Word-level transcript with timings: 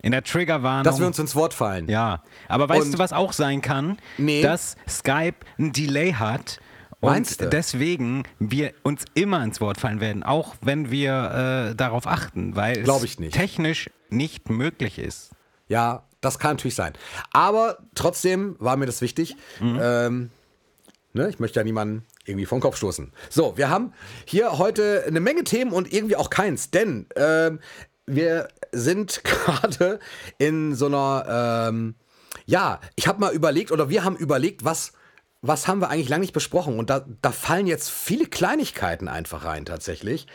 In 0.00 0.12
der 0.12 0.22
Triggerwarnung. 0.24 0.84
Dass 0.84 0.98
wir 0.98 1.06
uns 1.06 1.18
ins 1.18 1.34
Wort 1.36 1.54
fallen. 1.54 1.88
ja, 1.88 2.22
aber 2.48 2.68
weißt 2.68 2.86
Und- 2.86 2.94
du, 2.94 2.98
was 2.98 3.12
auch 3.12 3.32
sein 3.32 3.60
kann? 3.62 3.98
Nee. 4.18 4.42
Dass 4.42 4.76
Skype 4.88 5.36
ein 5.58 5.72
Delay 5.72 6.12
hat. 6.12 6.58
Und 7.00 7.10
Meinst 7.10 7.40
du? 7.40 7.48
deswegen 7.48 8.22
wir 8.38 8.72
uns 8.84 9.04
immer 9.14 9.42
ins 9.42 9.60
Wort 9.60 9.78
fallen 9.80 10.00
werden, 10.00 10.22
auch 10.22 10.54
wenn 10.60 10.90
wir 10.92 11.70
äh, 11.70 11.74
darauf 11.74 12.06
achten, 12.06 12.54
weil 12.54 12.82
Glaub 12.84 12.98
es 12.98 13.04
ich 13.04 13.18
nicht. 13.18 13.34
technisch 13.34 13.90
nicht 14.08 14.50
möglich 14.50 15.00
ist. 15.00 15.30
Ja, 15.66 16.04
das 16.22 16.38
kann 16.38 16.52
natürlich 16.52 16.76
sein. 16.76 16.94
Aber 17.32 17.78
trotzdem 17.94 18.56
war 18.58 18.76
mir 18.76 18.86
das 18.86 19.02
wichtig. 19.02 19.36
Ähm, 19.80 20.30
ne, 21.12 21.28
ich 21.28 21.38
möchte 21.38 21.60
ja 21.60 21.64
niemanden 21.64 22.06
irgendwie 22.24 22.46
vom 22.46 22.60
Kopf 22.60 22.76
stoßen. 22.76 23.12
So, 23.28 23.56
wir 23.56 23.68
haben 23.68 23.92
hier 24.24 24.58
heute 24.58 25.04
eine 25.06 25.20
Menge 25.20 25.44
Themen 25.44 25.72
und 25.72 25.92
irgendwie 25.92 26.16
auch 26.16 26.30
keins, 26.30 26.70
denn 26.70 27.06
ähm, 27.16 27.60
wir 28.06 28.48
sind 28.70 29.22
gerade 29.24 29.98
in 30.38 30.74
so 30.74 30.86
einer, 30.86 31.68
ähm, 31.68 31.96
ja, 32.46 32.80
ich 32.96 33.06
habe 33.08 33.20
mal 33.20 33.34
überlegt 33.34 33.72
oder 33.72 33.88
wir 33.88 34.04
haben 34.04 34.16
überlegt, 34.16 34.64
was, 34.64 34.92
was 35.40 35.66
haben 35.66 35.80
wir 35.80 35.90
eigentlich 35.90 36.08
lange 36.08 36.20
nicht 36.20 36.32
besprochen 36.32 36.78
und 36.78 36.88
da, 36.88 37.04
da 37.20 37.32
fallen 37.32 37.66
jetzt 37.66 37.90
viele 37.90 38.26
Kleinigkeiten 38.26 39.08
einfach 39.08 39.44
rein 39.44 39.64
tatsächlich, 39.64 40.28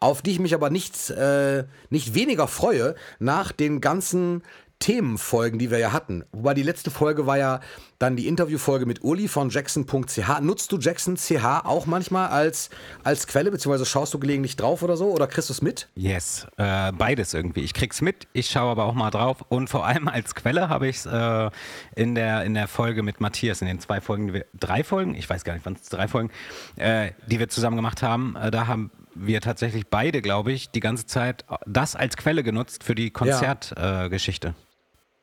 auf 0.00 0.22
die 0.22 0.32
ich 0.32 0.40
mich 0.40 0.54
aber 0.54 0.70
nicht, 0.70 1.10
äh, 1.10 1.64
nicht 1.90 2.14
weniger 2.14 2.48
freue 2.48 2.94
nach 3.18 3.52
den 3.52 3.82
ganzen 3.82 4.42
Themenfolgen, 4.78 5.58
die 5.58 5.70
wir 5.70 5.78
ja 5.78 5.92
hatten. 5.92 6.24
Wobei 6.32 6.54
die 6.54 6.62
letzte 6.62 6.90
Folge 6.90 7.26
war 7.26 7.38
ja 7.38 7.60
dann 7.98 8.16
die 8.16 8.28
Interviewfolge 8.28 8.86
mit 8.86 9.02
Uli 9.02 9.28
von 9.28 9.48
Jackson.ch. 9.48 10.40
Nutzt 10.40 10.72
du 10.72 10.78
Jackson.ch 10.78 11.44
auch 11.64 11.86
manchmal 11.86 12.28
als, 12.28 12.70
als 13.02 13.26
Quelle, 13.26 13.50
beziehungsweise 13.50 13.86
schaust 13.86 14.12
du 14.12 14.18
gelegentlich 14.18 14.56
drauf 14.56 14.82
oder 14.82 14.96
so? 14.96 15.06
Oder 15.06 15.26
kriegst 15.26 15.48
du 15.48 15.54
es 15.54 15.62
mit? 15.62 15.88
Yes, 15.94 16.46
äh, 16.58 16.92
beides 16.92 17.32
irgendwie. 17.32 17.60
Ich 17.60 17.72
krieg's 17.72 18.02
mit, 18.02 18.26
ich 18.32 18.50
schaue 18.50 18.70
aber 18.70 18.84
auch 18.84 18.94
mal 18.94 19.10
drauf 19.10 19.44
und 19.48 19.70
vor 19.70 19.86
allem 19.86 20.08
als 20.08 20.34
Quelle 20.34 20.68
habe 20.68 20.88
ich 20.88 20.96
es 20.96 21.06
äh, 21.06 21.50
in, 21.94 22.14
der, 22.14 22.44
in 22.44 22.54
der 22.54 22.68
Folge 22.68 23.02
mit 23.02 23.20
Matthias, 23.20 23.62
in 23.62 23.68
den 23.68 23.80
zwei 23.80 24.00
Folgen, 24.00 24.34
wir, 24.34 24.44
drei 24.52 24.84
Folgen, 24.84 25.14
ich 25.14 25.30
weiß 25.30 25.44
gar 25.44 25.54
nicht, 25.54 25.64
wann 25.64 25.74
es 25.80 25.88
drei 25.88 26.08
Folgen, 26.08 26.30
äh, 26.76 27.12
die 27.26 27.38
wir 27.38 27.48
zusammen 27.48 27.76
gemacht 27.76 28.02
haben, 28.02 28.36
äh, 28.36 28.50
da 28.50 28.66
haben 28.66 28.90
wir 29.14 29.40
tatsächlich 29.40 29.86
beide, 29.88 30.22
glaube 30.22 30.52
ich, 30.52 30.70
die 30.70 30.80
ganze 30.80 31.06
Zeit 31.06 31.44
das 31.66 31.96
als 31.96 32.16
Quelle 32.16 32.42
genutzt 32.42 32.84
für 32.84 32.94
die 32.94 33.10
Konzertgeschichte. 33.10 34.04
Äh, 34.04 34.08
Geschichte. 34.08 34.54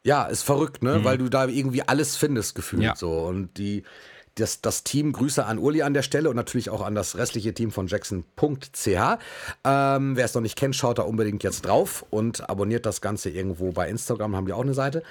Ja, 0.03 0.23
ist 0.25 0.43
verrückt, 0.43 0.81
ne? 0.83 1.03
Weil 1.03 1.17
du 1.19 1.29
da 1.29 1.45
irgendwie 1.45 1.83
alles 1.83 2.17
findest, 2.17 2.55
gefühlt 2.55 2.81
Ja. 2.81 2.95
so. 2.95 3.11
Und 3.11 3.57
die, 3.57 3.83
das, 4.35 4.61
das 4.61 4.83
Team, 4.83 5.11
Grüße 5.11 5.45
an 5.45 5.59
Uli 5.59 5.83
an 5.83 5.93
der 5.93 6.01
Stelle 6.01 6.29
und 6.29 6.35
natürlich 6.35 6.69
auch 6.69 6.81
an 6.81 6.95
das 6.95 7.17
restliche 7.17 7.53
Team 7.53 7.71
von 7.71 7.87
Jackson.ch. 7.87 8.87
Ähm, 8.87 10.15
Wer 10.15 10.25
es 10.25 10.33
noch 10.33 10.41
nicht 10.41 10.57
kennt, 10.57 10.75
schaut 10.75 10.97
da 10.97 11.03
unbedingt 11.03 11.43
jetzt 11.43 11.65
drauf 11.65 12.05
und 12.09 12.49
abonniert 12.49 12.85
das 12.85 13.01
Ganze 13.01 13.29
irgendwo 13.29 13.71
bei 13.73 13.89
Instagram, 13.89 14.35
haben 14.35 14.45
die 14.47 14.53
auch 14.53 14.61
eine 14.63 14.73
Seite. 14.73 15.03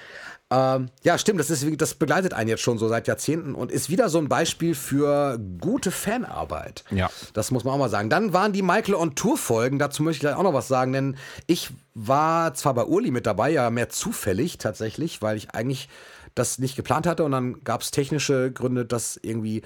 Ähm, 0.53 0.89
ja, 1.05 1.17
stimmt, 1.17 1.39
das, 1.39 1.49
ist, 1.49 1.65
das 1.81 1.95
begleitet 1.95 2.35
einen 2.35 2.49
jetzt 2.49 2.63
schon 2.63 2.77
so 2.77 2.89
seit 2.89 3.07
Jahrzehnten 3.07 3.55
und 3.55 3.71
ist 3.71 3.89
wieder 3.89 4.09
so 4.09 4.19
ein 4.19 4.29
Beispiel 4.29 4.75
für 4.75 5.39
gute 5.61 5.93
Fanarbeit. 5.93 6.85
Ja. 6.91 7.09
Das 7.35 7.53
muss 7.53 7.63
man 7.63 7.75
auch 7.75 7.79
mal 7.79 7.89
sagen. 7.89 8.11
Dann 8.11 8.33
waren 8.33 8.53
die 8.53 8.63
Michael 8.63 8.97
on 8.97 9.15
Tour 9.15 9.39
Folgen, 9.39 9.79
dazu 9.79 10.03
möchte 10.03 10.17
ich 10.17 10.21
gleich 10.21 10.35
auch 10.35 10.43
noch 10.43 10.55
was 10.55 10.67
sagen, 10.67 10.93
denn 10.93 11.17
ich 11.47 11.71
war 11.95 12.53
zwar 12.55 12.75
bei 12.75 12.85
Uli 12.85 13.13
mit 13.13 13.27
dabei, 13.27 13.51
ja 13.51 13.71
mehr 13.71 13.91
zufällig 13.91 14.59
tatsächlich, 14.59 15.23
weil 15.23 15.37
ich 15.37 15.55
eigentlich 15.55 15.89
das 16.35 16.59
nicht 16.59 16.77
geplant 16.77 17.07
hatte 17.07 17.25
und 17.25 17.33
dann 17.33 17.63
gab 17.65 17.83
es 17.83 17.91
technische 17.91 18.53
Gründe, 18.53 18.85
das 18.85 19.19
irgendwie 19.23 19.63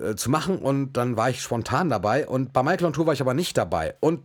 äh, 0.00 0.16
zu 0.16 0.30
machen 0.30 0.58
und 0.58 0.94
dann 0.94 1.16
war 1.16 1.30
ich 1.30 1.42
spontan 1.42 1.88
dabei 1.88 2.26
und 2.26 2.52
bei 2.52 2.62
Michael 2.62 2.86
on 2.86 2.92
Tour 2.92 3.06
war 3.06 3.12
ich 3.12 3.20
aber 3.20 3.34
nicht 3.34 3.56
dabei 3.56 3.94
und 4.00 4.22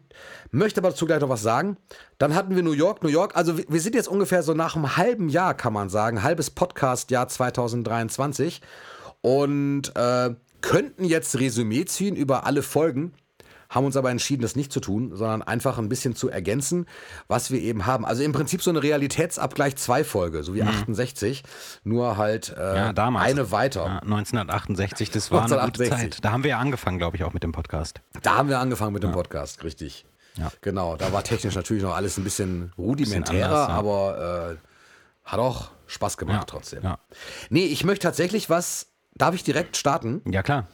möchte 0.52 0.82
aber 0.82 0.90
dazu 0.90 1.06
gleich 1.06 1.22
noch 1.22 1.30
was 1.30 1.42
sagen. 1.42 1.78
Dann 2.18 2.34
hatten 2.34 2.56
wir 2.56 2.64
New 2.64 2.72
York, 2.72 3.04
New 3.04 3.10
York, 3.10 3.36
also 3.36 3.58
wir 3.58 3.66
wir 3.68 3.82
sind 3.82 3.94
jetzt 3.94 4.08
ungefähr 4.08 4.42
so 4.42 4.54
nach 4.54 4.76
einem 4.76 4.96
halben 4.96 5.28
Jahr, 5.28 5.54
kann 5.54 5.74
man 5.74 5.90
sagen, 5.90 6.24
halbes 6.24 6.50
Podcast-Jahr 6.50 7.28
2023 7.28 8.62
und 9.22 9.94
äh, 9.96 10.34
könnten 10.62 11.04
jetzt 11.04 11.38
Resümee 11.40 11.86
ziehen 11.86 12.16
über 12.16 12.46
alle 12.46 12.64
Folgen, 12.64 13.14
haben 13.70 13.86
uns 13.86 13.98
aber 13.98 14.10
entschieden, 14.12 14.42
das 14.42 14.56
nicht 14.56 14.72
zu 14.72 14.80
tun, 14.80 15.16
sondern 15.16 15.42
einfach 15.42 15.78
ein 15.78 15.90
bisschen 15.90 16.16
zu 16.16 16.30
ergänzen, 16.30 16.86
was 17.28 17.52
wir 17.52 17.60
eben 17.62 17.86
haben. 17.86 18.06
Also 18.06 18.24
im 18.24 18.32
Prinzip 18.32 18.62
so 18.62 18.70
eine 18.70 18.82
Realitätsabgleich 18.84 19.76
2 19.76 20.04
Folge, 20.04 20.44
so 20.44 20.54
wie 20.54 20.64
68, 20.64 21.44
nur 21.84 22.18
halt 22.18 22.50
äh, 22.58 22.62
Mhm. 22.72 22.76
Ja, 22.76 22.94
damals. 22.94 23.26
eine 23.32 23.52
weiter. 23.52 23.86
Ja, 23.86 24.00
1968, 24.00 25.12
das 25.12 25.32
war 25.32 25.40
eine 25.44 25.50
gute 25.50 25.62
1968. 25.62 26.14
Zeit. 26.16 26.26
Da 26.26 26.32
haben 26.32 26.44
wir 26.44 26.52
ja 26.52 26.60
angefangen, 26.60 26.98
glaube 26.98 27.18
ich, 27.18 27.24
auch 27.24 27.34
mit 27.34 27.44
dem 27.44 27.52
Podcast. 27.52 28.02
Da 28.22 28.36
haben 28.36 28.50
wir 28.50 28.60
angefangen 28.60 28.94
mit 28.94 29.04
dem 29.04 29.12
Podcast, 29.12 29.64
richtig. 29.64 30.06
Ja. 30.38 30.52
Genau, 30.62 30.96
da 30.98 31.14
war 31.14 31.24
technisch 31.24 31.56
natürlich 31.56 31.82
noch 31.84 31.96
alles 31.96 32.18
ein 32.18 32.24
bisschen 32.26 32.74
rudimentärer, 32.78 33.46
anders, 33.46 33.68
ja. 33.70 33.74
aber 33.74 34.58
äh, 34.60 35.30
hat 35.30 35.40
auch 35.40 35.70
Spaß 35.88 36.18
gemacht 36.18 36.40
Ja, 36.42 36.44
trotzdem. 36.46 36.84
ja. 36.84 37.00
Nee, 37.50 37.66
ich 37.66 37.84
möchte 37.86 38.04
tatsächlich 38.04 38.50
was, 38.50 38.88
darf 39.16 39.34
ich 39.34 39.44
direkt 39.44 39.78
starten? 39.78 40.22
Ja, 40.30 40.44
klar. 40.44 40.68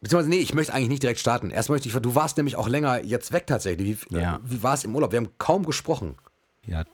Beziehungsweise, 0.00 0.30
nee, 0.30 0.38
ich 0.38 0.54
möchte 0.54 0.72
eigentlich 0.72 0.88
nicht 0.88 1.02
direkt 1.02 1.20
starten. 1.20 1.50
Erst 1.50 1.68
möchte 1.68 1.88
ich, 1.88 1.94
du 1.94 2.14
warst 2.14 2.36
nämlich 2.38 2.56
auch 2.56 2.68
länger 2.68 3.02
jetzt 3.04 3.32
weg 3.32 3.46
tatsächlich. 3.46 4.06
Wie, 4.10 4.18
Ja. 4.18 4.40
wie 4.44 4.62
war 4.62 4.74
es 4.74 4.84
im 4.84 4.94
Urlaub? 4.94 5.12
Wir 5.12 5.18
haben 5.18 5.30
kaum 5.38 5.64
gesprochen. 5.66 6.16
Ja, 6.66 6.84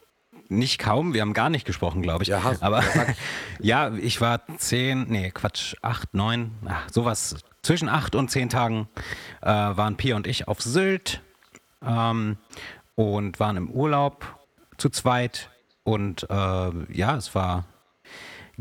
nicht 0.49 0.77
kaum, 0.79 1.13
wir 1.13 1.21
haben 1.21 1.33
gar 1.33 1.49
nicht 1.49 1.65
gesprochen, 1.65 2.01
glaube 2.01 2.23
ich. 2.23 2.29
Ja, 2.29 2.43
hast- 2.43 2.63
Aber 2.63 2.83
ja, 3.59 3.93
ich 3.93 4.19
war 4.21 4.41
zehn, 4.57 5.05
nee, 5.09 5.31
Quatsch, 5.31 5.75
acht, 5.81 6.13
neun, 6.13 6.51
ach, 6.65 6.89
sowas. 6.91 7.35
Zwischen 7.63 7.89
acht 7.89 8.15
und 8.15 8.29
zehn 8.31 8.49
Tagen 8.49 8.87
äh, 9.41 9.47
waren 9.47 9.95
Pia 9.97 10.15
und 10.15 10.25
ich 10.27 10.47
auf 10.47 10.61
Sylt 10.61 11.21
ähm, 11.85 12.37
und 12.95 13.39
waren 13.39 13.57
im 13.57 13.69
Urlaub 13.69 14.25
zu 14.77 14.89
zweit. 14.89 15.49
Und 15.83 16.23
äh, 16.29 16.33
ja, 16.93 17.15
es 17.15 17.33
war 17.35 17.65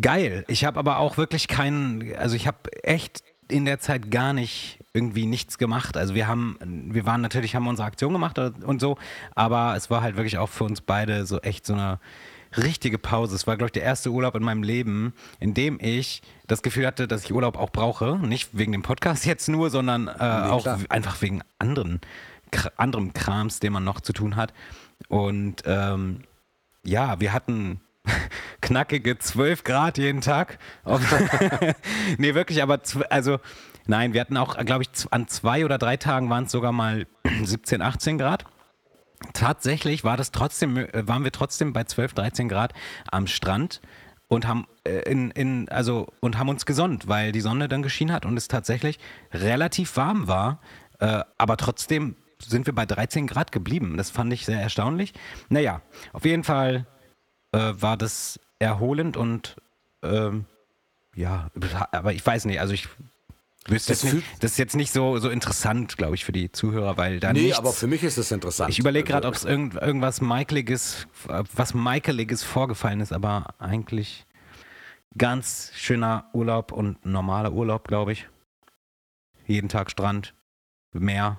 geil. 0.00 0.44
Ich 0.49 0.64
habe 0.64 0.78
aber 0.78 0.99
auch 0.99 1.16
wirklich 1.16 1.49
keinen, 1.49 2.14
also 2.16 2.34
ich 2.37 2.46
habe 2.46 2.58
echt 2.84 3.22
in 3.48 3.64
der 3.64 3.78
Zeit 3.78 4.10
gar 4.10 4.32
nicht 4.32 4.78
irgendwie 4.93 5.26
nichts 5.26 5.58
gemacht. 5.58 5.96
Also 5.96 6.14
wir 6.14 6.26
haben, 6.26 6.58
wir 6.90 7.04
waren 7.06 7.20
natürlich, 7.20 7.54
haben 7.54 7.66
unsere 7.66 7.87
Aktion 7.87 8.12
gemacht 8.12 8.38
und 8.38 8.81
so, 8.81 8.96
aber 9.34 9.76
es 9.76 9.90
war 9.90 10.02
halt 10.02 10.16
wirklich 10.16 10.38
auch 10.38 10.48
für 10.48 10.64
uns 10.64 10.81
beide 10.81 11.26
so 11.26 11.38
echt 11.40 11.66
so 11.66 11.75
eine 11.75 12.00
richtige 12.56 12.98
Pause. 12.98 13.34
Es 13.34 13.46
war, 13.46 13.56
glaube 13.56 13.69
ich, 13.69 13.72
der 13.72 13.82
erste 13.82 14.10
Urlaub 14.10 14.34
in 14.34 14.43
meinem 14.43 14.62
Leben, 14.62 15.12
in 15.40 15.54
dem 15.54 15.78
ich 15.81 16.22
das 16.46 16.62
Gefühl 16.62 16.87
hatte, 16.87 17.06
dass 17.08 17.25
ich 17.25 17.32
Urlaub 17.32 17.58
auch 17.58 17.70
brauche. 17.70 18.19
Nicht 18.19 18.50
wegen 18.52 18.72
dem 18.72 18.82
Podcast 18.82 19.26
jetzt 19.26 19.49
nur, 19.49 19.70
sondern 19.70 20.08
äh, 20.08 20.12
auch 20.12 20.62
klar. 20.62 20.81
einfach 20.88 21.20
wegen 21.22 21.42
anderen, 21.58 22.00
anderem 22.76 23.12
Krams, 23.12 23.60
den 23.60 23.72
man 23.72 23.84
noch 23.84 24.00
zu 24.00 24.12
tun 24.12 24.37
hat. 24.37 24.52
Und 25.08 25.62
ähm, 25.66 26.22
ja, 26.84 27.20
wir 27.20 27.32
hatten 27.32 27.81
knackige 28.60 29.18
12 29.18 29.64
Grad 29.64 29.98
jeden 29.98 30.20
Tag. 30.20 30.58
Nee, 32.18 32.34
wirklich, 32.34 32.62
aber 32.62 32.80
also 33.10 33.38
Nein, 33.86 34.12
wir 34.12 34.20
hatten 34.20 34.36
auch, 34.36 34.56
glaube 34.64 34.82
ich, 34.82 34.88
an 35.10 35.28
zwei 35.28 35.64
oder 35.64 35.78
drei 35.78 35.96
Tagen 35.96 36.28
waren 36.28 36.44
es 36.44 36.52
sogar 36.52 36.72
mal 36.72 37.06
17, 37.42 37.82
18 37.82 38.18
Grad. 38.18 38.44
Tatsächlich 39.32 40.04
war 40.04 40.16
das 40.16 40.32
trotzdem, 40.32 40.76
äh, 40.76 41.06
waren 41.06 41.24
wir 41.24 41.32
trotzdem 41.32 41.72
bei 41.72 41.84
12, 41.84 42.14
13 42.14 42.48
Grad 42.48 42.74
am 43.10 43.26
Strand 43.26 43.80
und 44.28 44.46
haben 44.46 44.66
äh, 44.84 45.10
in, 45.10 45.30
in, 45.30 45.68
also 45.68 46.08
und 46.20 46.36
haben 46.36 46.48
uns 46.48 46.66
gesonnt, 46.66 47.08
weil 47.08 47.32
die 47.32 47.40
Sonne 47.40 47.68
dann 47.68 47.82
geschienen 47.82 48.12
hat 48.12 48.26
und 48.26 48.36
es 48.36 48.48
tatsächlich 48.48 48.98
relativ 49.32 49.96
warm 49.96 50.26
war. 50.26 50.60
Äh, 50.98 51.22
aber 51.38 51.56
trotzdem 51.56 52.16
sind 52.38 52.66
wir 52.66 52.74
bei 52.74 52.84
13 52.84 53.26
Grad 53.26 53.52
geblieben. 53.52 53.96
Das 53.96 54.10
fand 54.10 54.32
ich 54.32 54.44
sehr 54.44 54.60
erstaunlich. 54.60 55.14
Naja, 55.48 55.80
auf 56.12 56.24
jeden 56.24 56.44
Fall 56.44 56.86
äh, 57.56 57.80
war 57.82 57.96
das 57.96 58.38
erholend 58.58 59.16
und 59.16 59.56
ähm, 60.02 60.44
ja, 61.14 61.50
aber 61.92 62.12
ich 62.12 62.24
weiß 62.24 62.44
nicht, 62.44 62.60
also 62.60 62.74
ich 62.74 62.88
wüsste 63.66 63.92
Das 63.92 64.02
jetzt 64.02 64.14
nicht, 64.14 64.26
das 64.42 64.50
ist 64.52 64.58
jetzt 64.58 64.76
nicht 64.76 64.92
so, 64.92 65.18
so 65.18 65.30
interessant, 65.30 65.96
glaube 65.96 66.14
ich, 66.14 66.24
für 66.24 66.32
die 66.32 66.52
Zuhörer, 66.52 66.96
weil 66.96 67.20
da 67.20 67.32
Nee, 67.32 67.42
nichts, 67.42 67.58
aber 67.58 67.72
für 67.72 67.86
mich 67.86 68.02
ist 68.04 68.16
es 68.18 68.30
interessant. 68.30 68.70
ich 68.70 68.78
überlege 68.78 69.08
gerade, 69.08 69.26
ob 69.26 69.34
Also, 69.34 69.46
es 69.48 69.50
irgend, 69.50 69.74
irgendwas 69.74 70.20
Michaeliges, 70.20 71.08
was 71.26 71.74
Michaeliges 71.74 72.42
vorgefallen 72.44 73.00
ist, 73.00 73.12
aber 73.12 73.54
eigentlich 73.58 74.26
ganz 75.18 75.72
schöner 75.74 76.28
Urlaub 76.34 76.72
und 76.72 77.04
normaler 77.06 77.52
Urlaub, 77.52 77.88
glaube 77.88 78.12
ich. 78.12 78.28
Jeden 79.46 79.68
Tag 79.68 79.90
Strand, 79.90 80.34
Meer. 80.92 81.38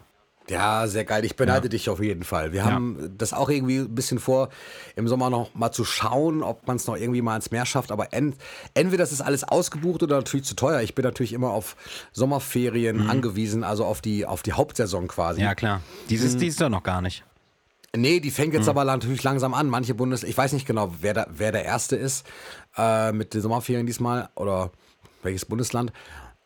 Ja, 0.49 0.88
sehr 0.88 1.03
geil. 1.03 1.25
Ich 1.25 1.35
beneide 1.35 1.65
Ja. 1.65 1.69
dich 1.69 1.89
auf 1.89 2.01
jeden 2.01 2.23
Fall. 2.23 2.53
Wir 2.53 2.59
Ja. 2.61 2.71
haben 2.71 3.13
das 3.17 3.33
auch 3.33 3.49
irgendwie 3.49 3.79
ein 3.79 3.94
bisschen 3.94 4.17
vor, 4.19 4.47
im 4.95 5.07
Sommer 5.07 5.29
noch 5.29 5.53
mal 5.55 5.71
zu 5.73 5.83
schauen, 5.83 6.41
ob 6.41 6.65
man 6.67 6.77
es 6.77 6.88
noch 6.88 6.95
irgendwie 6.95 7.21
mal 7.21 7.35
ins 7.35 7.51
Meer 7.51 7.65
schafft. 7.65 7.91
Aber 7.91 8.13
ent, 8.13 8.38
entweder 8.73 9.03
das 9.03 9.11
ist 9.11 9.19
alles 9.21 9.44
ausgebucht 9.44 10.03
oder 10.03 10.15
natürlich 10.17 10.45
zu 10.45 10.55
teuer. 10.55 10.79
Ich 10.81 10.95
bin 10.95 11.03
natürlich 11.03 11.33
immer 11.33 11.49
auf 11.51 11.75
Sommerferien 12.13 13.09
angewiesen, 13.09 13.63
also 13.63 13.85
auf 13.85 14.01
die, 14.01 14.25
auf 14.25 14.41
die 14.41 14.53
Hauptsaison 14.53 15.07
quasi. 15.07 15.41
Mhm. 15.41 15.45
Ja, 15.47 15.55
klar. 15.55 15.81
Dieses, 16.09 16.35
Mhm. 16.35 16.39
die 16.39 16.47
ist 16.47 16.61
doch 16.61 16.69
noch 16.69 16.83
gar 16.83 17.01
nicht. 17.01 17.23
Nee, 17.95 18.19
die 18.19 18.31
fängt 18.31 18.53
Mhm. 18.53 18.59
jetzt 18.59 18.69
aber 18.69 18.83
natürlich 18.85 19.23
langsam 19.23 19.53
an. 19.53 19.67
Manche 19.69 19.95
Bundes, 19.95 20.23
ich 20.23 20.38
weiß 20.38 20.53
nicht 20.53 20.67
genau, 20.67 20.93
wer, 21.01 21.13
da, 21.13 21.27
wer 21.29 21.51
der 21.51 21.65
Erste 21.65 21.95
ist 21.95 22.25
äh, 22.77 23.11
mit 23.11 23.33
den 23.33 23.41
Sommerferien 23.41 23.85
diesmal 23.85 24.29
oder 24.35 24.71
welches 25.23 25.45
Bundesland. 25.45 25.91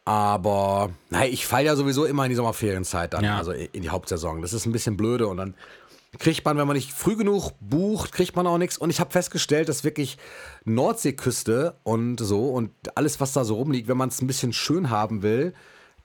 Aber 0.06 0.90
nein, 1.10 1.32
ich 1.32 1.46
falle 1.46 1.66
ja 1.66 1.76
sowieso 1.76 2.06
immer 2.06 2.24
in 2.26 2.30
die 2.30 2.36
Sommerferienzeit 2.36 3.14
dann, 3.14 3.24
Ja. 3.24 3.38
also 3.38 3.52
in 3.52 3.82
die 3.84 3.90
Hauptsaison. 3.90 4.42
Das 4.42 4.54
ist 4.54 4.66
ein 4.66 4.72
bisschen 4.72 4.98
blöde 4.98 5.28
und 5.28 5.38
dann 5.38 5.54
kriegt 6.20 6.44
man, 6.44 6.58
wenn 6.58 6.68
man 6.68 6.76
nicht 6.76 6.92
früh 6.92 7.16
genug 7.16 7.52
bucht, 7.62 8.12
kriegt 8.12 8.36
man 8.36 8.46
auch 8.48 8.58
nichts. 8.58 8.78
Und 8.78 8.90
ich 8.90 9.00
habe 9.00 9.12
festgestellt, 9.12 9.70
dass 9.70 9.84
wirklich 9.84 10.18
Nordseeküste 10.66 11.76
und 11.84 12.18
so 12.20 12.50
und 12.50 12.72
alles, 12.96 13.20
was 13.20 13.34
da 13.34 13.44
so 13.44 13.56
rumliegt, 13.56 13.88
wenn 13.88 13.98
man 13.98 14.10
es 14.10 14.22
ein 14.22 14.28
bisschen 14.28 14.54
schön 14.54 14.90
haben 14.90 15.22
will, 15.22 15.54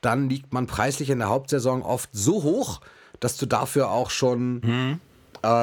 dann 0.02 0.28
liegt 0.28 0.52
man 0.52 0.66
preislich 0.66 1.10
in 1.10 1.18
der 1.18 1.28
Hauptsaison 1.28 1.82
oft 1.82 2.10
so 2.12 2.42
hoch, 2.42 2.80
dass 3.18 3.36
du 3.38 3.46
dafür 3.46 3.90
auch 3.90 4.10
schon 4.10 5.00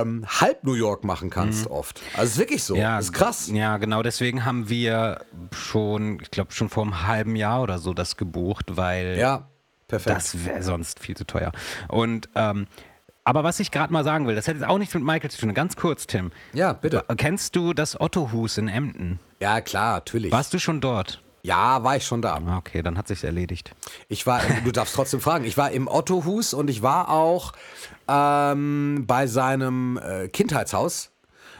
ähm, 0.01 0.25
halb 0.27 0.63
New 0.63 0.73
York 0.73 1.03
machen 1.03 1.29
kannst 1.29 1.67
oft. 1.67 2.01
Also 2.13 2.23
es 2.23 2.31
ist 2.33 2.37
wirklich 2.39 2.63
so. 2.63 2.75
Ja, 2.75 2.97
das 2.97 3.05
ist 3.05 3.13
krass. 3.13 3.49
Ja, 3.51 3.77
genau. 3.77 4.01
Deswegen 4.03 4.45
haben 4.45 4.69
wir 4.69 5.21
schon, 5.51 6.19
ich 6.21 6.31
glaube, 6.31 6.51
schon 6.53 6.69
vor 6.69 6.83
einem 6.83 7.05
halben 7.07 7.35
Jahr 7.35 7.61
oder 7.61 7.79
so 7.79 7.93
das 7.93 8.15
gebucht, 8.17 8.77
weil 8.77 9.17
Ja, 9.17 9.47
perfekt. 9.87 10.15
das 10.15 10.45
wäre 10.45 10.63
sonst 10.63 10.99
viel 10.99 11.17
zu 11.17 11.25
teuer. 11.25 11.51
Und 11.89 12.29
ähm, 12.35 12.67
aber 13.25 13.43
was 13.45 13.59
ich 13.61 13.71
gerade 13.71 13.93
mal 13.93 14.03
sagen 14.03 14.27
will, 14.27 14.35
das 14.35 14.47
hat 14.49 14.55
jetzt 14.55 14.65
auch 14.67 14.77
nichts 14.77 14.93
mit 14.93 15.03
Michael 15.03 15.31
zu 15.31 15.39
tun. 15.39 15.53
Ganz 15.53 15.75
kurz, 15.77 16.07
Tim. 16.07 16.31
ja, 16.51 16.73
bitte. 16.73 17.05
Kennst 17.15 17.55
du 17.55 17.73
das 17.73 17.99
Ottohus 17.99 18.57
in 18.57 18.67
Emden? 18.67 19.19
Ja, 19.39 19.61
klar, 19.61 19.93
natürlich. 19.95 20.31
Warst 20.31 20.53
du 20.53 20.59
schon 20.59 20.81
dort? 20.81 21.21
Ja, 21.45 21.83
war 21.83 21.97
ich 21.97 22.05
schon 22.05 22.21
da. 22.21 22.35
Ah, 22.35 22.57
Okay, 22.57 22.81
dann 22.81 22.97
hat 22.97 23.07
sich's 23.09 23.23
erledigt. 23.23 23.75
Ich 24.07 24.25
war, 24.25 24.41
du 24.63 24.71
darfst 24.71 24.95
trotzdem 24.95 25.19
fragen, 25.19 25.43
ich 25.45 25.57
war 25.57 25.71
im 25.71 25.87
Ottohus 25.89 26.53
und 26.53 26.69
ich 26.69 26.81
war 26.81 27.09
auch 27.09 27.51
ähm, 28.07 29.03
bei 29.05 29.27
seinem 29.27 29.97
äh, 29.97 30.27
Kindheitshaus. 30.29 31.09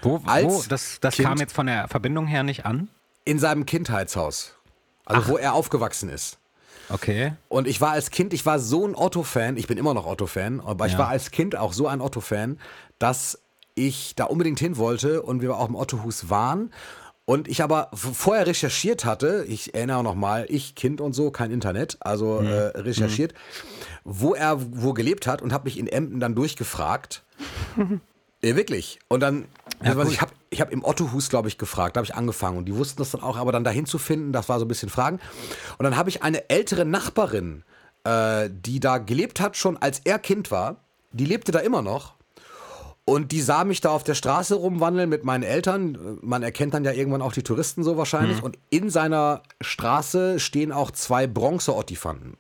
Wo, 0.02 0.22
wo 0.26 0.64
das, 0.68 1.00
das 1.02 1.16
Kind- 1.16 1.28
kam 1.28 1.38
jetzt 1.38 1.54
von 1.54 1.68
der 1.68 1.88
Verbindung 1.88 2.28
her 2.28 2.44
nicht 2.44 2.66
an? 2.66 2.88
In 3.26 3.40
seinem 3.40 3.66
Kindheitshaus. 3.66 4.56
Also 5.06 5.28
wo 5.34 5.38
er 5.38 5.54
aufgewachsen 5.54 6.10
ist. 6.10 6.38
Okay. 6.90 7.34
Und 7.50 7.68
ich 7.68 7.80
war 7.82 7.92
als 7.92 8.10
Kind, 8.12 8.34
ich 8.34 8.46
war 8.46 8.60
so 8.60 8.86
ein 8.86 8.96
Otto-Fan, 8.96 9.56
ich 9.58 9.68
bin 9.68 9.78
immer 9.78 9.94
noch 9.94 10.06
Otto-Fan, 10.06 10.60
aber 10.62 10.86
ich 10.88 10.94
Ja. 10.94 11.00
war 11.00 11.08
als 11.10 11.32
Kind 11.32 11.56
auch 11.58 11.74
so 11.74 11.88
ein 11.88 12.02
Otto-Fan, 12.02 12.58
dass 13.00 13.40
ich 13.76 14.16
da 14.16 14.26
unbedingt 14.26 14.60
hin 14.60 14.78
wollte 14.78 15.22
und 15.24 15.42
wir 15.42 15.58
auch 15.58 15.68
im 15.70 15.76
Ottohus 15.76 16.30
waren. 16.30 16.72
Und 17.26 17.48
ich 17.48 17.64
aber 17.64 17.90
vorher 17.94 18.46
recherchiert 18.48 19.06
hatte, 19.06 19.46
ich 19.48 19.74
erinnere 19.74 20.04
noch 20.04 20.16
mal, 20.16 20.46
ich, 20.50 20.76
Kind 20.76 21.00
und 21.00 21.14
so, 21.14 21.32
kein 21.32 21.52
Internet, 21.52 21.98
also 22.02 22.42
Mhm. 22.42 22.48
äh, 22.48 22.52
recherchiert, 22.80 23.34
wo 24.04 24.34
er 24.36 24.58
wo 24.60 24.94
gelebt 24.94 25.26
hat 25.26 25.42
und 25.42 25.54
habe 25.54 25.64
mich 25.66 25.78
in 25.80 25.88
Emden 25.88 26.20
dann 26.20 26.36
durchgefragt. 26.36 27.24
Ja, 28.46 28.58
wirklich. 28.58 29.00
Und 29.08 29.22
dann, 29.22 29.46
Ja, 29.82 29.96
also 29.98 30.12
ich 30.12 30.20
habe 30.20 30.34
ich 30.50 30.60
hab 30.60 30.70
im 30.70 30.84
Ottohus, 30.84 31.30
glaube 31.30 31.48
ich, 31.48 31.58
gefragt, 31.58 31.96
da 31.96 32.00
habe 32.00 32.06
ich 32.06 32.14
angefangen 32.14 32.58
und 32.58 32.66
die 32.66 32.76
wussten 32.76 32.98
das 32.98 33.12
dann 33.12 33.22
auch, 33.22 33.38
aber 33.38 33.54
dann 33.54 33.64
dahin 33.64 33.86
zu 33.86 33.98
finden, 33.98 34.34
das 34.34 34.50
war 34.50 34.60
so 34.60 34.66
ein 34.66 34.68
bisschen 34.68 34.90
Fragen. 34.90 35.22
Und 35.78 35.86
dann 35.86 35.96
habe 35.96 36.10
ich 36.10 36.24
eine 36.24 36.50
ältere 36.50 36.84
Nachbarin, 36.84 37.64
äh, 38.04 38.50
die 38.52 38.82
da 38.82 38.98
gelebt 38.98 39.40
hat, 39.40 39.56
schon 39.56 39.78
als 39.78 40.02
er 40.04 40.20
Kind 40.20 40.52
war, 40.52 40.76
die 41.14 41.24
lebte 41.24 41.54
da 41.54 41.60
immer 41.60 41.82
noch. 41.82 42.16
Und 43.06 43.34
die 43.34 43.42
sah 43.42 43.66
mich 43.66 43.82
da 43.82 43.90
auf 43.90 44.04
der 44.04 44.14
Straße 44.14 44.56
rumwandeln 44.56 45.10
mit 45.10 45.26
meinen 45.26 45.44
Eltern. 45.44 46.20
Man 46.22 46.42
erkennt 46.42 46.74
dann 46.74 46.86
ja 46.86 46.94
irgendwann 46.94 47.22
auch 47.22 47.34
die 47.34 47.44
Touristen 47.44 47.84
so 47.84 47.98
wahrscheinlich. 47.98 48.42
Und 48.42 48.58
in 48.70 48.90
seiner 48.90 49.44
Straße 49.60 50.40
stehen 50.40 50.72
auch 50.72 50.90
zwei 50.90 51.28
Bronze-Ottifanten. 51.28 52.38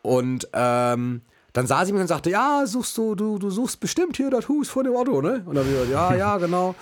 Und 0.00 0.48
ähm, 0.54 1.20
dann 1.52 1.66
sah 1.66 1.84
sie 1.84 1.92
mich 1.92 2.00
und 2.00 2.08
sagte, 2.08 2.30
ja, 2.30 2.62
suchst 2.66 2.96
du, 2.96 3.14
du, 3.14 3.38
du 3.38 3.50
suchst 3.50 3.80
bestimmt 3.80 4.16
hier 4.16 4.30
das 4.30 4.48
Hus 4.48 4.68
von 4.68 4.84
dem 4.84 4.94
Otto, 4.94 5.20
ne? 5.20 5.42
Und 5.44 5.54
dann 5.54 5.64
hab 5.64 5.72
ich 5.72 5.72
gesagt, 5.72 5.90
ja, 5.90 6.14
ja, 6.14 6.38
genau. 6.38 6.74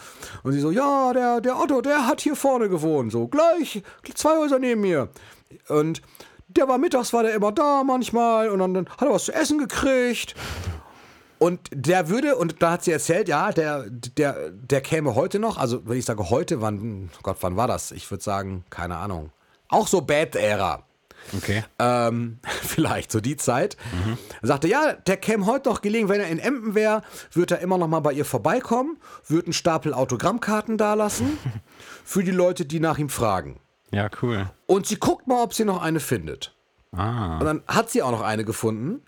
Und 0.44 0.52
sie 0.52 0.60
so, 0.60 0.70
ja, 0.70 1.12
der, 1.12 1.40
der 1.40 1.58
Otto, 1.58 1.80
der 1.80 2.06
hat 2.06 2.20
hier 2.20 2.36
vorne 2.36 2.68
gewohnt, 2.68 3.10
so 3.10 3.26
gleich 3.26 3.82
zwei 4.14 4.36
Häuser 4.36 4.58
neben 4.58 4.82
mir. 4.82 5.08
Und 5.68 6.02
der 6.48 6.68
war 6.68 6.78
mittags, 6.78 7.12
war 7.12 7.22
der 7.22 7.34
immer 7.34 7.52
da 7.52 7.82
manchmal 7.84 8.48
und 8.50 8.58
dann, 8.58 8.74
dann 8.74 8.88
hat 8.88 9.08
er 9.08 9.14
was 9.14 9.24
zu 9.24 9.34
essen 9.34 9.58
gekriegt. 9.58 10.34
Und 11.38 11.60
der 11.72 12.08
würde, 12.08 12.36
und 12.36 12.62
da 12.62 12.72
hat 12.72 12.84
sie 12.84 12.92
erzählt, 12.92 13.28
ja, 13.28 13.52
der, 13.52 13.84
der, 13.90 14.50
der 14.50 14.80
käme 14.80 15.14
heute 15.14 15.38
noch, 15.38 15.58
also 15.58 15.86
wenn 15.86 15.98
ich 15.98 16.04
sage 16.04 16.30
heute, 16.30 16.60
wann, 16.60 17.10
Gott, 17.22 17.36
wann 17.40 17.56
war 17.56 17.66
das? 17.66 17.92
Ich 17.92 18.10
würde 18.10 18.24
sagen, 18.24 18.64
keine 18.70 18.96
Ahnung. 18.96 19.30
Auch 19.68 19.86
so 19.86 20.00
Bad-Ära. 20.00 20.82
Okay. 21.36 21.64
Ähm, 21.78 22.38
vielleicht 22.62 23.10
so 23.10 23.20
die 23.20 23.36
Zeit. 23.36 23.76
Er 24.40 24.48
sagte, 24.48 24.68
ja, 24.68 24.92
der 24.92 25.16
käme 25.16 25.46
heute 25.46 25.68
noch 25.68 25.80
gelegen, 25.80 26.08
wenn 26.08 26.20
er 26.20 26.28
in 26.28 26.38
Emden 26.38 26.74
wäre, 26.74 27.02
würde 27.32 27.56
er 27.56 27.60
immer 27.60 27.78
noch 27.78 27.88
mal 27.88 28.00
bei 28.00 28.12
ihr 28.12 28.24
vorbeikommen, 28.24 28.98
würde 29.26 29.46
einen 29.46 29.52
Stapel 29.52 29.92
Autogrammkarten 29.92 30.78
dalassen 30.78 31.38
für 32.04 32.22
die 32.22 32.30
Leute, 32.30 32.64
die 32.64 32.80
nach 32.80 32.98
ihm 32.98 33.08
fragen. 33.08 33.60
Ja, 33.90 34.08
cool. 34.22 34.50
Und 34.66 34.86
sie 34.86 34.96
guckt 34.96 35.26
mal, 35.26 35.42
ob 35.42 35.54
sie 35.54 35.64
noch 35.64 35.82
eine 35.82 36.00
findet. 36.00 36.54
Ah. 36.92 37.38
Und 37.38 37.44
dann 37.44 37.62
hat 37.66 37.90
sie 37.90 38.02
auch 38.02 38.10
noch 38.10 38.22
eine 38.22 38.44
gefunden. 38.44 39.02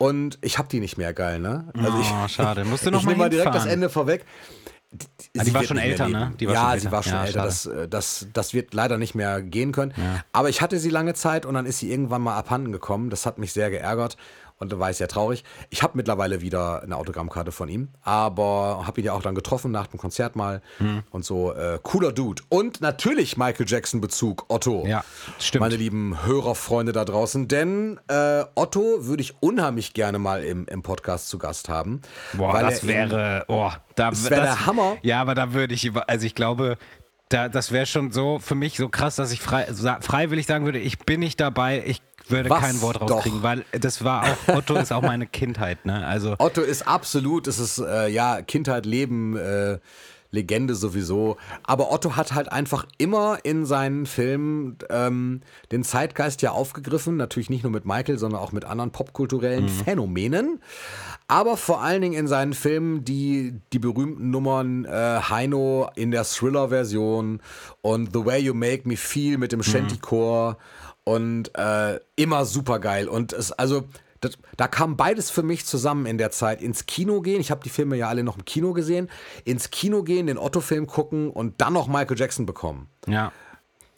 Und 0.00 0.38
ich 0.40 0.56
habe 0.56 0.66
die 0.66 0.80
nicht 0.80 0.96
mehr, 0.96 1.12
geil, 1.12 1.40
ne? 1.40 1.70
oh, 1.76 2.28
schade. 2.28 2.64
Musst 2.64 2.86
du 2.86 2.90
noch 2.90 3.00
ich 3.00 3.04
mal 3.04 3.10
nehme 3.12 3.24
mal 3.24 3.28
direkt 3.28 3.54
das. 3.54 3.66
Ende 3.66 3.90
vorweg. 3.90 4.24
Ah, 4.92 4.96
die 5.34 5.40
Sie 5.44 5.54
war 5.54 5.62
schon 5.62 5.76
älter, 5.76 6.08
ne? 6.08 6.32
Die 6.40 6.46
war 6.48 6.54
ja, 6.54 6.70
schon 6.70 6.70
sie 6.80 6.86
älter. 6.86 6.92
war 6.92 7.02
schon 7.02 7.12
Ja, 7.12 7.24
älter. 7.26 7.42
Das, 7.42 7.66
äh, 7.66 7.86
das, 7.86 8.26
das 8.32 8.54
wird 8.54 8.72
leider 8.72 8.96
nicht 8.96 9.14
mehr 9.14 9.42
gehen 9.42 9.72
können. 9.72 9.92
Aber 10.32 10.48
ich 10.48 10.62
hatte 10.62 10.78
sie 10.78 10.88
lange 10.88 11.12
Zeit 11.12 11.44
und 11.44 11.52
dann 11.52 11.66
ist 11.66 11.80
sie 11.80 11.90
irgendwann 11.92 12.22
mal 12.22 12.34
abhanden 12.34 12.72
gekommen. 12.72 13.10
Das 13.10 13.26
hat 13.26 13.36
mich 13.36 13.52
sehr 13.52 13.68
geärgert 13.70 14.16
und 14.60 14.70
da 14.70 14.78
war 14.78 14.90
ich 14.90 14.98
sehr 14.98 15.08
traurig. 15.08 15.42
Ich 15.70 15.82
habe 15.82 15.94
mittlerweile 15.96 16.42
wieder 16.42 16.82
eine 16.82 16.96
Autogrammkarte 16.96 17.50
von 17.50 17.68
ihm, 17.68 17.88
aber 18.02 18.82
habe 18.86 19.00
ihn 19.00 19.06
ja 19.06 19.14
auch 19.14 19.22
dann 19.22 19.34
getroffen 19.34 19.70
nach 19.72 19.86
dem 19.88 19.98
Konzert 19.98 20.36
mal 20.36 20.60
Hm. 20.78 21.02
und 21.10 21.24
so. 21.24 21.52
Äh, 21.54 21.78
cooler 21.82 22.12
Dude. 22.12 22.42
Und 22.50 22.80
natürlich 22.82 23.36
Michael 23.38 23.66
Jackson-Bezug, 23.66 24.44
Otto. 24.48 24.84
Ja, 24.86 25.02
stimmt. 25.38 25.60
Meine 25.62 25.76
lieben 25.76 26.24
Hörerfreunde 26.24 26.92
da 26.92 27.04
draußen, 27.06 27.48
denn 27.48 27.98
äh, 28.08 28.44
Otto 28.54 29.06
würde 29.06 29.22
ich 29.22 29.34
unheimlich 29.40 29.94
gerne 29.94 30.18
mal 30.18 30.44
im, 30.44 30.66
im 30.66 30.82
Podcast 30.82 31.28
zu 31.30 31.38
Gast 31.38 31.68
haben. 31.70 32.02
Boah, 32.34 32.52
weil 32.52 32.64
das 32.64 32.86
wäre, 32.86 33.44
oh, 33.48 33.70
da, 33.94 34.10
Das 34.10 34.28
wär 34.30 34.40
der 34.42 34.66
Hammer. 34.66 34.96
Ja, 35.02 35.22
aber 35.22 35.34
da 35.34 35.54
würde 35.54 35.72
ich, 35.74 35.90
also 36.06 36.26
ich 36.26 36.34
glaube, 36.34 36.76
da, 37.30 37.48
das 37.48 37.70
wäre 37.70 37.86
schon 37.86 38.10
so 38.10 38.38
für 38.40 38.56
mich 38.56 38.76
so 38.76 38.88
krass, 38.88 39.14
dass 39.16 39.30
ich 39.32 39.40
frei, 39.40 39.66
freiwillig 40.00 40.46
sagen 40.46 40.64
würde, 40.64 40.80
ich 40.80 40.98
bin 40.98 41.20
nicht 41.20 41.38
dabei, 41.40 41.82
ich 41.86 42.02
würde 42.30 42.50
Was 42.50 42.60
kein 42.60 42.80
Wort 42.80 43.00
rauskriegen, 43.00 43.42
weil 43.42 43.64
das 43.72 44.04
war 44.04 44.24
auch, 44.24 44.56
Otto 44.56 44.74
ist 44.76 44.92
auch 44.92 45.02
meine 45.02 45.26
Kindheit, 45.26 45.84
ne? 45.86 46.06
Also, 46.06 46.36
Otto 46.38 46.60
ist 46.60 46.86
absolut, 46.86 47.46
es 47.46 47.58
ist 47.58 47.78
äh, 47.78 48.08
ja 48.08 48.42
Kindheit, 48.42 48.86
Leben, 48.86 49.36
äh, 49.36 49.78
Legende 50.32 50.74
sowieso. 50.74 51.36
Aber 51.64 51.92
Otto 51.92 52.16
hat 52.16 52.34
halt 52.34 52.52
einfach 52.52 52.86
immer 52.98 53.38
in 53.42 53.66
seinen 53.66 54.06
Filmen 54.06 54.78
ähm, 54.88 55.40
den 55.72 55.82
Zeitgeist 55.82 56.40
ja 56.42 56.52
aufgegriffen. 56.52 57.16
Natürlich 57.16 57.50
nicht 57.50 57.64
nur 57.64 57.72
mit 57.72 57.84
Michael, 57.84 58.18
sondern 58.18 58.40
auch 58.40 58.52
mit 58.52 58.64
anderen 58.64 58.92
popkulturellen 58.92 59.68
Phänomenen. 59.68 60.60
Aber 61.26 61.56
vor 61.56 61.82
allen 61.82 62.02
Dingen 62.02 62.14
in 62.14 62.28
seinen 62.28 62.54
Filmen 62.54 63.04
die, 63.04 63.60
die 63.72 63.78
berühmten 63.78 64.30
Nummern 64.30 64.84
äh, 64.84 65.20
Heino 65.28 65.90
in 65.96 66.10
der 66.10 66.24
Thriller-Version 66.24 67.40
und 67.82 68.12
The 68.12 68.24
Way 68.24 68.42
You 68.42 68.54
Make 68.54 68.88
Me 68.88 68.96
Feel 68.96 69.38
mit 69.38 69.52
dem 69.52 69.62
Shanty-Chor 69.62 70.58
Und 71.04 71.56
äh, 71.58 71.98
immer 72.16 72.44
super 72.44 72.78
geil. 72.78 73.08
Und 73.08 73.32
es, 73.32 73.52
also, 73.52 73.84
das, 74.20 74.32
da 74.56 74.68
kam 74.68 74.96
beides 74.96 75.30
für 75.30 75.42
mich 75.42 75.64
zusammen 75.66 76.06
in 76.06 76.18
der 76.18 76.30
Zeit. 76.30 76.60
Ins 76.60 76.86
Kino 76.86 77.20
gehen, 77.22 77.40
ich 77.40 77.50
habe 77.50 77.62
die 77.64 77.70
Filme 77.70 77.96
ja 77.96 78.08
alle 78.08 78.22
noch 78.22 78.36
im 78.36 78.44
Kino 78.44 78.72
gesehen, 78.74 79.08
ins 79.44 79.70
Kino 79.70 80.02
gehen, 80.02 80.26
den 80.26 80.36
Otto-Film 80.38 80.86
gucken 80.86 81.30
und 81.30 81.60
dann 81.60 81.72
noch 81.72 81.88
Michael 81.88 82.18
Jackson 82.18 82.44
bekommen. 82.46 82.88
Ja. 83.06 83.32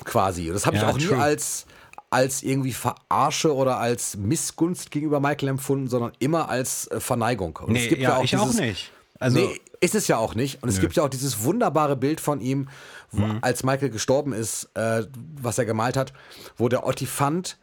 Quasi. 0.05 0.49
Und 0.49 0.55
das 0.55 0.65
habe 0.67 0.77
ich 0.77 0.83
Ja, 0.83 0.91
auch 0.91 0.97
nie 0.97 1.07
true. 1.07 1.19
als, 1.21 1.67
als 2.11 2.43
irgendwie 2.43 2.73
Verarsche 2.73 3.55
oder 3.55 3.79
als 3.79 4.17
Missgunst 4.17 4.91
gegenüber 4.91 5.21
Michael 5.21 5.49
empfunden, 5.49 5.89
sondern 5.89 6.13
immer 6.21 6.49
als 6.49 6.87
äh, 6.89 7.01
Verneigung. 7.01 7.57
Und 7.57 7.73
Nee, 7.73 7.95
ja, 8.01 8.21
ich 8.23 8.37
auch 8.37 8.45
dieses- 8.49 8.61
nicht. 8.61 8.93
Also, 9.19 9.39
nee, 9.39 9.61
ist 9.83 9.95
es 9.95 10.09
ja 10.09 10.17
auch 10.17 10.35
nicht. 10.35 10.63
Und 10.63 10.69
es 10.69 10.81
gibt 10.81 10.95
ja 10.97 11.03
auch 11.03 11.09
dieses 11.11 11.45
wunderbare 11.45 11.97
Bild 11.97 12.21
von 12.21 12.41
ihm, 12.41 12.69
wo, 13.11 13.23
Mhm. 13.27 13.39
als 13.43 13.65
Michael 13.65 13.91
gestorben 13.91 14.33
ist, 14.33 14.71
äh, 14.75 15.05
was 15.41 15.59
er 15.59 15.65
gemalt 15.67 15.97
hat, 15.97 16.13
wo 16.57 16.69
der 16.69 16.87
Ottifant 16.87 17.59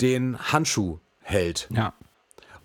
den 0.00 0.38
Handschuh 0.52 0.98
hält. 1.20 1.68
ja. 1.70 1.92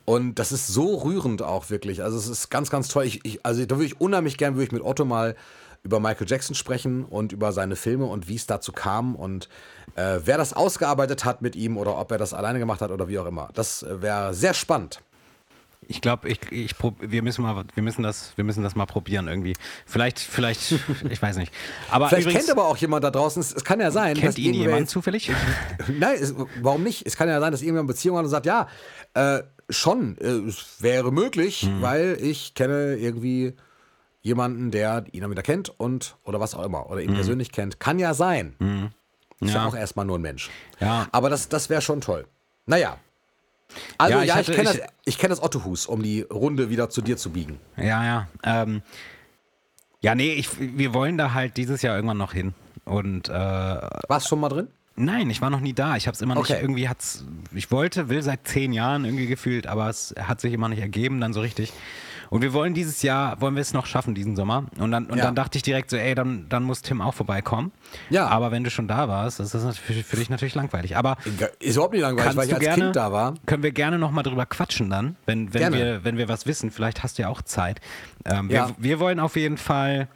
Und 0.05 0.35
das 0.35 0.53
ist 0.53 0.67
so 0.67 0.95
rührend 0.99 1.41
auch 1.41 1.69
wirklich. 1.69 2.01
Also 2.01 2.17
es 2.17 2.27
ist 2.29 2.49
ganz, 2.49 2.69
ganz 2.69 2.87
toll. 2.87 3.03
Ich, 3.03 3.25
ich, 3.25 3.45
also 3.45 3.65
da 3.65 3.75
würde 3.75 3.87
ich 3.87 3.99
unheimlich 3.99 4.37
gern, 4.37 4.53
würde 4.55 4.63
ich 4.63 4.71
mit 4.71 4.81
Otto 4.81 5.03
mal 5.03 5.35
über 5.83 5.99
Michael 5.99 6.27
Jackson 6.29 6.55
sprechen 6.55 7.03
und 7.03 7.33
über 7.33 7.51
seine 7.51 7.75
Filme 7.75 8.05
und 8.05 8.29
wie 8.29 8.35
es 8.35 8.45
dazu 8.47 8.71
kam 8.71 9.15
und 9.17 9.49
äh, 9.95 10.19
wer 10.23 10.37
das 10.37 10.53
ausgearbeitet 10.53 11.25
hat 11.25 11.41
mit 11.41 11.57
ihm 11.57 11.75
oder 11.77 11.97
ob 11.97 12.09
er 12.13 12.17
das 12.17 12.33
alleine 12.33 12.57
gemacht 12.59 12.79
hat 12.79 12.91
oder 12.91 13.09
wie 13.09 13.19
auch 13.19 13.25
immer. 13.25 13.49
Das 13.53 13.83
äh, 13.83 14.01
wäre 14.01 14.33
sehr 14.33 14.53
spannend. 14.53 15.01
Ich 15.89 16.01
glaube, 16.01 16.27
ich, 16.27 16.39
ich 16.51 16.75
wir 16.99 17.21
müssen 17.23 17.43
mal, 17.43 17.63
wir 17.73 17.83
müssen 17.83 18.03
das, 18.03 18.33
wir 18.35 18.43
müssen 18.43 18.61
das 18.63 18.75
mal 18.75 18.85
probieren 18.85 19.27
irgendwie. 19.27 19.53
Vielleicht, 19.85 20.19
vielleicht, 20.19 20.71
ich 21.09 21.21
weiß 21.21 21.37
nicht. 21.37 21.53
Aber 21.89 22.09
Vielleicht 22.09 22.23
übrigens, 22.27 22.45
kennt 22.45 22.57
aber 22.57 22.67
auch 22.67 22.77
jemand 22.77 23.03
da 23.03 23.11
draußen, 23.11 23.39
es, 23.41 23.53
es 23.53 23.63
kann 23.63 23.79
ja 23.79 23.89
sein, 23.91 24.15
kennt 24.15 24.27
dass 24.27 24.37
ihn 24.37 24.53
jemand 24.53 24.89
zufällig? 24.89 25.31
Nein, 25.87 26.17
es, 26.19 26.35
warum 26.61 26.83
nicht? 26.83 27.05
Es 27.07 27.15
kann 27.15 27.29
ja 27.29 27.39
sein, 27.39 27.51
dass 27.51 27.61
irgendjemand 27.61 27.89
eine 27.89 27.93
Beziehung 27.93 28.17
hat 28.17 28.25
und 28.25 28.29
sagt, 28.29 28.45
ja, 28.45 28.67
äh, 29.13 29.43
schon, 29.69 30.17
äh, 30.17 30.27
es 30.47 30.81
wäre 30.81 31.11
möglich, 31.11 31.63
Mhm. 31.63 31.81
weil 31.81 32.17
ich 32.21 32.53
kenne 32.53 32.95
irgendwie 32.97 33.53
jemanden, 34.21 34.71
der 34.71 35.05
ihn 35.13 35.21
dann 35.21 35.31
wieder 35.31 35.41
kennt 35.43 35.69
und 35.79 36.17
oder 36.23 36.39
was 36.41 36.53
auch 36.53 36.63
immer 36.65 36.89
oder 36.89 37.01
ihn 37.01 37.13
persönlich 37.13 37.51
kennt. 37.53 37.79
Kann 37.79 37.97
ja 37.97 38.13
sein. 38.13 38.55
Ist 38.59 38.59
ja. 38.59 38.65
Mhm. 38.67 38.91
Ja. 39.49 39.65
auch 39.67 39.75
erstmal 39.75 40.05
nur 40.05 40.17
ein 40.17 40.21
Mensch. 40.21 40.49
Ja. 40.81 41.07
Aber 41.13 41.29
das, 41.29 41.47
das 41.47 41.69
wäre 41.69 41.81
schon 41.81 42.01
toll. 42.01 42.25
Naja. 42.65 42.97
Also 43.97 44.17
Ja, 44.17 44.23
ja, 44.23 44.39
ich 44.39 44.49
ich, 44.49 44.55
kenne 44.55 44.79
das, 45.05 45.17
kenn 45.17 45.29
das 45.29 45.41
Ottohus, 45.41 45.85
um 45.85 46.01
die 46.01 46.21
Runde 46.21 46.69
wieder 46.69 46.89
zu 46.89 47.01
dir 47.01 47.17
zu 47.17 47.31
biegen. 47.31 47.59
Ja, 47.75 48.03
ja. 48.03 48.27
Ähm, 48.43 48.81
ja, 50.01 50.15
nee, 50.15 50.33
ich, 50.33 50.49
wir 50.59 50.93
wollen 50.93 51.17
da 51.17 51.33
halt 51.33 51.57
dieses 51.57 51.81
Jahr 51.81 51.95
irgendwann 51.95 52.17
noch 52.17 52.33
hin. 52.33 52.53
Und 52.85 53.29
äh, 53.29 53.33
Warst 53.33 54.27
schon 54.27 54.39
mal 54.39 54.49
drin? 54.49 54.67
nein, 54.95 55.29
ich 55.29 55.41
war 55.41 55.49
noch 55.49 55.59
nie 55.59 55.73
da. 55.73 55.95
Ich 55.95 56.07
habe 56.07 56.15
es 56.15 56.21
immer 56.21 56.35
nicht 56.35 56.49
Okay. 56.49 56.61
irgendwie 56.61 56.89
hat's. 56.89 57.23
Ich 57.53 57.69
wollte, 57.71 58.09
will 58.09 58.23
seit 58.23 58.47
zehn 58.47 58.73
Jahren 58.73 59.05
irgendwie 59.05 59.27
gefühlt, 59.27 59.67
aber 59.67 59.89
es 59.89 60.13
hat 60.19 60.41
sich 60.41 60.53
immer 60.53 60.69
nicht 60.69 60.79
ergeben, 60.79 61.19
dann 61.21 61.33
so 61.33 61.41
richtig. 61.41 61.71
Und 62.29 62.41
wir 62.41 62.53
wollen 62.53 62.73
dieses 62.73 63.01
Jahr, 63.03 63.39
wollen 63.41 63.55
wir 63.55 63.61
es 63.61 63.73
noch 63.73 63.85
schaffen, 63.85 64.13
diesen 64.15 64.35
Sommer. 64.35 64.65
Und 64.77 64.91
dann, 64.91 65.05
und 65.07 65.17
Ja. 65.17 65.23
dann 65.25 65.35
dachte 65.35 65.57
ich 65.57 65.63
direkt 65.63 65.89
so, 65.89 65.97
ey, 65.97 66.13
dann, 66.15 66.47
dann 66.49 66.63
muss 66.63 66.81
Tim 66.81 67.01
auch 67.01 67.13
vorbeikommen. 67.13 67.71
Ja. 68.09 68.27
Aber 68.27 68.51
wenn 68.51 68.63
du 68.63 68.69
schon 68.69 68.87
da 68.87 69.07
warst, 69.07 69.39
ist 69.39 69.53
das 69.53 69.63
natürlich 69.63 70.03
für, 70.05 70.09
für 70.11 70.15
dich 70.17 70.29
natürlich 70.29 70.55
langweilig. 70.55 70.97
Aber 70.97 71.17
Ist 71.59 71.75
überhaupt 71.75 71.93
nicht 71.93 72.01
langweilig, 72.01 72.35
weil 72.35 72.47
ich 72.47 72.53
als 72.53 72.63
gerne, 72.63 72.83
Kind 72.85 72.95
da 72.95 73.11
war. 73.11 73.33
Können 73.45 73.63
wir 73.63 73.71
gerne 73.71 73.97
nochmal 73.97 74.23
drüber 74.23 74.45
quatschen 74.45 74.89
dann, 74.89 75.15
wenn, 75.25 75.53
wenn, 75.53 75.59
Gerne. 75.61 75.77
wir, 75.77 76.03
wenn 76.03 76.17
wir 76.17 76.27
was 76.27 76.45
wissen. 76.45 76.71
Vielleicht 76.71 77.03
hast 77.03 77.17
du 77.17 77.23
ja 77.23 77.29
auch 77.29 77.41
Zeit. 77.41 77.79
Ähm, 78.25 78.49
wir, 78.49 78.55
Ja. 78.55 78.71
wir 78.77 78.99
wollen 78.99 79.19
auf 79.19 79.35
jeden 79.35 79.57
Fall, 79.57 80.07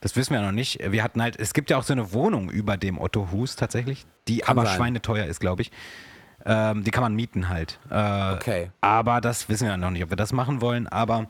das 0.00 0.16
wissen 0.16 0.34
wir 0.34 0.42
noch 0.42 0.52
nicht, 0.52 0.78
wir 0.86 1.02
hatten 1.02 1.22
halt, 1.22 1.38
es 1.38 1.54
gibt 1.54 1.70
ja 1.70 1.78
auch 1.78 1.82
so 1.84 1.92
eine 1.94 2.12
Wohnung 2.12 2.50
über 2.50 2.76
dem 2.76 3.00
Otto 3.00 3.28
Hus 3.32 3.56
tatsächlich, 3.56 4.04
die 4.28 4.38
Kann 4.38 4.58
aber 4.58 4.66
sein. 4.66 4.76
schweineteuer 4.76 5.24
ist, 5.26 5.40
glaube 5.40 5.62
ich. 5.62 5.70
Ähm, 6.46 6.84
die 6.84 6.90
kann 6.90 7.02
man 7.02 7.14
mieten 7.14 7.48
halt. 7.48 7.78
Äh, 7.90 8.32
Okay. 8.34 8.70
Aber 8.80 9.20
das 9.20 9.48
wissen 9.48 9.66
wir 9.68 9.76
noch 9.76 9.90
nicht, 9.90 10.02
ob 10.04 10.10
wir 10.10 10.16
das 10.16 10.32
machen 10.32 10.60
wollen. 10.60 10.86
Aber 10.86 11.26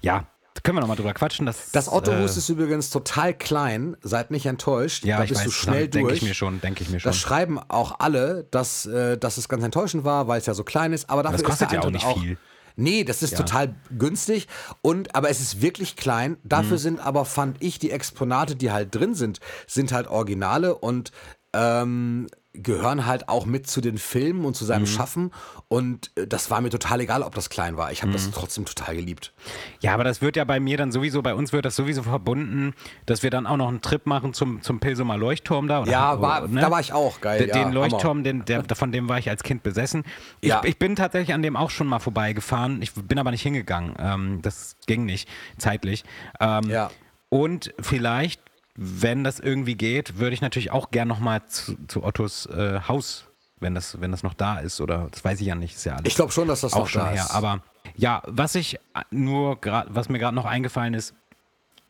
ja, 0.00 0.24
da 0.54 0.60
können 0.62 0.76
wir 0.76 0.80
nochmal 0.80 0.96
drüber 0.96 1.14
quatschen. 1.14 1.46
Das, 1.46 1.70
Das 1.70 1.88
Ottohus 1.90 2.34
äh, 2.34 2.38
ist 2.38 2.48
übrigens 2.48 2.90
total 2.90 3.32
klein. 3.34 3.96
Seid 4.02 4.30
nicht 4.32 4.46
enttäuscht. 4.46 5.04
ja, 5.04 5.18
da 5.18 5.22
ich 5.24 5.28
bist 5.30 5.42
weiß, 5.42 5.46
du 5.46 5.50
schnell 5.52 5.88
denke 5.88 6.08
durch. 6.08 6.22
ich 6.22 6.28
mir 6.28 6.34
schon, 6.34 6.60
denke 6.60 6.82
ich 6.82 6.90
mir 6.90 6.98
schon. 6.98 7.08
Das 7.10 7.18
schreiben 7.18 7.58
auch 7.68 8.00
alle, 8.00 8.46
dass, 8.50 8.86
äh, 8.86 9.16
dass 9.16 9.36
es 9.36 9.48
ganz 9.48 9.62
enttäuschend 9.62 10.04
war, 10.04 10.26
weil 10.26 10.40
es 10.40 10.46
ja 10.46 10.54
so 10.54 10.64
klein 10.64 10.92
ist. 10.92 11.08
Aber 11.08 11.22
dafür 11.22 11.38
das 11.38 11.46
kostet 11.46 11.68
ist 11.68 11.74
ja 11.74 11.80
auch 11.82 11.90
nicht 11.90 12.06
viel. 12.18 12.36
Nee, 12.76 13.04
das 13.04 13.22
ist 13.22 13.36
total 13.36 13.74
günstig. 13.96 14.48
Und, 14.80 15.14
aber 15.14 15.28
es 15.28 15.40
ist 15.40 15.60
wirklich 15.60 15.96
klein. 15.96 16.38
Dafür 16.44 16.72
Mhm. 16.76 16.80
sind 16.80 17.00
aber, 17.00 17.24
fand 17.26 17.58
ich, 17.62 17.78
die 17.78 17.90
Exponate, 17.90 18.56
die 18.56 18.72
halt 18.72 18.94
drin 18.94 19.14
sind, 19.14 19.38
sind 19.66 19.92
halt 19.92 20.06
Originale 20.08 20.74
und 20.74 21.12
ähm, 21.52 22.26
gehören 22.52 23.06
halt 23.06 23.28
auch 23.28 23.46
mit 23.46 23.68
zu 23.68 23.80
den 23.80 23.96
Filmen 23.96 24.44
und 24.44 24.54
zu 24.56 24.64
Mhm. 24.64 24.68
seinem 24.68 24.86
Schaffen. 24.86 25.30
Und 25.68 26.10
äh, 26.16 26.26
das 26.26 26.50
war 26.50 26.60
mir 26.60 26.70
total 26.70 27.00
egal, 27.00 27.22
ob 27.22 27.34
das 27.34 27.48
klein 27.48 27.76
war. 27.76 27.92
Ich 27.92 28.02
habe 28.02 28.08
Mhm. 28.10 28.14
das 28.14 28.30
trotzdem 28.32 28.64
total 28.64 28.96
geliebt. 28.96 29.32
Ja, 29.80 29.94
aber 29.94 30.02
das 30.02 30.20
wird 30.20 30.34
ja 30.36 30.42
bei 30.44 30.58
mir 30.58 30.76
dann 30.76 30.90
sowieso, 30.90 31.22
bei 31.22 31.34
uns 31.34 31.52
wird 31.52 31.64
das 31.64 31.76
sowieso 31.76 32.02
verbunden, 32.02 32.74
dass 33.06 33.22
wir 33.22 33.30
dann 33.30 33.46
auch 33.46 33.56
noch 33.56 33.68
einen 33.68 33.82
Trip 33.82 34.04
machen 34.04 34.34
zum, 34.34 34.62
zum 34.62 34.80
Pilsumer 34.80 35.16
Leuchtturm 35.16 35.68
da. 35.68 35.82
Oder, 35.82 35.92
Ja, 35.92 36.20
war, 36.20 36.48
ne? 36.48 36.60
da 36.60 36.70
war 36.72 36.80
ich 36.80 36.92
auch 36.92 37.20
geil. 37.20 37.46
Den, 37.46 37.48
ja. 37.56 37.68
Leuchtturm, 37.70 38.24
den, 38.24 38.44
der, 38.44 38.64
von 38.74 38.90
dem 38.90 39.08
war 39.08 39.18
ich 39.18 39.30
als 39.30 39.44
Kind 39.44 39.62
besessen. 39.62 40.02
Ich, 40.40 40.48
Ja. 40.48 40.62
ich 40.64 40.76
bin 40.78 40.96
tatsächlich 40.96 41.32
an 41.34 41.42
dem 41.42 41.56
auch 41.56 41.70
schon 41.70 41.86
mal 41.86 42.00
vorbeigefahren. 42.00 42.82
Ich 42.82 42.92
bin 42.94 43.18
aber 43.20 43.30
nicht 43.30 43.42
hingegangen. 43.42 43.94
Ähm, 43.98 44.42
das 44.42 44.76
ging 44.86 45.04
nicht 45.04 45.28
zeitlich. 45.56 46.04
Ähm, 46.40 46.64
Ja. 46.68 46.90
Und 47.28 47.72
vielleicht, 47.80 48.40
wenn 48.76 49.24
das 49.24 49.40
irgendwie 49.40 49.74
geht, 49.74 50.18
würde 50.18 50.34
ich 50.34 50.40
natürlich 50.40 50.70
auch 50.70 50.90
gern 50.90 51.08
nochmal 51.08 51.44
zu, 51.46 51.76
zu 51.88 52.02
Ottos 52.04 52.46
äh, 52.46 52.80
Haus, 52.88 53.26
wenn 53.58 53.74
das, 53.74 54.00
wenn 54.00 54.10
das 54.10 54.22
noch 54.22 54.34
da 54.34 54.58
ist. 54.58 54.80
Oder 54.80 55.08
das 55.10 55.24
weiß 55.24 55.40
ich 55.40 55.46
ja 55.46 55.54
nicht. 55.54 55.76
Ist 55.76 55.84
ja 55.84 55.94
alles 55.94 56.06
Ich 56.06 56.14
glaube 56.14 56.32
schon, 56.32 56.48
dass 56.48 56.62
das 56.62 56.72
auch 56.72 56.80
noch 56.80 56.88
schon 56.88 57.02
da 57.02 57.10
her. 57.10 57.24
ist. 57.24 57.30
Aber 57.30 57.60
ja, 57.96 58.22
was 58.26 58.54
ich 58.54 58.78
nur 59.10 59.60
gerade, 59.60 59.94
was 59.94 60.08
mir 60.08 60.18
gerade 60.18 60.34
noch 60.34 60.46
eingefallen 60.46 60.94
ist, 60.94 61.14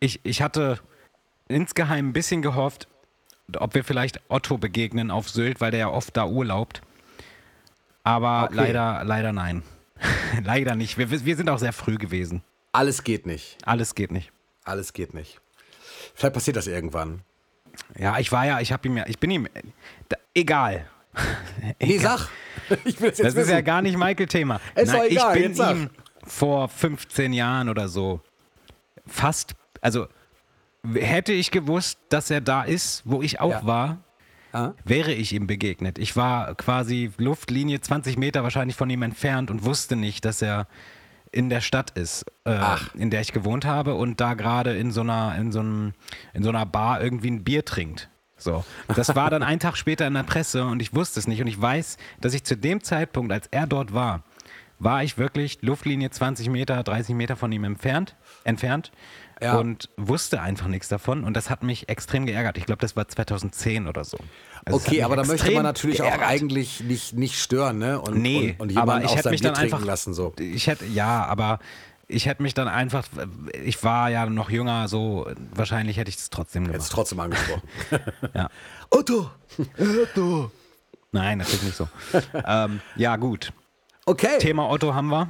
ich, 0.00 0.20
ich 0.24 0.42
hatte 0.42 0.80
insgeheim 1.48 2.08
ein 2.08 2.12
bisschen 2.12 2.42
gehofft, 2.42 2.88
ob 3.56 3.74
wir 3.74 3.84
vielleicht 3.84 4.20
Otto 4.28 4.58
begegnen 4.58 5.10
auf 5.10 5.28
Sylt, 5.28 5.60
weil 5.60 5.70
der 5.72 5.80
ja 5.80 5.88
oft 5.90 6.16
da 6.16 6.26
urlaubt. 6.26 6.80
Aber 8.02 8.44
Okay. 8.44 8.54
leider, 8.54 9.04
leider 9.04 9.32
nein. 9.32 9.62
leider 10.44 10.74
nicht. 10.74 10.96
Wir, 10.98 11.10
wir 11.10 11.36
sind 11.36 11.50
auch 11.50 11.58
sehr 11.58 11.72
früh 11.72 11.96
gewesen. 11.98 12.42
Alles 12.72 13.04
geht 13.04 13.26
nicht. 13.26 13.58
Alles 13.66 13.94
geht 13.94 14.10
nicht. 14.12 14.32
Alles 14.64 14.92
geht 14.92 15.12
nicht. 15.14 15.39
Vielleicht 16.14 16.34
passiert 16.34 16.56
das 16.56 16.66
irgendwann. 16.66 17.20
Ja, 17.98 18.18
ich 18.18 18.30
war 18.32 18.46
ja, 18.46 18.60
ich 18.60 18.72
habe 18.72 18.86
ihm 18.88 18.96
ja, 18.96 19.04
ich 19.06 19.18
bin 19.18 19.30
ihm, 19.30 19.48
da, 20.08 20.16
egal. 20.34 20.86
Nee, 21.80 21.98
sag. 21.98 22.28
Ich 22.84 23.00
will 23.00 23.10
das 23.10 23.18
jetzt 23.18 23.36
Das 23.36 23.44
ist 23.46 23.50
ja 23.50 23.62
gar 23.62 23.82
nicht 23.82 23.96
Michael-Thema. 23.96 24.60
Ist 24.76 24.92
doch 24.94 25.02
egal, 25.02 25.36
ich 25.36 25.56
bin 25.56 25.66
ihm 25.66 25.90
vor 26.24 26.68
15 26.68 27.32
Jahren 27.32 27.68
oder 27.68 27.88
so 27.88 28.20
fast, 29.06 29.54
also 29.80 30.06
hätte 30.94 31.32
ich 31.32 31.50
gewusst, 31.50 31.98
dass 32.10 32.30
er 32.30 32.40
da 32.40 32.62
ist, 32.62 33.02
wo 33.04 33.22
ich 33.22 33.40
auch 33.40 33.50
Ja. 33.50 33.66
war, 33.66 33.98
Ah. 34.52 34.72
wäre 34.84 35.12
ich 35.12 35.32
ihm 35.32 35.46
begegnet. 35.48 35.98
Ich 35.98 36.16
war 36.16 36.54
quasi 36.54 37.10
Luftlinie 37.18 37.80
20 37.80 38.16
Meter 38.16 38.42
wahrscheinlich 38.44 38.76
von 38.76 38.88
ihm 38.90 39.02
entfernt 39.02 39.50
und 39.50 39.64
wusste 39.64 39.96
nicht, 39.96 40.24
dass 40.24 40.42
er 40.42 40.66
in 41.32 41.48
der 41.48 41.60
Stadt 41.60 41.90
ist, 41.90 42.24
äh, 42.44 42.58
in 42.94 43.10
der 43.10 43.20
ich 43.20 43.32
gewohnt 43.32 43.64
habe 43.64 43.94
und 43.94 44.20
da 44.20 44.34
gerade 44.34 44.76
in 44.76 44.90
so 44.90 45.00
einer 45.00 45.36
in 45.36 45.52
so 45.52 45.60
einem 45.60 45.94
in 46.34 46.42
so 46.42 46.48
einer 46.48 46.66
Bar 46.66 47.02
irgendwie 47.02 47.30
ein 47.30 47.44
Bier 47.44 47.64
trinkt. 47.64 48.08
So, 48.36 48.64
das 48.88 49.14
war 49.14 49.28
dann 49.28 49.42
einen 49.42 49.60
Tag 49.60 49.76
später 49.76 50.06
in 50.06 50.14
der 50.14 50.22
Presse 50.22 50.64
und 50.64 50.80
ich 50.80 50.94
wusste 50.94 51.20
es 51.20 51.26
nicht. 51.26 51.42
Und 51.42 51.46
ich 51.46 51.60
weiß, 51.60 51.98
dass 52.20 52.32
ich 52.32 52.42
zu 52.42 52.56
dem 52.56 52.82
Zeitpunkt, 52.82 53.32
als 53.32 53.48
er 53.50 53.66
dort 53.66 53.92
war, 53.92 54.22
war 54.78 55.04
ich 55.04 55.18
wirklich 55.18 55.58
Luftlinie 55.60 56.10
20 56.10 56.48
Meter, 56.48 56.82
30 56.82 57.14
Meter 57.14 57.36
von 57.36 57.52
ihm 57.52 57.64
entfernt, 57.64 58.16
entfernt 58.44 58.92
Ja. 59.42 59.56
und 59.58 59.88
wusste 59.96 60.40
einfach 60.40 60.66
nichts 60.66 60.88
davon 60.88 61.24
und 61.24 61.34
das 61.34 61.48
hat 61.50 61.62
mich 61.62 61.88
extrem 61.88 62.26
geärgert. 62.26 62.58
Ich 62.58 62.66
glaube, 62.66 62.80
das 62.80 62.94
war 62.96 63.08
2010 63.08 63.88
oder 63.88 64.04
so. 64.04 64.18
Also 64.64 64.78
Okay, 64.78 65.02
aber 65.02 65.16
da 65.16 65.24
möchte 65.24 65.50
man 65.52 65.62
natürlich 65.62 66.02
auch 66.02 66.06
geärgert. 66.06 66.28
eigentlich 66.28 66.80
nicht, 66.80 67.14
nicht 67.14 67.38
stören, 67.38 67.78
ne? 67.78 68.00
Und, 68.00 68.18
Nee, 68.18 68.56
und, 68.58 68.70
und 68.72 68.76
aber 68.78 69.02
ich 69.02 69.14
hätte 69.16 69.30
mich 69.30 69.40
Bier 69.40 69.52
dann 69.52 69.62
einfach 69.62 69.84
lassen. 69.84 70.12
So. 70.12 70.34
Ich 70.38 70.66
hätte 70.66 70.84
ja, 70.84 71.24
aber 71.24 71.58
ich 72.06 72.26
hätte 72.26 72.42
mich 72.42 72.54
dann 72.54 72.68
einfach 72.68 73.06
ich 73.62 73.82
war 73.82 74.10
ja 74.10 74.26
noch 74.26 74.50
jünger, 74.50 74.88
so 74.88 75.26
wahrscheinlich 75.54 75.96
hätte 75.96 76.10
ich 76.10 76.16
es 76.16 76.28
trotzdem 76.30 76.70
gemacht. 76.70 76.90
trotzdem 76.90 77.20
angesprochen. 77.20 77.62
Ja. 78.34 78.48
Otto! 78.90 79.30
Otto! 79.78 80.50
Nein, 81.12 81.38
natürlich 81.38 81.62
nicht 81.62 81.76
so. 81.76 81.88
ähm, 82.46 82.80
ja, 82.96 83.16
gut. 83.16 83.52
Okay, 84.06 84.38
Thema 84.38 84.68
Otto 84.68 84.94
haben 84.94 85.08
wir. 85.08 85.28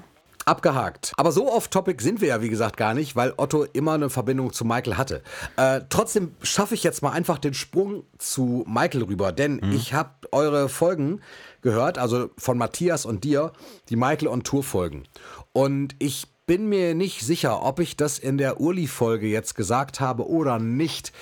Abgehakt. 0.51 1.13
Aber 1.17 1.33
so 1.33 1.51
off-topic 1.51 2.03
sind 2.03 2.21
wir 2.21 2.29
ja, 2.29 2.43
wie 2.43 2.51
gesagt, 2.51 2.77
gar 2.77 2.93
nicht, 2.93 3.17
weil 3.17 3.33
Otto 3.37 3.65
immer 3.73 3.93
eine 3.95 4.11
Verbindung 4.11 4.53
zu 4.53 4.65
Michael 4.65 4.97
hatte. 4.97 5.23
Äh, 5.57 5.81
trotzdem 5.89 6.35
schaffe 6.43 6.75
ich 6.75 6.83
jetzt 6.85 7.03
mal 7.03 7.13
einfach 7.13 7.39
den 7.39 7.55
Sprung 7.55 8.03
zu 8.19 8.65
Michael 8.69 9.05
rüber, 9.05 9.33
denn 9.33 9.57
Mhm. 9.63 9.73
ich 9.73 9.95
habe 9.95 10.11
eure 10.33 10.69
Folgen 10.69 11.21
gehört, 11.63 11.97
also 11.99 12.31
von 12.37 12.59
Matthias 12.59 13.07
und 13.07 13.25
dir, 13.25 13.53
die 13.89 13.97
Michael 13.97 14.29
on 14.29 14.43
Tour 14.43 14.63
Folgen. 14.63 15.05
Und 15.53 15.95
ich 15.99 16.27
bin 16.47 16.69
mir 16.69 16.95
nicht 16.95 17.21
sicher, 17.25 17.63
ob 17.63 17.79
ich 17.79 17.97
das 17.97 18.19
in 18.19 18.37
der 18.37 18.61
Urli-Folge 18.61 19.29
jetzt 19.29 19.55
gesagt 19.55 20.01
habe 20.01 20.29
oder 20.29 20.59
nicht. 20.59 21.13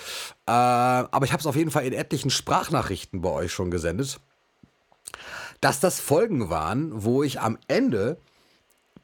Äh, 0.47 0.53
aber 0.53 1.27
ich 1.27 1.33
habe 1.33 1.41
es 1.41 1.47
auf 1.47 1.57
jeden 1.57 1.71
Fall 1.71 1.85
in 1.85 1.93
etlichen 1.93 2.31
Sprachnachrichten 2.31 3.21
bei 3.21 3.31
euch 3.31 3.53
schon 3.53 3.71
gesendet. 3.71 4.21
dass 5.61 5.81
das 5.81 5.99
Folgen 5.99 6.51
waren, 6.51 6.93
wo 7.03 7.25
ich 7.25 7.41
am 7.41 7.59
Ende 7.67 8.19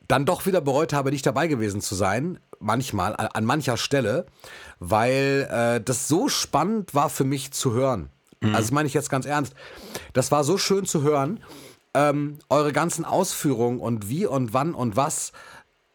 dann 0.08 0.26
doch 0.26 0.46
wieder 0.46 0.60
bereut 0.60 0.92
habe, 0.92 1.10
nicht 1.10 1.26
dabei 1.26 1.46
gewesen 1.46 1.80
zu 1.80 1.94
sein, 1.94 2.38
manchmal, 2.58 3.16
an, 3.16 3.26
an 3.26 3.44
mancher 3.44 3.76
Stelle, 3.76 4.26
weil 4.78 5.48
äh, 5.50 5.80
das 5.80 6.08
so 6.08 6.28
spannend 6.28 6.94
war 6.94 7.08
für 7.08 7.24
mich 7.24 7.52
zu 7.52 7.72
hören. 7.72 8.10
Also 8.52 8.58
das 8.58 8.72
meine 8.72 8.86
ich 8.86 8.94
jetzt 8.94 9.10
ganz 9.10 9.26
ernst. 9.26 9.54
Das 10.12 10.30
war 10.30 10.44
so 10.44 10.58
schön 10.58 10.84
zu 10.84 11.02
hören, 11.02 11.40
ähm, 11.94 12.38
eure 12.50 12.72
ganzen 12.72 13.04
Ausführungen 13.04 13.80
und 13.80 14.08
wie 14.08 14.26
und 14.26 14.52
wann 14.52 14.74
und 14.74 14.96
was 14.96 15.32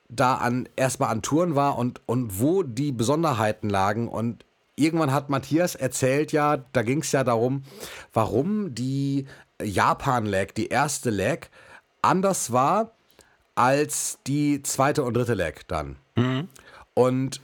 da 0.08 0.36
an 0.36 0.68
erstmal 0.76 1.10
an 1.10 1.22
Touren 1.22 1.56
war 1.56 1.78
und, 1.78 2.02
und 2.08 2.40
wo 2.40 2.64
die 2.64 2.92
Besonderheiten 2.92 3.70
lagen. 3.70 4.08
Und 4.08 4.46
irgendwann 4.76 5.14
hat 5.14 5.30
Matthias 5.30 5.76
erzählt 5.76 6.32
ja, 6.32 6.58
da 6.58 6.82
ging 6.82 7.02
es 7.02 7.12
ja 7.12 7.24
darum, 7.24 7.64
warum 8.14 8.74
die 8.74 9.28
Japan-Leg, 9.62 10.56
die 10.56 10.68
erste 10.68 11.12
Leg, 11.12 11.52
anders 12.02 12.52
war 12.52 12.94
als 13.60 14.20
die 14.26 14.64
zweite 14.64 15.04
und 15.04 15.16
dritte 15.16 15.34
Leg 15.34 15.68
dann. 15.68 15.98
Und 16.94 17.42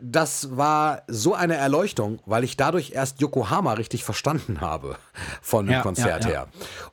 das 0.00 0.56
war 0.56 1.02
so 1.06 1.34
eine 1.34 1.54
Erleuchtung, 1.54 2.20
weil 2.26 2.42
ich 2.42 2.56
dadurch 2.56 2.90
erst 2.92 3.20
Yokohama 3.20 3.74
richtig 3.74 4.02
verstanden 4.02 4.60
habe 4.60 4.96
von 5.40 5.66
dem 5.66 5.74
Ja, 5.74 5.82
Konzert 5.82 6.24
ja, 6.24 6.30
ja. 6.30 6.36
her. 6.36 6.48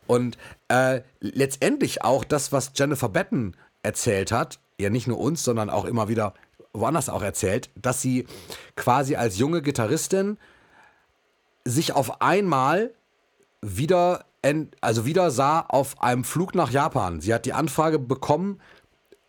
Und 0.06 0.38
äh, 0.68 1.02
letztendlich 1.20 2.04
auch 2.04 2.24
das, 2.24 2.52
was 2.52 2.72
Jennifer 2.76 3.10
Batten 3.10 3.58
erzählt 3.82 4.32
hat, 4.32 4.60
ja 4.80 4.92
nicht 4.92 5.08
nur 5.08 5.18
uns, 5.18 5.44
sondern 5.44 5.72
auch 5.72 5.86
immer 5.86 6.08
wieder 6.08 6.36
woanders 6.72 7.10
auch 7.10 7.24
erzählt, 7.24 7.72
dass 7.76 8.02
sie 8.02 8.28
quasi 8.76 9.16
als 9.16 9.40
junge 9.40 9.64
Gitarristin 9.64 10.38
sich 11.66 11.94
auf 11.94 12.22
einmal 12.22 12.92
wieder, 13.62 14.26
also 14.82 15.06
wieder 15.06 15.32
sah 15.32 15.62
auf 15.62 16.02
einem 16.02 16.24
Flug 16.24 16.56
nach 16.56 16.72
Japan. 16.72 17.22
Sie 17.22 17.34
hat 17.34 17.46
die 17.46 17.54
Anfrage 17.54 18.00
bekommen, 18.00 18.60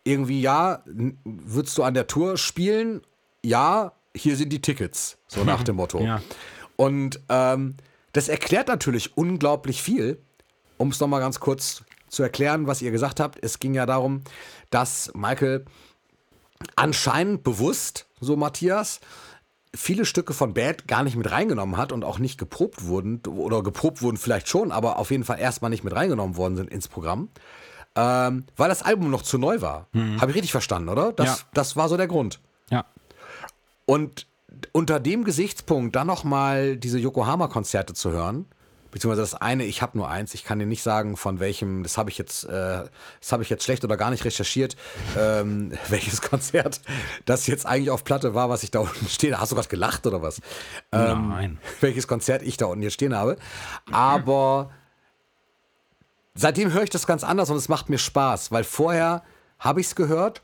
irgendwie, 0.03 0.41
ja, 0.41 0.83
würdest 1.23 1.77
du 1.77 1.83
an 1.83 1.93
der 1.93 2.07
Tour 2.07 2.37
spielen? 2.37 3.01
Ja, 3.43 3.93
hier 4.15 4.35
sind 4.35 4.49
die 4.49 4.61
Tickets, 4.61 5.17
so 5.27 5.43
nach 5.43 5.63
dem 5.63 5.77
Motto. 5.77 5.99
Ja. 6.01 6.21
Und 6.75 7.21
ähm, 7.29 7.75
das 8.11 8.27
erklärt 8.27 8.67
natürlich 8.67 9.17
unglaublich 9.17 9.81
viel. 9.81 10.19
Um 10.77 10.89
es 10.89 10.99
nochmal 10.99 11.21
ganz 11.21 11.39
kurz 11.39 11.83
zu 12.09 12.23
erklären, 12.23 12.67
was 12.67 12.81
ihr 12.81 12.91
gesagt 12.91 13.19
habt. 13.19 13.37
Es 13.41 13.59
ging 13.59 13.73
ja 13.73 13.85
darum, 13.85 14.21
dass 14.69 15.11
Michael 15.13 15.65
anscheinend 16.75 17.43
bewusst, 17.43 18.07
so 18.19 18.35
Matthias, 18.35 18.99
viele 19.75 20.05
Stücke 20.05 20.33
von 20.33 20.53
Bad 20.53 20.87
gar 20.87 21.03
nicht 21.03 21.15
mit 21.15 21.31
reingenommen 21.31 21.77
hat 21.77 21.91
und 21.91 22.03
auch 22.03 22.19
nicht 22.19 22.37
geprobt 22.37 22.85
wurden, 22.85 23.21
oder 23.27 23.63
geprobt 23.63 24.01
wurden 24.01 24.17
vielleicht 24.17 24.47
schon, 24.47 24.71
aber 24.71 24.99
auf 24.99 25.11
jeden 25.11 25.23
Fall 25.23 25.39
erstmal 25.39 25.71
nicht 25.71 25.83
mit 25.83 25.95
reingenommen 25.95 26.37
worden 26.37 26.55
sind 26.55 26.69
ins 26.69 26.87
Programm, 26.87 27.29
ähm, 27.95 28.45
weil 28.55 28.69
das 28.69 28.83
Album 28.83 29.09
noch 29.09 29.23
zu 29.23 29.37
neu 29.37 29.61
war. 29.61 29.87
Habe 30.19 30.31
ich 30.31 30.35
richtig 30.35 30.51
verstanden, 30.51 30.89
oder? 30.89 31.11
Das, 31.13 31.25
Ja. 31.25 31.37
das 31.53 31.75
war 31.75 31.89
so 31.89 31.97
der 31.97 32.07
Grund. 32.07 32.39
Ja. 32.69 32.85
Und 33.85 34.27
unter 34.71 34.99
dem 34.99 35.23
Gesichtspunkt 35.23 35.95
dann 35.95 36.07
nochmal 36.07 36.77
diese 36.77 36.99
Yokohama-Konzerte 36.99 37.93
zu 37.93 38.11
hören, 38.11 38.45
beziehungsweise 38.93 39.21
das 39.21 39.33
eine, 39.33 39.65
ich 39.65 39.81
habe 39.81 39.97
nur 39.97 40.07
eins, 40.07 40.35
ich 40.35 40.43
kann 40.43 40.59
dir 40.59 40.67
nicht 40.67 40.83
sagen, 40.83 41.17
von 41.17 41.39
welchem, 41.39 41.81
das 41.81 41.97
habe 41.97 42.11
ich 42.11 42.17
jetzt, 42.19 42.43
äh, 42.43 42.49
das 43.19 43.31
habe 43.31 43.41
ich 43.41 43.49
jetzt 43.49 43.63
schlecht 43.63 43.83
oder 43.83 43.97
gar 43.97 44.11
nicht 44.11 44.23
recherchiert, 44.23 44.77
ähm, 45.17 45.71
welches 45.89 46.21
Konzert 46.21 46.79
das 47.25 47.47
jetzt 47.47 47.65
eigentlich 47.65 47.89
auf 47.89 48.03
Platte 48.03 48.35
war, 48.35 48.49
was 48.49 48.61
ich 48.61 48.69
da 48.69 48.79
unten 48.79 49.07
stehe. 49.09 49.39
Hast 49.39 49.51
du 49.51 49.55
was 49.55 49.67
gelacht 49.67 50.05
oder 50.05 50.21
was? 50.21 50.39
Ähm, 50.91 51.29
Nein. 51.29 51.59
welches 51.81 52.07
Konzert 52.07 52.43
ich 52.43 52.55
da 52.55 52.67
unten 52.67 52.83
jetzt 52.83 52.93
stehen 52.93 53.15
habe. 53.15 53.37
Aber 53.91 54.69
seitdem 56.35 56.71
höre 56.71 56.83
ich 56.83 56.91
das 56.91 57.07
ganz 57.07 57.23
anders 57.23 57.49
und 57.49 57.57
es 57.57 57.69
macht 57.69 57.89
mir 57.89 57.97
Spaß, 57.97 58.51
weil 58.51 58.63
vorher 58.63 59.23
habe 59.57 59.81
ich 59.81 59.87
es 59.87 59.95
gehört 59.95 60.43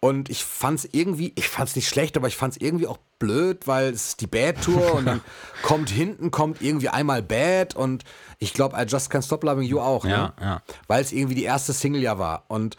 und 0.00 0.30
ich 0.30 0.42
fand 0.42 0.78
es 0.78 0.88
irgendwie, 0.92 1.32
ich 1.36 1.48
fand 1.48 1.68
es 1.68 1.76
nicht 1.76 1.88
schlecht, 1.88 2.16
aber 2.16 2.28
ich 2.28 2.36
fand 2.36 2.54
es 2.54 2.60
irgendwie 2.62 2.86
auch 2.86 2.98
blöd, 3.24 3.66
weil 3.66 3.92
es 3.92 4.08
ist 4.08 4.20
die 4.20 4.26
Bad-Tour 4.26 4.94
und 4.94 5.06
dann 5.06 5.20
kommt 5.62 5.90
hinten, 5.90 6.30
kommt 6.30 6.60
irgendwie 6.62 6.88
einmal 6.88 7.22
Bad 7.22 7.74
und 7.74 8.04
ich 8.38 8.52
glaube, 8.52 8.76
I 8.78 8.84
Just 8.86 9.10
Can't 9.10 9.24
Stop 9.24 9.44
Loving 9.44 9.64
You 9.68 9.80
auch, 9.80 10.04
Ja, 10.04 10.16
ne? 10.18 10.32
ja. 10.40 10.62
weil 10.88 11.02
es 11.02 11.12
irgendwie 11.12 11.34
die 11.34 11.44
erste 11.44 11.72
Single 11.72 12.02
ja 12.02 12.18
war 12.18 12.44
und 12.48 12.76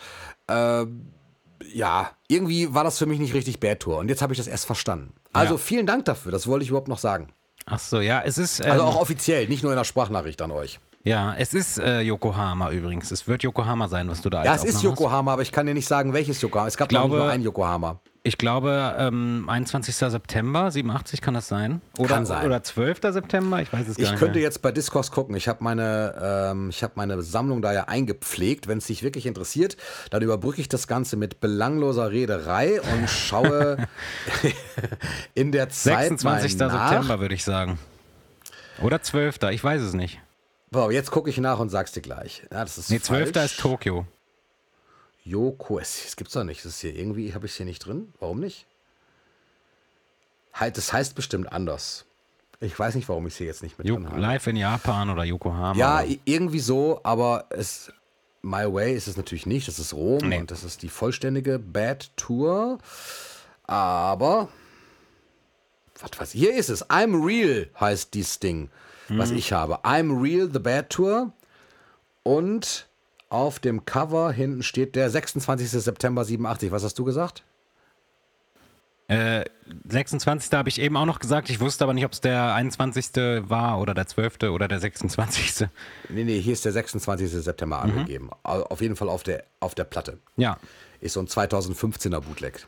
äh, 0.47 0.85
ja, 1.73 2.11
irgendwie 2.27 2.73
war 2.73 2.83
das 2.83 2.97
für 2.97 3.05
mich 3.05 3.19
nicht 3.19 3.33
richtig 3.33 3.59
Bad-Tour 3.59 3.97
und 3.97 4.09
jetzt 4.09 4.21
habe 4.21 4.33
ich 4.33 4.37
das 4.37 4.47
erst 4.47 4.65
verstanden. 4.65 5.13
Also 5.33 5.55
Ja. 5.55 5.57
vielen 5.59 5.85
Dank 5.85 6.05
dafür, 6.05 6.31
das 6.31 6.47
wollte 6.47 6.63
ich 6.63 6.69
überhaupt 6.69 6.87
noch 6.87 6.99
sagen. 6.99 7.29
Ach 7.65 7.79
so, 7.79 7.99
ja, 7.99 8.21
es 8.23 8.37
ist. 8.37 8.59
Ähm, 8.59 8.71
Also 8.71 8.83
auch 8.83 8.95
offiziell, 9.01 9.47
nicht 9.47 9.63
nur 9.63 9.71
in 9.71 9.77
der 9.77 9.85
Sprachnachricht 9.85 10.39
an 10.43 10.51
euch. 10.51 10.79
ja, 11.03 11.33
es 11.35 11.53
ist 11.55 11.79
äh, 11.79 12.01
Yokohama 12.01 12.69
übrigens. 12.69 13.09
Es 13.11 13.27
wird 13.27 13.41
Yokohama 13.41 13.87
sein, 13.87 14.07
was 14.07 14.21
du 14.21 14.29
da 14.29 14.43
Ja, 14.43 14.53
es 14.53 14.63
ist 14.63 14.75
Aufnahme 14.75 14.75
hast. 14.75 14.83
Yokohama, 14.99 15.33
aber 15.33 15.41
ich 15.41 15.51
kann 15.51 15.65
dir 15.65 15.73
nicht 15.73 15.87
sagen, 15.87 16.13
welches 16.13 16.39
Yokohama. 16.41 16.67
Es 16.67 16.77
gab 16.77 16.89
glaube, 16.89 17.09
glaube- 17.09 17.23
nur 17.23 17.31
ein 17.31 17.41
Yokohama. 17.41 17.99
Ich 18.27 18.39
glaube, 18.39 18.95
ähm, 18.97 19.45
21. 19.47 19.95
September, 19.95 20.71
87 20.71 21.21
kann 21.21 21.35
das 21.35 21.47
sein? 21.47 21.81
Oder, 21.99 22.15
Kann 22.15 22.25
sein. 22.25 22.43
Oder 22.47 22.63
12. 22.63 22.99
September? 23.13 23.61
Ich 23.61 23.71
weiß 23.71 23.87
es 23.87 23.97
gar 23.97 24.03
Ich 24.03 24.09
nicht. 24.09 24.17
könnte 24.19 24.33
mehr. 24.39 24.41
jetzt 24.41 24.63
bei 24.63 24.71
Discogs 24.71 25.11
gucken. 25.11 25.35
Ich 25.35 25.47
habe 25.47 25.63
meine, 25.63 26.15
ähm, 26.51 26.69
ich 26.71 26.81
hab 26.81 26.97
meine 26.97 27.21
Sammlung 27.21 27.61
da 27.61 27.71
ja 27.71 27.83
eingepflegt. 27.83 28.67
Wenn 28.67 28.79
es 28.79 28.87
dich 28.87 29.03
wirklich 29.03 29.27
interessiert, 29.27 29.77
dann 30.09 30.23
überbrücke 30.23 30.59
ich 30.59 30.67
das 30.67 30.87
Ganze 30.87 31.17
mit 31.17 31.39
belangloser 31.39 32.09
Rederei 32.09 32.81
und 32.81 33.07
schaue 33.07 33.77
in 35.35 35.51
der 35.51 35.69
Zeit 35.69 36.09
26. 36.09 36.57
mal 36.57 36.67
nach. 36.67 36.89
September, 36.89 37.19
würde 37.19 37.35
ich 37.35 37.43
sagen. 37.43 37.77
Oder 38.81 39.03
12. 39.03 39.37
Ich 39.51 39.63
weiß 39.63 39.81
es 39.83 39.93
nicht. 39.93 40.19
Boah, 40.71 40.91
jetzt 40.91 41.11
gucke 41.11 41.29
ich 41.29 41.37
nach 41.37 41.59
und 41.59 41.69
sag's 41.69 41.91
dir 41.91 42.01
gleich. 42.01 42.41
Ja, 42.51 42.61
das 42.63 42.79
ist 42.79 42.89
Nee, 42.89 42.99
12. 42.99 43.31
falsch. 43.33 43.51
ist 43.53 43.59
Tokio. 43.59 44.07
Yoko, 45.25 45.79
es, 45.79 46.05
es 46.05 46.15
gibt's 46.15 46.33
doch 46.33 46.43
nicht. 46.43 46.63
Das 46.63 46.73
ist 46.73 46.81
hier 46.81 46.95
irgendwie, 46.95 47.33
habe 47.33 47.45
ich 47.47 47.51
es 47.51 47.57
hier 47.57 47.65
nicht 47.65 47.79
drin. 47.79 48.13
Warum 48.19 48.39
nicht? 48.39 48.65
Halt, 50.53 50.77
das 50.77 50.93
heißt 50.93 51.15
bestimmt 51.15 51.51
anders. 51.51 52.05
Ich 52.61 52.77
weiß 52.77 52.95
nicht, 52.95 53.09
warum 53.09 53.27
ich 53.27 53.33
es 53.33 53.37
hier 53.37 53.47
jetzt 53.47 53.63
nicht 53.63 53.77
mit 53.77 53.87
drin 53.87 54.07
habe. 54.09 54.19
live 54.21 54.47
in 54.47 54.55
Japan 54.55 55.09
oder 55.09 55.23
Yokohama. 55.25 55.77
Ja, 55.77 56.03
oder- 56.03 56.15
irgendwie 56.23 56.59
so, 56.59 57.01
aber 57.03 57.45
es, 57.49 57.91
My 58.41 58.71
Way 58.71 58.95
ist 58.95 59.07
es 59.07 59.17
natürlich 59.17 59.45
nicht. 59.45 59.67
Das 59.67 59.79
ist 59.79 59.93
Rom 59.93 60.29
Nee. 60.29 60.37
und 60.39 60.51
das 60.51 60.63
ist 60.63 60.81
die 60.83 60.89
vollständige 60.89 61.59
Bad 61.59 62.11
Tour. 62.15 62.77
Aber, 63.63 64.47
was 65.99 66.11
weiß 66.19 66.35
ich, 66.35 66.41
hier 66.41 66.55
ist 66.55 66.69
es. 66.69 66.85
I'm 66.89 67.25
Real 67.25 67.67
heißt 67.79 68.13
dieses 68.13 68.39
Ding, 68.39 68.69
was 69.09 69.31
Mhm. 69.31 69.37
ich 69.37 69.51
habe. 69.51 69.79
I'm 69.83 70.21
Real, 70.21 70.49
The 70.51 70.59
Bad 70.59 70.89
Tour. 70.91 71.33
Und 72.23 72.84
auf 73.29 73.59
dem 73.59 73.85
Cover 73.85 74.31
hinten 74.31 74.63
steht 74.63 74.95
der 74.95 75.09
26. 75.09 75.69
September 75.69 76.23
87. 76.23 76.71
Was 76.71 76.83
hast 76.83 76.97
du 76.99 77.03
gesagt? 77.03 77.43
Äh, 79.07 79.45
26. 79.87 80.51
habe 80.53 80.69
ich 80.69 80.81
eben 80.81 80.97
auch 80.97 81.05
noch 81.05 81.19
gesagt. 81.19 81.49
Ich 81.51 81.59
wusste 81.59 81.83
aber 81.83 81.93
nicht, 81.93 82.05
ob 82.05 82.13
es 82.13 82.21
der 82.21 82.55
21. 82.55 83.11
war 83.49 83.79
oder 83.79 83.93
der 83.93 84.07
12. 84.07 84.49
oder 84.51 84.67
der 84.67 84.79
26. 84.79 85.67
Nee, 86.09 86.23
nee, 86.23 86.39
hier 86.41 86.53
ist 86.53 86.65
der 86.65 86.71
26. 86.71 87.29
September 87.29 87.83
Mhm. 87.85 87.91
angegeben. 87.91 88.29
Au- 88.43 88.63
Auf 88.63 88.81
jeden 88.81 88.95
Fall 88.95 89.09
auf 89.09 89.21
der, 89.21 89.43
auf 89.59 89.75
der 89.75 89.83
Platte. 89.83 90.17
Ja, 90.37 90.57
Ist 91.01 91.13
so 91.13 91.19
ein 91.19 91.27
2015er 91.27 92.19
Bootleg. 92.21 92.65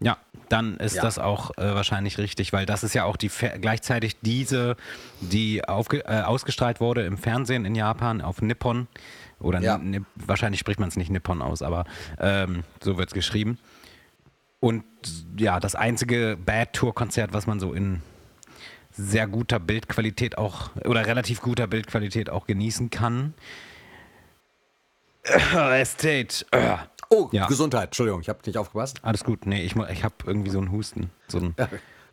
ja, 0.00 0.16
dann 0.48 0.78
ist 0.78 0.96
Ja. 0.96 1.02
das 1.02 1.20
auch 1.20 1.50
äh, 1.58 1.74
wahrscheinlich 1.76 2.18
richtig, 2.18 2.52
weil 2.52 2.66
das 2.66 2.82
ist 2.82 2.94
ja 2.94 3.04
auch 3.04 3.16
die 3.16 3.30
gleichzeitig 3.60 4.18
diese, 4.20 4.76
die 5.20 5.58
äh, 5.58 5.62
ausgestrahlt 6.22 6.80
wurde 6.80 7.04
im 7.04 7.16
Fernsehen 7.18 7.64
in 7.64 7.76
Japan 7.76 8.20
auf 8.20 8.42
Nippon. 8.42 8.88
Oder 9.40 9.60
Ja. 9.60 9.78
Ni- 9.78 10.00
wahrscheinlich 10.16 10.60
spricht 10.60 10.80
man 10.80 10.88
es 10.88 10.96
nicht 10.96 11.10
Nippon 11.10 11.42
aus, 11.42 11.62
aber 11.62 11.84
ähm, 12.18 12.64
so 12.82 12.96
wird 12.98 13.08
es 13.08 13.14
geschrieben. 13.14 13.58
Und 14.60 14.84
ja, 15.38 15.60
das 15.60 15.74
einzige 15.76 16.36
Bad 16.36 16.72
Tour-Konzert, 16.72 17.32
was 17.32 17.46
man 17.46 17.60
so 17.60 17.72
in 17.72 18.02
sehr 18.90 19.28
guter 19.28 19.60
Bildqualität 19.60 20.36
auch 20.38 20.74
oder 20.84 21.06
relativ 21.06 21.40
guter 21.40 21.68
Bildqualität 21.68 22.30
auch 22.30 22.46
genießen 22.48 22.90
kann. 22.90 23.34
Äh, 25.24 25.80
Estate. 25.80 26.44
Oh, 27.10 27.28
Ja. 27.32 27.46
Gesundheit. 27.46 27.86
Entschuldigung, 27.86 28.20
ich 28.20 28.28
habe 28.28 28.40
nicht 28.44 28.56
aufgepasst. 28.58 28.98
Alles 29.02 29.24
gut, 29.24 29.46
nee, 29.46 29.62
ich, 29.62 29.76
ich 29.76 30.04
habe 30.04 30.14
irgendwie 30.26 30.50
so 30.50 30.58
einen 30.58 30.72
Husten. 30.72 31.10
So 31.28 31.38
einen 31.38 31.54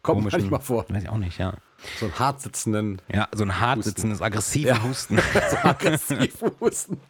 Kommt 0.05 0.19
komischen, 0.19 0.41
manchmal 0.41 0.61
vor. 0.61 0.85
Weiß 0.89 1.03
ich 1.03 1.09
auch 1.09 1.17
nicht, 1.17 1.37
ja. 1.39 1.53
So 1.99 2.05
einen 2.05 2.19
hart 2.19 2.41
sitzenden, 2.41 3.01
Ja, 3.11 3.27
so 3.33 3.43
ein 3.43 3.59
hart 3.59 3.83
sitzendes, 3.83 4.21
aggressiven 4.21 4.67
Ja. 4.75 4.83
Husten. 4.83 5.17
so 5.51 5.57
aggressiven 5.57 6.51
Husten. 6.59 7.01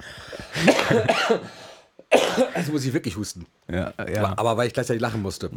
Jetzt 2.55 2.71
muss 2.71 2.85
ich 2.85 2.93
wirklich 2.93 3.17
husten. 3.17 3.45
ja, 3.69 3.93
Aber, 3.97 4.11
ja. 4.11 4.33
aber 4.37 4.57
weil 4.57 4.67
ich 4.67 4.73
gleichzeitig 4.73 5.01
lachen 5.01 5.21
musste. 5.21 5.49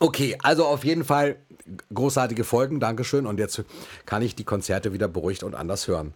Okay, 0.00 0.36
also 0.42 0.66
auf 0.66 0.84
jeden 0.84 1.04
Fall 1.04 1.36
großartige 1.94 2.44
Folgen, 2.44 2.80
Dankeschön. 2.80 3.26
Und 3.26 3.38
jetzt 3.38 3.62
kann 4.06 4.22
ich 4.22 4.34
die 4.34 4.44
Konzerte 4.44 4.92
wieder 4.92 5.08
beruhigt 5.08 5.42
und 5.42 5.54
anders 5.54 5.86
hören. 5.88 6.14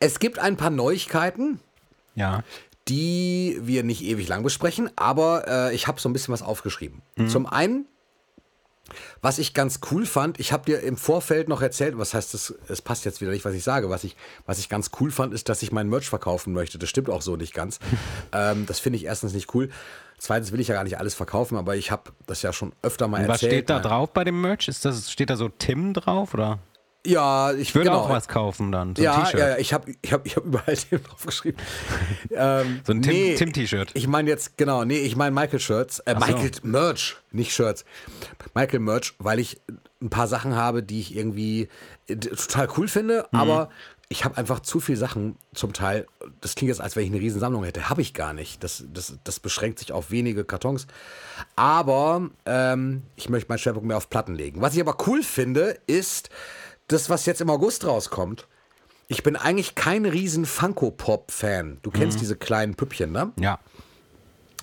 Es 0.00 0.18
gibt 0.18 0.38
ein 0.38 0.56
paar 0.56 0.70
Neuigkeiten, 0.70 1.60
ja. 2.14 2.42
die 2.88 3.58
wir 3.62 3.82
nicht 3.82 4.02
ewig 4.04 4.28
lang 4.28 4.42
besprechen, 4.42 4.90
aber 4.96 5.44
äh, 5.48 5.74
ich 5.74 5.86
habe 5.86 6.00
so 6.00 6.08
ein 6.08 6.12
bisschen 6.12 6.32
was 6.32 6.42
aufgeschrieben. 6.42 7.02
Zum 7.28 7.46
einen 7.46 7.86
Was 9.20 9.38
ich 9.38 9.54
ganz 9.54 9.80
cool 9.90 10.06
fand, 10.06 10.38
ich 10.40 10.52
habe 10.52 10.64
dir 10.64 10.80
im 10.80 10.96
Vorfeld 10.96 11.48
noch 11.48 11.62
erzählt, 11.62 11.98
was 11.98 12.14
heißt 12.14 12.34
das, 12.34 12.54
es 12.68 12.82
passt 12.82 13.04
jetzt 13.04 13.20
wieder 13.20 13.30
nicht, 13.30 13.44
was 13.44 13.54
ich 13.54 13.64
sage. 13.64 13.90
Was 13.90 14.04
ich, 14.04 14.16
was 14.46 14.58
ich 14.58 14.68
ganz 14.68 14.90
cool 15.00 15.10
fand, 15.10 15.34
ist, 15.34 15.48
dass 15.48 15.62
ich 15.62 15.72
mein 15.72 15.88
Merch 15.88 16.08
verkaufen 16.08 16.52
möchte. 16.52 16.78
Das 16.78 16.88
stimmt 16.88 17.10
auch 17.10 17.22
so 17.22 17.36
nicht 17.36 17.54
ganz. 17.54 17.78
ähm, 18.32 18.66
das 18.66 18.78
finde 18.78 18.98
ich 18.98 19.04
erstens 19.04 19.32
nicht 19.32 19.54
cool. 19.54 19.70
Zweitens 20.18 20.50
will 20.52 20.60
ich 20.60 20.68
ja 20.68 20.74
gar 20.74 20.84
nicht 20.84 20.98
alles 20.98 21.14
verkaufen, 21.14 21.56
aber 21.58 21.76
ich 21.76 21.90
habe 21.90 22.10
das 22.26 22.42
ja 22.42 22.52
schon 22.52 22.72
öfter 22.82 23.06
mal 23.06 23.20
Und 23.22 23.28
was 23.28 23.42
erzählt. 23.42 23.52
steht 23.52 23.70
da 23.70 23.76
ne? 23.76 23.82
drauf 23.82 24.10
bei 24.12 24.24
dem 24.24 24.40
Merch? 24.40 24.68
Ist 24.68 24.84
das, 24.84 25.10
steht 25.10 25.30
da 25.30 25.36
so 25.36 25.48
Tim 25.48 25.92
drauf 25.92 26.32
oder? 26.32 26.58
Ja, 27.06 27.52
ich 27.52 27.60
Ich 27.60 27.74
würde 27.74 27.90
genau. 27.90 28.00
auch 28.02 28.08
was 28.10 28.28
kaufen 28.28 28.72
dann. 28.72 28.94
So 28.96 29.02
ja, 29.02 29.28
ja, 29.32 29.38
ja, 29.50 29.58
ich 29.58 29.72
habe 29.72 29.94
ich 30.02 30.12
hab, 30.12 30.26
ich 30.26 30.36
hab 30.36 30.44
überall 30.44 30.76
Tim 30.76 31.02
draufgeschrieben. 31.02 31.60
ähm, 32.30 32.80
So 32.86 32.92
ein 32.92 33.00
nee, 33.00 33.34
Tim-T-Shirt. 33.34 33.90
Ich 33.94 34.06
meine 34.06 34.28
jetzt, 34.28 34.56
genau, 34.56 34.84
nee, 34.84 34.98
ich 34.98 35.16
meine 35.16 35.34
Michael-Shirts. 35.34 36.00
Äh, 36.00 36.14
Ach 36.16 36.26
so. 36.26 36.32
Michael 36.32 36.50
Merch, 36.62 37.16
nicht 37.32 37.54
Shirts. 37.54 37.84
Michael-Merch, 38.54 39.14
weil 39.18 39.38
ich 39.38 39.60
ein 40.02 40.10
paar 40.10 40.28
Sachen 40.28 40.54
habe, 40.56 40.82
die 40.82 41.00
ich 41.00 41.16
irgendwie 41.16 41.68
äh, 42.08 42.16
total 42.16 42.68
cool 42.76 42.88
finde, 42.88 43.26
Mhm. 43.32 43.38
aber 43.40 43.70
ich 44.08 44.24
habe 44.24 44.36
einfach 44.36 44.60
zu 44.60 44.78
viele 44.78 44.98
Sachen 44.98 45.34
zum 45.52 45.72
Teil. 45.72 46.06
Das 46.40 46.54
klingt 46.54 46.68
jetzt, 46.68 46.80
als 46.80 46.94
wenn 46.94 47.02
ich 47.02 47.10
eine 47.10 47.20
Riesensammlung 47.20 47.64
hätte. 47.64 47.90
Habe 47.90 48.02
ich 48.02 48.14
gar 48.14 48.32
nicht. 48.34 48.62
Das, 48.62 48.84
das, 48.92 49.18
das 49.24 49.40
beschränkt 49.40 49.80
sich 49.80 49.90
auf 49.90 50.12
wenige 50.12 50.44
Kartons. 50.44 50.86
Aber 51.56 52.30
ähm, 52.44 53.02
ich 53.16 53.28
möchte 53.28 53.48
meinen 53.48 53.58
Schwerpunkt 53.58 53.88
mehr 53.88 53.96
auf 53.96 54.08
Platten 54.08 54.36
legen. 54.36 54.60
Was 54.60 54.74
ich 54.74 54.80
aber 54.80 54.96
cool 55.08 55.24
finde, 55.24 55.76
ist 55.88 56.30
das, 56.88 57.10
was 57.10 57.26
jetzt 57.26 57.40
im 57.40 57.50
August 57.50 57.84
rauskommt. 57.86 58.46
Ich 59.08 59.22
bin 59.22 59.36
eigentlich 59.36 59.74
kein 59.74 60.04
riesen 60.04 60.46
Funko-Pop-Fan. 60.46 61.78
Du 61.82 61.90
Mhm. 61.90 61.94
kennst 61.94 62.20
diese 62.20 62.36
kleinen 62.36 62.74
Püppchen, 62.74 63.12
ne? 63.12 63.32
Ja. 63.38 63.58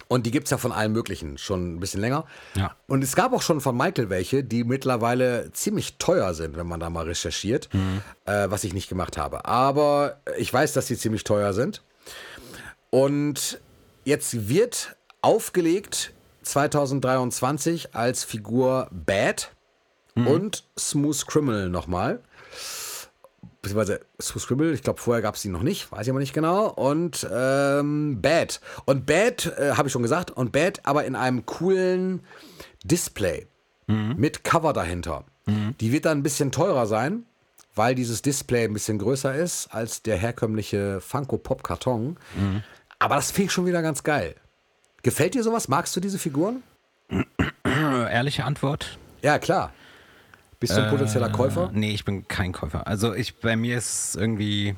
Und 0.10 0.26
die 0.26 0.32
gibt 0.32 0.46
es 0.48 0.52
ja 0.52 0.58
von 0.58 0.72
allen 0.72 0.92
möglichen, 0.92 1.38
schon 1.38 1.76
ein 1.76 1.80
bisschen 1.80 2.02
länger. 2.02 2.26
Ja. 2.56 2.76
Und 2.88 3.04
es 3.04 3.16
gab 3.16 3.34
auch 3.34 3.42
schon 3.42 3.62
von 3.62 3.76
Michael 3.76 4.10
welche, 4.10 4.44
die 4.44 4.64
mittlerweile 4.64 5.52
ziemlich 5.54 5.98
teuer 5.98 6.34
sind, 6.36 6.56
wenn 6.56 6.68
man 6.68 6.80
da 6.80 6.90
mal 6.92 7.06
recherchiert, 7.06 7.70
äh, 8.26 8.50
was 8.50 8.64
ich 8.64 8.74
nicht 8.74 8.90
gemacht 8.90 9.18
habe. 9.18 9.46
Aber 9.46 10.18
ich 10.38 10.54
weiß, 10.54 10.74
dass 10.74 10.86
die 10.88 10.98
ziemlich 10.98 11.24
teuer 11.24 11.54
sind. 11.54 11.82
Und 12.92 13.60
jetzt 14.04 14.50
wird 14.50 14.96
aufgelegt 15.22 16.12
2023 16.44 17.96
als 17.96 18.24
Figur 18.24 18.88
Bad 18.92 19.52
und 20.16 20.64
Smooth 20.78 21.26
Criminal 21.28 21.70
nochmal 21.70 22.22
beziehungsweise 23.64 24.02
Smooth 24.22 24.42
Scribble, 24.44 24.74
ich 24.74 24.84
glaube, 24.84 25.00
vorher 25.00 25.22
gab 25.24 25.36
es 25.36 25.42
die 25.42 25.50
noch 25.50 25.64
nicht, 25.64 25.92
weiß 25.92 26.02
ich 26.02 26.10
aber 26.10 26.20
nicht 26.20 26.34
genau. 26.34 26.68
Und 26.68 27.26
ähm, 27.32 28.22
Bad. 28.22 28.60
Und 28.86 29.06
Bad, 29.06 29.58
äh, 29.58 29.72
habe 29.72 29.88
ich 29.88 29.94
schon 29.94 30.04
gesagt, 30.04 30.30
und 30.32 30.52
Bad 30.52 30.82
aber 30.84 31.06
in 31.06 31.16
einem 31.16 31.46
coolen 31.46 32.22
Display 32.84 33.48
mit 33.88 34.44
Cover 34.44 34.72
dahinter. 34.72 35.26
Die 35.46 35.92
wird 35.92 36.06
dann 36.06 36.20
ein 36.20 36.24
bisschen 36.24 36.52
teurer 36.54 36.88
sein, 36.88 37.26
weil 37.76 37.96
dieses 37.96 38.22
Display 38.22 38.64
ein 38.64 38.74
bisschen 38.74 38.98
größer 38.98 39.36
ist 39.36 39.68
als 39.74 40.02
der 40.02 40.16
herkömmliche 40.16 41.02
Funko 41.02 41.38
Pop 41.38 41.64
Karton. 41.64 42.18
Aber 43.00 43.16
das 43.16 43.32
finde 43.32 43.48
ich 43.48 43.52
schon 43.52 43.66
wieder 43.66 43.82
ganz 43.82 44.04
geil. 44.04 44.36
Gefällt 45.04 45.34
dir 45.34 45.44
sowas? 45.44 45.68
Magst 45.68 45.96
du 45.96 46.00
diese 46.00 46.18
Figuren? 46.18 46.64
Ehrliche 47.66 48.46
Antwort. 48.46 48.98
Ja, 49.22 49.38
klar. 49.38 49.74
Bist 50.64 50.78
du 50.78 50.82
ein 50.84 50.90
potenzieller 50.90 51.30
Käufer? 51.30 51.66
Äh, 51.74 51.78
nee, 51.78 51.92
ich 51.92 52.06
bin 52.06 52.26
kein 52.28 52.54
Käufer. 52.54 52.88
Also 52.88 53.14
ich 53.14 53.36
bei 53.36 53.58
mir 53.58 53.78
ist 53.78 54.16
irgendwie 54.16 54.76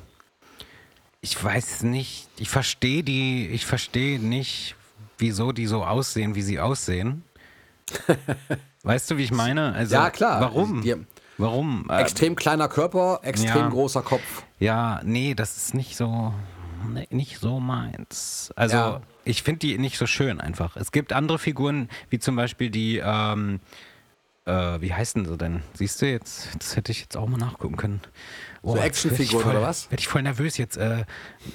ich 1.20 1.42
weiß 1.42 1.82
nicht, 1.84 2.28
ich 2.38 2.48
verstehe 2.50 3.02
die, 3.04 3.46
ich 3.48 3.66
verstehe 3.66 4.18
nicht, 4.20 4.74
wieso 5.18 5.52
die 5.52 5.66
so 5.66 5.84
aussehen, 5.84 6.34
wie 6.34 6.42
sie 6.42 6.58
aussehen. 6.60 7.22
weißt 8.82 9.10
du, 9.10 9.16
wie 9.16 9.22
ich 9.24 9.32
meine? 9.32 9.72
Also, 9.72 9.94
Ja, 9.94 10.10
klar. 10.10 10.40
Warum? 10.40 10.82
Die- 10.82 10.94
warum? 11.38 11.86
Äh, 11.88 12.00
Extrem 12.02 12.36
kleiner 12.36 12.68
Körper, 12.68 13.20
extrem 13.22 13.56
ja. 13.56 13.68
großer 13.68 14.02
Kopf. 14.02 14.42
Ja, 14.58 15.00
nee, 15.04 15.34
das 15.34 15.56
ist 15.56 15.74
nicht 15.74 15.96
so, 15.96 16.32
nee, 16.92 17.06
nicht 17.10 17.38
so 17.40 17.60
meins. 17.60 18.52
Also 18.56 18.76
Ja. 18.76 19.00
ich 19.24 19.42
finde 19.42 19.60
die 19.60 19.78
nicht 19.78 19.98
so 19.98 20.06
schön 20.06 20.40
einfach. 20.40 20.76
Es 20.76 20.92
gibt 20.92 21.12
andere 21.12 21.38
Figuren, 21.38 21.88
wie 22.10 22.18
zum 22.18 22.36
Beispiel 22.36 22.70
die, 22.70 23.00
ähm, 23.04 23.60
äh, 24.46 24.80
wie 24.80 24.94
heißen 24.94 25.26
sie 25.26 25.36
denn? 25.36 25.62
Siehst 25.74 26.00
du 26.00 26.06
jetzt, 26.06 26.48
das 26.58 26.76
hätte 26.76 26.92
ich 26.92 27.00
jetzt 27.00 27.16
auch 27.16 27.28
mal 27.28 27.36
nachgucken 27.36 27.76
können. 27.76 28.00
Oh, 28.62 28.74
So 28.74 28.78
Actionfiguren 28.78 29.50
oder 29.50 29.62
was? 29.62 29.90
Werde 29.90 30.00
ich 30.00 30.08
voll 30.08 30.22
nervös 30.22 30.56
jetzt. 30.56 30.76
Äh, 30.76 31.04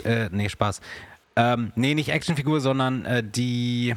äh, 0.04 0.30
nee, 0.32 0.50
Spaß. 0.50 0.82
Ähm, 1.36 1.72
nee, 1.76 1.96
nicht 1.96 2.10
Actionfigur, 2.10 2.62
sondern 2.62 3.06
äh, 3.06 3.24
die, 3.24 3.96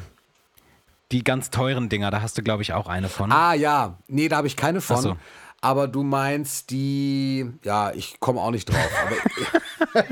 die 1.11 1.23
ganz 1.23 1.49
teuren 1.49 1.89
Dinger. 1.89 2.09
Da 2.11 2.21
hast 2.21 2.37
du, 2.37 2.41
glaube 2.41 2.63
ich, 2.63 2.73
auch 2.73 2.87
eine 2.87 3.09
von. 3.09 3.31
Ah 3.31 3.53
ja, 3.53 3.97
nee, 4.07 4.29
da 4.29 4.37
habe 4.37 4.47
ich 4.47 4.55
keine 4.55 4.81
von. 4.81 5.01
So. 5.01 5.17
Aber 5.61 5.87
du 5.87 6.03
meinst 6.03 6.69
die, 6.69 7.49
ja, 7.63 7.91
ich 7.91 8.19
komme 8.19 8.39
auch 8.39 8.51
nicht 8.51 8.65
drauf. 8.69 8.89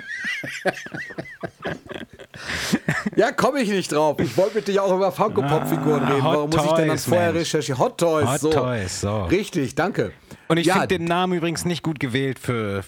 Ja, 3.15 3.31
komme 3.31 3.61
ich 3.61 3.69
nicht 3.69 3.91
drauf. 3.91 4.19
Ich 4.19 4.35
wollte 4.37 4.55
mit 4.55 4.67
dir 4.67 4.83
auch 4.83 4.95
über 4.95 5.11
Funko 5.11 5.41
Pop 5.41 5.67
Figuren 5.67 6.03
Ah, 6.03 6.09
reden. 6.09 6.23
Hot 6.23 6.35
Warum 6.35 6.49
muss 6.49 6.65
ich 6.65 6.71
denn 6.71 6.87
Toys, 6.89 7.05
vorher 7.05 7.33
recherchieren? 7.33 7.79
Hot 7.79 7.97
Toys, 7.99 8.27
Hot 8.27 8.39
so. 8.39 8.51
Toys, 8.51 9.01
so. 9.01 9.23
Richtig, 9.25 9.75
danke. 9.75 10.13
Und 10.47 10.57
ich 10.57 10.67
ja, 10.67 10.73
finde 10.73 10.87
den 10.87 11.05
Namen 11.05 11.33
übrigens 11.33 11.65
nicht 11.65 11.83
gut 11.83 11.99
gewählt 11.99 12.39
für, 12.39 12.83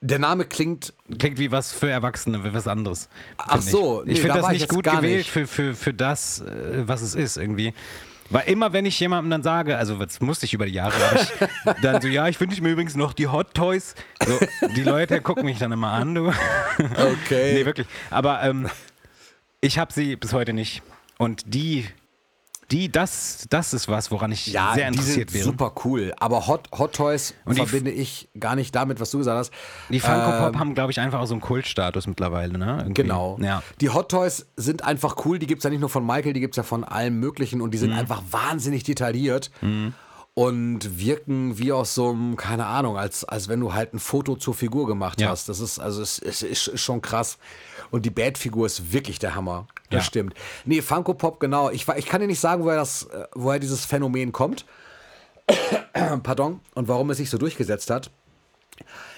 der 0.00 0.18
Name 0.18 0.44
klingt 0.44 0.92
Klingt 1.18 1.38
wie 1.38 1.50
was 1.50 1.72
für 1.72 1.90
Erwachsene, 1.90 2.44
wie 2.44 2.52
was 2.52 2.68
anderes. 2.68 3.08
Ach 3.38 3.52
find 3.52 3.64
ich. 3.64 3.70
so, 3.70 4.02
nee, 4.04 4.12
ich 4.12 4.20
finde 4.20 4.40
das 4.40 4.50
nicht 4.50 4.68
gut 4.68 4.84
gewählt 4.84 5.18
nicht. 5.18 5.30
Für, 5.30 5.46
für, 5.46 5.74
für 5.74 5.94
das, 5.94 6.40
äh, 6.40 6.86
was 6.86 7.02
es 7.02 7.14
ist 7.14 7.36
irgendwie. 7.36 7.74
Weil 8.30 8.48
immer, 8.48 8.72
wenn 8.72 8.84
ich 8.84 9.00
jemandem 9.00 9.30
dann 9.30 9.42
sage, 9.42 9.78
also 9.78 9.96
das 9.96 10.20
musste 10.20 10.44
ich 10.44 10.52
über 10.52 10.66
die 10.66 10.72
Jahre, 10.72 10.94
ich, 11.14 11.48
dann 11.82 12.02
so, 12.02 12.08
ja, 12.08 12.28
ich 12.28 12.38
wünsche 12.40 12.62
mir 12.62 12.70
übrigens 12.70 12.94
noch 12.94 13.14
die 13.14 13.26
Hot 13.26 13.54
Toys. 13.54 13.94
So, 14.26 14.38
die 14.76 14.82
Leute 14.82 15.20
gucken 15.20 15.44
mich 15.44 15.58
dann 15.58 15.72
immer 15.72 15.92
an, 15.92 16.14
du. 16.14 16.28
okay. 16.28 16.34
nee, 17.54 17.64
wirklich. 17.64 17.86
Aber 18.10 18.42
ähm, 18.42 18.68
ich 19.60 19.78
habe 19.78 19.92
sie 19.92 20.16
bis 20.16 20.32
heute 20.32 20.52
nicht. 20.52 20.82
Und 21.16 21.42
die, 21.54 21.86
die, 22.70 22.92
das, 22.92 23.46
das 23.48 23.72
ist 23.72 23.88
was, 23.88 24.10
woran 24.10 24.30
ich 24.30 24.46
ja, 24.48 24.72
sehr 24.74 24.90
die 24.90 24.96
interessiert 24.98 25.30
sind 25.30 25.38
wäre. 25.40 25.44
super 25.44 25.72
cool. 25.84 26.12
Aber 26.20 26.46
Hot, 26.48 26.68
Hot 26.78 26.94
Toys 26.94 27.32
Und 27.46 27.56
die- 27.56 27.64
verbinde 27.64 27.90
ich 27.90 28.28
gar 28.38 28.56
nicht 28.56 28.74
damit, 28.74 29.00
was 29.00 29.10
du 29.10 29.18
gesagt 29.18 29.38
hast. 29.38 29.52
Die 29.88 30.00
Funko 30.00 30.30
Pop 30.38 30.54
Ähm, 30.54 30.58
haben, 30.60 30.74
glaube 30.74 30.92
ich, 30.92 31.00
einfach 31.00 31.20
auch 31.20 31.26
so 31.26 31.32
einen 31.34 31.40
Kultstatus 31.40 32.06
mittlerweile, 32.06 32.58
ne? 32.58 32.76
Irgendwie. 32.80 33.02
Genau. 33.02 33.38
Ja. 33.40 33.62
Die 33.80 33.88
Hot 33.88 34.10
Toys 34.10 34.46
sind 34.56 34.84
einfach 34.84 35.16
cool. 35.24 35.38
Die 35.38 35.46
gibt 35.46 35.60
es 35.60 35.64
ja 35.64 35.70
nicht 35.70 35.80
nur 35.80 35.88
von 35.88 36.04
Michael, 36.04 36.34
die 36.34 36.40
gibt 36.40 36.54
es 36.54 36.56
ja 36.58 36.62
von 36.62 36.84
allem 36.84 37.18
Möglichen 37.20 37.60
und 37.62 37.72
die 37.72 37.78
Mhm. 37.78 37.82
sind 37.82 37.92
einfach 37.92 38.22
wahnsinnig 38.30 38.84
detailliert 38.84 39.50
und 40.34 40.98
wirken 41.00 41.58
wie 41.58 41.72
aus 41.72 41.94
so 41.94 42.10
einem, 42.10 42.36
keine 42.36 42.66
Ahnung, 42.66 42.96
als, 42.96 43.24
als 43.24 43.48
wenn 43.48 43.60
du 43.60 43.74
halt 43.74 43.92
ein 43.94 43.98
Foto 43.98 44.36
zur 44.36 44.54
Figur 44.54 44.86
gemacht 44.86 45.20
Ja. 45.20 45.30
hast. 45.30 45.48
Das 45.48 45.58
ist, 45.60 45.78
also 45.78 46.00
es, 46.00 46.18
es 46.20 46.42
ist 46.42 46.78
schon 46.80 47.02
krass. 47.02 47.38
Und 47.90 48.04
die 48.04 48.10
Bad-Figur 48.10 48.66
ist 48.66 48.92
wirklich 48.92 49.18
der 49.18 49.34
Hammer. 49.34 49.66
Das 49.90 49.98
Ja. 49.98 50.04
stimmt. 50.04 50.34
Nee, 50.64 50.82
Funko 50.82 51.14
Pop, 51.14 51.40
genau. 51.40 51.70
Ich, 51.70 51.86
ich 51.88 52.06
kann 52.06 52.20
dir 52.20 52.26
nicht 52.26 52.40
sagen, 52.40 52.64
woher, 52.64 52.76
das, 52.76 53.04
äh, 53.04 53.24
woher 53.34 53.58
dieses 53.58 53.84
Phänomen 53.84 54.32
kommt. 54.32 54.66
Pardon. 56.22 56.60
Und 56.74 56.88
warum 56.88 57.10
es 57.10 57.16
sich 57.18 57.30
so 57.30 57.38
durchgesetzt 57.38 57.90
hat. 57.90 58.10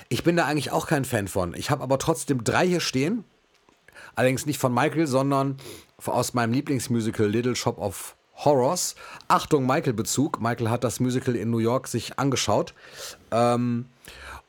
Ich 0.08 0.24
bin 0.24 0.36
da 0.36 0.46
eigentlich 0.46 0.70
auch 0.72 0.86
kein 0.86 1.04
Fan 1.04 1.28
von. 1.28 1.54
Ich 1.54 1.70
habe 1.70 1.82
aber 1.82 1.98
trotzdem 1.98 2.44
drei 2.44 2.66
hier 2.66 2.80
stehen. 2.80 3.24
Allerdings 4.14 4.46
nicht 4.46 4.58
von 4.58 4.72
Michael, 4.74 5.06
sondern 5.06 5.56
aus 6.04 6.34
meinem 6.34 6.52
Lieblingsmusical 6.52 7.26
Little 7.26 7.54
Shop 7.56 7.78
of 7.78 8.16
Horrors. 8.36 8.94
Achtung, 9.28 9.66
Michael-Bezug. 9.66 10.40
Michael 10.40 10.70
hat 10.70 10.82
das 10.84 10.98
Musical 10.98 11.36
in 11.36 11.50
New 11.50 11.58
York 11.58 11.86
sich 11.88 12.18
angeschaut. 12.18 12.74
Ähm, 13.30 13.86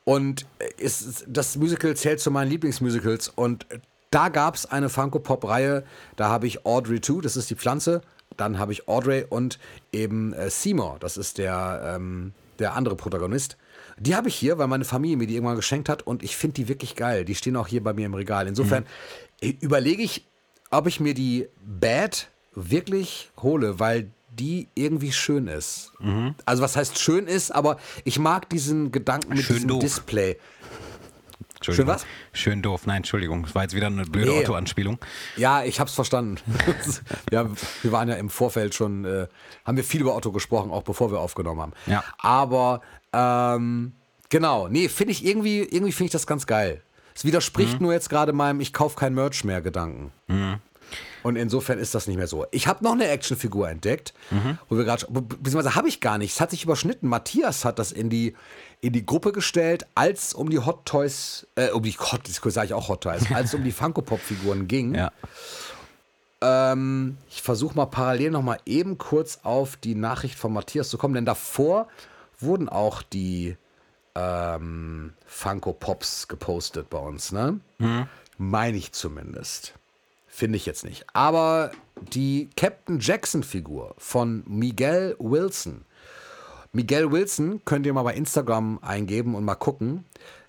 und 0.04 0.46
ist, 0.78 1.24
das 1.28 1.56
Musical 1.56 1.94
zählt 1.96 2.20
zu 2.20 2.30
meinen 2.30 2.50
Lieblingsmusicals. 2.50 3.28
Und 3.28 3.66
da 4.12 4.28
gab 4.28 4.54
es 4.54 4.66
eine 4.66 4.88
Funko-Pop-Reihe. 4.88 5.84
Da 6.16 6.28
habe 6.28 6.46
ich 6.46 6.64
Audrey 6.64 7.00
2, 7.00 7.22
das 7.22 7.36
ist 7.36 7.50
die 7.50 7.56
Pflanze. 7.56 8.02
Dann 8.36 8.58
habe 8.58 8.72
ich 8.72 8.86
Audrey 8.88 9.24
und 9.28 9.58
eben 9.92 10.32
äh, 10.32 10.48
Seymour, 10.50 10.96
das 11.00 11.16
ist 11.16 11.38
der, 11.38 11.94
ähm, 11.96 12.32
der 12.58 12.74
andere 12.74 12.94
Protagonist. 12.94 13.56
Die 13.98 14.14
habe 14.14 14.28
ich 14.28 14.34
hier, 14.34 14.58
weil 14.58 14.68
meine 14.68 14.84
Familie 14.84 15.16
mir 15.16 15.26
die 15.26 15.34
irgendwann 15.34 15.56
geschenkt 15.56 15.88
hat 15.88 16.06
und 16.06 16.22
ich 16.22 16.36
finde 16.36 16.54
die 16.54 16.68
wirklich 16.68 16.96
geil. 16.96 17.24
Die 17.24 17.34
stehen 17.34 17.56
auch 17.56 17.66
hier 17.66 17.82
bei 17.82 17.92
mir 17.92 18.06
im 18.06 18.14
Regal. 18.14 18.46
Insofern 18.46 18.86
äh, 19.40 19.54
überlege 19.60 20.02
ich, 20.02 20.24
ob 20.70 20.86
ich 20.86 21.00
mir 21.00 21.14
die 21.14 21.48
Bad 21.64 22.28
wirklich 22.54 23.30
hole, 23.42 23.78
weil 23.80 24.10
die 24.30 24.68
irgendwie 24.74 25.12
schön 25.12 25.46
ist. 25.46 25.92
Also 26.46 26.62
was 26.62 26.76
heißt 26.76 26.98
schön 26.98 27.26
ist, 27.26 27.50
aber 27.50 27.76
ich 28.04 28.18
mag 28.18 28.48
diesen 28.48 28.90
Gedanken 28.90 29.34
mit 29.34 29.44
Schön 29.44 29.56
diesem 29.56 29.68
doof. 29.68 29.80
Display. 29.80 30.38
Schön 31.64 31.86
was? 31.86 32.06
Schön 32.32 32.62
doof. 32.62 32.86
Nein, 32.86 32.98
Entschuldigung. 32.98 33.42
Das 33.44 33.54
war 33.54 33.62
jetzt 33.62 33.74
wieder 33.74 33.86
eine 33.88 34.04
blöde 34.04 34.30
Nee. 34.30 34.40
Otto-Anspielung. 34.40 34.98
Ja, 35.36 35.62
ich 35.64 35.80
hab's 35.80 35.94
verstanden. 35.94 36.38
ja, 37.30 37.48
wir 37.82 37.92
waren 37.92 38.08
ja 38.08 38.14
im 38.16 38.30
Vorfeld 38.30 38.74
schon, 38.74 39.04
äh, 39.04 39.26
haben 39.64 39.76
wir 39.76 39.84
viel 39.84 40.00
über 40.00 40.14
Otto 40.16 40.32
gesprochen, 40.32 40.70
auch 40.70 40.82
bevor 40.82 41.10
wir 41.12 41.20
aufgenommen 41.20 41.60
haben. 41.60 41.72
Ja. 41.86 42.02
Aber 42.18 42.80
ähm, 43.12 43.92
genau, 44.28 44.68
nee, 44.68 44.88
finde 44.88 45.12
ich 45.12 45.24
irgendwie, 45.24 45.60
irgendwie 45.60 45.92
finde 45.92 46.06
ich 46.06 46.12
das 46.12 46.26
ganz 46.26 46.46
geil. 46.46 46.82
Es 47.14 47.24
widerspricht 47.24 47.74
Mhm. 47.74 47.82
nur 47.86 47.92
jetzt 47.92 48.08
gerade 48.10 48.32
meinem 48.32 48.60
Ich 48.60 48.72
kauf 48.72 48.96
kein 48.96 49.14
Merch 49.14 49.44
mehr 49.44 49.60
Gedanken. 49.60 50.12
Und 51.22 51.36
insofern 51.36 51.78
ist 51.78 51.94
das 51.94 52.06
nicht 52.06 52.16
mehr 52.16 52.26
so. 52.26 52.46
Ich 52.50 52.66
habe 52.66 52.82
noch 52.82 52.92
eine 52.92 53.06
Actionfigur 53.08 53.68
entdeckt, 53.68 54.12
wo 54.68 54.76
wir 54.76 54.84
gerade, 54.84 55.06
beziehungsweise 55.10 55.74
habe 55.74 55.88
ich 55.88 56.00
gar 56.00 56.18
nicht. 56.18 56.32
Es 56.32 56.40
hat 56.40 56.50
sich 56.50 56.64
überschnitten. 56.64 57.08
Matthias 57.08 57.64
hat 57.64 57.78
das 57.78 57.92
in 57.92 58.08
die, 58.10 58.34
in 58.82 58.92
die 58.92 59.06
Gruppe 59.06 59.32
gestellt, 59.32 59.86
als 59.94 60.34
um 60.34 60.50
die 60.50 60.58
Hot 60.58 60.84
Toys, 60.84 61.46
äh, 61.54 61.70
um 61.70 61.84
die 61.84 61.92
Hot, 61.92 62.26
sage 62.26 62.66
ich 62.66 62.74
auch 62.74 62.88
Hot 62.88 63.02
Toys, 63.02 63.22
als 63.34 63.48
es 63.48 63.54
um 63.54 63.64
die 63.64 63.72
Funko 63.72 64.02
Pop 64.02 64.20
Figuren 64.20 64.68
ging. 64.68 64.94
Ja. 64.94 65.12
Ähm, 66.42 67.16
ich 67.30 67.40
versuche 67.40 67.76
mal 67.76 67.86
parallel 67.86 68.32
noch 68.32 68.42
mal 68.42 68.58
eben 68.66 68.98
kurz 68.98 69.38
auf 69.44 69.76
die 69.76 69.94
Nachricht 69.94 70.36
von 70.36 70.52
Matthias 70.52 70.90
zu 70.90 70.98
kommen, 70.98 71.14
denn 71.14 71.24
davor 71.24 71.86
wurden 72.40 72.68
auch 72.68 73.02
die 73.02 73.56
ähm, 74.16 75.12
Funko 75.26 75.72
Pops 75.72 76.26
gepostet 76.26 76.90
bei 76.90 76.98
uns, 76.98 77.30
ne? 77.30 77.60
Meine 78.36 78.76
ich 78.76 78.90
zumindest. 78.90 79.74
Finde 80.26 80.56
ich 80.56 80.66
jetzt 80.66 80.84
nicht. 80.84 81.04
Aber 81.12 81.70
die 82.12 82.50
Captain 82.56 82.98
Jackson 82.98 83.44
Figur 83.44 83.94
von 83.98 84.42
Miguel 84.46 85.14
Wilson. 85.20 85.84
Miguel 86.72 87.12
Wilson 87.12 87.62
könnt 87.64 87.86
ihr 87.86 87.92
mal 87.92 88.02
bei 88.02 88.14
Instagram 88.14 88.78
eingeben 88.82 89.34
und 89.34 89.44
mal 89.44 89.54
gucken. 89.54 90.04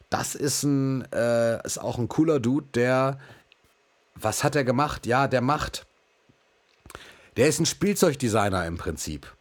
Das 0.10 0.36
ist 0.36 0.64
ein, 0.64 1.12
äh, 1.12 1.66
ist 1.66 1.80
auch 1.80 1.98
ein 1.98 2.08
cooler 2.08 2.40
Dude, 2.40 2.68
der 2.74 3.20
was 4.16 4.44
hat 4.44 4.56
er 4.56 4.64
gemacht? 4.64 5.06
Ja, 5.06 5.28
der 5.28 5.42
macht. 5.42 5.86
Der 7.36 7.48
ist 7.48 7.60
ein 7.60 7.66
Spielzeugdesigner 7.66 8.66
im 8.66 8.78
Prinzip. 8.78 9.34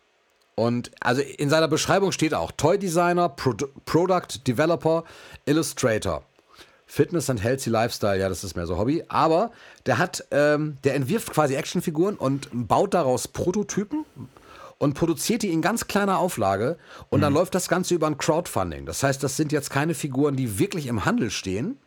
Und 0.55 0.91
also 1.01 1.23
in 1.23 1.51
seiner 1.51 1.69
Beschreibung 1.69 2.13
steht 2.13 2.35
auch 2.35 2.53
Toy 2.53 2.79
Designer, 2.79 3.29
Pro 3.29 3.55
Product 3.85 4.47
Developer, 4.47 5.05
Illustrator. 5.45 6.25
Fitness 6.87 7.31
and 7.31 7.43
Healthy 7.43 7.71
Lifestyle, 7.71 8.19
ja, 8.19 8.29
das 8.29 8.45
ist 8.45 8.55
mehr 8.55 8.67
so 8.67 8.77
Hobby. 8.77 9.03
Aber 9.09 9.51
der 9.87 9.97
hat, 9.97 10.27
ähm, 10.31 10.77
der 10.85 10.95
entwirft 10.95 11.33
quasi 11.33 11.55
Actionfiguren 11.55 12.17
und 12.17 12.49
baut 12.53 12.93
daraus 12.93 13.29
Prototypen 13.29 14.05
und 14.83 14.95
produziert 14.95 15.43
die 15.43 15.53
in 15.53 15.63
ganz 15.63 15.87
kleiner 15.87 16.19
Auflage. 16.19 16.77
Und 17.09 17.21
dann 17.21 17.33
läuft 17.33 17.55
das 17.55 17.69
Ganze 17.69 17.95
über 17.95 18.09
ein 18.09 18.19
Crowdfunding. 18.19 18.85
Das 18.85 19.05
heißt, 19.05 19.23
das 19.23 19.37
sind 19.37 19.53
jetzt 19.53 19.71
keine 19.71 19.95
Figuren, 19.95 20.35
die 20.35 20.59
wirklich 20.59 20.89
im 20.89 21.05
Handel 21.05 21.31
stehen. 21.31 21.79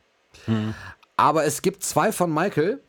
Aber 1.17 1.43
es 1.43 1.61
gibt 1.61 1.83
zwei 1.83 2.13
von 2.13 2.33
Michael 2.33 2.81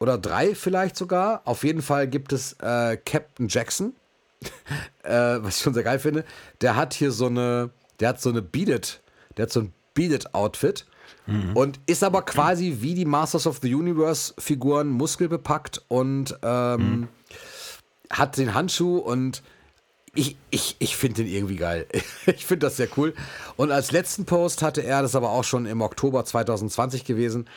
oder 0.00 0.18
drei 0.18 0.56
vielleicht 0.56 0.96
sogar. 0.96 1.42
Auf 1.44 1.62
jeden 1.62 1.80
Fall 1.80 2.08
gibt 2.08 2.32
es 2.32 2.54
äh, 2.54 2.96
Captain 2.96 3.46
Jackson, 3.46 3.94
äh, 5.04 5.12
was 5.12 5.58
ich 5.58 5.62
schon 5.62 5.74
sehr 5.74 5.84
geil 5.84 6.00
finde. 6.00 6.24
Der 6.60 6.74
hat 6.74 6.92
hier 6.92 7.12
so 7.12 7.26
eine, 7.26 7.70
der 8.00 8.08
hat 8.08 8.20
so 8.20 8.30
eine 8.30 8.42
Beaded, 8.42 9.00
der 9.36 9.44
hat 9.44 9.52
so 9.52 9.60
ein 9.60 9.72
Beaded 9.94 10.34
Outfit 10.34 10.86
und 11.54 11.78
ist 11.86 12.02
aber 12.02 12.22
quasi 12.22 12.78
wie 12.80 12.94
die 12.94 13.04
Masters 13.04 13.46
of 13.46 13.60
the 13.62 13.72
Universe 13.72 14.34
Figuren 14.38 14.88
muskelbepackt 14.88 15.84
und 15.86 16.36
ähm, 16.42 17.06
hat 18.12 18.36
den 18.36 18.54
Handschuh 18.54 18.98
und 18.98 19.42
ich, 20.14 20.36
ich, 20.50 20.76
ich 20.78 20.96
finde 20.96 21.24
den 21.24 21.32
irgendwie 21.32 21.56
geil. 21.56 21.86
Ich 22.26 22.46
finde 22.46 22.66
das 22.66 22.76
sehr 22.76 22.88
cool. 22.96 23.14
Und 23.56 23.72
als 23.72 23.90
letzten 23.90 24.26
Post 24.26 24.62
hatte 24.62 24.82
er, 24.82 25.02
das 25.02 25.12
ist 25.12 25.16
aber 25.16 25.30
auch 25.30 25.42
schon 25.44 25.66
im 25.66 25.80
Oktober 25.80 26.24
2020 26.24 27.04
gewesen, 27.04 27.48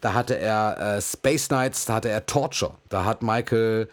da 0.00 0.14
hatte 0.14 0.36
er 0.38 0.96
äh, 0.96 1.02
Space 1.02 1.48
Knights, 1.48 1.86
da 1.86 1.94
hatte 1.94 2.08
er 2.10 2.26
Torture. 2.26 2.74
Da 2.88 3.04
hat 3.04 3.22
Michael 3.22 3.88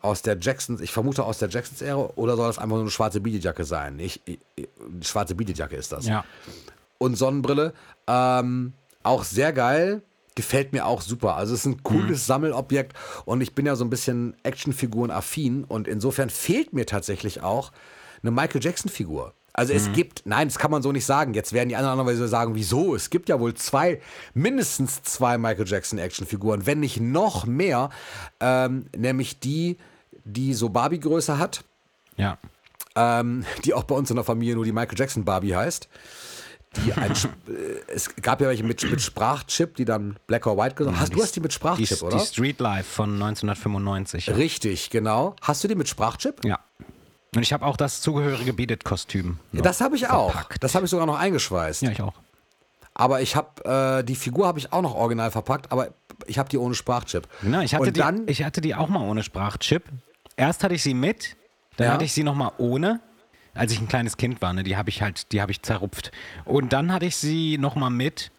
aus 0.00 0.22
der 0.22 0.38
Jacksons, 0.40 0.80
ich 0.80 0.92
vermute 0.92 1.24
aus 1.24 1.38
der 1.38 1.48
Jacksons-Ära, 1.48 2.10
oder 2.16 2.36
soll 2.36 2.46
das 2.46 2.58
einfach 2.58 2.76
nur 2.76 2.82
eine 2.82 2.90
schwarze 2.90 3.20
Beaded-Jacke 3.20 3.64
sein? 3.64 3.98
Ich, 3.98 4.20
ich, 4.24 4.38
schwarze 5.02 5.34
Beaded-Jacke 5.34 5.76
ist 5.76 5.92
das 5.92 6.06
Ja. 6.06 6.24
und 6.98 7.16
Sonnenbrille. 7.16 7.74
Ähm, 8.06 8.72
auch 9.02 9.24
sehr 9.24 9.52
geil. 9.52 10.02
Gefällt 10.38 10.72
mir 10.72 10.86
auch 10.86 11.02
super. 11.02 11.34
Also 11.34 11.52
es 11.52 11.60
ist 11.60 11.66
ein 11.66 11.82
cooles 11.82 12.24
Sammelobjekt 12.26 12.92
und 13.24 13.40
ich 13.40 13.56
bin 13.56 13.66
ja 13.66 13.74
so 13.74 13.84
ein 13.84 13.90
bisschen 13.90 14.36
Actionfiguren-affin 14.44 15.64
und 15.64 15.88
insofern 15.88 16.30
fehlt 16.30 16.72
mir 16.72 16.86
tatsächlich 16.86 17.42
auch 17.42 17.72
eine 18.22 18.30
Michael 18.30 18.62
Jackson-Figur. 18.62 19.34
Also 19.52 19.72
es 19.72 19.90
gibt, 19.90 20.22
nein, 20.26 20.46
das 20.46 20.56
kann 20.60 20.70
man 20.70 20.80
so 20.80 20.92
nicht 20.92 21.04
sagen. 21.06 21.34
Jetzt 21.34 21.52
werden 21.52 21.70
die 21.70 21.74
anderen 21.74 21.98
andererweise 21.98 22.28
sagen, 22.28 22.54
wieso? 22.54 22.94
Es 22.94 23.10
gibt 23.10 23.28
ja 23.28 23.40
wohl 23.40 23.54
zwei, 23.54 24.00
mindestens 24.32 25.02
zwei 25.02 25.38
Michael 25.38 25.66
Jackson 25.66 25.98
Actionfiguren, 25.98 26.66
wenn 26.66 26.78
nicht 26.78 27.00
noch 27.00 27.44
mehr, 27.44 27.90
ähm, 28.38 28.86
nämlich 28.96 29.40
die, 29.40 29.76
die 30.24 30.54
so 30.54 30.68
Barbie-Größe 30.68 31.38
hat 31.38 31.64
Ja. 32.16 32.38
ähm, 32.94 33.44
die 33.64 33.74
auch 33.74 33.82
bei 33.82 33.96
uns 33.96 34.08
in 34.10 34.14
der 34.16 34.24
Familie 34.24 34.54
nur 34.54 34.64
die 34.64 34.70
Michael 34.70 34.96
Jackson 34.96 35.24
Barbie 35.24 35.56
heißt. 35.56 35.88
Die 36.84 36.92
ein, 36.92 37.10
äh, 37.12 37.14
es 37.88 38.14
gab 38.16 38.40
ja 38.40 38.48
welche 38.48 38.62
mit, 38.64 38.82
mit 38.90 39.00
Sprachchip, 39.00 39.76
die 39.76 39.84
dann 39.84 40.16
Black 40.26 40.46
or 40.46 40.56
White 40.56 40.74
gesagt 40.74 40.98
hast. 40.98 41.14
Du 41.14 41.22
hast 41.22 41.34
die 41.34 41.40
mit 41.40 41.50
Die, 41.50 41.54
Sprachchip, 41.54 42.02
oder? 42.02 42.18
die 42.18 42.24
Street 42.24 42.60
Life 42.60 42.84
von 42.90 43.14
1995. 43.14 44.26
Ja. 44.26 44.34
Richtig, 44.34 44.90
genau. 44.90 45.34
Hast 45.42 45.64
du 45.64 45.68
die 45.68 45.74
mit 45.74 45.88
Sprachchip? 45.88 46.44
ja. 46.44 46.58
Und 47.36 47.42
ich 47.42 47.52
habe 47.52 47.66
auch 47.66 47.76
das 47.76 48.00
zugehörige 48.00 48.54
Beaded-Kostüm. 48.54 49.38
Das 49.52 49.82
habe 49.82 49.96
ich 49.96 50.08
auch. 50.08 50.30
verpackt. 50.32 50.64
Das 50.64 50.74
habe 50.74 50.86
ich 50.86 50.90
sogar 50.90 51.04
noch 51.04 51.18
eingeschweißt. 51.18 51.82
Ja, 51.82 51.90
ich 51.90 52.00
auch. 52.00 52.14
Aber 52.94 53.20
ich 53.20 53.36
habe 53.36 53.98
äh, 54.00 54.02
die 54.02 54.16
Figur 54.16 54.46
habe 54.46 54.58
ich 54.58 54.72
auch 54.72 54.80
noch 54.80 54.94
original 54.94 55.30
verpackt, 55.30 55.70
aber 55.70 55.88
ich 56.26 56.38
habe 56.38 56.48
die 56.48 56.56
ohne 56.56 56.74
Sprachchip. 56.74 57.28
Genau, 57.42 57.60
ich 57.60 57.74
hatte, 57.74 57.84
Und 57.88 57.96
die, 57.96 58.00
dann, 58.00 58.26
ich 58.28 58.42
hatte 58.44 58.62
die 58.62 58.74
auch 58.74 58.88
mal 58.88 59.02
ohne 59.06 59.22
Sprachchip. 59.22 59.82
Erst 60.36 60.64
hatte 60.64 60.74
ich 60.74 60.82
sie 60.82 60.94
mit, 60.94 61.36
dann 61.76 61.88
Ja. 61.88 61.92
hatte 61.92 62.04
ich 62.06 62.14
sie 62.14 62.24
nochmal 62.24 62.52
ohne, 62.56 63.00
als 63.54 63.72
ich 63.72 63.80
ein 63.80 63.88
kleines 63.88 64.16
Kind 64.16 64.40
war. 64.42 64.52
Ne? 64.52 64.62
Die 64.62 64.76
habe 64.76 64.90
ich 64.90 65.02
halt, 65.02 65.32
die 65.32 65.40
habe 65.40 65.52
ich 65.52 65.62
zerrupft. 65.62 66.12
Und 66.44 66.72
dann 66.72 66.92
hatte 66.92 67.06
ich 67.06 67.16
sie 67.16 67.58
nochmal 67.58 67.90
mit 67.90 68.30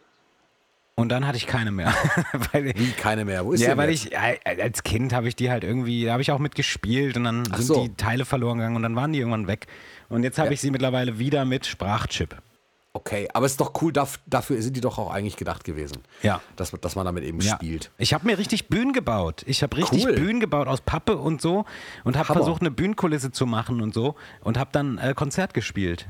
und 0.96 1.10
dann 1.10 1.26
hatte 1.26 1.38
ich 1.38 1.48
keine 1.48 1.72
mehr. 1.72 1.94
weil, 2.52 2.74
wie 2.76 2.92
keine 2.92 3.24
mehr. 3.24 3.46
Wo 3.46 3.54
ist 3.54 3.62
ja, 3.62 3.78
weil 3.78 3.90
jetzt? 3.90 4.08
ich, 4.08 4.14
äh, 4.14 4.62
als 4.62 4.84
Kind 4.84 5.14
habe 5.14 5.28
ich 5.30 5.36
die 5.36 5.50
halt 5.50 5.64
irgendwie, 5.64 6.06
da 6.06 6.12
habe 6.12 6.22
ich 6.22 6.32
auch 6.32 6.40
mitgespielt 6.40 7.16
und 7.16 7.24
dann 7.24 7.46
sind 7.46 7.64
so. 7.64 7.84
die 7.84 7.94
Teile 7.96 8.26
verloren 8.26 8.58
gegangen 8.58 8.76
und 8.76 8.84
dann 8.84 8.96
waren 8.96 9.14
die 9.14 9.20
irgendwann 9.20 9.48
weg. 9.48 9.68
Und 10.10 10.24
jetzt 10.24 10.38
habe 10.40 10.50
Ja. 10.50 10.54
ich 10.54 10.62
sie 10.62 10.72
mittlerweile 10.72 11.18
wieder 11.20 11.46
mit 11.46 11.66
Sprachchip. 11.66 12.36
Okay, 12.92 13.28
aber 13.34 13.46
es 13.46 13.54
ist 13.54 13.62
doch 13.62 13.74
cool, 13.82 13.92
daf- 13.92 14.20
dafür 14.26 14.60
sind 14.64 14.76
die 14.76 14.82
doch 14.82 14.98
auch 14.98 15.12
eigentlich 15.12 15.38
gedacht 15.38 15.64
gewesen. 15.64 15.98
Ja. 16.24 16.42
Dass, 16.56 16.72
dass 16.72 16.96
man 16.96 17.06
damit 17.06 17.24
eben 17.24 17.40
Ja. 17.40 17.54
spielt. 17.56 17.92
Ich 18.00 18.14
habe 18.16 18.26
mir 18.26 18.38
richtig 18.40 18.68
Bühnen 18.68 18.94
gebaut. 18.94 19.44
Ich 19.46 19.62
habe 19.62 19.78
richtig 19.78 20.06
Cool. 20.06 20.14
Bühnen 20.16 20.40
gebaut 20.40 20.68
aus 20.68 20.82
Pappe 20.82 21.18
und 21.18 21.40
so 21.42 21.66
und 22.04 22.18
habe 22.18 22.34
versucht, 22.34 22.62
eine 22.62 22.72
Bühnenkulisse 22.72 23.32
zu 23.32 23.46
machen 23.46 23.82
und 23.82 23.94
so 23.94 24.16
und 24.42 24.58
habe 24.58 24.72
dann 24.74 24.98
äh, 24.98 25.14
Konzert 25.16 25.54
gespielt. 25.54 26.08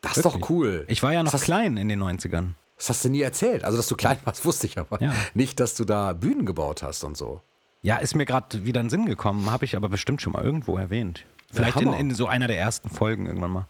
Das 0.00 0.16
ist 0.16 0.24
doch 0.24 0.34
Wirklich. 0.34 0.50
cool. 0.50 0.84
Ich 0.88 1.02
war 1.02 1.12
ja 1.12 1.22
noch 1.22 1.32
das 1.32 1.42
klein 1.42 1.76
in 1.76 1.88
den 1.88 2.02
90ern. 2.02 2.52
Das 2.76 2.88
hast 2.88 3.04
du 3.04 3.10
nie 3.10 3.20
erzählt. 3.22 3.62
Also, 3.64 3.76
dass 3.76 3.86
du 3.88 3.94
klein 3.94 4.16
warst, 4.24 4.44
wusste 4.46 4.66
ich 4.66 4.78
aber. 4.78 5.00
Ja. 5.02 5.12
Nicht, 5.34 5.60
dass 5.60 5.74
du 5.74 5.84
da 5.84 6.12
Bühnen 6.14 6.46
gebaut 6.46 6.82
hast 6.82 7.04
und 7.04 7.16
so. 7.16 7.42
Ja, 7.82 7.96
ist 7.98 8.14
mir 8.16 8.24
gerade 8.24 8.64
wieder 8.64 8.80
in 8.80 8.86
den 8.86 8.90
Sinn 8.90 9.06
gekommen, 9.06 9.50
habe 9.50 9.66
ich 9.66 9.76
aber 9.76 9.90
bestimmt 9.90 10.22
schon 10.22 10.32
mal 10.32 10.42
irgendwo 10.42 10.78
erwähnt. 10.78 11.26
Vielleicht 11.52 11.80
in, 11.82 11.92
in 11.92 12.14
so 12.14 12.26
einer 12.26 12.46
der 12.48 12.58
ersten 12.58 12.88
Folgen 12.88 13.26
irgendwann 13.26 13.50
mal. 13.50 13.68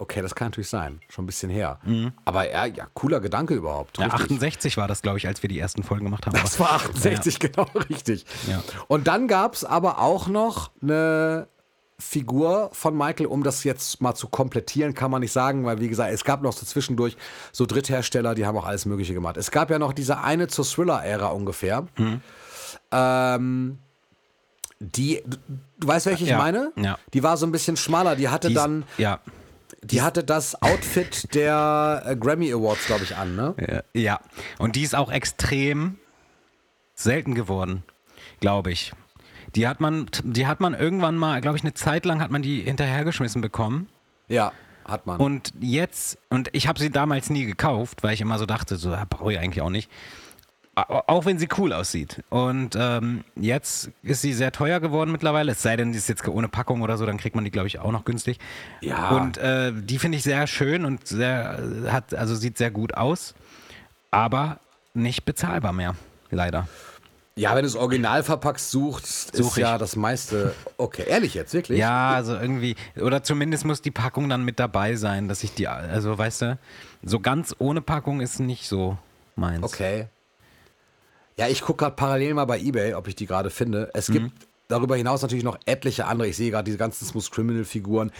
Okay, 0.00 0.22
das 0.22 0.34
kann 0.36 0.46
natürlich 0.48 0.68
sein. 0.68 1.00
Schon 1.08 1.24
ein 1.24 1.26
bisschen 1.26 1.50
her. 1.50 1.80
Aber 2.24 2.48
ja, 2.48 2.66
ja, 2.66 2.86
cooler 2.94 3.18
Gedanke 3.20 3.54
überhaupt. 3.54 3.98
Mhm. 3.98 4.04
Ja, 4.04 4.10
richtig. 4.10 4.30
68 4.36 4.76
war 4.76 4.86
das, 4.86 5.02
glaube 5.02 5.18
ich, 5.18 5.26
als 5.26 5.42
wir 5.42 5.48
die 5.48 5.58
ersten 5.58 5.82
Folgen 5.82 6.04
gemacht 6.04 6.24
haben. 6.24 6.38
Das 6.40 6.58
war 6.60 6.72
68, 6.74 7.40
genau 7.40 7.64
richtig. 7.90 8.24
Ja. 8.48 8.62
Und 8.86 9.08
dann 9.08 9.26
gab 9.26 9.54
es 9.54 9.64
aber 9.64 9.98
auch 9.98 10.28
noch 10.28 10.70
eine 10.80 11.48
Figur 11.98 12.70
von 12.72 12.96
Michael, 12.96 13.26
um 13.26 13.42
das 13.42 13.64
jetzt 13.64 14.00
mal 14.00 14.14
zu 14.14 14.28
komplettieren, 14.28 14.94
kann 14.94 15.10
man 15.10 15.20
nicht 15.20 15.32
sagen, 15.32 15.64
weil 15.64 15.80
wie 15.80 15.88
gesagt, 15.88 16.12
es 16.12 16.22
gab 16.22 16.42
noch 16.42 16.52
so 16.52 16.64
zwischendurch 16.64 17.16
so 17.50 17.66
Dritthersteller, 17.66 18.36
die 18.36 18.46
haben 18.46 18.56
auch 18.56 18.66
alles 18.66 18.86
Mögliche 18.86 19.14
gemacht. 19.14 19.36
Es 19.36 19.50
gab 19.50 19.68
ja 19.68 19.80
noch 19.80 19.92
diese 19.92 20.18
eine 20.20 20.46
zur 20.46 20.64
Thriller-Ära 20.64 21.26
ungefähr. 21.30 21.88
Mhm. 21.96 22.20
Ähm, 22.92 23.78
die, 24.78 25.22
du, 25.26 25.36
du 25.80 25.88
weißt, 25.88 26.06
welche 26.06 26.22
ich 26.22 26.30
Ja, 26.30 26.38
meine? 26.38 26.70
ja. 26.76 26.98
Die 27.14 27.24
war 27.24 27.36
so 27.36 27.46
ein 27.46 27.50
bisschen 27.52 27.76
schmaler. 27.76 28.14
Die 28.14 28.28
hatte 28.28 28.46
Die 28.46 28.54
dann, 28.54 28.84
Ja, 28.96 29.18
die 29.82 30.02
hatte 30.02 30.24
das 30.24 30.60
Outfit 30.60 31.34
der 31.34 32.02
äh, 32.06 32.16
Grammy 32.16 32.52
Awards, 32.52 32.86
glaube 32.86 33.04
ich, 33.04 33.16
an, 33.16 33.36
ne? 33.36 33.84
Ja, 33.94 34.20
und 34.58 34.76
die 34.76 34.82
ist 34.82 34.94
auch 34.94 35.10
extrem 35.10 35.98
selten 36.94 37.34
geworden, 37.34 37.84
glaube 38.40 38.72
ich. 38.72 38.92
Die 39.54 39.66
hat 39.66 39.80
man, 39.80 40.10
die 40.24 40.46
hat 40.46 40.60
man 40.60 40.74
irgendwann 40.74 41.16
mal, 41.16 41.40
glaube 41.40 41.56
ich, 41.56 41.62
eine 41.62 41.74
Zeit 41.74 42.04
lang 42.04 42.20
hat 42.20 42.30
man 42.30 42.42
die 42.42 42.62
hinterhergeschmissen 42.62 43.40
bekommen. 43.40 43.88
Ja, 44.28 44.52
hat 44.84 45.06
man. 45.06 45.20
Und 45.20 45.52
jetzt, 45.60 46.18
und 46.28 46.50
ich 46.52 46.66
habe 46.66 46.78
sie 46.78 46.90
damals 46.90 47.30
nie 47.30 47.44
gekauft, 47.44 48.02
weil 48.02 48.14
ich 48.14 48.20
immer 48.20 48.38
so 48.38 48.46
dachte, 48.46 48.76
so 48.76 48.96
brauche 49.08 49.32
ich 49.32 49.38
eigentlich 49.38 49.62
auch 49.62 49.70
nicht. 49.70 49.90
Au- 50.88 51.02
Auch 51.06 51.24
wenn 51.24 51.38
sie 51.38 51.48
cool 51.58 51.72
aussieht. 51.72 52.22
Und 52.30 52.76
ähm, 52.78 53.24
jetzt 53.36 53.90
ist 54.02 54.22
sie 54.22 54.32
sehr 54.32 54.52
teuer 54.52 54.80
geworden 54.80 55.10
mittlerweile. 55.12 55.52
Es 55.52 55.62
sei 55.62 55.76
denn, 55.76 55.92
die 55.92 55.98
ist 55.98 56.08
jetzt 56.08 56.26
ohne 56.28 56.48
Packung 56.48 56.82
oder 56.82 56.96
so, 56.98 57.06
dann 57.06 57.16
kriegt 57.18 57.34
man 57.34 57.44
die, 57.44 57.50
glaube 57.50 57.68
ich, 57.68 57.78
auch 57.78 57.92
noch 57.92 58.04
günstig. 58.04 58.38
Ja. 58.80 59.10
Und 59.10 59.38
äh, 59.38 59.72
die 59.74 59.98
finde 59.98 60.18
ich 60.18 60.24
sehr 60.24 60.46
schön 60.46 60.84
und 60.84 61.06
sehr, 61.06 61.58
hat, 61.88 62.14
also 62.14 62.34
sieht 62.34 62.58
sehr 62.58 62.70
gut 62.70 62.94
aus, 62.94 63.34
aber 64.10 64.58
nicht 64.94 65.24
bezahlbar 65.24 65.72
mehr, 65.72 65.94
leider. 66.30 66.68
Ja, 67.36 67.54
wenn 67.54 67.62
du 67.62 67.68
es 67.68 67.76
original 67.76 68.24
verpackst 68.24 68.70
suchst, 68.72 69.30
ist 69.30 69.36
Such 69.44 69.58
ich. 69.58 69.62
ja 69.62 69.78
das 69.78 69.94
meiste. 69.94 70.54
Okay, 70.76 71.04
ehrlich 71.06 71.34
jetzt, 71.34 71.54
wirklich? 71.54 71.78
Ja, 71.78 72.10
also 72.10 72.34
irgendwie, 72.34 72.74
oder 73.00 73.22
zumindest 73.22 73.64
muss 73.64 73.80
die 73.80 73.92
Packung 73.92 74.28
dann 74.28 74.44
mit 74.44 74.58
dabei 74.58 74.96
sein, 74.96 75.28
dass 75.28 75.44
ich 75.44 75.54
die, 75.54 75.68
also 75.68 76.18
weißt 76.18 76.42
du, 76.42 76.58
so 77.04 77.20
ganz 77.20 77.54
ohne 77.60 77.80
Packung 77.80 78.20
ist 78.20 78.40
nicht 78.40 78.66
so 78.66 78.98
meins. 79.36 79.62
Okay. 79.62 80.06
Ja, 81.38 81.46
ich 81.46 81.62
gucke 81.62 81.84
gerade 81.84 81.94
parallel 81.96 82.34
mal 82.34 82.46
bei 82.46 82.58
Ebay, 82.58 82.94
ob 82.94 83.06
ich 83.06 83.14
die 83.14 83.26
gerade 83.26 83.50
finde. 83.50 83.90
Es 83.94 84.08
gibt 84.08 84.32
darüber 84.66 84.96
hinaus 84.96 85.22
natürlich 85.22 85.44
noch 85.44 85.58
etliche 85.66 86.06
andere. 86.06 86.28
Ich 86.28 86.36
sehe 86.36 86.50
gerade 86.50 86.64
diese 86.64 86.78
ganzen 86.78 87.06
Smooth 87.06 87.30
Criminal-Figuren. 87.30 88.10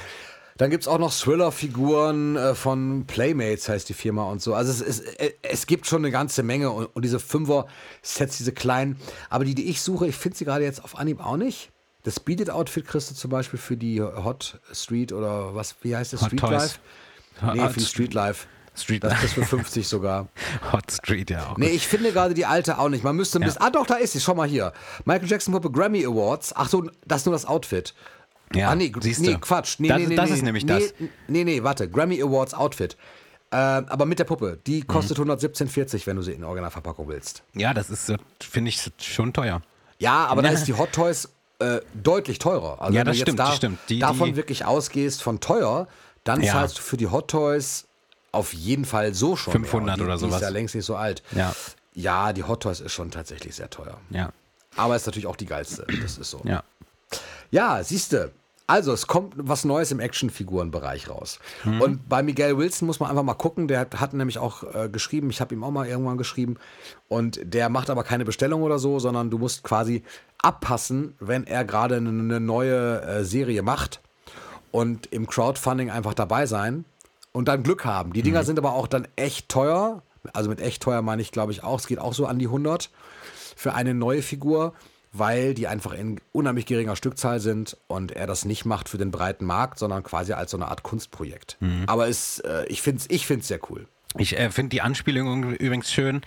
Dann 0.57 0.71
gibt 0.71 0.85
es 0.85 0.89
auch 0.89 0.99
noch 0.99 1.13
Thriller-Figuren 1.13 2.37
äh, 2.37 2.55
von 2.55 3.07
Playmates, 3.07 3.69
heißt 3.69 3.89
die 3.89 3.95
Firma 3.95 4.25
und 4.25 4.43
so. 4.43 4.55
Also 4.55 4.73
es, 4.73 4.81
es, 4.81 5.01
äh, 5.01 5.33
es 5.43 5.67
gibt 5.67 5.87
schon 5.87 6.03
eine 6.03 6.11
ganze 6.11 6.43
Menge 6.43 6.71
und, 6.71 6.87
und 6.87 7.05
diese 7.05 7.21
Fünfer-Sets, 7.21 8.39
diese 8.39 8.53
kleinen. 8.53 8.97
Aber 9.31 9.45
die, 9.45 9.55
die 9.55 9.69
ich 9.69 9.81
suche, 9.83 10.09
ich 10.09 10.17
finde 10.17 10.37
sie 10.37 10.45
gerade 10.45 10.65
jetzt 10.65 10.83
auf 10.83 10.99
Anhieb 10.99 11.25
auch 11.25 11.37
nicht. 11.37 11.71
Das 12.03 12.19
Beaded 12.19 12.51
Outfit 12.51 12.87
kriegst 12.87 13.11
du 13.11 13.15
zum 13.15 13.31
Beispiel 13.31 13.59
für 13.59 13.77
die 13.77 14.01
Hot 14.01 14.61
Street 14.73 15.13
oder 15.13 15.55
was, 15.55 15.77
wie 15.83 15.95
heißt 15.95 16.13
das? 16.13 16.23
Hot 16.23 16.29
Street 16.29 16.41
Toys. 16.41 16.51
Life? 16.51 17.57
Nee, 17.57 17.69
für 17.69 17.81
die 17.81 17.87
Street 17.87 18.15
Life. 18.15 18.47
Street 18.79 19.05
Das 19.05 19.21
du 19.21 19.27
für 19.29 19.45
50 19.45 19.87
sogar. 19.87 20.29
Hot 20.73 20.91
Street, 20.91 21.31
ja. 21.31 21.47
Auch 21.51 21.57
Nee, 21.59 21.67
gut. 21.67 21.75
ich 21.77 21.87
finde 21.89 22.13
gerade 22.13 22.35
die 22.35 22.47
alte 22.47 22.79
auch 22.79 22.89
nicht. 22.89 23.05
Man 23.05 23.17
müsste 23.17 23.39
ein 23.39 23.45
bisschen. 23.45 23.61
Ah, 23.63 23.71
doch, 23.71 23.87
da 23.87 23.95
ist 23.95 24.13
sie. 24.13 24.21
Schau 24.21 24.35
mal 24.35 24.49
hier. 24.49 24.73
Michael 25.05 25.29
Jackson 25.29 25.53
Puppe 25.55 25.71
Grammy 25.71 26.05
Awards. 26.05 26.53
Ach 26.57 26.69
so, 26.69 26.89
das 27.07 27.23
ist 27.23 27.27
nur 27.27 27.33
das 27.35 27.45
Outfit. 27.47 27.95
Ja, 28.55 28.71
ah, 28.71 28.75
nee, 28.75 28.91
nee. 29.19 29.37
Quatsch. 29.41 29.77
Nee, 29.79 29.89
Das- 29.89 29.99
nee, 29.99 30.07
nee, 30.07 30.17
das 30.17 30.31
nee, 30.31 30.37
ist 30.37 30.43
nämlich 30.43 30.65
nee, 30.65 30.73
das. 30.81 30.95
Nee, 31.27 31.45
nee, 31.45 31.63
warte. 31.63 31.89
Grammy 31.91 32.23
Awards 32.23 32.55
Outfit. 32.55 32.97
Äh, 33.51 33.57
aber 33.57 34.05
mit 34.07 34.19
der 34.19 34.25
Puppe. 34.25 34.59
Die 34.67 34.83
kostet 34.83 35.19
Mhm. 35.19 35.31
117,40, 35.31 36.07
wenn 36.07 36.17
du 36.17 36.23
sie 36.23 36.33
in 36.33 36.45
Originalverpackung 36.45 37.09
willst. 37.09 37.43
Ja, 37.55 37.73
das 37.75 37.89
ist, 37.91 38.13
finde 38.41 38.69
ich, 38.71 38.91
schon 39.01 39.33
teuer. 39.33 39.63
Ja, 39.99 40.27
aber 40.27 40.43
da 40.43 40.51
ist 40.51 40.65
die 40.65 40.75
Hot 40.75 40.93
Toys 40.93 41.29
äh, 41.61 41.81
deutlich 41.93 42.39
teurer. 42.39 42.81
Also 42.81 42.93
Ja, 42.95 43.01
wenn 43.01 43.07
das 43.07 43.17
du 43.17 43.19
jetzt 43.19 43.23
stimmt, 43.25 43.39
da, 43.41 43.47
das 43.47 43.57
stimmt. 43.57 43.79
Die- 43.89 43.99
davon 43.99 44.29
die- 44.29 44.37
wirklich 44.37 44.65
ausgehst 44.65 45.23
von 45.25 45.41
teuer, 45.41 45.89
dann 46.23 46.41
Ja. 46.41 46.53
zahlst 46.53 46.79
du 46.79 46.83
für 46.83 46.97
die 46.97 47.09
Hot 47.09 47.29
Toys 47.33 47.88
auf 48.33 48.53
jeden 48.53 48.85
Fall 48.85 49.15
so 49.15 49.37
schon. 49.37 49.53
500 49.53 49.85
mehr. 49.85 49.93
Und 49.95 49.99
die, 49.99 50.05
oder 50.05 50.13
Die 50.13 50.25
ist 50.25 50.31
sowas. 50.31 50.41
ja 50.43 50.49
längst 50.49 50.75
nicht 50.75 50.85
so 50.85 50.97
alt. 50.97 51.23
Ja. 51.33 51.55
Ja, 51.95 52.33
die 52.33 52.45
Hot 52.45 52.63
Toys 52.63 52.81
ist 52.81 52.93
schon 52.93 53.11
tatsächlich 53.11 53.57
sehr 53.57 53.71
teuer. 53.71 53.99
Ja, 54.11 54.31
Aber 54.77 54.95
ist 54.95 55.07
natürlich 55.07 55.27
auch 55.27 55.37
die 55.37 55.47
geilste. 55.47 55.85
Das 56.03 56.17
ist 56.19 56.31
so. 56.31 56.41
ja. 56.45 56.63
Ja, 57.51 57.83
siehste. 57.83 58.33
Also, 58.67 58.93
es 58.93 59.07
kommt 59.07 59.33
was 59.39 59.65
Neues 59.65 59.91
im 59.93 59.99
Actionfigurenbereich 59.99 61.09
raus. 61.09 61.39
Mhm. 61.65 61.81
Und 61.81 62.09
bei 62.11 62.23
Miguel 62.23 62.59
Wilson 62.59 62.85
muss 62.87 63.01
man 63.01 63.09
einfach 63.09 63.23
mal 63.23 63.33
gucken. 63.33 63.67
Der 63.67 63.81
hat, 63.81 63.99
hat 63.99 64.13
nämlich 64.13 64.37
auch 64.37 64.63
äh, 64.75 64.91
geschrieben, 64.91 65.31
ich 65.31 65.41
habe 65.41 65.55
ihm 65.55 65.65
auch 65.65 65.71
mal 65.71 65.89
irgendwann 65.89 66.19
geschrieben. 66.19 66.57
Und 67.09 67.41
der 67.43 67.71
macht 67.71 67.89
aber 67.89 68.05
keine 68.05 68.27
Bestellung 68.27 68.63
oder 68.63 68.79
so, 68.79 68.99
sondern 68.99 69.31
du 69.31 69.39
musst 69.39 69.63
quasi 69.63 70.05
abpassen, 70.43 71.15
wenn 71.19 71.47
er 71.47 71.65
gerade 71.65 71.97
eine, 71.97 72.11
eine 72.11 72.41
neue 72.41 73.01
äh, 73.01 73.25
Serie 73.25 73.63
macht 73.63 74.01
und 74.71 75.07
im 75.07 75.27
Crowdfunding 75.27 75.91
einfach 75.91 76.13
dabei 76.13 76.45
sein 76.45 76.85
und 77.33 77.49
dann 77.49 77.63
Glück 77.63 77.85
haben. 77.85 78.13
Die 78.13 78.21
Mhm. 78.21 78.25
Dinger 78.25 78.45
sind 78.45 78.59
aber 78.59 78.73
auch 78.73 78.87
dann 78.87 79.07
echt 79.17 79.49
teuer. 79.49 80.03
Also 80.33 80.51
mit 80.51 80.61
echt 80.61 80.83
teuer 80.83 81.03
meine 81.03 81.23
ich, 81.23 81.33
glaube 81.33 81.53
ich, 81.53 81.63
auch. 81.63 81.79
Es 81.79 81.87
geht 81.87 81.99
auch 81.99 82.13
so 82.15 82.27
an 82.27 82.39
die 82.39 82.47
100 82.49 82.91
für 83.57 83.75
eine 83.75 83.95
neue 83.95 84.23
Figur, 84.23 84.75
weil 85.13 85.55
die 85.55 85.67
einfach 85.69 85.93
in 85.93 86.21
unheimlich 86.33 86.67
geringer 86.67 86.97
Stückzahl 86.97 87.41
sind 87.41 87.77
und 87.87 88.13
er 88.13 88.27
das 88.27 88.45
nicht 88.45 88.65
macht 88.65 88.89
für 88.89 88.99
den 88.99 89.11
breiten 89.11 89.47
Markt, 89.47 89.79
sondern 89.79 90.03
quasi 90.03 90.33
als 90.33 90.51
so 90.51 90.57
eine 90.57 90.69
Art 90.69 90.83
Kunstprojekt. 90.83 91.57
Mhm. 91.61 91.85
Aber 91.87 92.09
es, 92.09 92.41
äh, 92.41 92.67
ich 92.69 92.83
finde 92.83 93.01
es 93.01 93.07
ich 93.11 93.27
find's 93.27 93.49
sehr 93.49 93.61
cool. 93.71 93.87
Ich 94.17 94.39
äh, 94.39 94.51
finde 94.51 94.71
die 94.71 94.81
Anspielung 94.81 95.53
übrigens 95.53 95.93
schön. 95.93 96.23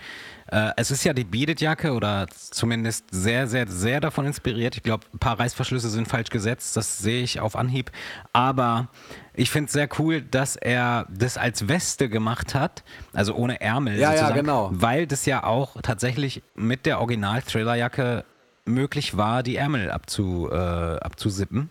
Äh, 0.46 0.70
es 0.76 0.90
ist 0.92 1.02
ja 1.04 1.12
die 1.12 1.24
Beaded-Jacke 1.24 1.92
oder 1.92 2.26
zumindest 2.28 3.06
sehr, 3.10 3.48
sehr, 3.48 3.66
sehr 3.66 4.00
davon 4.00 4.24
inspiriert. 4.24 4.76
Ich 4.76 4.84
glaube, 4.84 5.04
ein 5.12 5.18
paar 5.18 5.40
Reißverschlüsse 5.40 5.90
sind 5.90 6.06
falsch 6.06 6.30
gesetzt, 6.30 6.76
das 6.76 6.98
sehe 6.98 7.22
ich 7.22 7.40
auf 7.40 7.56
Anhieb. 7.56 7.90
Aber 8.32 8.88
ich 9.34 9.50
finde 9.50 9.66
es 9.66 9.72
sehr 9.72 9.88
cool, 9.98 10.22
dass 10.22 10.54
er 10.54 11.06
das 11.10 11.36
als 11.36 11.68
Weste 11.68 12.08
gemacht 12.08 12.54
hat, 12.54 12.84
also 13.12 13.34
ohne 13.34 13.60
Ärmel. 13.60 13.94
Ja, 13.94 14.00
ja, 14.00 14.10
sozusagen, 14.10 14.34
genau. 14.36 14.70
Weil 14.72 15.06
das 15.08 15.26
ja 15.26 15.42
auch 15.42 15.80
tatsächlich 15.82 16.42
mit 16.54 16.86
der 16.86 17.00
Original-Thriller-Jacke 17.00 18.24
möglich 18.64 19.16
war, 19.16 19.42
die 19.42 19.56
Ärmel 19.56 19.90
abzu, 19.90 20.48
äh, 20.52 20.54
abzusippen. 20.54 21.70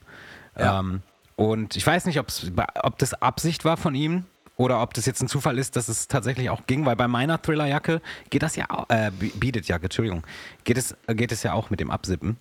Ja. 0.59 0.79
Ähm, 0.79 1.03
und 1.37 1.77
ich 1.77 1.87
weiß 1.87 2.05
nicht, 2.05 2.19
ob 2.19 2.97
das 2.97 3.13
Absicht 3.13 3.63
war 3.63 3.77
von 3.77 3.95
ihm 3.95 4.25
oder 4.61 4.81
ob 4.81 4.93
das 4.93 5.07
jetzt 5.07 5.21
ein 5.23 5.27
Zufall 5.27 5.57
ist, 5.57 5.75
dass 5.75 5.87
es 5.87 6.07
tatsächlich 6.07 6.49
auch 6.51 6.67
ging, 6.67 6.85
weil 6.85 6.95
bei 6.95 7.07
meiner 7.07 7.41
Thriller-Jacke 7.41 7.99
geht 8.29 8.43
das 8.43 8.55
ja 8.55 8.69
auch, 8.69 8.87
äh, 8.89 9.11
Be- 9.11 9.31
Beaded-Jacke, 9.35 9.85
Entschuldigung, 9.85 10.23
geht 10.63 10.77
es, 10.77 10.95
geht 11.07 11.31
es 11.31 11.41
ja 11.41 11.53
auch 11.53 11.71
mit 11.71 11.79
dem 11.79 11.89
Absippen. 11.89 12.37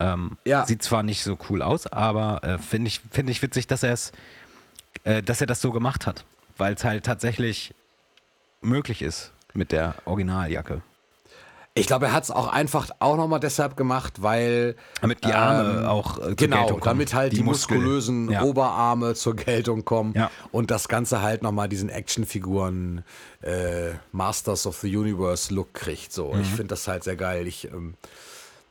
Ähm, 0.00 0.36
Ja. 0.44 0.66
Sieht 0.66 0.82
zwar 0.82 1.02
nicht 1.04 1.22
so 1.22 1.38
cool 1.48 1.62
aus, 1.62 1.86
aber 1.86 2.42
äh, 2.42 2.58
finde 2.58 2.88
ich, 2.88 3.00
find 3.12 3.30
ich 3.30 3.40
witzig, 3.42 3.68
dass 3.68 3.84
er 3.84 3.92
es, 3.92 4.10
äh, 5.04 5.22
dass 5.22 5.40
er 5.40 5.46
das 5.46 5.60
so 5.60 5.70
gemacht 5.70 6.06
hat, 6.06 6.24
weil 6.58 6.74
es 6.74 6.82
halt 6.82 7.04
tatsächlich 7.04 7.74
möglich 8.60 9.00
ist 9.00 9.32
mit 9.54 9.70
der 9.70 9.94
Originaljacke. 10.04 10.82
Ich 11.74 11.86
glaube, 11.86 12.04
er 12.06 12.12
hat 12.12 12.24
es 12.24 12.30
auch 12.30 12.48
einfach 12.48 12.90
auch 12.98 13.16
nochmal 13.16 13.40
deshalb 13.40 13.78
gemacht, 13.78 14.20
weil 14.20 14.76
Damit 15.00 15.24
die 15.24 15.32
Arme 15.32 15.88
auch 15.90 16.18
äh, 16.18 16.20
zur 16.22 16.36
genau, 16.36 16.56
Geltung 16.58 16.80
kommen. 16.80 16.98
damit 16.98 17.14
halt 17.14 17.32
die, 17.32 17.42
Muskel- 17.42 17.78
muskulösen 17.78 18.30
ja. 18.30 18.42
Oberarme 18.42 19.14
zur 19.14 19.34
Geltung 19.36 19.84
kommen 19.86 20.12
Ja. 20.14 20.30
und 20.50 20.70
das 20.70 20.88
Ganze 20.88 21.22
halt 21.22 21.42
nochmal 21.42 21.70
diesen 21.70 21.88
Actionfiguren 21.88 23.04
äh, 23.40 23.92
Masters 24.12 24.66
of 24.66 24.76
the 24.80 24.94
Universe 24.94 25.52
Look 25.54 25.72
kriegt. 25.72 26.12
So, 26.12 26.32
Mhm. 26.34 26.40
ich 26.42 26.48
finde 26.48 26.66
das 26.68 26.86
halt 26.88 27.04
sehr 27.04 27.16
geil. 27.16 27.46
Ich 27.46 27.64
ähm, 27.72 27.94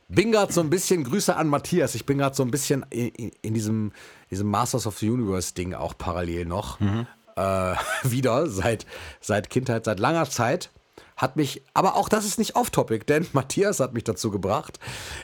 bin 0.08 0.30
gerade 0.30 0.52
so 0.52 0.60
ein 0.60 0.70
bisschen 0.70 1.02
Grüße 1.02 1.34
an 1.34 1.48
Matthias. 1.48 1.96
Ich 1.96 2.06
bin 2.06 2.18
gerade 2.18 2.36
so 2.36 2.44
ein 2.44 2.52
bisschen 2.52 2.86
in, 2.90 3.08
in, 3.08 3.32
in 3.42 3.54
diesem, 3.54 3.90
diesem 4.30 4.48
Masters 4.48 4.86
of 4.86 4.98
the 4.98 5.10
Universe 5.10 5.54
Ding 5.54 5.74
auch 5.74 5.98
parallel 5.98 6.44
noch 6.46 6.78
Mhm. 6.78 7.06
äh, 7.34 7.74
wieder 8.04 8.46
seit 8.46 8.86
seit 9.20 9.50
Kindheit, 9.50 9.86
seit 9.86 9.98
langer 9.98 10.30
Zeit. 10.30 10.70
Hat 11.16 11.36
mich, 11.36 11.62
aber 11.74 11.96
auch 11.96 12.08
das 12.08 12.24
ist 12.24 12.38
nicht 12.38 12.56
off-topic, 12.56 13.04
denn 13.06 13.26
Matthias 13.32 13.80
hat 13.80 13.94
mich 13.94 14.04
dazu 14.04 14.30
gebracht, 14.30 14.78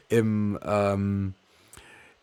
im 0.09 0.59
ähm, 0.65 1.35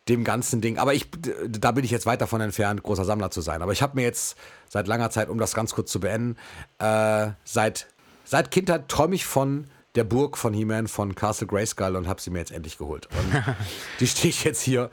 dem 0.08 0.24
ganzen 0.24 0.60
Ding. 0.60 0.78
Aber 0.78 0.94
ich, 0.94 1.08
da 1.48 1.72
bin 1.72 1.84
ich 1.84 1.90
jetzt 1.90 2.06
weit 2.06 2.20
davon 2.20 2.40
entfernt, 2.40 2.82
großer 2.82 3.04
Sammler 3.04 3.30
zu 3.30 3.40
sein. 3.40 3.62
Aber 3.62 3.72
ich 3.72 3.82
habe 3.82 3.96
mir 3.96 4.02
jetzt 4.02 4.36
seit 4.68 4.86
langer 4.86 5.10
Zeit, 5.10 5.28
um 5.28 5.38
das 5.38 5.54
ganz 5.54 5.74
kurz 5.74 5.90
zu 5.90 6.00
beenden, 6.00 6.36
äh, 6.78 7.30
seit, 7.44 7.88
seit 8.24 8.50
Kindheit 8.50 8.88
träume 8.88 9.14
ich 9.14 9.26
von 9.26 9.68
der 9.96 10.04
Burg 10.04 10.36
von 10.36 10.52
He-Man 10.52 10.88
von 10.88 11.14
Castle 11.14 11.46
Grayskull 11.46 11.96
und 11.96 12.06
habe 12.06 12.20
sie 12.20 12.30
mir 12.30 12.38
jetzt 12.38 12.52
endlich 12.52 12.78
geholt. 12.78 13.08
Und 13.10 13.42
die 14.00 14.06
steht 14.06 14.44
jetzt 14.44 14.62
hier 14.62 14.90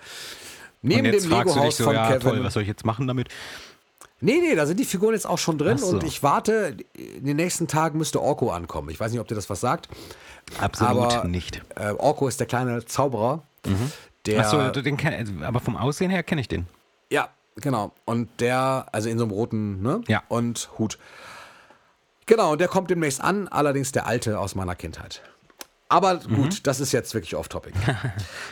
neben 0.82 1.12
dem 1.12 1.30
Lego-Haus 1.30 1.78
so, 1.78 1.84
von 1.84 1.96
ja 1.96 2.08
Kevin. 2.08 2.22
toll, 2.22 2.44
was 2.44 2.54
soll 2.54 2.64
ich 2.64 2.70
jetzt 2.70 2.86
machen 2.86 3.08
damit? 3.08 3.30
Nee, 4.24 4.40
nee, 4.40 4.56
da 4.56 4.66
sind 4.66 4.80
die 4.80 4.86
Figuren 4.86 5.14
jetzt 5.14 5.28
auch 5.28 5.38
schon 5.38 5.58
drin 5.58 5.78
so. 5.78 5.88
und 5.88 6.04
ich 6.04 6.24
warte, 6.24 6.78
in 6.94 7.26
den 7.26 7.36
nächsten 7.36 7.68
Tagen 7.68 7.98
müsste 7.98 8.22
Orko 8.22 8.52
ankommen. 8.52 8.90
Ich 8.90 8.98
weiß 8.98 9.12
nicht, 9.12 9.20
ob 9.20 9.28
dir 9.28 9.36
das 9.36 9.50
was 9.50 9.60
sagt. 9.60 9.90
Absolut 10.62 11.14
aber, 11.14 11.28
nicht. 11.28 11.62
Äh, 11.76 11.92
Orko 11.92 12.30
ist 12.30 12.40
der 12.40 12.48
kleine 12.48 12.86
Zauberer, 12.86 13.44
der... 14.26 14.40
Achso, 14.40 14.82
den 14.82 14.96
kenn, 14.96 15.44
aber 15.44 15.60
vom 15.60 15.76
Aussehen 15.76 16.10
her 16.10 16.24
kenne 16.24 16.40
ich 16.40 16.48
den. 16.48 16.68
Ja, 17.10 17.28
genau. 17.58 17.92
Und 18.06 18.30
der, 18.40 18.86
also 18.94 19.10
in 19.10 19.18
so 19.18 19.26
einem 19.26 19.34
roten, 19.34 19.82
ne? 19.82 20.02
Ja. 20.08 20.24
Und 20.30 20.70
Hut. 20.78 20.98
Genau, 22.26 22.54
und 22.54 22.62
der 22.62 22.70
kommt 22.70 22.90
demnächst 22.90 23.20
an, 23.20 23.50
allerdings 23.50 23.92
der 23.92 24.08
alte 24.08 24.40
aus 24.40 24.56
meiner 24.56 24.76
Kindheit. 24.76 25.22
Aber 25.90 26.16
gut, 26.16 26.66
das 26.66 26.80
ist 26.80 26.94
jetzt 26.94 27.14
wirklich 27.14 27.36
off-topic. 27.36 27.74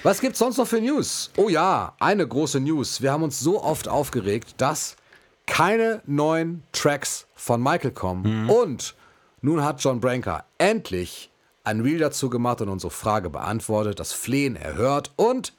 Was 0.04 0.20
gibt's 0.20 0.40
sonst 0.40 0.58
noch 0.58 0.68
für 0.68 0.82
News? 0.82 1.32
Oh 1.38 1.48
ja, 1.48 1.96
eine 2.00 2.28
große 2.28 2.60
News. 2.60 3.02
Wir 3.02 3.14
haben 3.14 3.24
uns 3.24 3.40
so 3.40 3.64
oft 3.64 3.88
aufgeregt, 3.88 4.56
dass 4.58 4.98
keine 5.46 6.02
neuen 6.06 6.64
Tracks 6.72 7.28
von 7.36 7.62
Michael 7.62 7.92
kommen. 7.92 8.50
Und 8.50 8.96
nun 9.42 9.64
hat 9.64 9.84
John 9.84 10.00
Branker 10.00 10.46
endlich 10.58 11.30
ein 11.64 11.82
Reel 11.82 12.00
dazu 12.00 12.30
gemacht 12.30 12.62
und 12.62 12.70
unsere 12.70 12.92
Frage 12.92 13.30
beantwortet, 13.30 14.00
das 14.00 14.14
Flehen 14.14 14.56
erhört 14.56 15.12
und 15.16 15.54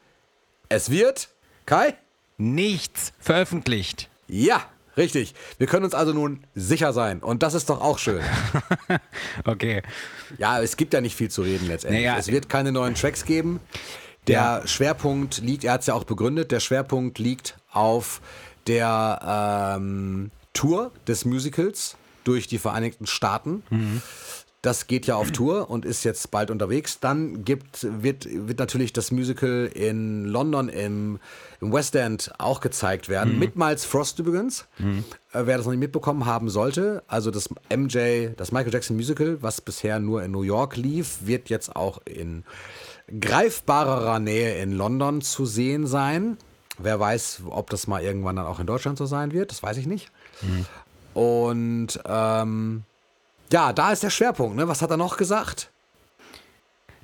es 0.69 0.91
wird, 0.91 1.29
Kai? 1.67 1.95
Nichts 2.39 3.13
veröffentlicht. 3.21 4.09
Ja, 4.27 4.63
richtig. 4.97 5.35
Wir 5.59 5.67
können 5.67 5.85
uns 5.85 5.95
also 5.95 6.13
nun 6.13 6.45
sicher 6.55 6.93
sein. 6.93 7.21
Und 7.21 7.43
das 7.43 7.55
ist 7.55 7.69
doch 7.71 7.81
auch 7.81 7.99
schön. 7.99 8.23
Okay. 9.45 9.83
Ja, 10.39 10.61
es 10.61 10.77
gibt 10.77 10.95
ja 10.95 11.01
nicht 11.01 11.17
viel 11.17 11.31
zu 11.31 11.43
reden 11.43 11.67
letztendlich. 11.67 12.05
Naja, 12.05 12.19
es 12.19 12.29
wird 12.29 12.49
keine 12.49 12.73
neuen 12.73 12.95
Tracks 12.95 13.25
geben. 13.25 13.61
Der 14.29 14.67
Schwerpunkt 14.67 15.39
liegt, 15.39 15.65
er 15.65 15.73
hat 15.73 15.81
es 15.81 15.89
ja 15.89 15.95
auch 15.95 16.05
begründet, 16.05 16.53
der 16.53 16.61
Schwerpunkt 16.61 17.19
liegt 17.19 17.59
auf 17.73 18.21
der 18.67 19.77
ähm, 19.77 20.31
Tour 20.53 20.93
des 21.07 21.25
Musicals 21.25 21.97
durch 22.25 22.47
die 22.47 22.59
Vereinigten 22.59 23.07
Staaten. 23.07 23.63
Das 24.63 24.87
geht 24.87 25.07
ja 25.07 25.17
auf 25.17 25.33
Tour 25.33 25.71
und 25.71 25.85
ist 25.85 26.05
jetzt 26.05 26.31
bald 26.31 26.49
unterwegs. 26.49 27.01
Dann 27.01 27.45
gibt, 27.45 27.85
wird, 28.03 28.29
wird 28.31 28.61
natürlich 28.61 28.93
das 28.93 29.11
Musical 29.11 29.69
in 29.75 30.27
London 30.27 30.69
im, 30.69 31.19
im 31.61 31.73
West 31.73 31.97
End 31.97 32.31
auch 32.39 32.61
gezeigt 32.61 33.09
werden. 33.09 33.41
Mit 33.41 33.57
Miles 33.57 33.85
Frost 33.85 34.21
übrigens. 34.21 34.67
Äh, 35.33 35.47
wer 35.47 35.57
das 35.57 35.67
noch 35.67 35.73
nicht 35.73 35.81
mitbekommen 35.81 36.27
haben 36.27 36.49
sollte. 36.49 37.03
Also 37.09 37.33
das 37.33 37.49
MJ, 37.77 38.29
das 38.37 38.53
Michael 38.53 38.73
Jackson 38.73 38.95
Musical, 38.95 39.39
was 39.41 39.61
bisher 39.61 39.99
nur 39.99 40.23
in 40.23 40.31
New 40.31 40.43
York 40.43 40.77
lief, 40.77 41.19
wird 41.23 41.49
jetzt 41.49 41.75
auch 41.75 42.01
in 42.05 42.45
greifbarerer 43.21 44.21
Nähe 44.21 44.63
in 44.63 44.71
London 44.71 45.23
zu 45.23 45.45
sehen 45.45 45.89
sein. 45.89 46.37
Wer 46.79 46.99
weiß, 46.99 47.43
ob 47.51 47.71
das 47.71 47.87
mal 47.87 48.03
irgendwann 48.03 48.37
dann 48.37 48.47
auch 48.47 48.59
in 48.61 48.67
Deutschland 48.67 48.99
so 48.99 49.07
sein 49.07 49.33
wird, 49.33 49.51
das 49.51 49.63
weiß 49.63 49.77
ich 49.77 49.87
nicht. 49.87 50.11
Und 51.15 51.89
ähm, 52.07 52.85
ja, 53.53 53.73
da 53.73 53.93
ist 53.93 54.03
der 54.03 54.11
Schwerpunkt. 54.11 54.57
Ne? 54.57 54.67
Was 54.69 54.81
hat 54.83 54.91
er 54.91 54.97
noch 54.97 55.17
gesagt? 55.17 55.69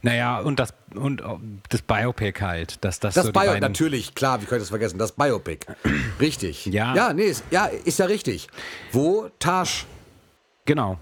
Naja, 0.00 0.38
und 0.38 0.60
das, 0.60 0.72
und 0.94 1.22
oh, 1.24 1.40
das 1.68 1.82
Biopic 1.82 2.40
halt. 2.40 2.82
Dass 2.84 3.00
das 3.00 3.14
Das 3.14 3.26
so 3.26 3.32
die 3.32 3.38
Bio, 3.38 3.48
beiden- 3.48 3.60
natürlich, 3.60 4.14
klar, 4.14 4.40
wie 4.40 4.44
könnte 4.46 4.56
ich 4.58 4.62
das 4.62 4.68
vergessen? 4.70 4.96
Das 4.98 5.12
Biopic. 5.12 5.66
Richtig. 6.20 6.66
Ja. 6.66 6.94
Ja, 6.94 7.12
nee, 7.12 7.24
ist, 7.24 7.44
ja, 7.50 7.66
ist 7.66 7.98
ja 7.98 8.06
richtig. 8.06 8.48
Wo 8.92 9.28
Tash? 9.40 9.86
Genau. 10.64 10.98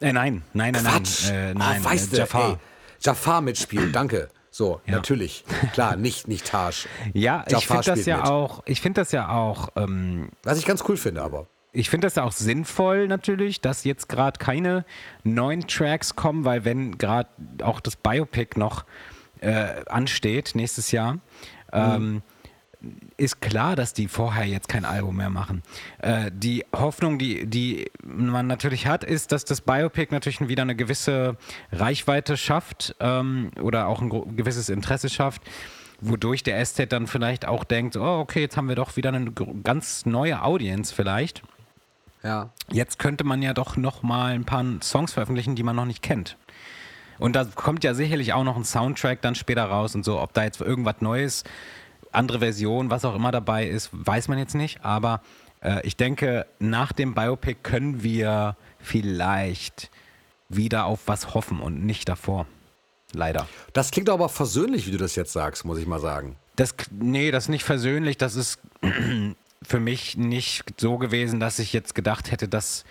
Äh, 0.00 0.12
nein, 0.12 0.42
nein, 0.52 0.72
nein, 0.74 0.84
Quatsch. 0.84 1.24
nein. 1.30 1.34
Äh, 1.34 1.50
Ah, 1.50 1.54
nein, 1.72 1.84
weißt 1.84 2.08
äh, 2.08 2.10
du, 2.10 2.16
Jafar. 2.18 2.50
ey, 2.50 2.56
Jafar 3.00 3.40
mitspielt, 3.40 3.94
danke. 3.94 4.28
So, 4.54 4.80
Ja. 4.86 4.92
natürlich. 4.94 5.44
Klar, 5.72 5.96
nicht, 6.06 6.28
nicht 6.28 6.46
Tash. 6.46 6.86
Ja, 7.12 7.44
ich 7.48 7.66
finde 7.66 7.82
das 7.82 8.06
ja 8.06 8.22
auch, 8.22 8.62
ich 8.66 8.80
finde 8.80 9.00
das 9.00 9.10
ja 9.10 9.28
auch, 9.30 9.70
ähm, 9.74 10.28
Was 10.44 10.58
ich 10.60 10.64
ganz 10.64 10.84
cool 10.88 10.96
finde, 10.96 11.22
aber. 11.22 11.48
ich 11.72 11.90
finde 11.90 12.06
das 12.06 12.14
ja 12.14 12.22
auch 12.22 12.30
sinnvoll 12.30 13.08
natürlich, 13.08 13.60
dass 13.60 13.82
jetzt 13.82 14.08
gerade 14.08 14.38
keine 14.38 14.84
neuen 15.24 15.66
Tracks 15.66 16.14
kommen, 16.14 16.44
weil 16.44 16.64
wenn 16.64 16.98
gerade 16.98 17.28
auch 17.64 17.80
das 17.80 17.96
Biopic 17.96 18.56
noch 18.56 18.84
äh, 19.40 19.84
ansteht 19.86 20.52
nächstes 20.54 20.92
Jahr, 20.92 21.18
ähm, 21.72 22.22
ist 23.16 23.40
klar, 23.40 23.76
dass 23.76 23.92
die 23.92 24.08
vorher 24.08 24.46
jetzt 24.46 24.68
kein 24.68 24.84
Album 24.84 25.16
mehr 25.16 25.30
machen. 25.30 25.62
Äh, 25.98 26.30
die 26.32 26.64
Hoffnung, 26.74 27.18
die, 27.18 27.46
die 27.46 27.90
man 28.02 28.46
natürlich 28.46 28.86
hat, 28.86 29.04
ist, 29.04 29.32
dass 29.32 29.44
das 29.44 29.60
Biopic 29.60 30.12
natürlich 30.12 30.46
wieder 30.48 30.62
eine 30.62 30.76
gewisse 30.76 31.36
Reichweite 31.72 32.36
schafft 32.36 32.96
ähm, 33.00 33.50
oder 33.60 33.88
auch 33.88 34.00
ein 34.00 34.36
gewisses 34.36 34.68
Interesse 34.68 35.08
schafft, 35.08 35.42
wodurch 36.00 36.42
der 36.42 36.58
Estate 36.58 36.88
dann 36.88 37.06
vielleicht 37.06 37.46
auch 37.46 37.64
denkt, 37.64 37.96
oh, 37.96 38.20
okay, 38.20 38.40
jetzt 38.40 38.56
haben 38.56 38.68
wir 38.68 38.76
doch 38.76 38.96
wieder 38.96 39.10
eine 39.10 39.32
ganz 39.62 40.06
neue 40.06 40.42
Audience 40.42 40.94
vielleicht. 40.94 41.42
Ja. 42.22 42.50
Jetzt 42.70 42.98
könnte 42.98 43.24
man 43.24 43.42
ja 43.42 43.52
doch 43.52 43.76
noch 43.76 44.02
mal 44.02 44.32
ein 44.32 44.44
paar 44.44 44.64
Songs 44.82 45.12
veröffentlichen, 45.12 45.56
die 45.56 45.62
man 45.62 45.76
noch 45.76 45.84
nicht 45.84 46.02
kennt. 46.02 46.36
Und 47.18 47.36
da 47.36 47.44
kommt 47.44 47.84
ja 47.84 47.94
sicherlich 47.94 48.32
auch 48.32 48.44
noch 48.44 48.56
ein 48.56 48.64
Soundtrack 48.64 49.20
dann 49.22 49.34
später 49.34 49.64
raus 49.64 49.94
und 49.94 50.04
so. 50.04 50.20
Ob 50.20 50.32
da 50.32 50.44
jetzt 50.44 50.60
irgendwas 50.60 50.96
Neues, 51.00 51.44
andere 52.14 52.40
Version, 52.40 52.90
was 52.90 53.04
auch 53.04 53.14
immer 53.14 53.30
dabei 53.30 53.66
ist, 53.66 53.90
weiß 53.92 54.28
man 54.28 54.38
jetzt 54.38 54.54
nicht. 54.54 54.84
Aber 54.84 55.20
äh, 55.60 55.86
ich 55.86 55.96
denke, 55.96 56.46
nach 56.58 56.92
dem 56.92 57.14
Biopic 57.14 57.58
können 57.62 58.02
wir 58.02 58.56
vielleicht 58.78 59.90
wieder 60.48 60.84
auf 60.84 61.00
was 61.06 61.34
hoffen 61.34 61.60
und 61.60 61.84
nicht 61.84 62.08
davor. 62.08 62.46
Leider. 63.12 63.48
Das 63.72 63.90
klingt 63.90 64.08
aber 64.08 64.28
versöhnlich, 64.28 64.86
wie 64.86 64.90
du 64.90 64.98
das 64.98 65.14
jetzt 65.16 65.32
sagst, 65.32 65.64
muss 65.64 65.78
ich 65.78 65.86
mal 65.86 66.00
sagen. 66.00 66.36
Das, 66.56 66.74
nee, 66.90 67.30
das 67.30 67.44
ist 67.44 67.48
nicht 67.48 67.64
versöhnlich. 67.64 68.18
Das 68.18 68.34
ist 68.34 68.58
für 69.62 69.80
mich 69.80 70.16
nicht 70.16 70.80
so 70.80 70.98
gewesen, 70.98 71.40
dass 71.40 71.58
ich 71.58 71.72
jetzt 71.72 71.94
gedacht 71.94 72.30
hätte, 72.30 72.48
dass 72.48 72.84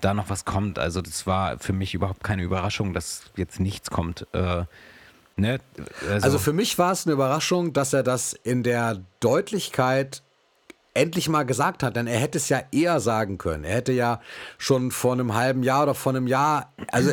da 0.00 0.14
noch 0.14 0.30
was 0.30 0.44
kommt. 0.44 0.78
Also 0.78 1.02
das 1.02 1.26
war 1.26 1.58
für 1.58 1.72
mich 1.72 1.94
überhaupt 1.94 2.22
keine 2.22 2.42
Überraschung, 2.42 2.94
dass 2.94 3.24
jetzt 3.36 3.60
nichts 3.60 3.90
kommt. 3.90 4.26
Äh, 4.32 4.64
ne? 5.36 5.58
Also 6.22 6.38
für 6.38 6.52
mich 6.52 6.78
war 6.78 6.92
es 6.92 7.06
eine 7.06 7.12
Überraschung, 7.14 7.72
dass 7.72 7.92
er 7.92 8.02
das 8.02 8.32
in 8.32 8.62
der 8.62 9.00
Deutlichkeit 9.20 10.22
endlich 10.94 11.28
mal 11.28 11.44
gesagt 11.44 11.82
hat, 11.82 11.96
denn 11.96 12.06
er 12.06 12.18
hätte 12.18 12.38
es 12.38 12.48
ja 12.48 12.62
eher 12.72 13.00
sagen 13.00 13.38
können. 13.38 13.64
Er 13.64 13.76
hätte 13.76 13.92
ja 13.92 14.20
schon 14.58 14.90
vor 14.90 15.12
einem 15.12 15.34
halben 15.34 15.62
Jahr 15.62 15.84
oder 15.84 15.94
vor 15.94 16.10
einem 16.12 16.26
Jahr, 16.26 16.72
also 16.90 17.12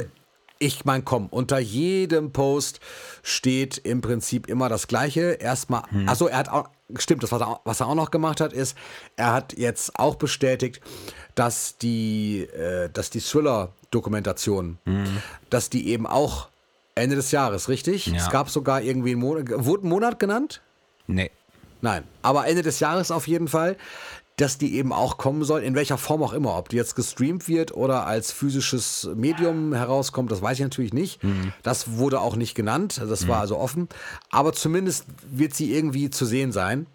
ich 0.59 0.84
meine, 0.86 1.03
komm, 1.03 1.28
unter 1.28 1.59
jedem 1.59 2.32
Post 2.34 2.80
steht 3.22 3.78
im 3.78 4.01
Prinzip 4.01 4.47
immer 4.47 4.68
das 4.70 4.88
Gleiche. 4.88 5.34
Erstmal, 5.34 5.84
achso, 6.07 6.26
er 6.26 6.38
hat 6.39 6.49
auch, 6.49 6.70
stimmt, 6.97 7.22
das, 7.22 7.32
was 7.32 7.41
er, 7.41 7.47
auch- 7.47 7.61
was 7.63 7.80
er 7.80 7.88
auch 7.88 7.93
noch 7.95 8.09
gemacht 8.09 8.41
hat, 8.41 8.53
ist, 8.53 8.76
er 9.18 9.34
hat 9.34 9.55
jetzt 9.55 9.99
auch 9.99 10.15
bestätigt, 10.15 10.82
dass 11.36 11.78
die, 11.78 12.41
äh, 12.41 12.89
dass 12.91 13.11
die 13.11 13.22
Thriller-Dokumentation, 13.22 14.80
dass 15.51 15.70
die 15.70 15.89
eben 15.89 16.07
auch 16.07 16.47
Ende 16.97 17.15
des 17.15 17.31
Jahres, 17.31 17.69
richtig? 17.69 18.07
Ja. 18.07 18.17
Es 18.17 18.29
gab 18.29 18.49
sogar 18.49 18.81
irgendwie 18.81 19.11
einen 19.11 19.21
Monat, 19.21 19.45
wurde 19.65 19.87
ein 19.87 19.89
Monat 19.89 20.19
genannt? 20.19 20.61
nee. 21.07 21.31
Nein, 21.79 22.03
aber 22.23 22.47
Ende 22.47 22.63
des 22.63 22.79
Jahres 22.79 23.11
auf 23.11 23.27
jeden 23.27 23.47
Fall, 23.47 23.77
dass 24.37 24.57
die 24.57 24.75
eben 24.75 24.91
auch 24.91 25.17
kommen 25.17 25.43
soll, 25.43 25.61
in 25.61 25.75
welcher 25.75 25.99
Form 25.99 26.23
auch 26.23 26.33
immer. 26.33 26.57
Ob 26.57 26.69
die 26.69 26.75
jetzt 26.75 26.95
gestreamt 26.95 27.47
wird 27.47 27.71
oder 27.71 28.07
als 28.07 28.31
physisches 28.31 29.07
Medium 29.15 29.73
herauskommt, 29.75 30.31
das 30.31 30.41
weiß 30.41 30.57
ich 30.57 30.63
natürlich 30.63 30.93
nicht. 30.93 31.19
Das 31.61 31.97
wurde 31.97 32.19
auch 32.19 32.35
nicht 32.35 32.55
genannt, 32.55 32.99
das 33.07 33.27
war 33.27 33.41
also 33.41 33.57
offen. 33.57 33.89
Aber 34.31 34.53
zumindest 34.53 35.05
wird 35.29 35.53
sie 35.53 35.71
irgendwie 35.71 36.09
zu 36.09 36.25
sehen 36.25 36.51
sein. 36.51 36.87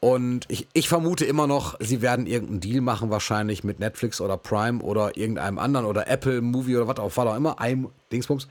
Und 0.00 0.44
ich, 0.48 0.68
ich 0.74 0.88
vermute 0.88 1.24
immer 1.24 1.48
noch, 1.48 1.76
sie 1.80 2.02
werden 2.02 2.26
irgendeinen 2.26 2.60
Deal 2.60 2.80
machen, 2.80 3.10
wahrscheinlich 3.10 3.64
mit 3.64 3.80
Netflix 3.80 4.20
oder 4.20 4.36
Prime 4.36 4.80
oder 4.80 5.16
irgendeinem 5.16 5.58
anderen 5.58 5.86
oder 5.86 6.06
Apple 6.06 6.40
Movie 6.40 6.76
oder 6.76 6.86
was 6.86 6.98
auch, 6.98 7.16
was 7.16 7.26
auch 7.26 7.36
immer, 7.36 7.60
einem 7.60 7.88
Dingsbums. 8.12 8.46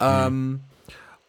Ähm, 0.00 0.60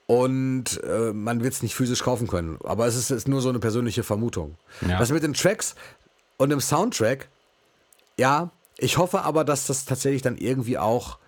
und 0.06 0.84
äh, 0.84 1.14
man 1.14 1.44
wird 1.44 1.54
es 1.54 1.64
nicht 1.64 1.76
physisch 1.76 2.04
kaufen 2.04 2.28
können. 2.28 2.60
Aber 2.66 2.88
es 2.88 2.96
ist, 2.96 3.10
ist 3.10 3.28
nur 3.28 3.42
so 3.42 3.50
eine 3.50 3.60
persönliche 3.60 4.04
Vermutung. 4.04 4.58
Ja. 4.82 5.00
Das 5.00 5.12
mit 5.12 5.24
den 5.24 5.34
Tracks 5.34 5.76
und 6.36 6.50
dem 6.50 6.60
Soundtrack, 6.60 7.30
ja, 8.18 8.52
ich 8.78 8.98
hoffe 8.98 9.22
aber, 9.22 9.46
dass 9.46 9.68
das 9.68 9.86
tatsächlich 9.86 10.22
dann 10.22 10.36
irgendwie 10.36 10.78
auch, 10.78 11.20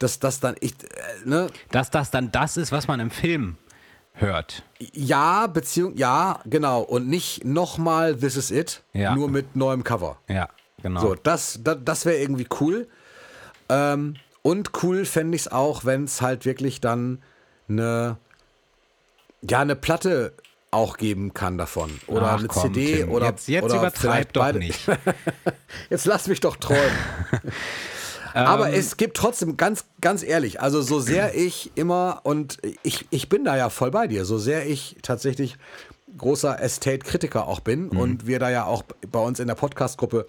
dass 0.00 0.18
das 0.18 0.40
dann, 0.40 0.56
ich, 0.58 0.72
äh, 0.82 1.28
ne, 1.28 1.46
Dass 1.70 1.90
das 1.90 2.10
dann 2.10 2.32
das 2.32 2.56
ist, 2.56 2.72
was 2.72 2.88
man 2.88 2.98
im 2.98 3.12
Film 3.12 3.56
hört. 4.20 4.62
ja, 4.92 5.46
Beziehung, 5.46 5.96
ja, 5.96 6.40
genau. 6.44 6.82
Und 6.82 7.08
nicht 7.08 7.44
nochmal 7.44 8.16
This 8.16 8.36
Is 8.36 8.50
It, 8.50 8.82
Ja. 8.92 9.14
nur 9.14 9.28
mit 9.28 9.56
neuem 9.56 9.84
Cover. 9.84 10.18
Ja, 10.28 10.48
genau. 10.82 11.00
So, 11.00 11.14
das, 11.14 11.60
das, 11.62 11.78
das 11.84 12.04
wäre 12.06 12.18
irgendwie 12.18 12.46
cool. 12.60 12.88
Ähm, 13.68 14.16
und 14.42 14.82
cool 14.82 15.04
fände 15.04 15.36
ich 15.36 15.42
es 15.42 15.48
auch, 15.52 15.84
wenn 15.84 16.04
es 16.04 16.20
halt 16.22 16.44
wirklich 16.44 16.80
dann 16.80 17.22
eine, 17.68 18.16
ja, 19.42 19.60
eine 19.60 19.76
Platte 19.76 20.32
auch 20.70 20.96
geben 20.96 21.32
kann 21.34 21.56
davon. 21.58 21.90
Oder 22.06 22.32
Ach 22.32 22.38
eine 22.38 22.48
komm, 22.48 22.74
CD 22.74 22.96
Tim, 22.98 23.10
oder. 23.10 23.26
Jetzt, 23.26 23.48
jetzt 23.48 23.64
oder 23.64 23.76
übertreib 23.76 24.32
doch 24.32 24.42
beide. 24.42 24.58
nicht. 24.58 24.80
Jetzt 25.90 26.04
lass 26.06 26.28
mich 26.28 26.40
doch 26.40 26.56
träumen. 26.56 26.82
Aber 28.46 28.72
es 28.72 28.96
gibt 28.96 29.16
trotzdem, 29.16 29.56
ganz, 29.56 29.84
ganz 30.00 30.22
ehrlich, 30.22 30.60
also 30.60 30.80
so 30.82 31.00
sehr 31.00 31.34
ich 31.36 31.72
immer, 31.74 32.20
und 32.24 32.58
ich, 32.82 33.06
ich 33.10 33.28
bin 33.28 33.44
da 33.44 33.56
ja 33.56 33.70
voll 33.70 33.90
bei 33.90 34.06
dir, 34.06 34.24
so 34.24 34.38
sehr 34.38 34.66
ich 34.66 34.96
tatsächlich 35.02 35.56
großer 36.16 36.60
Estate-Kritiker 36.60 37.46
auch 37.46 37.60
bin 37.60 37.90
und 37.90 38.26
wir 38.26 38.38
da 38.38 38.50
ja 38.50 38.64
auch 38.64 38.82
bei 39.12 39.20
uns 39.20 39.40
in 39.40 39.46
der 39.46 39.54
Podcast-Gruppe 39.54 40.26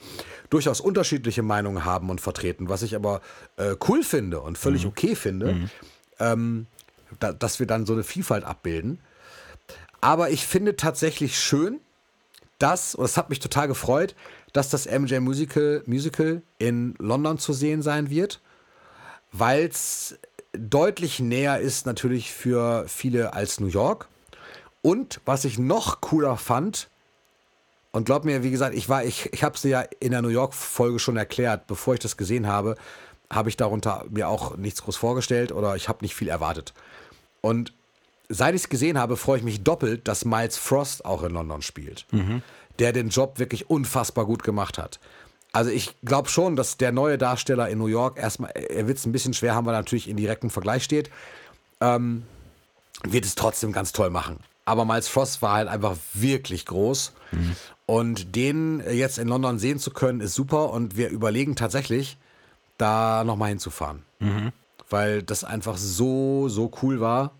durchaus 0.50 0.82
unterschiedliche 0.82 1.42
Meinungen 1.42 1.86
haben 1.86 2.10
und 2.10 2.20
vertreten, 2.20 2.70
was 2.70 2.82
ich 2.82 2.96
aber 2.96 3.22
äh, 3.56 3.76
cool 3.88 4.04
finde 4.04 4.42
und 4.42 4.58
völlig 4.58 4.86
okay 4.86 5.16
finde, 5.16 5.70
ähm, 6.20 6.68
da, 7.20 7.32
dass 7.32 7.60
wir 7.60 7.66
dann 7.66 7.86
so 7.86 7.94
eine 7.94 8.04
Vielfalt 8.04 8.44
abbilden. 8.44 9.00
Aber 10.02 10.30
ich 10.30 10.46
finde 10.46 10.76
tatsächlich 10.76 11.40
schön, 11.40 11.80
dass, 12.58 12.94
und 12.94 13.04
das 13.04 13.18
hat 13.18 13.30
mich 13.30 13.40
total 13.40 13.68
gefreut, 13.68 14.16
dass 14.54 14.70
das 14.70 14.86
MJ 14.86 15.20
Musical, 15.20 15.84
Musical 15.86 16.42
in 16.58 16.96
London 17.00 17.38
zu 17.38 17.54
sehen 17.54 17.82
sein 17.82 18.10
wird, 18.10 18.42
weil 19.32 19.66
es 19.66 20.18
deutlich 20.54 21.20
näher 21.20 21.60
ist 21.60 21.86
natürlich 21.86 22.32
für 22.32 22.86
viele 22.88 23.34
als 23.34 23.60
New 23.60 23.68
York. 23.68 24.08
Und 24.82 25.22
was 25.26 25.46
ich 25.46 25.60
noch 25.60 26.02
cooler 26.02 26.38
fand, 26.38 26.90
und 27.92 28.06
glaub 28.06 28.24
mir, 28.24 28.44
wie 28.44 28.52
gesagt, 28.52 28.76
ich 28.76 28.88
war, 28.88 29.04
ich, 29.04 29.34
ich 29.34 29.44
habe 29.44 29.56
es 29.56 29.64
ja 29.64 29.82
in 30.00 30.12
der 30.12 30.22
New 30.22 30.30
York-Folge 30.30 31.00
schon 31.00 31.18
erklärt, 31.18 31.66
bevor 31.66 31.96
ich 31.96 32.00
das 32.00 32.18
gesehen 32.18 32.48
habe, 32.48 32.76
habe 33.32 33.50
ich 33.50 33.58
darunter 33.58 34.06
mir 34.10 34.28
auch 34.28 34.58
nichts 34.58 34.84
groß 34.84 34.96
vorgestellt 34.96 35.52
oder 35.52 35.76
ich 35.76 35.90
habe 35.90 36.00
nicht 36.04 36.16
viel 36.16 36.28
erwartet. 36.28 36.74
Und 37.42 37.74
seit 38.28 38.54
ich 38.54 38.62
es 38.62 38.70
gesehen 38.70 38.98
habe, 38.98 39.18
freue 39.18 39.40
ich 39.40 39.44
mich 39.44 39.64
doppelt, 39.64 40.08
dass 40.08 40.26
Miles 40.26 40.58
Frost 40.58 41.04
auch 41.04 41.24
in 41.24 41.34
London 41.34 41.62
spielt, 41.62 42.06
der 42.80 42.94
den 42.94 43.10
Job 43.10 43.40
wirklich 43.40 43.70
unfassbar 43.70 44.26
gut 44.26 44.44
gemacht 44.44 44.78
hat. 44.78 45.00
Also 45.52 45.72
ich 45.72 45.96
glaube 46.04 46.30
schon, 46.30 46.56
dass 46.56 46.78
der 46.78 46.92
neue 46.92 47.18
Darsteller 47.18 47.70
in 47.70 47.80
New 47.80 47.88
York 47.88 48.18
erstmal, 48.18 48.52
er 48.52 48.88
wird 48.88 48.98
es 48.98 49.06
ein 49.06 49.12
bisschen 49.12 49.34
schwer 49.34 49.56
haben, 49.56 49.66
weil 49.66 49.74
er 49.74 49.80
natürlich 49.80 50.08
in 50.08 50.18
direktem 50.18 50.50
Vergleich 50.50 50.84
steht, 50.84 51.10
ähm, 51.82 52.24
wird 53.04 53.26
es 53.26 53.36
trotzdem 53.36 53.72
ganz 53.72 53.92
toll 53.92 54.10
machen. 54.10 54.40
Aber 54.66 54.86
Miles 54.86 55.08
Frost 55.08 55.42
war 55.42 55.54
halt 55.54 55.68
einfach 55.68 55.98
wirklich 56.14 56.68
groß. 56.68 57.14
Und 57.88 58.36
den 58.36 58.84
jetzt 58.92 59.18
in 59.18 59.28
London 59.28 59.58
sehen 59.58 59.80
zu 59.80 59.90
können, 59.90 60.22
ist 60.22 60.36
super. 60.36 60.70
Und 60.70 60.96
wir 60.96 61.10
überlegen 61.10 61.56
tatsächlich, 61.56 62.18
da 62.78 63.24
nochmal 63.24 63.50
hinzufahren. 63.50 64.04
Weil 64.90 65.24
das 65.24 65.44
einfach 65.44 65.78
so, 65.78 66.50
so 66.50 66.72
cool 66.84 67.00
war, 67.00 67.32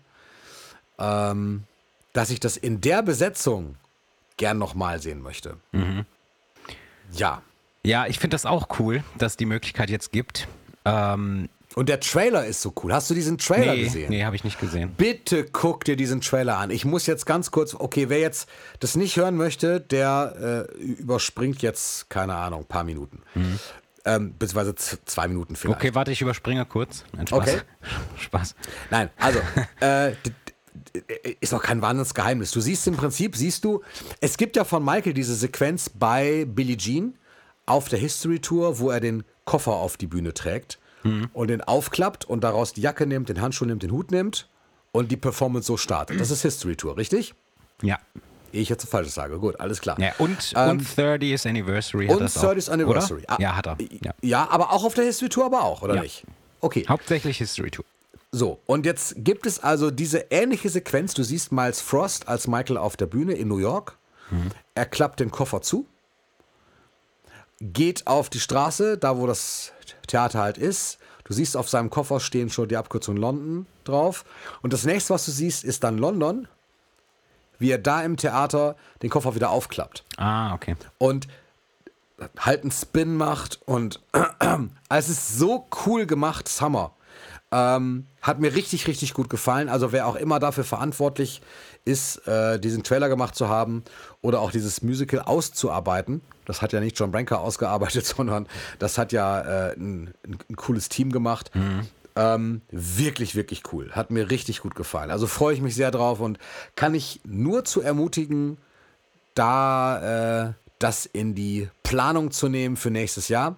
ähm, 0.98 1.62
dass 2.12 2.30
ich 2.30 2.40
das 2.40 2.56
in 2.56 2.80
der 2.80 3.02
Besetzung 3.02 3.76
gern 4.40 4.58
nochmal 4.58 5.00
sehen 5.00 5.20
möchte. 5.22 5.58
Ja. 7.12 7.42
Ja, 7.84 8.06
ich 8.06 8.18
finde 8.18 8.34
das 8.34 8.46
auch 8.46 8.78
cool, 8.78 9.04
dass 9.16 9.36
die 9.36 9.46
Möglichkeit 9.46 9.90
jetzt 9.90 10.12
gibt. 10.12 10.48
Ähm, 10.84 11.48
Und 11.74 11.88
der 11.88 12.00
Trailer 12.00 12.44
ist 12.46 12.62
so 12.62 12.72
cool. 12.82 12.92
Hast 12.92 13.08
du 13.10 13.14
diesen 13.14 13.38
Trailer 13.38 13.74
nee, 13.74 13.84
gesehen? 13.84 14.10
nee, 14.10 14.24
habe 14.24 14.36
ich 14.36 14.44
nicht 14.44 14.58
gesehen. 14.58 14.92
Bitte 14.96 15.44
guck 15.44 15.84
dir 15.84 15.96
diesen 15.96 16.20
Trailer 16.20 16.56
an. 16.58 16.70
Ich 16.70 16.84
muss 16.84 17.06
jetzt 17.06 17.26
ganz 17.26 17.50
kurz, 17.50 17.74
okay, 17.74 18.08
wer 18.08 18.18
jetzt 18.18 18.48
das 18.80 18.96
nicht 18.96 19.16
hören 19.16 19.36
möchte, 19.36 19.80
der 19.80 20.66
äh, 20.70 20.82
überspringt 20.82 21.62
jetzt, 21.62 22.10
keine 22.10 22.34
Ahnung, 22.34 22.60
ein 22.60 22.66
paar 22.66 22.84
Minuten. 22.84 23.22
Ähm, 24.06 24.34
beziehungsweise 24.38 24.74
zwei 25.04 25.28
Minuten 25.28 25.56
vielleicht. 25.56 25.78
Okay, 25.78 25.94
warte, 25.94 26.10
ich 26.12 26.22
überspringe 26.22 26.64
kurz. 26.64 27.04
Nein, 27.12 27.26
Spaß. 27.26 27.40
Okay. 27.40 27.60
Spaß. 28.18 28.54
Nein, 28.90 29.10
also, 29.18 29.40
äh, 29.80 30.12
ist 31.40 31.54
auch 31.54 31.62
kein 31.62 31.82
Wahnsinnsgeheimnis. 31.82 32.50
Du 32.52 32.60
siehst 32.60 32.86
im 32.86 32.96
Prinzip, 32.96 33.36
siehst 33.36 33.64
du, 33.64 33.82
es 34.20 34.36
gibt 34.36 34.56
ja 34.56 34.64
von 34.64 34.84
Michael 34.84 35.14
diese 35.14 35.34
Sequenz 35.34 35.88
bei 35.88 36.44
Billie 36.48 36.76
Jean 36.76 37.16
auf 37.66 37.88
der 37.88 37.98
History 37.98 38.40
Tour, 38.40 38.78
wo 38.78 38.90
er 38.90 39.00
den 39.00 39.22
Koffer 39.44 39.72
auf 39.72 39.96
die 39.96 40.06
Bühne 40.06 40.34
trägt 40.34 40.78
und 41.32 41.48
den 41.48 41.62
aufklappt 41.62 42.26
und 42.26 42.44
daraus 42.44 42.74
die 42.74 42.82
Jacke 42.82 43.06
nimmt, 43.06 43.28
den 43.30 43.40
Handschuh 43.40 43.64
nimmt, 43.64 43.82
den 43.82 43.90
Hut 43.90 44.10
nimmt 44.10 44.48
und 44.92 45.10
die 45.10 45.16
Performance 45.16 45.66
so 45.66 45.76
startet. 45.78 46.20
Das 46.20 46.30
ist 46.30 46.42
History 46.42 46.76
Tour, 46.76 46.96
richtig? 46.98 47.34
Ja. 47.80 47.98
Ehe 48.52 48.60
ich 48.62 48.68
jetzt 48.68 48.86
Falsches 48.86 49.14
sage. 49.14 49.38
Gut, 49.38 49.58
alles 49.60 49.80
klar. 49.80 49.98
ja 49.98 50.12
und, 50.18 50.52
Ähm, 50.56 50.70
und 50.70 50.82
30th 50.82 51.48
Anniversary 51.48 52.08
hat 52.08 52.16
und 52.16 52.22
das 52.22 52.36
30th 52.36 52.68
auch, 52.68 52.72
Anniversary. 52.74 53.22
Oder? 53.22 53.30
Ah, 53.32 53.36
Ja, 53.40 53.56
hat 53.56 53.66
er. 53.68 53.78
Ja. 54.02 54.12
Ja, 54.20 54.50
aber 54.50 54.72
auch 54.72 54.84
auf 54.84 54.92
der 54.94 55.04
History 55.04 55.28
Tour 55.30 55.46
aber 55.46 55.62
auch, 55.62 55.80
oder 55.82 55.94
Ja. 55.94 56.02
nicht? 56.02 56.24
Okay. 56.60 56.84
Hauptsächlich 56.88 57.38
History 57.38 57.70
Tour. 57.70 57.84
So, 58.32 58.60
und 58.66 58.86
jetzt 58.86 59.14
gibt 59.18 59.44
es 59.46 59.58
also 59.58 59.90
diese 59.90 60.26
ähnliche 60.30 60.68
Sequenz. 60.68 61.14
Du 61.14 61.24
siehst 61.24 61.50
Miles 61.50 61.80
Frost 61.80 62.28
als 62.28 62.46
Michael 62.46 62.76
auf 62.76 62.96
der 62.96 63.06
Bühne 63.06 63.32
in 63.34 63.48
New 63.48 63.58
York. 63.58 63.96
Er 64.76 64.86
klappt 64.86 65.18
den 65.18 65.32
Koffer 65.32 65.60
zu, 65.60 65.86
geht 67.60 68.06
auf 68.06 68.30
die 68.30 68.38
Straße, 68.38 68.96
da 68.96 69.16
wo 69.18 69.26
das 69.26 69.72
Theater 70.06 70.38
halt 70.38 70.56
ist. 70.56 70.98
Du 71.24 71.32
siehst, 71.34 71.56
auf 71.56 71.68
seinem 71.68 71.90
Koffer 71.90 72.20
stehen 72.20 72.48
schon 72.48 72.68
die 72.68 72.76
Abkürzung 72.76 73.16
London 73.16 73.66
drauf. 73.82 74.24
Und 74.62 74.72
das 74.72 74.84
nächste, 74.84 75.14
was 75.14 75.24
du 75.24 75.32
siehst, 75.32 75.64
ist 75.64 75.82
dann 75.82 75.98
London, 75.98 76.46
wie 77.58 77.72
er 77.72 77.78
da 77.78 78.02
im 78.04 78.16
Theater 78.16 78.76
den 79.02 79.10
Koffer 79.10 79.34
wieder 79.34 79.50
aufklappt 79.50 80.04
Ah, 80.16 80.54
okay. 80.54 80.76
und 80.98 81.26
halt 82.38 82.62
einen 82.62 82.70
Spin 82.70 83.16
macht 83.16 83.60
und 83.66 84.00
es 84.88 85.08
ist 85.08 85.38
so 85.38 85.66
cool 85.86 86.06
gemacht, 86.06 86.46
Summer. 86.48 86.92
Ähm, 87.50 88.06
hat 88.22 88.38
mir 88.38 88.54
richtig, 88.54 88.86
richtig 88.86 89.14
gut 89.14 89.30
gefallen. 89.30 89.68
Also 89.68 89.92
wer 89.92 90.06
auch 90.06 90.16
immer 90.16 90.38
dafür 90.38 90.64
verantwortlich 90.64 91.40
ist, 91.84 92.26
äh, 92.26 92.58
diesen 92.58 92.82
Trailer 92.82 93.08
gemacht 93.08 93.34
zu 93.34 93.48
haben 93.48 93.82
oder 94.20 94.40
auch 94.40 94.50
dieses 94.50 94.82
Musical 94.82 95.20
auszuarbeiten, 95.20 96.20
das 96.44 96.62
hat 96.62 96.72
ja 96.72 96.80
nicht 96.80 96.98
John 96.98 97.10
Branker 97.10 97.40
ausgearbeitet, 97.42 98.06
sondern 98.06 98.46
das 98.78 98.98
hat 98.98 99.12
ja 99.12 99.40
äh, 99.40 99.72
ein, 99.74 100.12
ein, 100.26 100.56
cooles 100.56 100.88
Team 100.88 101.12
gemacht. 101.12 101.50
Ähm, 102.16 102.62
wirklich, 102.70 103.36
wirklich 103.36 103.62
cool. 103.72 103.92
Hat 103.92 104.10
mir 104.10 104.30
richtig 104.30 104.60
gut 104.60 104.74
gefallen. 104.74 105.10
Also 105.10 105.26
freue 105.26 105.54
ich 105.54 105.60
mich 105.60 105.74
sehr 105.74 105.90
drauf 105.90 106.20
und 106.20 106.38
kann 106.74 106.94
ich 106.94 107.20
nur 107.24 107.64
zu 107.64 107.80
ermutigen, 107.80 108.58
da 109.34 110.48
äh, 110.48 110.52
das 110.80 111.06
in 111.06 111.34
die 111.34 111.68
Planung 111.82 112.30
zu 112.30 112.48
nehmen 112.48 112.76
für 112.76 112.90
nächstes 112.90 113.28
Jahr. 113.28 113.56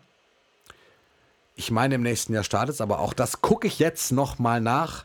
Ich 1.54 1.70
meine, 1.70 1.96
im 1.96 2.02
nächsten 2.02 2.32
Jahr 2.32 2.44
startet 2.44 2.74
es, 2.74 2.80
aber 2.80 2.98
auch 2.98 3.12
das 3.12 3.42
gucke 3.42 3.66
ich 3.66 3.78
jetzt 3.78 4.12
noch 4.12 4.38
mal 4.38 4.60
nach. 4.60 5.04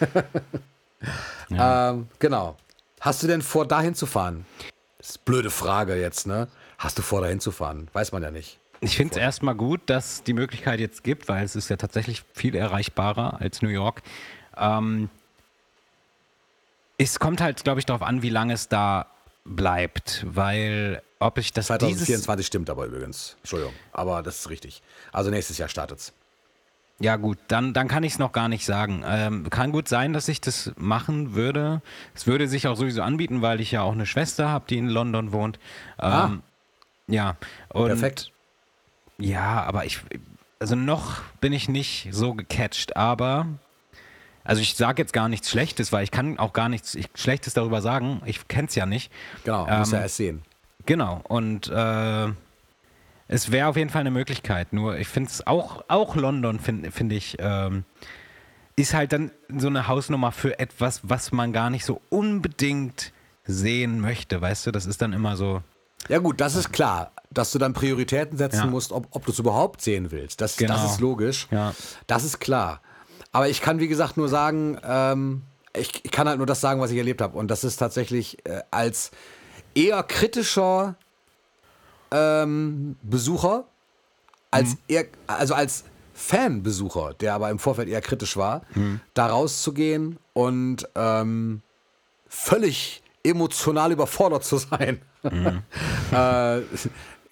ähm, 1.50 2.08
genau. 2.18 2.56
Hast 3.00 3.22
du 3.22 3.26
denn 3.26 3.42
vor, 3.42 3.66
dahin 3.66 3.94
zu 3.94 4.06
fahren? 4.06 4.46
Das 4.98 5.10
ist 5.10 5.16
eine 5.18 5.24
blöde 5.24 5.50
Frage 5.50 5.96
jetzt, 5.96 6.26
ne? 6.26 6.48
Hast 6.78 6.98
du 6.98 7.02
vor, 7.02 7.20
dahin 7.20 7.40
zu 7.40 7.52
fahren? 7.52 7.88
Weiß 7.92 8.12
man 8.12 8.22
ja 8.22 8.30
nicht. 8.30 8.58
Ich 8.80 8.96
finde 8.96 9.12
es 9.12 9.18
erstmal 9.18 9.54
gut, 9.54 9.82
dass 9.86 10.22
die 10.22 10.32
Möglichkeit 10.32 10.80
jetzt 10.80 11.04
gibt, 11.04 11.28
weil 11.28 11.44
es 11.44 11.54
ist 11.54 11.68
ja 11.68 11.76
tatsächlich 11.76 12.22
viel 12.32 12.54
erreichbarer 12.54 13.40
als 13.40 13.60
New 13.60 13.68
York. 13.68 14.02
Ähm, 14.56 15.10
es 16.96 17.18
kommt 17.18 17.40
halt, 17.40 17.62
glaube 17.64 17.80
ich, 17.80 17.86
darauf 17.86 18.02
an, 18.02 18.22
wie 18.22 18.30
lange 18.30 18.54
es 18.54 18.68
da 18.68 19.06
bleibt, 19.56 20.24
weil 20.28 21.02
ob 21.18 21.38
ich 21.38 21.52
das 21.52 21.66
dieses 21.66 21.78
2024 21.78 22.46
stimmt 22.46 22.70
aber 22.70 22.86
übrigens. 22.86 23.36
Entschuldigung. 23.38 23.74
Aber 23.92 24.22
das 24.22 24.40
ist 24.40 24.50
richtig. 24.50 24.82
Also 25.12 25.30
nächstes 25.30 25.58
Jahr 25.58 25.68
startet's. 25.68 26.12
Ja 27.02 27.16
gut, 27.16 27.38
dann, 27.48 27.72
dann 27.72 27.88
kann 27.88 28.02
ich 28.04 28.12
es 28.14 28.18
noch 28.18 28.32
gar 28.32 28.48
nicht 28.48 28.64
sagen. 28.66 29.02
Ähm, 29.06 29.48
kann 29.48 29.72
gut 29.72 29.88
sein, 29.88 30.12
dass 30.12 30.28
ich 30.28 30.40
das 30.40 30.70
machen 30.76 31.34
würde. 31.34 31.80
Es 32.14 32.26
würde 32.26 32.46
sich 32.46 32.68
auch 32.68 32.76
sowieso 32.76 33.02
anbieten, 33.02 33.40
weil 33.40 33.60
ich 33.60 33.70
ja 33.70 33.80
auch 33.82 33.92
eine 33.92 34.04
Schwester 34.04 34.50
habe, 34.50 34.66
die 34.68 34.76
in 34.76 34.88
London 34.88 35.32
wohnt. 35.32 35.58
Ähm, 35.98 36.10
Ah. 36.10 36.30
Ja. 37.06 37.36
Und 37.70 37.86
Perfekt. 37.86 38.30
Ja, 39.18 39.62
aber 39.64 39.84
ich, 39.84 40.00
also 40.58 40.76
noch 40.76 41.22
bin 41.40 41.52
ich 41.52 41.68
nicht 41.68 42.08
so 42.12 42.34
gecatcht, 42.34 42.96
aber, 42.96 43.46
also 44.50 44.62
ich 44.62 44.74
sage 44.74 45.00
jetzt 45.00 45.12
gar 45.12 45.28
nichts 45.28 45.48
Schlechtes, 45.50 45.92
weil 45.92 46.04
ich 46.04 46.10
kann 46.10 46.38
auch 46.38 46.52
gar 46.52 46.68
nichts 46.68 46.94
ich, 46.94 47.08
Schlechtes 47.14 47.54
darüber 47.54 47.80
sagen. 47.82 48.20
Ich 48.26 48.48
kenne 48.48 48.68
es 48.68 48.74
ja 48.74 48.84
nicht. 48.84 49.10
Genau, 49.44 49.66
muss 49.66 49.88
Ähm, 49.88 49.94
ja 49.94 50.02
erst 50.02 50.16
sehen. 50.16 50.42
Genau, 50.86 51.20
und 51.28 51.68
äh, 51.68 52.26
es 53.28 53.52
wäre 53.52 53.68
auf 53.68 53.76
jeden 53.76 53.90
Fall 53.90 54.00
eine 54.00 54.10
Möglichkeit. 54.10 54.72
Nur 54.72 54.96
ich 54.98 55.06
finde 55.08 55.30
es 55.30 55.46
auch, 55.46 55.84
auch 55.88 56.16
London, 56.16 56.58
finde 56.58 56.90
find 56.90 57.12
ich, 57.12 57.36
ähm, 57.38 57.84
ist 58.76 58.94
halt 58.94 59.12
dann 59.12 59.30
so 59.56 59.68
eine 59.68 59.86
Hausnummer 59.88 60.32
für 60.32 60.58
etwas, 60.58 61.00
was 61.04 61.30
man 61.32 61.52
gar 61.52 61.70
nicht 61.70 61.84
so 61.84 62.00
unbedingt 62.08 63.12
sehen 63.44 64.00
möchte. 64.00 64.40
Weißt 64.40 64.66
du, 64.66 64.70
das 64.72 64.86
ist 64.86 65.00
dann 65.02 65.12
immer 65.12 65.36
so. 65.36 65.62
Ja 66.08 66.18
gut, 66.18 66.40
das 66.40 66.54
ist 66.56 66.72
klar, 66.72 67.12
dass 67.30 67.52
du 67.52 67.58
dann 67.58 67.72
Prioritäten 67.74 68.38
setzen 68.38 68.56
Ja. 68.56 68.66
musst, 68.66 68.90
ob, 68.90 69.06
ob 69.10 69.24
du 69.26 69.32
es 69.32 69.38
überhaupt 69.38 69.82
sehen 69.82 70.10
willst. 70.10 70.40
Das, 70.40 70.56
Genau. 70.56 70.74
das 70.74 70.92
ist 70.92 71.00
logisch. 71.00 71.46
Ja. 71.50 71.74
Das 72.06 72.24
ist 72.24 72.40
klar. 72.40 72.80
Aber 73.32 73.48
ich 73.48 73.60
kann, 73.60 73.80
wie 73.80 73.88
gesagt, 73.88 74.16
nur 74.16 74.28
sagen, 74.28 74.78
ähm, 74.84 75.42
ich, 75.74 76.04
ich 76.04 76.10
kann 76.10 76.28
halt 76.28 76.38
nur 76.38 76.46
das 76.46 76.60
sagen, 76.60 76.80
was 76.80 76.90
ich 76.90 76.98
erlebt 76.98 77.20
habe. 77.22 77.38
Und 77.38 77.48
das 77.48 77.64
ist 77.64 77.76
tatsächlich 77.76 78.44
äh, 78.46 78.62
als 78.70 79.10
eher 79.74 80.02
kritischer 80.02 80.96
ähm, 82.10 82.96
Besucher, 83.02 83.64
als 84.50 84.76
eher, 84.88 85.04
also 85.28 85.54
als 85.54 85.84
Fanbesucher, 86.12 87.14
der 87.14 87.34
aber 87.34 87.50
im 87.50 87.58
Vorfeld 87.58 87.88
eher 87.88 88.00
kritisch 88.00 88.36
war, 88.36 88.62
da 89.14 89.28
rauszugehen 89.28 90.18
und 90.34 90.88
ähm, 90.96 91.62
völlig 92.28 93.02
emotional 93.22 93.92
überfordert 93.92 94.44
zu 94.44 94.58
sein. 94.58 95.00
äh, 95.22 96.60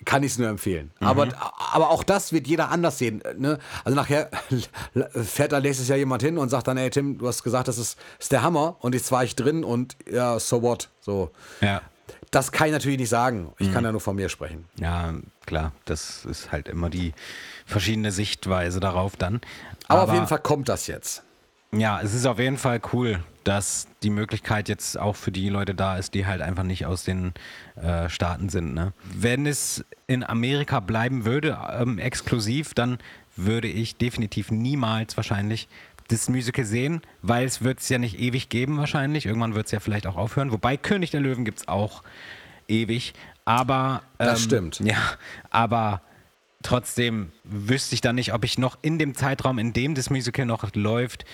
kann 0.04 0.22
ich 0.22 0.32
es 0.32 0.38
nur 0.38 0.48
empfehlen. 0.48 0.90
Aber, 1.00 1.28
aber 1.72 1.90
auch 1.90 2.04
das 2.04 2.32
wird 2.32 2.46
jeder 2.46 2.70
anders 2.70 2.98
sehen. 2.98 3.22
Ne? 3.36 3.58
Also 3.84 3.96
nachher 3.96 4.30
fährt 5.10 5.52
da 5.52 5.60
nächstes 5.60 5.88
Jahr 5.88 5.98
jemand 5.98 6.22
hin 6.22 6.38
und 6.38 6.48
sagt 6.48 6.68
dann, 6.68 6.76
ey 6.76 6.90
Tim, 6.90 7.18
du 7.18 7.26
hast 7.26 7.42
gesagt, 7.42 7.68
das 7.68 7.78
ist, 7.78 7.98
ist 8.18 8.32
der 8.32 8.42
Hammer 8.42 8.76
und 8.80 8.94
jetzt 8.94 9.10
war 9.12 9.24
ich 9.24 9.36
drin 9.36 9.64
und 9.64 9.96
ja, 10.10 10.38
so 10.38 10.62
what? 10.62 10.88
So. 11.00 11.30
Ja. 11.60 11.82
Das 12.30 12.52
kann 12.52 12.68
ich 12.68 12.72
natürlich 12.72 12.98
nicht 12.98 13.08
sagen. 13.08 13.52
Ich 13.58 13.72
kann 13.72 13.84
ja 13.84 13.92
nur 13.92 14.00
von 14.00 14.16
mir 14.16 14.28
sprechen. 14.28 14.66
Ja, 14.78 15.14
klar, 15.46 15.72
das 15.86 16.24
ist 16.26 16.52
halt 16.52 16.68
immer 16.68 16.90
die 16.90 17.14
verschiedene 17.64 18.12
Sichtweise 18.12 18.80
darauf 18.80 19.16
dann. 19.16 19.40
Aber, 19.88 20.04
auf 20.04 20.12
jeden 20.12 20.26
Fall 20.26 20.40
kommt 20.40 20.68
das 20.68 20.86
jetzt. 20.86 21.22
Ja, 21.72 22.00
es 22.02 22.14
ist 22.14 22.26
auf 22.26 22.38
jeden 22.38 22.58
Fall 22.58 22.80
cool, 22.92 23.20
dass 23.48 23.88
die 24.02 24.10
Möglichkeit 24.10 24.68
jetzt 24.68 24.98
auch 24.98 25.16
für 25.16 25.32
die 25.32 25.48
Leute 25.48 25.74
da 25.74 25.96
ist, 25.96 26.12
die 26.12 26.26
halt 26.26 26.42
einfach 26.42 26.64
nicht 26.64 26.84
aus 26.84 27.04
den 27.04 27.32
äh, 27.76 28.10
Staaten 28.10 28.50
sind. 28.50 28.74
Ne? 28.74 28.92
Wenn 29.04 29.46
es 29.46 29.86
in 30.06 30.22
Amerika 30.22 30.80
bleiben 30.80 31.24
würde, 31.24 31.58
ähm, 31.72 31.98
exklusiv, 31.98 32.74
dann 32.74 32.98
würde 33.36 33.68
ich 33.68 33.96
definitiv 33.96 34.50
niemals 34.50 35.16
wahrscheinlich 35.16 35.66
das 36.08 36.28
Musical 36.28 36.66
sehen, 36.66 37.00
weil 37.22 37.46
es 37.46 37.62
wird 37.62 37.80
es 37.80 37.88
ja 37.88 37.96
nicht 37.96 38.18
ewig 38.18 38.50
geben 38.50 38.76
wahrscheinlich. 38.76 39.24
Irgendwann 39.24 39.54
wird 39.54 39.64
es 39.64 39.72
ja 39.72 39.80
vielleicht 39.80 40.06
auch 40.06 40.16
aufhören. 40.16 40.52
Wobei 40.52 40.76
König 40.76 41.10
der 41.10 41.20
Löwen 41.20 41.46
gibt 41.46 41.60
es 41.60 41.68
auch 41.68 42.02
ewig. 42.68 43.14
Aber 43.46 44.02
Das 44.18 44.40
ähm, 44.40 44.44
stimmt. 44.44 44.80
Ja, 44.84 44.98
aber 45.48 46.02
trotzdem 46.62 47.30
wüsste 47.44 47.94
ich 47.94 48.00
dann 48.00 48.16
nicht, 48.16 48.34
ob 48.34 48.44
ich 48.44 48.58
noch 48.58 48.78
in 48.82 48.98
dem 48.98 49.14
Zeitraum, 49.14 49.58
in 49.58 49.72
dem 49.72 49.94
das 49.94 50.10
Musical 50.10 50.46
noch 50.46 50.74
läuft, 50.74 51.24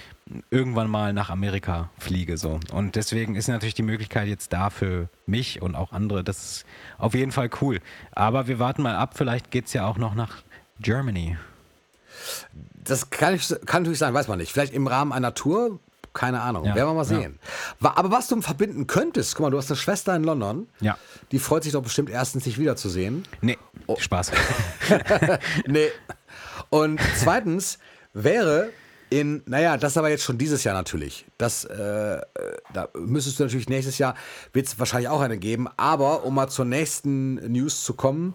irgendwann 0.50 0.90
mal 0.90 1.12
nach 1.12 1.30
Amerika 1.30 1.90
fliege. 1.98 2.36
So. 2.36 2.60
Und 2.72 2.96
deswegen 2.96 3.34
ist 3.34 3.48
natürlich 3.48 3.74
die 3.74 3.82
Möglichkeit 3.82 4.28
jetzt 4.28 4.52
da 4.52 4.70
für 4.70 5.08
mich 5.26 5.62
und 5.62 5.74
auch 5.74 5.92
andere. 5.92 6.24
Das 6.24 6.44
ist 6.44 6.66
auf 6.98 7.14
jeden 7.14 7.32
Fall 7.32 7.50
cool. 7.60 7.80
Aber 8.12 8.46
wir 8.46 8.58
warten 8.58 8.82
mal 8.82 8.96
ab, 8.96 9.14
vielleicht 9.16 9.50
geht 9.50 9.66
es 9.66 9.72
ja 9.72 9.86
auch 9.86 9.98
noch 9.98 10.14
nach 10.14 10.42
Germany. 10.80 11.36
Das 12.72 13.10
kann, 13.10 13.34
ich, 13.34 13.48
kann 13.66 13.82
natürlich 13.82 13.98
sein, 13.98 14.14
weiß 14.14 14.28
man 14.28 14.38
nicht. 14.38 14.52
Vielleicht 14.52 14.74
im 14.74 14.86
Rahmen 14.86 15.12
einer 15.12 15.34
Tour, 15.34 15.80
keine 16.14 16.40
Ahnung. 16.40 16.64
Ja, 16.64 16.74
Werden 16.74 16.88
wir 16.90 16.94
mal 16.94 17.00
ja. 17.02 17.20
sehen. 17.20 17.38
Wa- 17.80 17.92
Aber 17.96 18.10
was 18.10 18.28
du 18.28 18.40
verbinden 18.40 18.86
könntest, 18.86 19.34
guck 19.34 19.42
mal, 19.44 19.50
du 19.50 19.58
hast 19.58 19.70
eine 19.70 19.76
Schwester 19.76 20.14
in 20.16 20.24
London. 20.24 20.68
Ja. 20.80 20.96
Die 21.32 21.38
freut 21.38 21.64
sich 21.64 21.72
doch 21.72 21.82
bestimmt 21.82 22.08
erstens, 22.08 22.44
dich 22.44 22.58
wiederzusehen. 22.58 23.26
Nee, 23.42 23.58
Spaß. 23.98 24.30
Nee. 25.66 25.88
Und 26.70 27.00
zweitens 27.18 27.78
wäre 28.12 28.70
in, 29.10 29.42
naja, 29.46 29.76
das 29.76 29.96
aber 29.96 30.08
jetzt 30.08 30.24
schon 30.24 30.38
dieses 30.38 30.64
Jahr 30.64 30.74
natürlich. 30.74 31.26
Das, 31.38 31.64
äh, 31.64 32.20
da 32.72 32.88
müsstest 32.94 33.38
du 33.38 33.44
natürlich 33.44 33.68
nächstes 33.68 33.98
Jahr, 33.98 34.14
wird 34.52 34.66
es 34.66 34.78
wahrscheinlich 34.78 35.08
auch 35.08 35.20
eine 35.20 35.38
geben. 35.38 35.68
Aber 35.76 36.24
um 36.24 36.34
mal 36.34 36.48
zur 36.48 36.64
nächsten 36.64 37.34
News 37.52 37.84
zu 37.84 37.94
kommen, 37.94 38.34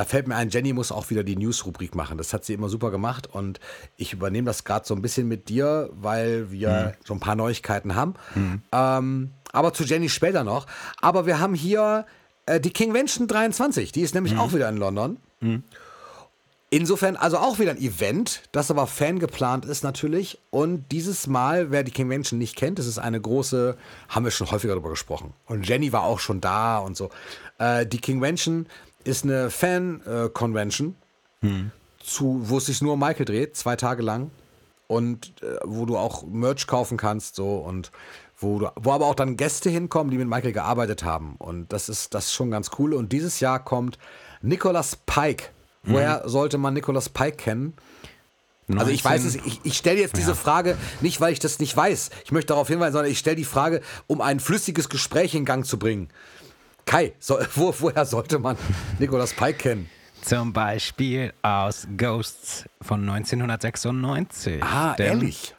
da 0.00 0.06
fällt 0.06 0.26
mir 0.26 0.36
ein, 0.36 0.48
Jenny 0.48 0.72
muss 0.72 0.92
auch 0.92 1.10
wieder 1.10 1.22
die 1.22 1.36
News-Rubrik 1.36 1.94
machen. 1.94 2.16
Das 2.16 2.32
hat 2.32 2.46
sie 2.46 2.54
immer 2.54 2.70
super 2.70 2.90
gemacht 2.90 3.28
und 3.30 3.60
ich 3.98 4.14
übernehme 4.14 4.46
das 4.46 4.64
gerade 4.64 4.86
so 4.86 4.94
ein 4.94 5.02
bisschen 5.02 5.28
mit 5.28 5.50
dir, 5.50 5.90
weil 5.92 6.50
wir 6.50 6.94
so 7.04 7.12
ein 7.12 7.20
paar 7.20 7.34
Neuigkeiten 7.36 7.94
haben. 7.94 8.14
Ähm, 8.72 9.32
aber 9.52 9.74
zu 9.74 9.84
Jenny 9.84 10.08
später 10.08 10.42
noch. 10.42 10.66
Aber 11.02 11.26
wir 11.26 11.38
haben 11.38 11.52
hier 11.52 12.06
äh, 12.46 12.60
die 12.60 12.70
Kingvention 12.70 13.28
23, 13.28 13.92
die 13.92 14.00
ist 14.00 14.14
nämlich 14.14 14.38
auch 14.38 14.54
wieder 14.54 14.70
in 14.70 14.78
London. 14.78 15.18
Insofern, 16.70 17.16
also 17.16 17.36
auch 17.36 17.58
wieder 17.58 17.72
ein 17.72 17.78
Event, 17.78 18.44
das 18.52 18.70
aber 18.70 18.86
fangeplant 18.86 19.66
ist 19.66 19.84
natürlich. 19.84 20.38
Und 20.48 20.90
dieses 20.92 21.26
Mal, 21.26 21.70
wer 21.72 21.82
die 21.82 21.90
Convention 21.90 22.38
nicht 22.38 22.56
kennt, 22.56 22.78
das 22.78 22.86
ist 22.86 22.98
eine 22.98 23.20
große, 23.20 23.76
haben 24.08 24.24
wir 24.24 24.30
schon 24.30 24.50
häufiger 24.50 24.72
darüber 24.72 24.88
gesprochen. 24.88 25.34
Und 25.44 25.68
Jenny 25.68 25.92
war 25.92 26.04
auch 26.04 26.20
schon 26.20 26.40
da 26.40 26.78
und 26.78 26.96
so. 26.96 27.10
Äh, 27.58 27.84
die 27.86 28.00
Convention 28.00 28.66
ist 29.04 29.24
eine 29.24 29.50
Fan-Convention, 29.50 30.94
zu, 32.02 32.40
wo 32.44 32.58
es 32.58 32.66
sich 32.66 32.82
nur 32.82 32.94
um 32.94 33.00
Michael 33.00 33.24
dreht, 33.24 33.56
zwei 33.56 33.76
Tage 33.76 34.02
lang. 34.02 34.30
Und 34.86 35.34
äh, 35.42 35.56
wo 35.64 35.86
du 35.86 35.96
auch 35.96 36.24
Merch 36.24 36.66
kaufen 36.66 36.96
kannst, 36.96 37.36
so 37.36 37.58
und 37.58 37.92
wo, 38.38 38.58
du, 38.58 38.72
wo 38.74 38.90
aber 38.90 39.06
auch 39.06 39.14
dann 39.14 39.36
Gäste 39.36 39.70
hinkommen, 39.70 40.10
die 40.10 40.18
mit 40.18 40.26
Michael 40.26 40.52
gearbeitet 40.52 41.04
haben. 41.04 41.36
Und 41.38 41.72
das 41.72 41.88
ist, 41.88 42.12
das 42.12 42.26
ist 42.26 42.32
schon 42.32 42.50
ganz 42.50 42.70
cool. 42.78 42.94
Und 42.94 43.12
dieses 43.12 43.38
Jahr 43.38 43.64
kommt 43.64 43.98
Nicholas 44.42 44.96
Pike. 44.96 45.50
Woher 45.82 46.28
sollte 46.28 46.58
man 46.58 46.74
Nicholas 46.74 47.08
Pike 47.08 47.36
kennen? 47.36 47.74
Also 48.76 48.90
ich 48.90 49.04
weiß 49.04 49.24
es, 49.24 49.36
19 49.36 49.52
ich, 49.52 49.60
ich 49.64 49.76
stelle 49.76 50.00
jetzt 50.00 50.16
diese 50.16 50.34
Frage 50.34 50.76
nicht, 51.00 51.20
weil 51.20 51.32
ich 51.32 51.38
das 51.38 51.58
nicht 51.58 51.76
weiß. 51.76 52.10
Ich 52.24 52.32
möchte 52.32 52.48
darauf 52.48 52.68
hinweisen, 52.68 52.92
sondern 52.92 53.10
ich 53.10 53.18
stelle 53.18 53.36
die 53.36 53.44
Frage, 53.44 53.80
um 54.06 54.20
ein 54.20 54.40
flüssiges 54.40 54.88
Gespräch 54.88 55.34
in 55.34 55.44
Gang 55.44 55.66
zu 55.66 55.78
bringen. 55.78 56.08
Kai, 56.90 57.12
so, 57.20 57.38
wo, 57.54 57.72
woher 57.78 58.04
sollte 58.04 58.40
man 58.40 58.56
Nicholas 58.98 59.32
Pike 59.32 59.58
kennen? 59.58 59.88
Zum 60.22 60.52
Beispiel 60.52 61.32
aus 61.40 61.86
Ghosts 61.96 62.64
von 62.82 63.08
1996. 63.08 64.60
Ah, 64.60 64.94
Denn, 64.94 65.06
ehrlich? 65.06 65.54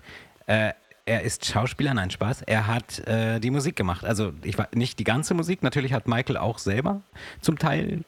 Äh, 0.45 0.73
er 1.05 1.21
ist 1.21 1.45
Schauspieler, 1.45 1.93
nein, 1.93 2.11
Spaß. 2.11 2.41
Er 2.41 2.67
hat 2.67 2.99
äh, 3.07 3.39
die 3.39 3.49
Musik 3.49 3.77
gemacht. 3.77 4.03
Also 4.03 4.33
ich 4.43 4.57
war 4.57 4.67
nicht 4.75 4.99
die 4.99 5.05
ganze 5.05 5.33
Musik. 5.33 5.63
Natürlich 5.63 5.93
hat 5.93 6.05
Michael 6.05 6.35
auch 6.35 6.59
selber 6.59 6.99
zum 7.39 7.57
Teil 7.57 8.01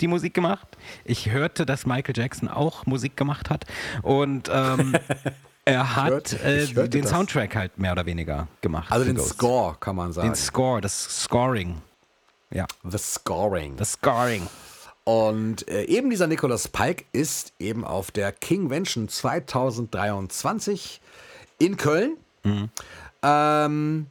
die 0.00 0.08
Musik 0.08 0.32
gemacht. 0.32 0.66
Ich 1.04 1.30
hörte, 1.30 1.66
dass 1.66 1.84
Michael 1.84 2.16
Jackson 2.16 2.48
auch 2.48 2.86
Musik 2.86 3.18
gemacht 3.18 3.50
hat. 3.50 3.66
Und 4.00 4.50
ähm, 4.50 4.96
er 5.66 5.94
hat 5.94 6.10
hörte- 6.10 6.42
äh, 6.42 6.88
den 6.88 7.02
das. 7.02 7.10
Soundtrack 7.10 7.54
halt 7.54 7.78
mehr 7.78 7.92
oder 7.92 8.06
weniger 8.06 8.48
gemacht. 8.62 8.90
Also 8.90 9.04
den 9.04 9.16
Ghosts. 9.16 9.34
Score, 9.34 9.76
kann 9.78 9.94
man 9.96 10.14
sagen. 10.14 10.28
Den 10.28 10.34
Score, 10.34 10.80
das 10.80 11.22
Scoring. 11.22 11.82
Ja, 12.52 12.66
The 12.84 12.98
Scoring. 12.98 13.76
das 13.76 13.92
Scoring. 13.92 14.48
Und 15.04 15.68
äh, 15.68 15.84
eben 15.84 16.10
dieser 16.10 16.26
Nicholas 16.26 16.68
Pike 16.68 17.04
ist 17.12 17.52
eben 17.58 17.84
auf 17.84 18.10
der 18.10 18.32
Kingvention 18.32 19.08
2023 19.08 21.00
in 21.58 21.76
Köln 21.76 22.16
ähm, 23.22 24.06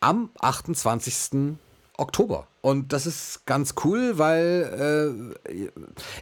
am 0.00 0.30
28. 0.40 1.56
Oktober. 1.96 2.46
Und 2.62 2.92
das 2.92 3.06
ist 3.06 3.46
ganz 3.46 3.74
cool, 3.84 4.18
weil 4.18 5.34
äh, 5.48 5.70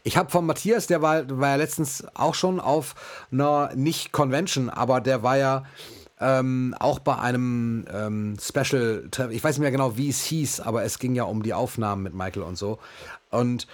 ich 0.04 0.16
habe 0.16 0.30
von 0.30 0.46
Matthias, 0.46 0.86
der 0.86 1.02
war, 1.02 1.24
war 1.38 1.50
ja 1.50 1.56
letztens 1.56 2.04
auch 2.14 2.34
schon 2.34 2.60
auf 2.60 2.94
einer 3.32 3.70
nicht-Convention, 3.74 4.70
aber 4.70 5.00
der 5.00 5.22
war 5.22 5.36
ja 5.36 5.64
ähm, 6.20 6.74
auch 6.78 6.98
bei 6.98 7.16
einem 7.16 7.84
ähm, 7.92 8.36
Special, 8.40 9.04
ich 9.30 9.42
weiß 9.44 9.56
nicht 9.56 9.62
mehr 9.62 9.70
genau, 9.70 9.96
wie 9.96 10.08
es 10.08 10.22
hieß, 10.24 10.60
aber 10.60 10.82
es 10.84 10.98
ging 10.98 11.14
ja 11.14 11.24
um 11.24 11.42
die 11.42 11.54
Aufnahmen 11.54 12.02
mit 12.02 12.14
Michael 12.14 12.42
und 12.42 12.56
so. 12.56 12.78
Und 13.30 13.66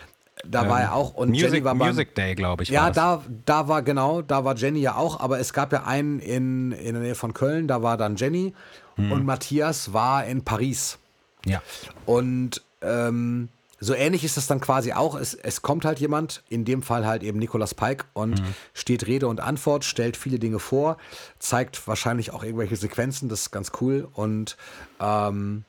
da 0.47 0.69
war 0.69 0.81
er 0.81 0.95
auch 0.95 1.15
und 1.15 1.31
Music, 1.31 1.53
Jenny 1.53 1.65
war 1.65 1.75
beim- 1.75 1.89
Music 1.89 2.15
Day, 2.15 2.35
glaube 2.35 2.65
ich. 2.65 2.69
ja, 2.69 2.91
da, 2.91 3.23
da 3.47 3.69
war 3.69 3.83
genau, 3.83 4.21
da 4.21 4.45
war 4.45 4.57
Jenny 4.57 4.81
ja 4.81 4.97
auch, 4.97 5.21
aber 5.21 5.39
es 5.39 5.53
gab 5.53 5.73
ja 5.73 5.85
einen 5.85 6.19
in, 6.19 6.73
in 6.73 6.95
der 6.95 7.03
Nähe 7.03 7.15
von 7.15 7.33
Köln, 7.35 7.67
da 7.69 7.83
war 7.83 7.97
dann 7.97 8.17
Jenny 8.17 8.53
und 8.97 9.25
Matthias 9.25 9.93
war 9.93 10.25
in 10.25 10.45
Paris. 10.45 10.99
Ja. 11.47 11.63
Und 12.07 12.63
ähm, 12.83 13.49
so 13.85 13.95
ähnlich 13.95 14.25
ist 14.25 14.37
das 14.37 14.47
dann 14.49 14.61
quasi 14.61 14.93
auch. 14.93 15.15
Es, 15.15 15.35
es 15.35 15.63
kommt 15.63 15.85
halt 15.85 16.01
jemand, 16.01 16.43
in 16.49 16.65
dem 16.65 16.83
Fall 16.83 17.07
halt 17.07 17.23
eben 17.23 17.39
Nicolas 17.39 17.75
Pike, 17.75 18.07
und 18.13 18.43
steht 18.73 19.07
Rede 19.07 19.29
und 19.29 19.41
Antwort, 19.41 19.85
stellt 19.85 20.17
viele 20.17 20.39
Dinge 20.39 20.59
vor, 20.59 20.97
zeigt 21.39 21.87
wahrscheinlich 21.87 22.33
auch 22.33 22.43
irgendwelche 22.43 22.77
Sequenzen, 22.77 23.29
das 23.29 23.43
ist 23.43 23.51
ganz 23.53 23.71
cool. 23.81 24.09
Und 24.15 24.57
ähm, 25.01 25.65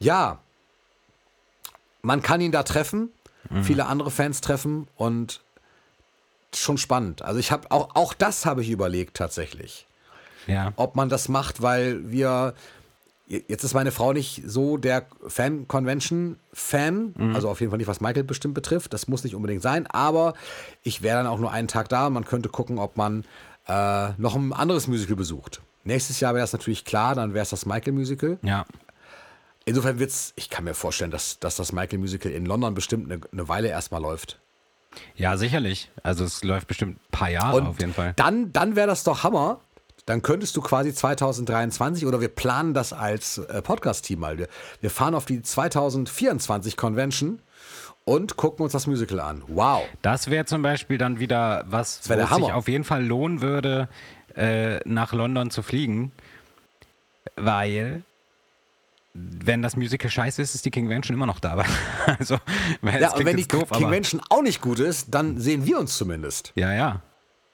ja, 0.00 0.38
man 2.02 2.22
kann 2.22 2.40
ihn 2.40 2.52
da 2.52 2.62
treffen, 2.62 3.10
viele 3.62 3.86
andere 3.86 4.10
Fans 4.10 4.40
treffen 4.40 4.88
und 4.96 5.40
schon 6.54 6.78
spannend. 6.78 7.22
Also 7.22 7.38
ich 7.40 7.50
habe 7.52 7.70
auch, 7.70 7.94
auch 7.94 8.14
das 8.14 8.44
habe 8.46 8.62
ich 8.62 8.70
überlegt 8.70 9.16
tatsächlich 9.16 9.86
Ja. 10.46 10.72
ob 10.76 10.96
man 10.96 11.08
das 11.08 11.28
macht, 11.28 11.62
weil 11.62 12.10
wir. 12.10 12.54
Jetzt 13.30 13.62
ist 13.62 13.74
meine 13.74 13.92
Frau 13.92 14.14
nicht 14.14 14.42
so 14.46 14.78
der 14.78 15.04
Fan-Convention-Fan, 15.26 17.32
also 17.34 17.50
auf 17.50 17.60
jeden 17.60 17.70
Fall 17.70 17.76
nicht, 17.76 17.86
was 17.86 18.00
Michael 18.00 18.24
bestimmt 18.24 18.54
betrifft. 18.54 18.94
Das 18.94 19.06
muss 19.06 19.22
nicht 19.22 19.34
unbedingt 19.34 19.60
sein, 19.60 19.86
aber 19.86 20.32
ich 20.82 21.02
wäre 21.02 21.18
dann 21.18 21.26
auch 21.26 21.38
nur 21.38 21.52
einen 21.52 21.68
Tag 21.68 21.90
da. 21.90 22.08
Man 22.08 22.24
könnte 22.24 22.48
gucken, 22.48 22.78
ob 22.78 22.96
man 22.96 23.24
äh, 23.66 24.12
noch 24.16 24.34
ein 24.34 24.54
anderes 24.54 24.86
Musical 24.86 25.16
besucht. 25.16 25.60
Nächstes 25.84 26.20
Jahr 26.20 26.32
wäre 26.32 26.42
das 26.42 26.54
natürlich 26.54 26.86
klar, 26.86 27.14
dann 27.14 27.34
wäre 27.34 27.42
es 27.42 27.50
das 27.50 27.66
Michael-Musical. 27.66 28.38
Ja. 28.42 28.64
Insofern 29.66 29.98
wird's, 29.98 30.32
ich 30.36 30.48
kann 30.48 30.64
mir 30.64 30.72
vorstellen, 30.72 31.10
dass, 31.10 31.38
dass 31.38 31.56
das 31.56 31.72
Michael-Musical 31.72 32.32
in 32.32 32.46
London 32.46 32.74
bestimmt 32.74 33.12
eine, 33.12 33.20
eine 33.30 33.48
Weile 33.48 33.68
erstmal 33.68 34.00
läuft. 34.00 34.40
Ja, 35.14 35.36
sicherlich. 35.36 35.90
Also 36.02 36.24
es 36.24 36.44
läuft 36.44 36.66
bestimmt 36.66 36.96
ein 36.96 37.10
paar 37.10 37.30
Jahre 37.30 37.58
Und 37.58 37.66
auf 37.66 37.80
jeden 37.80 37.92
Fall. 37.92 38.14
Dann, 38.16 38.52
dann 38.52 38.76
wäre 38.76 38.86
das 38.86 39.04
doch 39.04 39.22
Hammer. 39.22 39.60
Dann 40.08 40.22
könntest 40.22 40.56
du 40.56 40.62
quasi 40.62 40.94
2023 40.94 42.06
oder 42.06 42.22
wir 42.22 42.28
planen 42.28 42.72
das 42.72 42.94
als 42.94 43.36
äh, 43.36 43.60
Podcast-Team 43.60 44.18
mal. 44.18 44.38
Wir, 44.38 44.48
wir 44.80 44.90
fahren 44.90 45.14
auf 45.14 45.26
die 45.26 45.42
2024 45.42 46.78
Convention 46.78 47.42
und 48.06 48.38
gucken 48.38 48.64
uns 48.64 48.72
das 48.72 48.86
Musical 48.86 49.20
an. 49.20 49.42
Wow. 49.48 49.82
Das 50.00 50.30
wäre 50.30 50.46
zum 50.46 50.62
Beispiel 50.62 50.96
dann 50.96 51.20
wieder 51.20 51.66
was, 51.68 52.00
es 52.00 52.04
sich 52.04 52.30
Hammer. 52.30 52.54
auf 52.54 52.68
jeden 52.68 52.84
Fall 52.84 53.04
lohnen 53.04 53.42
würde, 53.42 53.90
äh, 54.34 54.78
nach 54.88 55.12
London 55.12 55.50
zu 55.50 55.60
fliegen, 55.62 56.10
weil 57.36 58.02
wenn 59.12 59.60
das 59.60 59.76
Musical 59.76 60.10
scheiße 60.10 60.40
ist, 60.40 60.54
ist 60.54 60.64
die 60.64 60.70
Convention 60.70 61.18
immer 61.18 61.26
noch 61.26 61.38
da. 61.38 61.62
also, 62.18 62.38
Ja, 62.82 63.12
und 63.12 63.26
wenn 63.26 63.36
die 63.36 63.46
doof, 63.46 63.68
Convention 63.68 64.22
auch 64.30 64.42
nicht 64.42 64.62
gut 64.62 64.78
ist, 64.78 65.08
dann 65.14 65.38
sehen 65.38 65.66
wir 65.66 65.78
uns 65.78 65.98
zumindest. 65.98 66.52
ja, 66.54 66.72
ja. 66.72 67.02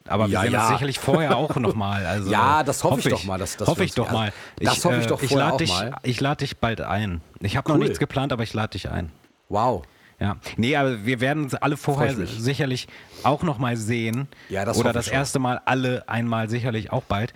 Aber 0.06 0.26
wir 0.28 0.34
Ja, 0.34 0.42
sehen 0.42 0.52
ja. 0.52 0.60
uns 0.62 0.68
sicherlich 0.70 0.98
vorher 0.98 1.36
auch 1.36 1.56
nochmal. 1.56 2.04
Also, 2.04 2.30
Ja, 2.30 2.62
das 2.62 2.84
hoffe 2.84 3.00
ich 3.00 3.08
doch 3.08 3.24
mal, 3.24 3.38
dass- 3.38 3.56
dass 3.56 3.68
hoffe 3.68 3.80
wir 3.80 3.86
ich 3.86 3.94
doch 3.94 4.10
mal. 4.10 4.32
das 4.60 4.84
hoffe 4.84 4.98
ich 5.00 5.06
doch 5.06 5.22
ich 5.22 5.30
vorher 5.30 5.52
auch 5.54 5.56
dich, 5.56 5.70
mal. 5.70 5.94
Ich 6.02 6.20
lade 6.20 6.38
dich 6.44 6.58
bald 6.58 6.80
ein. 6.82 7.20
Ich 7.40 7.56
habe 7.56 7.68
noch 7.68 7.76
Cool. 7.76 7.84
nichts 7.84 7.98
geplant, 7.98 8.32
aber 8.32 8.42
ich 8.42 8.52
lade 8.52 8.70
dich 8.72 8.90
ein. 8.90 9.10
Wow. 9.48 9.84
Ja, 10.20 10.36
nee, 10.56 10.76
aber 10.76 11.04
wir 11.04 11.20
werden 11.20 11.44
uns 11.44 11.54
alle 11.54 11.76
vorher 11.76 12.16
ich 12.18 12.30
sicherlich 12.30 12.86
auch 13.24 13.42
noch 13.42 13.58
mal 13.58 13.76
sehen. 13.76 14.28
Ja, 14.48 14.64
das 14.64 14.76
Oder 14.78 14.90
hoffe 14.90 14.98
ich 15.00 15.04
das 15.06 15.12
erste 15.12 15.38
Mal 15.38 15.60
alle 15.64 16.08
einmal 16.08 16.48
sicherlich 16.48 16.92
auch 16.92 17.02
bald. 17.02 17.34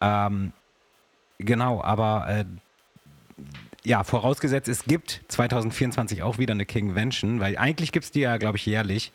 Ähm, 0.00 0.52
genau, 1.38 1.82
aber 1.82 2.26
äh, 2.28 2.44
ja, 3.84 4.04
vorausgesetzt, 4.04 4.68
es 4.68 4.84
gibt 4.84 5.20
2024 5.28 6.22
auch 6.22 6.38
wieder 6.38 6.52
eine 6.52 6.64
Kingvention, 6.64 7.40
weil 7.40 7.58
eigentlich 7.58 7.92
gibt 7.92 8.04
es 8.06 8.10
die 8.10 8.20
ja, 8.20 8.36
glaube 8.38 8.56
ich, 8.56 8.64
jährlich. 8.66 9.12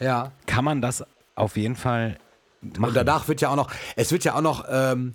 Ja. 0.00 0.32
Kann 0.46 0.64
man 0.64 0.80
das 0.80 1.04
auf 1.34 1.56
jeden 1.56 1.76
Fall 1.76 2.16
machen. 2.62 2.84
Und 2.84 2.94
danach 2.94 3.28
wird 3.28 3.40
ja 3.40 3.50
auch 3.50 3.56
noch, 3.56 3.70
es 3.96 4.12
wird 4.12 4.24
ja 4.24 4.34
auch 4.34 4.40
noch 4.40 4.64
ähm, 4.68 5.14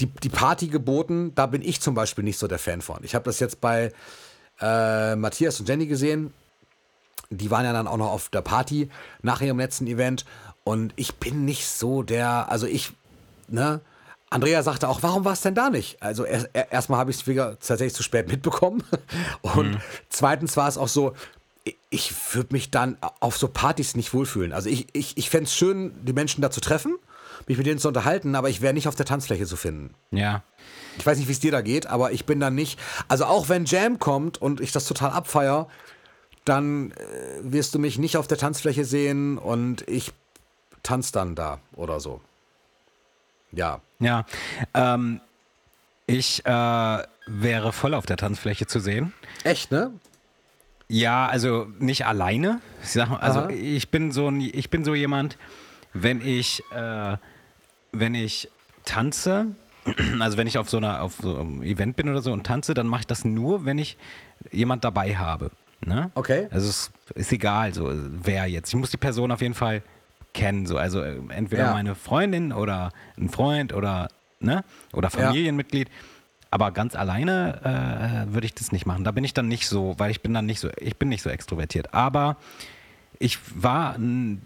die, 0.00 0.06
die 0.06 0.28
Party 0.28 0.68
geboten. 0.68 1.34
Da 1.34 1.46
bin 1.46 1.62
ich 1.62 1.80
zum 1.80 1.94
Beispiel 1.94 2.24
nicht 2.24 2.38
so 2.38 2.46
der 2.48 2.58
Fan 2.58 2.82
von. 2.82 2.98
Ich 3.02 3.14
habe 3.14 3.24
das 3.24 3.40
jetzt 3.40 3.60
bei 3.60 3.92
äh, 4.60 5.16
Matthias 5.16 5.60
und 5.60 5.68
Jenny 5.68 5.86
gesehen. 5.86 6.32
Die 7.30 7.50
waren 7.50 7.64
ja 7.64 7.72
dann 7.72 7.86
auch 7.88 7.96
noch 7.96 8.10
auf 8.10 8.28
der 8.28 8.42
Party 8.42 8.90
nach 9.22 9.40
ihrem 9.40 9.58
letzten 9.58 9.86
Event. 9.86 10.24
Und 10.64 10.92
ich 10.96 11.14
bin 11.16 11.44
nicht 11.44 11.66
so 11.66 12.02
der, 12.02 12.50
also 12.50 12.66
ich, 12.66 12.92
ne? 13.48 13.80
Andrea 14.30 14.62
sagte 14.62 14.88
auch, 14.88 15.02
warum 15.02 15.26
war 15.26 15.34
es 15.34 15.42
denn 15.42 15.54
da 15.54 15.68
nicht? 15.68 16.02
Also 16.02 16.24
erst, 16.24 16.48
er- 16.54 16.72
erstmal 16.72 16.98
habe 16.98 17.10
ich 17.10 17.18
es 17.18 17.26
wieder 17.26 17.58
tatsächlich 17.58 17.94
zu 17.94 18.02
spät 18.02 18.28
mitbekommen. 18.28 18.82
Und 19.42 19.78
zweitens 20.08 20.56
war 20.56 20.68
es 20.68 20.78
auch 20.78 20.88
so, 20.88 21.12
ich- 21.90 22.12
würde 22.34 22.52
mich 22.52 22.70
dann 22.70 22.96
auf 23.20 23.36
so 23.36 23.48
Partys 23.48 23.94
nicht 23.96 24.12
wohlfühlen. 24.14 24.52
Also 24.52 24.68
ich, 24.68 24.86
ich, 24.92 25.16
ich 25.16 25.30
fände 25.30 25.44
es 25.44 25.54
schön, 25.54 25.92
die 26.04 26.12
Menschen 26.12 26.42
da 26.42 26.50
zu 26.50 26.60
treffen, 26.60 26.96
mich 27.46 27.56
mit 27.58 27.66
denen 27.66 27.78
zu 27.78 27.88
unterhalten, 27.88 28.34
aber 28.34 28.48
ich 28.48 28.60
wäre 28.60 28.74
nicht 28.74 28.88
auf 28.88 28.94
der 28.94 29.06
Tanzfläche 29.06 29.46
zu 29.46 29.56
finden. 29.56 29.94
ja, 30.10 30.42
Ich 30.98 31.04
weiß 31.06 31.18
nicht, 31.18 31.28
wie 31.28 31.32
es 31.32 31.40
dir 31.40 31.52
da 31.52 31.60
geht, 31.60 31.86
aber 31.86 32.12
ich 32.12 32.24
bin 32.24 32.40
dann 32.40 32.54
nicht. 32.54 32.78
Also 33.08 33.24
auch 33.26 33.48
wenn 33.48 33.64
Jam 33.64 33.98
kommt 33.98 34.40
und 34.40 34.60
ich 34.60 34.72
das 34.72 34.84
total 34.86 35.10
abfeier, 35.10 35.68
dann 36.44 36.90
äh, 36.92 36.94
wirst 37.42 37.74
du 37.74 37.78
mich 37.78 37.98
nicht 37.98 38.16
auf 38.16 38.26
der 38.26 38.38
Tanzfläche 38.38 38.84
sehen 38.84 39.38
und 39.38 39.88
ich 39.88 40.12
tanz 40.82 41.12
dann 41.12 41.34
da 41.36 41.60
oder 41.76 42.00
so. 42.00 42.20
Ja. 43.52 43.80
ja. 44.00 44.24
Ähm, 44.74 45.20
ich 46.06 46.44
äh, 46.44 47.02
wäre 47.26 47.72
voll 47.72 47.94
auf 47.94 48.06
der 48.06 48.16
Tanzfläche 48.16 48.66
zu 48.66 48.80
sehen. 48.80 49.12
Echt, 49.44 49.70
ne? 49.70 49.92
Ja, 50.92 51.26
also 51.26 51.68
nicht 51.78 52.04
alleine. 52.06 52.60
Ich 52.82 52.90
sag 52.90 53.08
mal, 53.08 53.16
also 53.16 53.40
Aha. 53.40 53.50
ich 53.50 53.88
bin 53.90 54.12
so 54.12 54.28
ein, 54.28 54.40
ich 54.42 54.68
bin 54.68 54.84
so 54.84 54.94
jemand, 54.94 55.38
wenn 55.94 56.20
ich 56.20 56.62
äh, 56.70 57.16
wenn 57.92 58.14
ich 58.14 58.50
tanze, 58.84 59.46
also 60.20 60.36
wenn 60.36 60.46
ich 60.46 60.58
auf 60.58 60.68
so 60.68 60.76
einer 60.76 61.00
auf 61.02 61.14
so 61.22 61.38
einem 61.38 61.62
Event 61.62 61.96
bin 61.96 62.10
oder 62.10 62.20
so 62.20 62.30
und 62.30 62.44
tanze, 62.44 62.74
dann 62.74 62.86
mache 62.86 63.00
ich 63.00 63.06
das 63.06 63.24
nur, 63.24 63.64
wenn 63.64 63.78
ich 63.78 63.96
jemand 64.50 64.84
dabei 64.84 65.16
habe. 65.16 65.50
Ne? 65.84 66.10
Okay. 66.14 66.48
Also 66.50 66.68
es 66.68 66.90
ist 67.14 67.32
egal, 67.32 67.72
so 67.72 67.90
wer 68.22 68.46
jetzt. 68.46 68.68
Ich 68.68 68.76
muss 68.76 68.90
die 68.90 68.98
Person 68.98 69.32
auf 69.32 69.40
jeden 69.40 69.54
Fall 69.54 69.82
kenne. 70.34 70.66
So. 70.66 70.76
Also 70.76 71.00
äh, 71.00 71.16
entweder 71.30 71.64
Ja. 71.64 71.72
meine 71.72 71.94
Freundin 71.94 72.52
oder 72.52 72.92
ein 73.18 73.30
Freund 73.30 73.72
oder, 73.72 74.08
ne? 74.40 74.62
oder 74.92 75.08
Familienmitglied. 75.08 75.88
Aber 76.52 76.70
ganz 76.70 76.94
alleine 76.94 78.26
äh, 78.28 78.34
würde 78.34 78.44
ich 78.44 78.54
das 78.54 78.72
nicht 78.72 78.84
machen. 78.84 79.04
Da 79.04 79.10
bin 79.10 79.24
ich 79.24 79.32
dann 79.32 79.48
nicht 79.48 79.66
so, 79.66 79.94
weil 79.96 80.10
ich 80.10 80.20
bin 80.20 80.34
dann 80.34 80.44
nicht 80.44 80.60
so, 80.60 80.68
ich 80.76 80.96
bin 80.98 81.08
nicht 81.08 81.22
so 81.22 81.30
extrovertiert. 81.30 81.94
Aber 81.94 82.36
ich 83.18 83.38
war, 83.54 83.96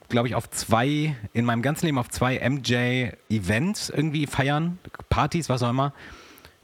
glaube 0.09 0.29
ich, 0.29 0.37
auf 0.37 0.49
zwei, 0.51 1.17
in 1.33 1.45
meinem 1.45 1.63
ganzen 1.63 1.87
Leben 1.87 1.99
auf 1.99 2.09
zwei 2.09 2.39
MJ-Events 2.39 3.91
irgendwie 3.91 4.29
feiern, 4.29 4.79
Partys, 5.09 5.49
was 5.49 5.65
auch 5.65 5.71
immer. 5.71 5.93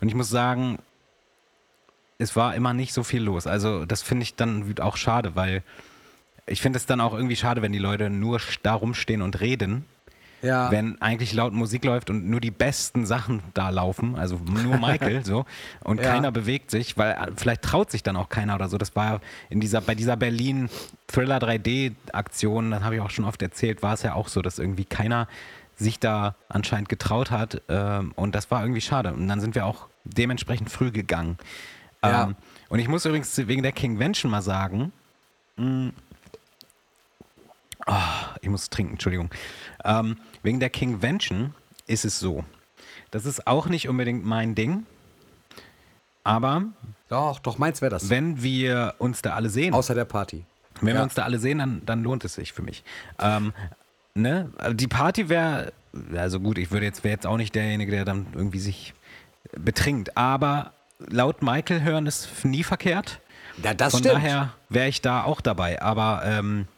Und 0.01 0.07
ich 0.07 0.15
muss 0.15 0.31
sagen, 0.31 0.79
es 2.19 2.37
war 2.37 2.55
immer 2.55 2.73
nicht 2.73 2.93
so 2.93 3.03
viel 3.03 3.23
los. 3.23 3.49
Also 3.49 3.85
das 3.85 4.01
finde 4.01 4.23
ich 4.23 4.37
dann 4.37 4.79
auch 4.79 4.97
schade, 4.97 5.35
weil 5.35 5.65
ich 6.47 6.63
finde 6.63 6.77
es 6.77 6.87
dann 6.87 7.01
auch 7.01 7.15
irgendwie 7.15 7.35
schade, 7.35 7.63
wenn 7.63 7.73
die 7.73 7.81
Leute 7.81 8.11
nur 8.11 8.41
da 8.63 8.75
rumstehen 8.75 9.23
und 9.23 9.41
reden, 9.41 9.87
Ja. 10.43 10.71
wenn 10.73 11.01
eigentlich 11.01 11.33
laut 11.33 11.53
Musik 11.53 11.85
läuft 11.85 12.11
und 12.11 12.29
nur 12.29 12.41
die 12.41 12.51
besten 12.51 13.07
Sachen 13.07 13.43
da 13.55 13.69
laufen, 13.71 14.17
also 14.17 14.37
nur 14.39 14.77
Michael 14.79 15.25
so 15.25 15.45
und 15.85 15.99
Ja. 16.01 16.13
keiner 16.13 16.33
bewegt 16.33 16.71
sich, 16.71 16.99
weil 16.99 17.13
äh, 17.13 17.31
vielleicht 17.37 17.63
traut 17.63 17.91
sich 17.91 18.03
dann 18.03 18.17
auch 18.17 18.29
keiner 18.29 18.57
oder 18.57 18.69
so. 18.69 18.77
Das 18.77 18.97
war 18.97 19.21
in 19.51 19.61
dieser 19.61 19.81
bei 19.81 19.95
dieser 19.95 20.17
Berlin 20.17 20.69
Thriller 21.07 21.39
3D 21.39 21.93
Aktion, 22.13 22.71
das 22.73 22.83
habe 22.83 22.97
ich 22.97 23.01
auch 23.01 23.11
schon 23.11 23.25
oft 23.25 23.41
erzählt, 23.43 23.83
war 23.83 23.95
es 23.95 24.03
ja 24.03 24.15
auch 24.15 24.29
so, 24.29 24.43
dass 24.43 24.59
irgendwie 24.59 24.85
keiner 24.85 25.29
sich 25.77 25.99
da 25.99 26.35
anscheinend 26.49 26.89
getraut 26.89 27.31
hat 27.31 27.63
ähm, 27.69 28.13
und 28.17 28.35
das 28.35 28.51
war 28.51 28.63
irgendwie 28.63 28.81
schade 28.83 29.13
und 29.13 29.29
dann 29.29 29.41
sind 29.41 29.55
wir 29.55 29.65
auch 29.65 29.89
dementsprechend 30.05 30.71
früh 30.71 30.91
gegangen. 30.91 31.39
Ja. 32.05 32.25
Ähm, 32.25 32.37
und 32.69 32.79
ich 32.81 32.89
muss 32.89 33.05
übrigens 33.07 33.37
wegen 33.47 33.63
der 33.63 33.73
Kingvention 33.73 34.31
mal 34.31 34.43
sagen, 34.43 34.93
ich 38.41 38.49
muss 38.49 38.71
trinken, 38.71 38.93
Entschuldigung. 38.95 39.31
Ähm, 39.85 40.17
wegen 40.43 40.61
der 40.61 40.71
Kingvention 40.71 41.55
ist 41.87 42.05
es 42.05 42.19
so. 42.19 42.45
Das 43.11 43.27
ist 43.27 43.47
auch 43.47 43.67
nicht 43.69 43.89
unbedingt 43.89 44.25
mein 44.25 44.55
Ding. 44.55 44.87
Aber 46.25 46.63
Doch, 47.09 47.41
doch, 47.41 47.59
meins 47.59 47.81
wäre 47.83 47.91
das. 47.91 48.09
wenn 48.09 48.43
wir 48.43 48.95
uns 48.99 49.23
da 49.23 49.35
alle 49.35 49.51
sehen, 49.51 49.75
Außer 49.75 49.95
der 49.95 50.05
Party. 50.05 50.45
wenn 50.81 50.89
wir 50.89 50.95
ja. 50.95 51.03
uns 51.03 51.15
da 51.15 51.25
alle 51.25 51.39
sehen, 51.39 51.59
dann, 51.59 51.83
dann 51.85 52.03
lohnt 52.05 52.25
es 52.25 52.35
sich 52.35 52.53
für 52.53 52.63
mich. 52.63 52.85
Ähm, 53.19 53.53
ne? 54.15 54.51
Also 54.57 54.75
Die 54.75 54.87
Party 54.87 55.29
wäre, 55.29 55.73
also 56.15 56.39
gut, 56.41 56.59
ich 56.59 56.71
würde 56.71 56.87
jetzt, 56.87 57.03
wäre 57.03 57.13
jetzt 57.15 57.27
auch 57.27 57.37
nicht 57.37 57.55
derjenige, 57.55 57.91
der 57.91 58.05
dann 58.05 58.27
irgendwie 58.35 58.61
sich 58.61 58.95
betrinkt. 59.59 60.17
Aber 60.17 60.73
laut 60.99 61.43
Michael 61.43 61.83
hören 61.83 62.07
ist 62.07 62.45
nie 62.45 62.63
verkehrt. 62.63 63.21
Ja, 63.63 63.75
das 63.75 63.91
Von 63.93 64.01
stimmt. 64.01 64.15
daher 64.15 64.55
wäre 64.69 64.89
ich 64.89 65.03
da 65.03 65.25
auch 65.25 65.41
dabei. 65.41 65.83
Aber 65.83 66.23
ähm, 66.25 66.69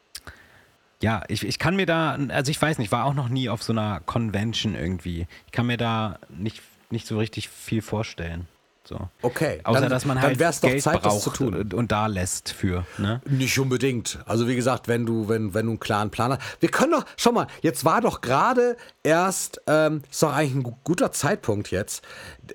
ja, 1.05 1.23
ich, 1.29 1.47
ich 1.47 1.59
kann 1.59 1.77
mir 1.77 1.87
da, 1.87 2.17
also 2.29 2.51
ich 2.51 2.61
weiß 2.61 2.79
nicht, 2.79 2.91
war 2.93 3.05
auch 3.05 3.15
noch 3.15 3.29
nie 3.29 3.49
auf 3.49 3.63
so 3.63 3.73
einer 3.73 4.01
Convention 4.07 4.75
irgendwie. 4.75 5.27
Ich 5.47 5.53
kann 5.53 5.67
mir 5.67 5.77
da 5.77 6.19
nicht, 6.31 6.63
nicht 6.91 7.07
so 7.07 7.19
richtig 7.19 7.49
viel 7.49 7.83
vorstellen. 7.83 8.49
So. 8.87 9.09
Okay, 9.23 9.61
Außer 9.65 9.81
dann- 9.83 9.91
dass 9.91 10.05
man 10.05 10.17
dann 10.17 10.25
halt 10.27 10.39
wär's 10.39 10.61
doch 10.61 10.69
Geld 10.69 10.83
Zeit, 10.83 10.97
das 10.97 11.03
braucht 11.03 11.23
zu 11.23 11.31
tun. 11.31 11.55
Und, 11.55 11.73
und 11.75 11.91
da 11.93 12.07
lässt 12.07 12.51
für. 12.53 12.85
Ne? 12.99 13.21
Nicht 13.27 13.59
unbedingt. 13.59 14.19
Also 14.27 14.47
wie 14.47 14.57
gesagt, 14.57 14.89
wenn 14.89 15.07
du, 15.07 15.29
wenn, 15.29 15.55
wenn 15.55 15.67
du 15.67 15.73
einen 15.73 15.81
klaren 15.81 16.11
Plan 16.11 16.33
hast. 16.33 16.43
Wir 16.61 16.71
können 16.71 16.93
doch, 16.93 17.05
schau 17.17 17.33
mal, 17.33 17.47
jetzt 17.63 17.85
war 17.87 18.01
doch 18.03 18.21
gerade 18.21 18.77
erst, 19.03 19.61
ähm, 19.67 20.03
ist 20.11 20.23
doch 20.23 20.35
eigentlich 20.35 20.55
ein 20.55 20.63
gu- 20.65 20.77
guter 20.85 21.13
Zeitpunkt 21.13 21.71
jetzt. 21.71 22.03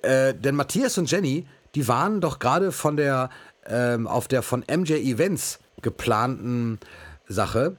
Äh, 0.02 0.34
denn 0.34 0.54
Matthias 0.54 0.98
und 0.98 1.10
Jenny, 1.10 1.46
die 1.74 1.86
waren 1.88 2.20
doch 2.20 2.38
gerade 2.38 2.70
von 2.72 2.96
der, 2.96 3.28
ähm, 3.66 4.06
auf 4.06 4.28
der 4.28 4.42
von 4.42 4.60
MJ 4.68 4.94
Events 4.94 5.58
geplanten 5.82 6.78
Sache. 7.28 7.76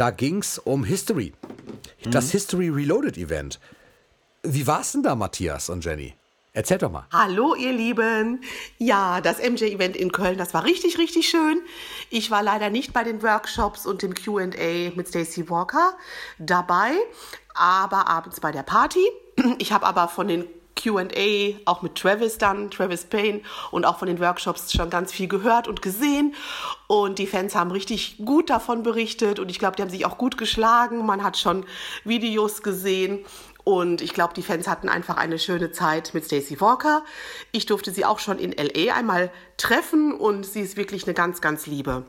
Da 0.00 0.10
ging's 0.10 0.58
um 0.58 0.82
History. 0.82 1.34
Das 2.04 2.30
History 2.30 2.70
Reloaded 2.70 3.18
Event. 3.18 3.60
Wie 4.42 4.66
war's 4.66 4.92
denn 4.92 5.02
da, 5.02 5.14
Matthias 5.14 5.68
und 5.68 5.84
Jenny? 5.84 6.14
Erzähl 6.54 6.78
doch 6.78 6.90
mal. 6.90 7.06
Hallo 7.12 7.54
ihr 7.54 7.74
Lieben. 7.74 8.42
Ja, 8.78 9.20
das 9.20 9.40
MJ-Event 9.40 9.96
in 9.96 10.10
Köln, 10.10 10.38
das 10.38 10.54
war 10.54 10.64
richtig, 10.64 10.96
richtig 10.96 11.28
schön. 11.28 11.60
Ich 12.08 12.30
war 12.30 12.42
leider 12.42 12.70
nicht 12.70 12.94
bei 12.94 13.04
den 13.04 13.22
Workshops 13.22 13.84
und 13.84 14.00
dem 14.00 14.14
Q&A 14.14 14.90
mit 14.96 15.08
Stacey 15.08 15.50
Walker 15.50 15.92
dabei, 16.38 16.92
aber 17.52 18.08
abends 18.08 18.40
bei 18.40 18.52
der 18.52 18.62
Party. 18.62 19.06
Ich 19.58 19.70
habe 19.70 19.84
aber 19.84 20.08
von 20.08 20.28
den 20.28 20.46
Q&A 20.82 21.58
auch 21.64 21.82
mit 21.82 21.96
Travis 21.96 22.38
dann, 22.38 22.70
Travis 22.70 23.04
Payne 23.04 23.40
und 23.70 23.84
auch 23.84 23.98
von 23.98 24.08
den 24.08 24.20
Workshops 24.20 24.72
schon 24.72 24.90
ganz 24.90 25.12
viel 25.12 25.28
gehört 25.28 25.68
und 25.68 25.82
gesehen 25.82 26.34
und 26.86 27.18
die 27.18 27.26
Fans 27.26 27.54
haben 27.54 27.70
richtig 27.70 28.16
gut 28.24 28.50
davon 28.50 28.82
berichtet 28.82 29.38
und 29.38 29.50
ich 29.50 29.58
glaube, 29.58 29.76
die 29.76 29.82
haben 29.82 29.90
sich 29.90 30.06
auch 30.06 30.18
gut 30.18 30.38
geschlagen. 30.38 31.04
Man 31.06 31.22
hat 31.22 31.36
schon 31.36 31.64
Videos 32.04 32.62
gesehen 32.62 33.24
und 33.64 34.00
ich 34.00 34.14
glaube, 34.14 34.34
die 34.34 34.42
Fans 34.42 34.66
hatten 34.66 34.88
einfach 34.88 35.16
eine 35.16 35.38
schöne 35.38 35.70
Zeit 35.72 36.14
mit 36.14 36.24
Stacey 36.24 36.60
Walker. 36.60 37.04
Ich 37.52 37.66
durfte 37.66 37.90
sie 37.92 38.04
auch 38.04 38.18
schon 38.18 38.38
in 38.38 38.52
LA 38.52 38.94
einmal 38.94 39.30
treffen 39.56 40.12
und 40.12 40.44
sie 40.46 40.60
ist 40.60 40.76
wirklich 40.76 41.04
eine 41.04 41.14
ganz, 41.14 41.40
ganz 41.40 41.66
liebe. 41.66 42.04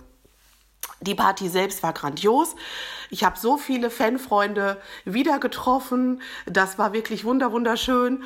Die 1.02 1.16
Party 1.16 1.50
selbst 1.50 1.84
war 1.84 1.94
grandios. 1.94 2.56
Ich 3.10 3.24
habe 3.24 3.38
so 3.38 3.58
viele 3.58 3.90
Fanfreunde 3.90 4.80
wieder 5.04 5.40
getroffen. 5.40 6.22
Das 6.46 6.78
war 6.78 6.94
wirklich 6.94 7.26
wunder 7.26 7.52
wunderschön. 7.52 8.24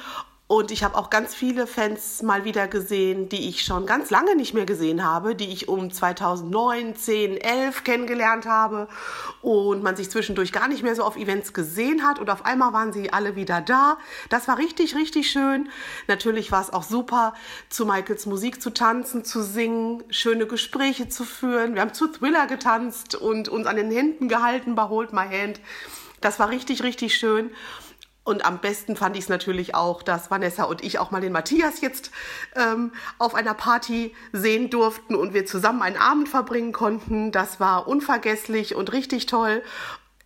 Und 0.47 0.69
ich 0.69 0.83
habe 0.83 0.95
auch 0.95 1.09
ganz 1.09 1.33
viele 1.33 1.65
Fans 1.65 2.21
mal 2.21 2.45
wieder 2.45 2.67
gesehen, 2.67 3.29
die 3.29 3.49
ich 3.49 3.63
schon 3.63 3.87
ganz 3.87 4.11
lange 4.11 4.35
nicht 4.35 4.53
mehr 4.53 4.67
gesehen 4.67 5.03
habe, 5.03 5.33
die 5.33 5.51
ich 5.51 5.67
um 5.67 5.89
2009, 5.89 6.95
10, 6.95 7.37
11 7.37 7.83
kennengelernt 7.83 8.45
habe 8.45 8.87
und 9.41 9.81
man 9.81 9.95
sich 9.95 10.11
zwischendurch 10.11 10.51
gar 10.51 10.67
nicht 10.67 10.83
mehr 10.83 10.93
so 10.93 11.03
auf 11.03 11.17
Events 11.17 11.51
gesehen 11.51 12.03
hat 12.03 12.19
und 12.19 12.29
auf 12.29 12.45
einmal 12.45 12.73
waren 12.73 12.93
sie 12.93 13.11
alle 13.11 13.35
wieder 13.35 13.59
da. 13.59 13.97
Das 14.29 14.47
war 14.47 14.59
richtig, 14.59 14.95
richtig 14.95 15.31
schön. 15.31 15.67
Natürlich 16.07 16.51
war 16.51 16.61
es 16.61 16.71
auch 16.71 16.83
super, 16.83 17.33
zu 17.69 17.87
Michaels 17.87 18.27
Musik 18.27 18.61
zu 18.61 18.69
tanzen, 18.69 19.25
zu 19.25 19.41
singen, 19.41 20.03
schöne 20.11 20.45
Gespräche 20.45 21.09
zu 21.09 21.23
führen. 21.23 21.73
Wir 21.73 21.81
haben 21.81 21.95
zu 21.95 22.07
Thriller 22.07 22.45
getanzt 22.45 23.15
und 23.15 23.49
uns 23.49 23.65
an 23.65 23.77
den 23.77 23.89
Händen 23.89 24.29
gehalten 24.29 24.75
bei 24.75 24.83
Hold 24.83 25.11
My 25.11 25.25
Hand. 25.25 25.59
Das 26.21 26.37
war 26.39 26.49
richtig, 26.49 26.83
richtig 26.83 27.15
schön. 27.15 27.49
Und 28.25 28.43
am 28.43 28.59
besten 28.59 28.95
fand 28.95 29.15
ich 29.15 29.25
es 29.25 29.29
natürlich 29.29 29.75
auch, 29.75 30.01
dass 30.01 30.31
Vanessa 30.31 30.63
und 30.63 30.83
ich 30.83 30.97
auch 30.97 31.11
mal 31.11 31.21
den 31.21 31.31
Matthias 31.31 31.79
jetzt 31.81 32.09
ähm, 32.55 32.91
auf 33.19 33.35
einer 33.35 33.53
Party 33.53 34.15
sehen 34.33 34.71
durften 34.71 35.15
und 35.15 35.35
wir 35.35 35.45
zusammen 35.45 35.83
einen 35.83 35.95
Abend 35.95 36.27
verbringen 36.27 36.73
konnten. 36.73 37.31
Das 37.31 37.59
war 37.59 37.87
unvergesslich 37.87 38.73
und 38.73 38.91
richtig 38.93 39.27
toll. 39.27 39.61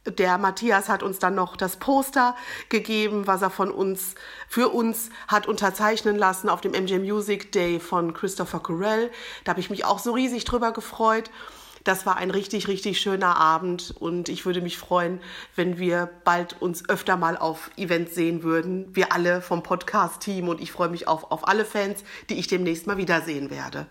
Der 0.06 0.38
Matthias 0.38 0.88
hat 0.88 1.04
uns 1.04 1.20
dann 1.20 1.36
noch 1.36 1.58
das 1.58 1.76
Poster 1.76 2.38
gegeben, 2.70 3.28
was 3.28 3.42
er 3.42 3.50
von 3.50 3.70
uns, 3.70 4.16
für 4.48 4.70
uns 4.70 5.10
hat 5.28 5.46
unterzeichnen 5.46 6.16
lassen 6.16 6.48
auf 6.48 6.62
dem 6.62 6.72
MJ 6.72 7.00
Music 7.00 7.52
Day 7.52 7.82
von 7.82 8.14
Christopher 8.14 8.62
Corell. 8.62 9.12
Da 9.44 9.50
habe 9.50 9.60
ich 9.60 9.70
mich 9.70 9.84
auch 9.84 10.00
so 10.00 10.14
riesig 10.14 10.46
drüber 10.46 10.72
gefreut. 10.72 11.30
Das 11.90 12.06
war 12.06 12.18
ein 12.18 12.30
richtig, 12.30 12.68
richtig 12.68 13.02
schöner 13.02 13.38
Abend 13.38 13.96
und 14.00 14.30
ich 14.30 14.46
würde 14.46 14.62
mich 14.62 14.78
freuen, 14.78 15.20
wenn 15.56 15.80
wir 15.80 16.08
bald 16.24 16.62
uns 16.62 16.88
öfter 16.88 17.18
mal 17.18 17.36
auf 17.36 17.72
Events 17.78 18.14
sehen 18.14 18.44
würden. 18.44 18.96
Wir 18.96 19.12
alle 19.12 19.42
vom 19.42 19.64
Podcast-Team 19.64 20.50
und 20.50 20.62
ich 20.62 20.72
freue 20.72 20.90
mich 20.90 21.08
auf, 21.08 21.32
auf 21.32 21.48
alle 21.48 21.66
Fans, 21.66 22.04
die 22.30 22.36
ich 22.36 22.46
demnächst 22.46 22.86
mal 22.86 22.98
wiedersehen 22.98 23.50
werde. 23.50 23.88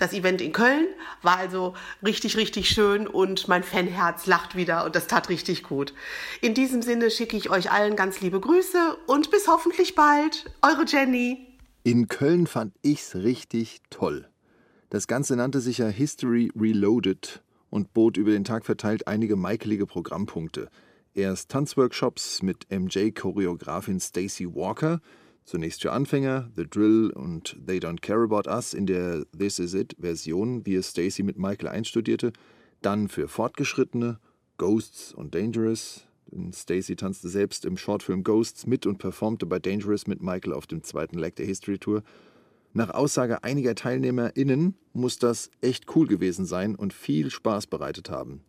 Das 0.00 0.12
Event 0.12 0.40
in 0.40 0.50
Köln 0.50 0.88
war 1.22 1.36
also 1.36 1.74
richtig, 2.04 2.36
richtig 2.36 2.68
schön 2.68 3.06
und 3.06 3.46
mein 3.46 3.62
Fanherz 3.62 4.26
lacht 4.26 4.56
wieder 4.56 4.84
und 4.84 4.96
das 4.96 5.06
tat 5.06 5.28
richtig 5.28 5.62
gut. 5.62 5.94
In 6.40 6.54
diesem 6.54 6.82
Sinne 6.82 7.08
schicke 7.08 7.36
ich 7.36 7.50
euch 7.50 7.70
allen 7.70 7.94
ganz 7.94 8.20
liebe 8.20 8.40
Grüße 8.40 8.96
und 9.06 9.30
bis 9.30 9.46
hoffentlich 9.46 9.94
bald. 9.94 10.50
Eure 10.60 10.86
Jenny. 10.88 11.46
In 11.84 12.08
Köln 12.08 12.48
fand 12.48 12.74
ich's 12.82 13.14
richtig 13.14 13.80
toll. 13.90 14.31
Das 14.92 15.06
Ganze 15.06 15.36
nannte 15.36 15.62
sich 15.62 15.78
ja 15.78 15.88
History 15.88 16.52
Reloaded 16.54 17.42
und 17.70 17.94
bot 17.94 18.18
über 18.18 18.30
den 18.30 18.44
Tag 18.44 18.66
verteilt 18.66 19.06
einige 19.06 19.36
michaelige 19.36 19.86
Programmpunkte. 19.86 20.68
Erst 21.14 21.50
Tanzworkshops 21.50 22.42
mit 22.42 22.66
MJ-Choreografin 22.70 24.00
Stacey 24.00 24.54
Walker, 24.54 25.00
zunächst 25.46 25.80
für 25.80 25.92
Anfänger, 25.92 26.50
The 26.56 26.66
Drill 26.68 27.08
und 27.08 27.56
They 27.66 27.78
Don't 27.78 28.02
Care 28.02 28.24
About 28.24 28.50
Us 28.50 28.74
in 28.74 28.84
der 28.84 29.24
This 29.32 29.58
Is 29.60 29.72
It 29.72 29.96
Version, 29.98 30.66
wie 30.66 30.74
es 30.74 30.90
Stacey 30.90 31.22
mit 31.22 31.38
Michael 31.38 31.68
einstudierte, 31.68 32.34
dann 32.82 33.08
für 33.08 33.28
Fortgeschrittene, 33.28 34.20
Ghosts 34.58 35.14
und 35.14 35.34
Dangerous, 35.34 36.06
denn 36.30 36.52
Stacey 36.52 36.96
tanzte 36.96 37.30
selbst 37.30 37.64
im 37.64 37.78
Shortfilm 37.78 38.24
Ghosts 38.24 38.66
mit 38.66 38.84
und 38.84 38.98
performte 38.98 39.46
bei 39.46 39.58
Dangerous 39.58 40.06
mit 40.06 40.20
Michael 40.20 40.52
auf 40.52 40.66
dem 40.66 40.82
zweiten 40.82 41.18
Leg 41.18 41.34
der 41.36 41.46
History 41.46 41.78
Tour. 41.78 42.02
Nach 42.74 42.90
Aussage 42.90 43.44
einiger 43.44 43.74
TeilnehmerInnen 43.74 44.74
muss 44.94 45.18
das 45.18 45.50
echt 45.60 45.94
cool 45.94 46.06
gewesen 46.06 46.46
sein 46.46 46.74
und 46.74 46.94
viel 46.94 47.30
Spaß 47.30 47.66
bereitet 47.66 48.08
haben. 48.08 48.40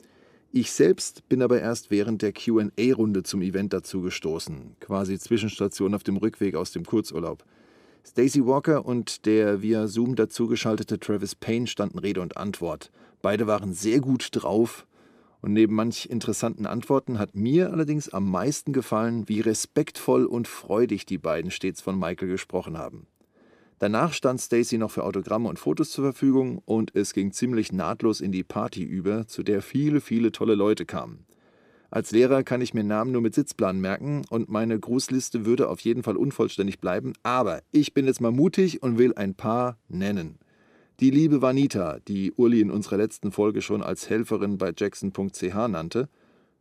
Ich 0.51 0.71
selbst 0.71 1.27
bin 1.27 1.41
aber 1.41 1.59
erst 1.59 1.91
während 1.91 2.21
der 2.21 2.31
QA-Runde 2.31 3.23
zum 3.23 3.41
Event 3.41 3.73
dazu 3.73 4.01
gestoßen, 4.01 4.77
quasi 4.79 5.19
Zwischenstation 5.19 5.93
auf 5.93 6.03
dem 6.03 6.17
Rückweg 6.17 6.55
aus 6.55 6.71
dem 6.71 6.85
Kurzurlaub. 6.85 7.43
Stacey 8.05 8.45
Walker 8.45 8.85
und 8.85 9.25
der 9.25 9.61
via 9.61 9.87
Zoom 9.87 10.15
dazugeschaltete 10.15 10.99
Travis 10.99 11.35
Payne 11.35 11.67
standen 11.67 11.99
Rede 11.99 12.21
und 12.21 12.37
Antwort. 12.37 12.91
Beide 13.21 13.47
waren 13.47 13.73
sehr 13.73 13.99
gut 13.99 14.29
drauf 14.31 14.85
Und 15.41 15.51
neben 15.51 15.75
manch 15.75 16.05
interessanten 16.09 16.65
Antworten 16.65 17.19
hat 17.19 17.35
mir 17.35 17.71
allerdings 17.73 18.07
am 18.07 18.31
meisten 18.31 18.71
gefallen, 18.71 19.27
wie 19.27 19.41
respektvoll 19.41 20.25
und 20.25 20.47
freudig 20.47 21.05
die 21.05 21.17
beiden 21.17 21.51
stets 21.51 21.81
von 21.81 21.99
Michael 21.99 22.29
gesprochen 22.29 22.77
haben. 22.77 23.07
Danach 23.79 24.13
stand 24.13 24.39
Stacy 24.39 24.77
noch 24.77 24.91
für 24.91 25.03
Autogramme 25.03 25.49
und 25.49 25.59
Fotos 25.59 25.91
zur 25.91 26.05
Verfügung 26.05 26.61
und 26.65 26.95
es 26.95 27.13
ging 27.13 27.31
ziemlich 27.31 27.71
nahtlos 27.71 28.21
in 28.21 28.31
die 28.31 28.43
Party 28.43 28.83
über, 28.83 29.27
zu 29.27 29.43
der 29.43 29.61
viele, 29.61 30.01
viele 30.01 30.31
tolle 30.31 30.55
Leute 30.55 30.85
kamen. 30.85 31.25
Als 31.91 32.11
Lehrer 32.11 32.43
kann 32.43 32.61
ich 32.61 32.73
mir 32.73 32.83
Namen 32.83 33.11
nur 33.11 33.21
mit 33.21 33.35
Sitzplan 33.35 33.79
merken 33.79 34.23
und 34.31 34.49
meine 34.49 34.79
Grußliste 34.79 35.45
würde 35.45 35.69
auf 35.69 35.79
jeden 35.81 36.01
Fall 36.01 36.17
unvollständig 36.17 36.79
bleiben, 36.79 37.13
aber 37.21 37.61
ich 37.71 37.93
bin 37.93 38.07
jetzt 38.07 38.19
mal 38.19 38.31
mutig 38.31 38.81
und 38.81 38.97
will 38.97 39.13
ein 39.15 39.35
paar 39.35 39.77
nennen. 39.89 40.39
Die 40.99 41.11
liebe 41.11 41.41
Vanita, 41.41 41.99
die 42.07 42.31
Uli 42.31 42.61
in 42.61 42.71
unserer 42.71 42.97
letzten 42.97 43.31
Folge 43.31 43.61
schon 43.61 43.83
als 43.83 44.09
Helferin 44.09 44.57
bei 44.57 44.73
Jackson.ch 44.75 45.53
nannte, 45.67 46.09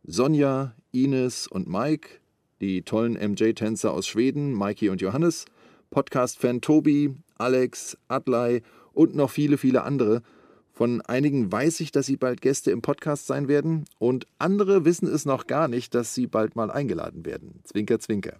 Sonja, 0.03 0.75
Ines 0.91 1.47
und 1.47 1.67
Mike, 1.67 2.19
die 2.61 2.83
tollen 2.83 3.13
MJ-Tänzer 3.13 3.91
aus 3.91 4.05
Schweden, 4.05 4.53
Mikey 4.53 4.89
und 4.89 5.01
Johannes, 5.01 5.45
Podcast-Fan 5.93 6.61
Tobi, 6.61 7.13
Alex, 7.37 7.95
Adlai 8.07 8.63
und 8.93 9.15
noch 9.15 9.29
viele, 9.29 9.59
viele 9.59 9.83
andere. 9.83 10.23
Von 10.71 11.01
einigen 11.01 11.51
weiß 11.51 11.81
ich, 11.81 11.91
dass 11.91 12.07
sie 12.07 12.17
bald 12.17 12.41
Gäste 12.41 12.71
im 12.71 12.81
Podcast 12.81 13.27
sein 13.27 13.47
werden 13.47 13.85
und 13.99 14.25
andere 14.39 14.85
wissen 14.85 15.07
es 15.07 15.25
noch 15.25 15.45
gar 15.45 15.67
nicht, 15.67 15.93
dass 15.93 16.15
sie 16.15 16.25
bald 16.25 16.55
mal 16.55 16.71
eingeladen 16.71 17.27
werden. 17.27 17.59
Zwinker, 17.63 17.99
zwinker. 17.99 18.37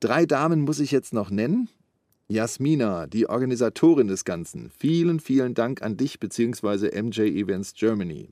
Drei 0.00 0.26
Damen 0.26 0.62
muss 0.62 0.80
ich 0.80 0.90
jetzt 0.90 1.14
noch 1.14 1.30
nennen. 1.30 1.68
Jasmina, 2.26 3.06
die 3.06 3.28
Organisatorin 3.28 4.08
des 4.08 4.24
Ganzen. 4.24 4.68
Vielen, 4.76 5.20
vielen 5.20 5.54
Dank 5.54 5.82
an 5.82 5.96
dich 5.96 6.18
bzw. 6.18 7.00
MJ 7.00 7.20
Events 7.20 7.74
Germany. 7.74 8.30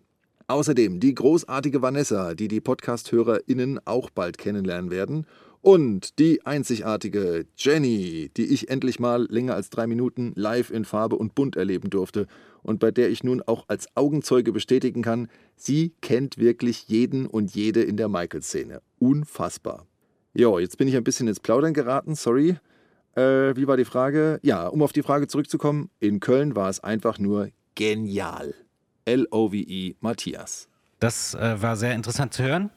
Außerdem 0.48 0.98
die 0.98 1.14
großartige 1.14 1.82
Vanessa, 1.82 2.34
die 2.34 2.48
die 2.48 2.61
Podcast-HörerInnen 2.61 3.78
auch 3.84 4.11
bald 4.11 4.38
kennenlernen 4.38 4.90
werden. 4.90 5.24
Und 5.63 6.19
die 6.19 6.47
einzigartige 6.47 7.47
Jenny, 7.57 8.31
die 8.35 8.47
ich 8.47 8.71
endlich 8.71 8.99
mal 8.99 9.27
länger 9.31 9.55
als 9.55 9.69
drei 9.69 9.87
Minuten 9.87 10.33
live 10.35 10.71
in 10.71 10.87
Farbe 10.87 11.17
und 11.17 11.35
bunt 11.35 11.55
erleben 11.57 11.91
durfte 11.91 12.27
und 12.63 12.81
bei 12.81 12.91
der 12.91 13.11
ich 13.11 13.25
nun 13.25 13.43
auch 13.43 13.65
als 13.69 13.95
Augenzeuge 13.95 14.53
bestätigen 14.53 15.03
kann, 15.03 15.29
sie 15.57 15.93
kennt 16.01 16.39
wirklich 16.39 16.89
jeden 16.89 17.27
und 17.27 17.55
jede 17.55 17.83
in 17.83 17.99
der 17.99 18.09
Michael-Szene. 18.09 18.81
Unfassbar. 18.99 19.87
Jo, 20.33 20.59
jetzt 20.59 20.79
bin 20.79 20.89
ich 20.89 20.97
ein 20.97 21.05
bisschen 21.05 21.29
ins 21.29 21.41
Plaudern 21.41 21.75
geraten, 21.75 22.15
sorry. 22.15 22.57
Äh, 23.15 23.57
wie 23.57 23.67
war 23.67 23.77
die 23.77 23.85
Frage? 23.85 24.39
Ja, 24.43 24.67
um 24.67 24.83
auf 24.83 24.93
die 24.93 25.03
Frage 25.03 25.27
zurückzukommen, 25.27 25.91
in 25.99 26.21
Köln 26.21 26.57
war 26.57 26.71
es 26.71 26.81
einfach 26.81 27.19
nur 27.19 27.51
genial. 27.75 28.55
L-O-V-E 29.05 29.97
Matthias. 30.01 30.70
Das 31.01 31.34
äh, 31.34 31.61
war 31.62 31.76
sehr 31.76 31.94
interessant 31.94 32.34
zu 32.34 32.42
hören. 32.42 32.70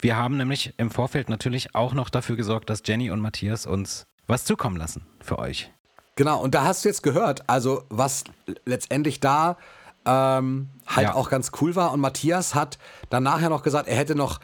Wir 0.00 0.16
haben 0.16 0.36
nämlich 0.36 0.74
im 0.76 0.90
Vorfeld 0.90 1.28
natürlich 1.28 1.74
auch 1.74 1.94
noch 1.94 2.10
dafür 2.10 2.36
gesorgt, 2.36 2.70
dass 2.70 2.82
Jenny 2.84 3.10
und 3.10 3.20
Matthias 3.20 3.66
uns 3.66 4.06
was 4.26 4.44
zukommen 4.44 4.76
lassen 4.76 5.06
für 5.20 5.38
euch. 5.38 5.70
Genau, 6.16 6.40
und 6.40 6.54
da 6.54 6.64
hast 6.64 6.84
du 6.84 6.88
jetzt 6.90 7.02
gehört, 7.02 7.48
also 7.48 7.84
was 7.88 8.24
letztendlich 8.66 9.20
da 9.20 9.56
ähm, 10.04 10.68
halt 10.86 11.08
Ja. 11.08 11.14
auch 11.14 11.30
ganz 11.30 11.50
cool 11.60 11.74
war. 11.76 11.92
Und 11.92 12.00
Matthias 12.00 12.54
hat 12.54 12.78
dann 13.08 13.22
nachher 13.22 13.48
noch 13.48 13.62
gesagt, 13.62 13.88
er 13.88 13.96
hätte 13.96 14.14
noch, 14.14 14.40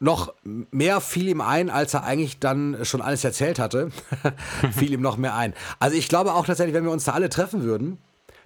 noch 0.00 0.32
mehr 0.42 1.00
fiel 1.02 1.28
ihm 1.28 1.40
ein, 1.42 1.68
als 1.68 1.92
er 1.94 2.04
eigentlich 2.04 2.38
dann 2.38 2.78
schon 2.84 3.02
alles 3.02 3.24
erzählt 3.24 3.58
hatte. 3.58 3.90
fiel 4.72 4.92
ihm 4.92 5.02
noch 5.02 5.18
mehr 5.18 5.34
ein. 5.34 5.52
Also 5.78 5.96
ich 5.96 6.08
glaube 6.08 6.32
auch 6.32 6.46
tatsächlich, 6.46 6.74
wenn 6.74 6.84
wir 6.84 6.92
uns 6.92 7.04
da 7.04 7.12
alle 7.12 7.28
treffen 7.28 7.62
würden, 7.62 7.98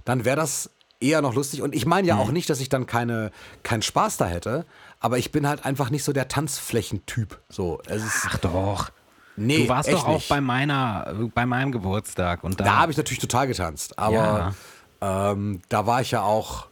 dann 0.05 0.24
wäre 0.24 0.36
das 0.36 0.70
eher 1.03 1.20
noch 1.22 1.34
lustig. 1.34 1.62
Und 1.62 1.74
ich 1.74 1.86
meine 1.86 2.09
ja 2.09 2.16
auch 2.16 2.30
nicht, 2.30 2.48
dass 2.48 2.61
ich 2.61 2.68
dann 2.68 2.86
keine, 2.86 3.30
keinen 3.62 3.82
Spaß 3.82 4.16
da 4.16 4.26
hätte, 4.26 4.64
aber 5.00 5.18
ich 5.18 5.32
bin 5.32 5.46
halt 5.46 5.64
einfach 5.64 5.90
nicht 5.90 6.05
so 6.05 6.12
der 6.12 6.28
Tanzflächentyp. 6.28 7.40
So, 7.48 7.80
es 7.86 8.05
ist, 8.05 8.26
Ach 8.28 8.38
doch. 8.38 8.90
nee, 9.36 9.64
du 9.64 9.68
warst 9.68 9.92
doch 9.92 10.07
auch 10.07 10.14
nicht. 10.14 10.28
bei 10.28 10.40
meiner, 10.40 11.14
bei 11.34 11.46
meinem 11.46 11.72
Geburtstag 11.72 12.44
und 12.44 12.61
da, 12.61 12.64
Da 12.64 12.76
habe 12.78 12.92
ich 12.92 12.98
natürlich 12.98 13.20
total 13.20 13.46
getanzt, 13.46 13.98
aber 13.98 14.55
ähm, 15.00 15.61
da 15.68 15.86
war 15.86 16.00
ich 16.00 16.12
ja 16.12 16.22
auch 16.22 16.66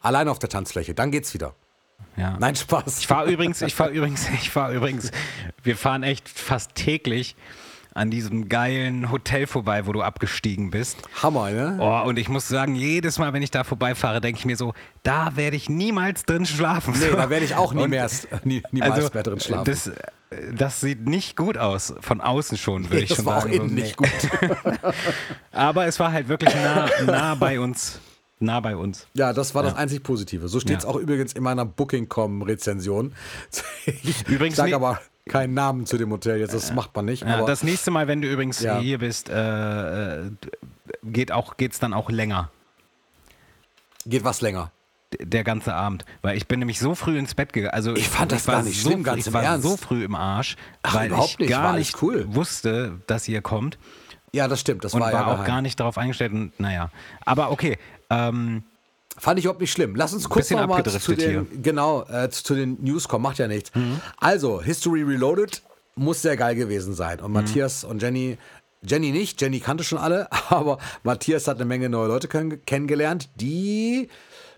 allein 0.00 0.28
auf 0.28 0.38
der 0.38 0.48
Tanzfläche. 0.48 0.94
Dann 0.94 1.10
geht's 1.10 1.34
wieder. 1.34 1.54
ja. 2.16 2.36
Nein, 2.38 2.54
Spaß. 2.56 2.98
Ich 3.00 3.06
fahre 3.06 3.30
übrigens, 3.32 3.62
ich 3.62 3.74
fahre 3.74 3.90
übrigens, 3.90 4.28
ich 4.30 4.50
fahre 4.50 4.74
übrigens, 4.74 5.10
wir 5.62 5.76
fahren 5.76 6.02
echt 6.02 6.28
fast 6.28 6.74
täglich 6.74 7.36
an 7.94 8.10
diesem 8.10 8.48
geilen 8.48 9.10
Hotel 9.10 9.46
vorbei, 9.46 9.86
wo 9.86 9.92
du 9.92 10.02
abgestiegen 10.02 10.70
bist. 10.70 10.96
Hammer, 11.22 11.50
ne? 11.50 11.76
Oh, 11.80 12.08
und 12.08 12.18
ich 12.18 12.28
muss 12.28 12.48
sagen, 12.48 12.74
jedes 12.74 13.18
Mal, 13.18 13.32
wenn 13.32 13.42
ich 13.42 13.50
da 13.50 13.64
vorbeifahre, 13.64 14.20
denke 14.20 14.38
ich 14.38 14.44
mir 14.46 14.56
so, 14.56 14.72
da 15.02 15.36
werde 15.36 15.56
ich 15.56 15.68
niemals 15.68 16.24
drin 16.24 16.46
schlafen. 16.46 16.94
Nee, 16.98 17.10
da 17.14 17.28
werde 17.30 17.44
ich 17.44 17.54
auch 17.54 17.74
nie 17.74 17.82
Und- 17.82 17.90
mehr, 17.90 18.08
nie, 18.44 18.62
niemals 18.70 18.92
also, 18.94 19.10
mehr 19.12 19.22
drin 19.22 19.40
schlafen. 19.40 19.64
Das, 19.70 19.90
das 20.54 20.80
sieht 20.80 21.06
nicht 21.06 21.36
gut 21.36 21.58
aus, 21.58 21.92
von 22.00 22.20
außen 22.22 22.56
schon, 22.56 22.84
würde 22.90 23.02
ich 23.02 23.08
das 23.10 23.16
schon 23.18 23.26
war 23.26 23.36
auch 23.38 23.42
sagen. 23.42 23.52
innen 23.54 23.68
So, 23.68 23.74
nicht 23.74 24.00
nee. 24.00 24.08
gut. 24.48 24.68
Aber 25.52 25.86
es 25.86 26.00
war 26.00 26.12
halt 26.12 26.28
wirklich 26.28 26.54
nah, 26.54 26.88
nah 27.04 27.34
bei 27.34 27.60
uns. 27.60 28.00
Nah 28.40 28.58
bei 28.58 28.74
uns. 28.74 29.06
Ja, 29.14 29.32
das 29.32 29.54
war 29.54 29.62
das 29.62 29.74
einzig 29.76 30.02
Positive. 30.02 30.48
So 30.48 30.58
steht 30.58 30.78
es 30.78 30.82
Ja. 30.84 30.90
auch 30.90 30.96
übrigens 30.96 31.32
in 31.34 31.42
meiner 31.44 31.64
Booking.com-Rezension. 31.64 33.12
Ich 33.84 34.26
Übrigens 34.28 34.56
sage 34.56 34.70
nie- 34.70 34.74
aber 34.74 35.00
keinen 35.28 35.54
Namen 35.54 35.86
zu 35.86 35.96
dem 35.98 36.10
Hotel 36.10 36.38
jetzt, 36.38 36.54
das 36.54 36.72
macht 36.72 36.94
man 36.96 37.04
nicht. 37.04 37.22
Ja, 37.22 37.36
aber 37.38 37.46
das 37.46 37.62
nächste 37.62 37.90
Mal, 37.90 38.08
wenn 38.08 38.20
du 38.22 38.28
übrigens 38.30 38.60
Ja. 38.60 38.78
hier 38.78 38.98
bist, 38.98 39.28
äh, 39.28 40.20
äh, 40.26 40.30
geht 41.04 41.30
auch, 41.32 41.56
geht's 41.56 41.78
dann 41.78 41.92
auch 41.94 42.10
länger. 42.10 42.50
geht 44.04 44.24
was 44.24 44.40
länger. 44.40 44.70
Der 45.20 45.44
ganze 45.44 45.74
Abend. 45.74 46.04
Weil 46.22 46.36
ich 46.38 46.48
bin 46.48 46.58
nämlich 46.58 46.78
so 46.80 46.94
früh 46.94 47.18
ins 47.18 47.34
Bett 47.34 47.52
gegangen. 47.52 47.74
Also 47.74 47.94
Ich 47.94 48.08
fand 48.08 48.32
das 48.32 48.46
war 48.48 48.56
gar 48.56 48.62
nicht 48.64 48.80
so, 48.82 48.88
schlimm, 48.88 49.02
ganz 49.04 49.26
Ich 49.26 49.32
war 49.32 49.42
Ernst. 49.42 49.68
so 49.68 49.76
früh 49.76 50.04
im 50.04 50.14
Arsch, 50.14 50.56
Ach, 50.82 50.94
weil 50.94 51.08
überhaupt 51.08 51.30
ich 51.32 51.38
nicht, 51.40 51.48
gar 51.50 51.74
nicht 51.74 52.02
cool. 52.02 52.24
wusste, 52.34 52.98
dass 53.06 53.28
ihr 53.28 53.42
kommt. 53.42 53.78
Ja, 54.32 54.48
das 54.48 54.60
stimmt. 54.60 54.82
Das 54.84 54.94
Und 54.94 55.00
war, 55.02 55.12
war, 55.12 55.20
ja 55.20 55.26
auch 55.26 55.32
geheim. 55.34 55.46
gar 55.46 55.62
nicht 55.62 55.78
darauf 55.78 55.98
eingestellt. 55.98 56.32
Und, 56.32 56.58
naja. 56.58 56.90
Aber 57.26 57.50
okay. 57.50 57.78
Ähm, 58.08 58.64
Fand 59.22 59.38
ich 59.38 59.44
überhaupt 59.44 59.60
nicht 59.60 59.70
schlimm. 59.70 59.94
Lass 59.94 60.12
uns 60.12 60.28
kurz 60.28 60.50
noch 60.50 60.66
mal 60.66 60.82
zu 60.82 61.14
den, 61.14 61.62
genau, 61.62 62.02
äh, 62.08 62.28
zu, 62.28 62.56
den 62.56 62.82
News 62.82 63.06
kommen, 63.06 63.22
macht 63.22 63.38
ja 63.38 63.46
nichts. 63.46 63.70
Also, 64.16 64.60
History 64.60 65.04
Reloaded 65.04 65.62
muss 65.94 66.22
sehr 66.22 66.36
geil 66.36 66.56
gewesen 66.56 66.92
sein. 66.92 67.20
Und 67.20 67.30
Matthias 67.30 67.84
und 67.84 68.02
Jenny, 68.02 68.36
Jenny 68.84 69.12
nicht, 69.12 69.40
Jenny 69.40 69.60
kannte 69.60 69.84
schon 69.84 69.98
alle, 69.98 70.26
aber 70.48 70.78
Matthias 71.04 71.46
hat 71.46 71.58
eine 71.58 71.66
Menge 71.66 71.88
neue 71.88 72.08
Leute 72.08 72.26
kenn 72.26 72.66
kennengelernt, 72.66 73.28
die, 73.36 74.08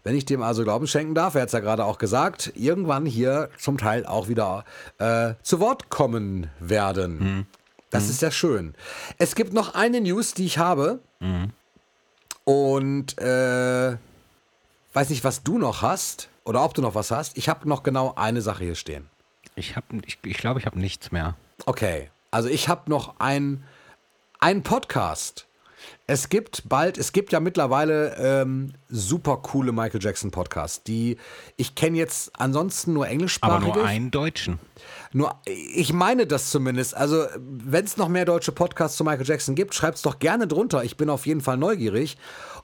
wenn 0.02 0.16
ich 0.16 0.24
dem 0.24 0.40
also 0.40 0.64
Glauben 0.64 0.86
schenken 0.86 1.14
darf, 1.14 1.34
er 1.34 1.42
hat 1.42 1.48
es 1.48 1.52
ja 1.52 1.60
gerade 1.60 1.84
auch 1.84 1.98
gesagt, 1.98 2.50
irgendwann 2.54 3.04
hier 3.04 3.50
zum 3.58 3.76
Teil 3.76 4.06
auch 4.06 4.28
wieder 4.28 4.64
äh, 4.96 5.34
zu 5.42 5.60
Wort 5.60 5.90
kommen 5.90 6.46
werden. 6.58 7.46
Das 7.90 8.08
ist 8.08 8.22
ja 8.22 8.30
schön. 8.30 8.74
Es 9.18 9.34
gibt 9.34 9.52
noch 9.52 9.74
eine 9.74 10.00
News, 10.00 10.32
die 10.32 10.46
ich 10.46 10.56
habe. 10.56 11.00
Und 12.44 13.18
äh, 13.18 13.96
weiß 14.94 15.10
nicht, 15.10 15.24
was 15.24 15.42
du 15.42 15.58
noch 15.58 15.82
hast 15.82 16.30
oder 16.44 16.64
ob 16.64 16.72
du 16.74 16.80
noch 16.80 16.94
was 16.94 17.10
hast. 17.10 17.36
Ich 17.36 17.48
habe 17.48 17.68
noch 17.68 17.82
genau 17.82 18.14
eine 18.16 18.40
Sache 18.40 18.64
hier 18.64 18.74
stehen. 18.76 19.08
ich 19.56 19.76
habe, 19.76 19.86
ich, 20.06 20.18
ich 20.24 20.38
glaube, 20.38 20.60
ich 20.60 20.66
habe 20.66 20.78
nichts 20.78 21.12
mehr. 21.12 21.36
Okay, 21.66 22.10
also 22.30 22.48
ich 22.48 22.68
habe 22.68 22.88
noch 22.90 23.16
ein, 23.18 23.64
ein 24.40 24.62
Podcast. 24.62 25.46
Es 26.06 26.30
gibt 26.30 26.68
bald, 26.68 26.96
es 26.96 27.12
gibt 27.12 27.32
ja 27.32 27.40
mittlerweile 27.40 28.16
ähm, 28.16 28.72
super 28.88 29.38
coole 29.38 29.70
Michael 29.72 30.02
Jackson 30.02 30.30
Podcasts, 30.30 30.82
die 30.82 31.18
ich 31.56 31.74
kenne 31.74 31.98
jetzt 31.98 32.30
ansonsten 32.38 32.94
nur 32.94 33.04
Aber 33.04 33.12
englischsprachige. 33.12 33.78
nur 33.78 33.86
einen 33.86 34.10
Deutschen. 34.10 34.58
Nur, 35.12 35.34
ich 35.46 35.92
meine 35.92 36.26
das 36.26 36.50
zumindest. 36.50 36.96
Also, 36.96 37.26
wenn 37.38 37.84
es 37.84 37.96
noch 37.96 38.08
mehr 38.08 38.24
deutsche 38.24 38.52
Podcasts 38.52 38.96
zu 38.96 39.04
Michael 39.04 39.26
Jackson 39.26 39.54
gibt, 39.54 39.74
schreibt 39.74 39.96
es 39.96 40.02
doch 40.02 40.18
gerne 40.18 40.46
drunter. 40.46 40.84
Ich 40.84 40.96
bin 40.96 41.10
auf 41.10 41.26
jeden 41.26 41.40
Fall 41.40 41.56
neugierig 41.56 42.16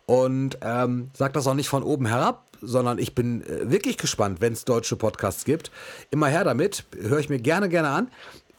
und 0.07 0.59
ähm, 0.63 1.11
sag 1.15 1.33
das 1.33 1.47
auch 1.47 1.55
nicht 1.55 1.69
von 1.69 1.83
oben 1.83 2.07
herab, 2.07 2.45
sondern 2.61 2.99
ich 2.99 3.15
bin 3.15 3.43
äh, 3.43 3.71
wirklich 3.71 3.97
gespannt, 3.97 4.41
wenn 4.41 4.53
es 4.53 4.65
deutsche 4.65 4.97
Podcasts 4.97 5.45
gibt. 5.45 5.71
Immer 6.11 6.27
her 6.29 6.45
damit, 6.45 6.85
höre 7.01 7.19
ich 7.19 7.29
mir 7.29 7.39
gerne, 7.39 7.69
gerne 7.69 7.89
an. 7.89 8.09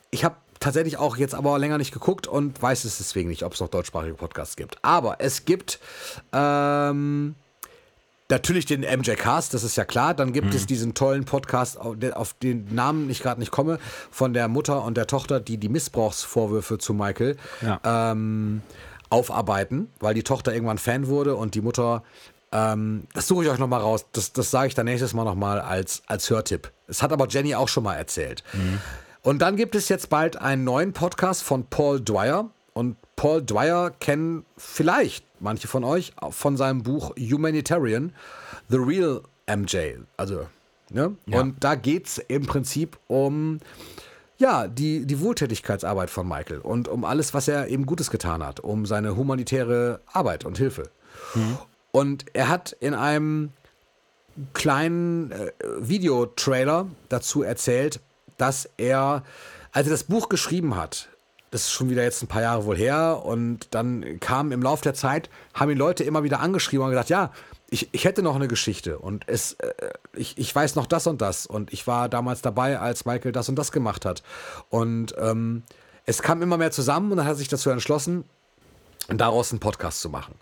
Ich 0.09 0.23
habe 0.23 0.35
tatsächlich 0.59 0.97
auch 0.97 1.17
jetzt 1.17 1.33
aber 1.35 1.57
länger 1.59 1.77
nicht 1.77 1.91
geguckt 1.93 2.27
und 2.27 2.61
weiß 2.61 2.83
es 2.85 2.97
deswegen 2.99 3.29
nicht, 3.29 3.43
ob 3.43 3.53
es 3.53 3.59
noch 3.59 3.67
deutschsprachige 3.69 4.13
Podcasts 4.15 4.55
gibt. 4.55 4.77
Aber 4.83 5.17
es 5.19 5.45
gibt 5.45 5.79
ähm, 6.33 7.35
Natürlich 8.29 8.65
den 8.65 8.79
MJ 8.81 9.11
Cast, 9.15 9.53
das 9.53 9.61
ist 9.65 9.75
ja 9.75 9.83
klar. 9.83 10.13
Dann 10.13 10.31
gibt 10.31 10.53
es 10.53 10.65
diesen 10.65 10.93
tollen 10.93 11.25
Podcast, 11.25 11.77
auf 11.77 11.99
den- 11.99 12.13
auf 12.13 12.33
den 12.35 12.73
Namen 12.73 13.09
ich 13.09 13.21
gerade 13.21 13.41
nicht 13.41 13.51
komme, 13.51 13.77
von 14.09 14.31
der 14.33 14.47
Mutter 14.47 14.85
und 14.85 14.95
der 14.95 15.05
Tochter, 15.05 15.41
die 15.41 15.57
die 15.57 15.67
Missbrauchsvorwürfe 15.67 16.77
zu 16.77 16.93
Michael 16.93 17.35
Ja. 17.59 17.81
ähm, 17.83 18.61
aufarbeiten, 19.11 19.91
weil 19.99 20.13
die 20.13 20.23
Tochter 20.23 20.53
irgendwann 20.53 20.77
Fan 20.77 21.07
wurde 21.07 21.35
und 21.35 21.53
die 21.53 21.61
Mutter, 21.61 22.03
ähm, 22.51 23.07
das 23.13 23.27
suche 23.27 23.43
ich 23.43 23.49
euch 23.49 23.59
nochmal 23.59 23.81
raus, 23.81 24.05
das, 24.13 24.33
das 24.33 24.49
sage 24.51 24.69
ich 24.69 24.75
dann 24.75 24.85
nächstes 24.85 25.13
Mal 25.13 25.23
nochmal 25.23 25.59
als, 25.59 26.01
als 26.07 26.29
Hörtipp. 26.29 26.71
Das 26.87 27.03
hat 27.03 27.11
aber 27.11 27.27
Jenny 27.27 27.55
auch 27.55 27.67
schon 27.67 27.83
mal 27.83 27.95
erzählt. 27.95 28.43
Und 29.21 29.39
dann 29.39 29.55
gibt 29.55 29.75
es 29.75 29.87
jetzt 29.89 30.09
bald 30.09 30.37
einen 30.37 30.63
neuen 30.63 30.93
Podcast 30.93 31.43
von 31.43 31.65
Paul 31.65 32.01
Dwyer. 32.01 32.49
Und 32.73 32.97
Paul 33.15 33.43
Dwyer 33.43 33.91
kennen 33.91 34.45
vielleicht 34.57 35.25
manche 35.39 35.67
von 35.67 35.83
euch 35.83 36.13
von 36.31 36.57
seinem 36.57 36.83
Buch 36.83 37.13
Humanitarian, 37.17 38.13
The 38.69 38.77
Real 38.77 39.21
MJ. 39.47 39.97
Also 40.17 40.47
Ne? 40.93 41.15
Ja. 41.25 41.39
Und 41.39 41.63
da 41.63 41.75
geht 41.75 42.07
es 42.07 42.17
im 42.17 42.45
Prinzip 42.45 42.97
um 43.07 43.59
ja, 44.41 44.67
die, 44.67 45.05
die 45.05 45.21
Wohltätigkeitsarbeit 45.21 46.09
von 46.09 46.27
Michael 46.27 46.59
und 46.59 46.87
um 46.87 47.05
alles, 47.05 47.33
was 47.33 47.47
er 47.47 47.67
eben 47.67 47.85
Gutes 47.85 48.09
getan 48.09 48.43
hat, 48.43 48.59
um 48.59 48.85
seine 48.85 49.15
humanitäre 49.15 50.01
Arbeit 50.11 50.45
und 50.45 50.57
Hilfe. 50.57 50.89
Und 51.91 52.25
er 52.33 52.49
hat 52.49 52.75
in 52.79 52.93
einem 52.93 53.51
kleinen 54.53 55.31
äh, 55.31 55.51
Videotrailer 55.77 56.87
dazu 57.09 57.43
erzählt, 57.43 57.99
dass 58.37 58.67
er, 58.77 59.23
als 59.71 59.87
er 59.87 59.91
das 59.91 60.05
Buch 60.05 60.27
geschrieben 60.27 60.75
hat, 60.75 61.09
das 61.51 61.63
ist 61.63 61.71
schon 61.71 61.89
wieder 61.89 62.01
jetzt 62.01 62.23
ein 62.23 62.27
paar 62.27 62.41
Jahre 62.41 62.65
wohl 62.65 62.77
her, 62.77 63.21
und 63.23 63.67
dann 63.75 64.19
kam 64.19 64.51
im 64.51 64.63
Laufe 64.63 64.83
der 64.83 64.93
Zeit, 64.93 65.29
haben 65.53 65.69
ihn 65.69 65.77
Leute 65.77 66.03
immer 66.03 66.23
wieder 66.23 66.39
angeschrieben 66.39 66.83
und 66.85 66.91
gesagt, 66.91 67.09
ja, 67.09 67.31
ich, 67.71 67.87
ich 67.93 68.03
hätte 68.03 68.21
noch 68.21 68.35
eine 68.35 68.49
Geschichte 68.49 68.99
und 68.99 69.23
es, 69.27 69.53
äh, 69.53 69.71
ich, 70.13 70.37
ich 70.37 70.53
weiß 70.53 70.75
noch 70.75 70.85
das 70.85 71.07
und 71.07 71.21
das 71.21 71.45
und 71.47 71.73
ich 71.73 71.87
war 71.87 72.09
damals 72.09 72.41
dabei, 72.41 72.77
als 72.77 73.05
Michael 73.05 73.31
das 73.31 73.49
und 73.49 73.55
das 73.55 73.71
gemacht 73.71 74.05
hat. 74.05 74.21
Und 74.69 75.15
ähm, 75.17 75.63
es 76.05 76.21
kam 76.21 76.41
immer 76.41 76.57
mehr 76.57 76.71
zusammen 76.71 77.09
und 77.11 77.17
dann 77.17 77.25
hat 77.25 77.33
er 77.33 77.37
sich 77.37 77.47
dazu 77.47 77.69
entschlossen, 77.69 78.25
daraus 79.07 79.51
einen 79.51 79.61
Podcast 79.61 80.01
zu 80.01 80.09
machen. 80.09 80.35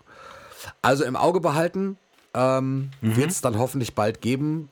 Also 0.82 1.04
im 1.04 1.14
Auge 1.14 1.40
behalten 1.40 1.96
ähm, 2.34 2.90
wird 3.00 3.30
es 3.30 3.40
dann 3.40 3.58
hoffentlich 3.58 3.94
bald 3.94 4.20
geben, 4.20 4.68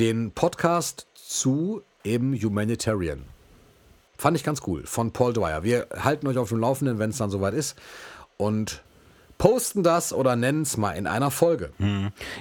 den 0.00 0.32
Podcast 0.32 1.06
zu 1.14 1.82
eben 2.02 2.34
Humanitarian. 2.34 3.24
Fand 4.18 4.36
ich 4.36 4.42
ganz 4.42 4.62
cool, 4.66 4.84
von 4.84 5.12
Paul 5.12 5.32
Dwyer. 5.32 5.62
Wir 5.62 5.86
halten 5.96 6.26
euch 6.26 6.38
auf 6.38 6.48
dem 6.48 6.58
Laufenden, 6.58 6.98
wenn 6.98 7.10
es 7.10 7.18
dann 7.18 7.30
soweit 7.30 7.54
ist. 7.54 7.76
Und 8.36 8.82
posten 9.40 9.82
das 9.82 10.12
oder 10.12 10.36
nennen 10.36 10.62
es 10.62 10.76
mal 10.76 10.92
in 10.92 11.06
einer 11.06 11.30
Folge. 11.30 11.72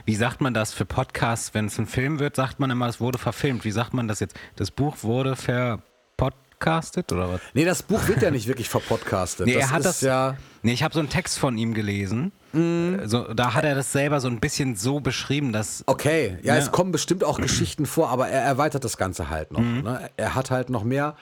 Wie 0.06 0.16
sagt 0.16 0.42
man 0.42 0.54
das 0.54 0.74
für 0.74 0.84
Podcasts, 0.86 1.54
wenn 1.54 1.68
es 1.68 1.80
ein 1.80 1.88
Film 1.88 2.20
wird, 2.20 2.36
sagt 2.36 2.60
man 2.60 2.70
immer, 2.70 2.88
es 2.88 3.00
wurde 3.00 3.18
verfilmt. 3.18 3.64
Wie 3.64 3.72
sagt 3.72 3.94
man 3.94 4.10
das 4.10 4.20
jetzt? 4.20 4.36
Das 4.58 4.70
Buch 4.70 4.98
wurde 5.02 5.38
verpodcastet 5.38 7.12
oder 7.14 7.30
was? 7.32 7.42
Nee, 7.54 7.64
das 7.64 7.84
Buch 7.84 8.06
wird 8.10 8.22
ja 8.22 8.32
nicht 8.32 8.48
wirklich 8.48 8.68
verpodcastet. 8.68 9.46
Nee, 9.48 9.54
das 9.54 9.64
er 9.64 9.70
hat 9.72 9.80
ist 9.80 9.86
das. 9.86 10.02
ja. 10.02 10.36
Nee, 10.62 10.74
ich 10.74 10.84
habe 10.84 10.94
so 10.94 11.00
einen 11.00 11.08
Text 11.10 11.40
von 11.40 11.58
ihm 11.58 11.74
gelesen. 11.74 12.34
So, 12.52 13.32
da 13.34 13.54
hat 13.54 13.64
er 13.64 13.76
das 13.76 13.92
selber 13.94 14.20
so 14.20 14.28
ein 14.28 14.40
bisschen 14.42 14.76
so 14.76 15.00
beschrieben, 15.00 15.54
dass. 15.54 15.84
Okay, 15.86 16.38
ja, 16.42 16.56
Ja. 16.56 16.60
es 16.60 16.72
kommen 16.72 16.92
bestimmt 16.92 17.24
auch 17.24 17.40
Geschichten 17.40 17.86
vor, 17.86 18.10
aber 18.10 18.28
er 18.28 18.42
erweitert 18.42 18.84
das 18.84 18.98
Ganze 18.98 19.30
halt 19.30 19.52
noch. 19.52 19.62
Mhm. 19.62 19.84
Ne? 19.84 20.10
Er 20.18 20.36
hat 20.36 20.52
halt 20.52 20.70
noch 20.70 20.84
mehr, 20.84 21.16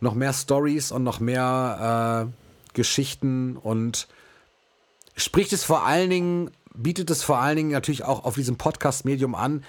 noch 0.00 0.14
mehr 0.14 0.32
Stories 0.34 0.90
und 0.92 1.04
noch 1.04 1.20
mehr 1.20 2.26
äh, 2.28 2.74
Geschichten 2.74 3.56
und 3.56 4.08
spricht 5.16 5.52
es 5.52 5.64
vor 5.64 5.84
allen 5.86 6.10
Dingen, 6.10 6.50
bietet 6.74 7.10
es 7.10 7.22
vor 7.22 7.38
allen 7.38 7.56
Dingen 7.56 7.70
natürlich 7.70 8.04
auch 8.04 8.24
auf 8.24 8.34
diesem 8.34 8.56
Podcast-Medium 8.56 9.34
an, 9.34 9.64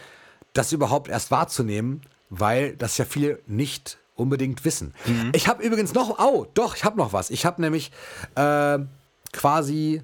das 0.54 0.72
überhaupt 0.72 1.10
erst 1.10 1.32
wahrzunehmen, 1.32 2.02
weil 2.30 2.76
das 2.76 2.98
ja 2.98 3.06
viele 3.06 3.40
nicht 3.48 3.98
unbedingt 4.16 4.64
wissen. 4.66 4.94
Mhm. 5.06 5.32
Ich 5.36 5.48
habe 5.48 5.64
übrigens 5.64 5.94
noch, 5.94 6.20
oh, 6.20 6.46
doch, 6.54 6.76
ich 6.76 6.84
habe 6.84 6.98
noch 6.98 7.14
was. 7.14 7.30
Ich 7.32 7.46
habe 7.46 7.62
nämlich 7.62 7.92
äh, 8.36 8.80
quasi 9.32 10.04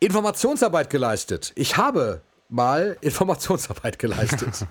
Informationsarbeit 0.00 0.88
geleistet. 0.90 1.52
Ich 1.54 1.76
habe 1.76 2.22
mal 2.48 2.96
Informationsarbeit 3.00 3.98
geleistet. 3.98 4.66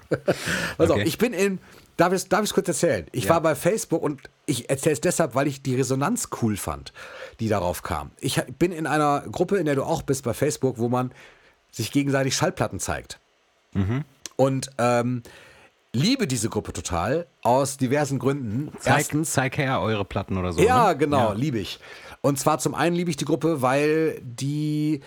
Pass 0.78 0.90
auf, 0.90 0.98
Okay. 0.98 1.04
ich 1.04 1.18
bin 1.18 1.34
in, 1.34 1.60
darf 2.00 2.14
ich 2.14 2.28
es 2.30 2.54
kurz 2.54 2.68
erzählen? 2.68 3.06
Ich 3.12 3.26
Ja. 3.26 3.32
war 3.32 3.42
bei 3.42 3.56
Facebook 3.56 4.02
und 4.02 4.22
ich 4.46 4.70
erzähle 4.70 4.94
es 4.94 5.02
deshalb, 5.02 5.36
weil 5.36 5.48
ich 5.48 5.62
die 5.62 5.76
Resonanz 5.76 6.30
cool 6.42 6.58
fand, 6.58 6.94
die 7.40 7.48
darauf 7.50 7.84
kam. 7.84 8.12
Ich 8.20 8.42
bin 8.58 8.72
in 8.72 8.88
einer 8.88 9.22
Gruppe, 9.32 9.58
in 9.58 9.66
der 9.66 9.76
du 9.76 9.84
auch 9.84 10.02
bist 10.02 10.24
bei 10.24 10.34
Facebook, 10.34 10.78
wo 10.78 10.90
man 10.90 11.12
sich 11.72 11.92
gegenseitig 11.92 12.36
Schallplatten 12.36 12.80
zeigt. 12.80 13.20
Und 14.36 14.70
ähm, 14.78 15.22
liebe 15.94 16.26
diese 16.28 16.50
Gruppe 16.50 16.74
total 16.74 17.28
aus 17.44 17.78
diversen 17.78 18.18
Gründen. 18.20 18.72
Zeig, 18.80 18.98
Erstens, 18.98 19.32
zeig 19.34 19.58
her 19.58 19.82
eure 19.82 20.06
Platten 20.06 20.38
oder 20.38 20.54
so. 20.54 20.62
ja, 20.62 20.90
ne? 20.90 20.98
genau, 20.98 21.30
Ja. 21.30 21.34
liebe 21.34 21.60
ich. 21.60 21.80
Und 22.22 22.40
zwar 22.40 22.60
zum 22.60 22.74
einen 22.76 22.96
liebe 22.96 23.10
ich 23.12 23.18
die 23.18 23.26
Gruppe, 23.26 23.62
weil 23.62 24.20
die 24.24 25.02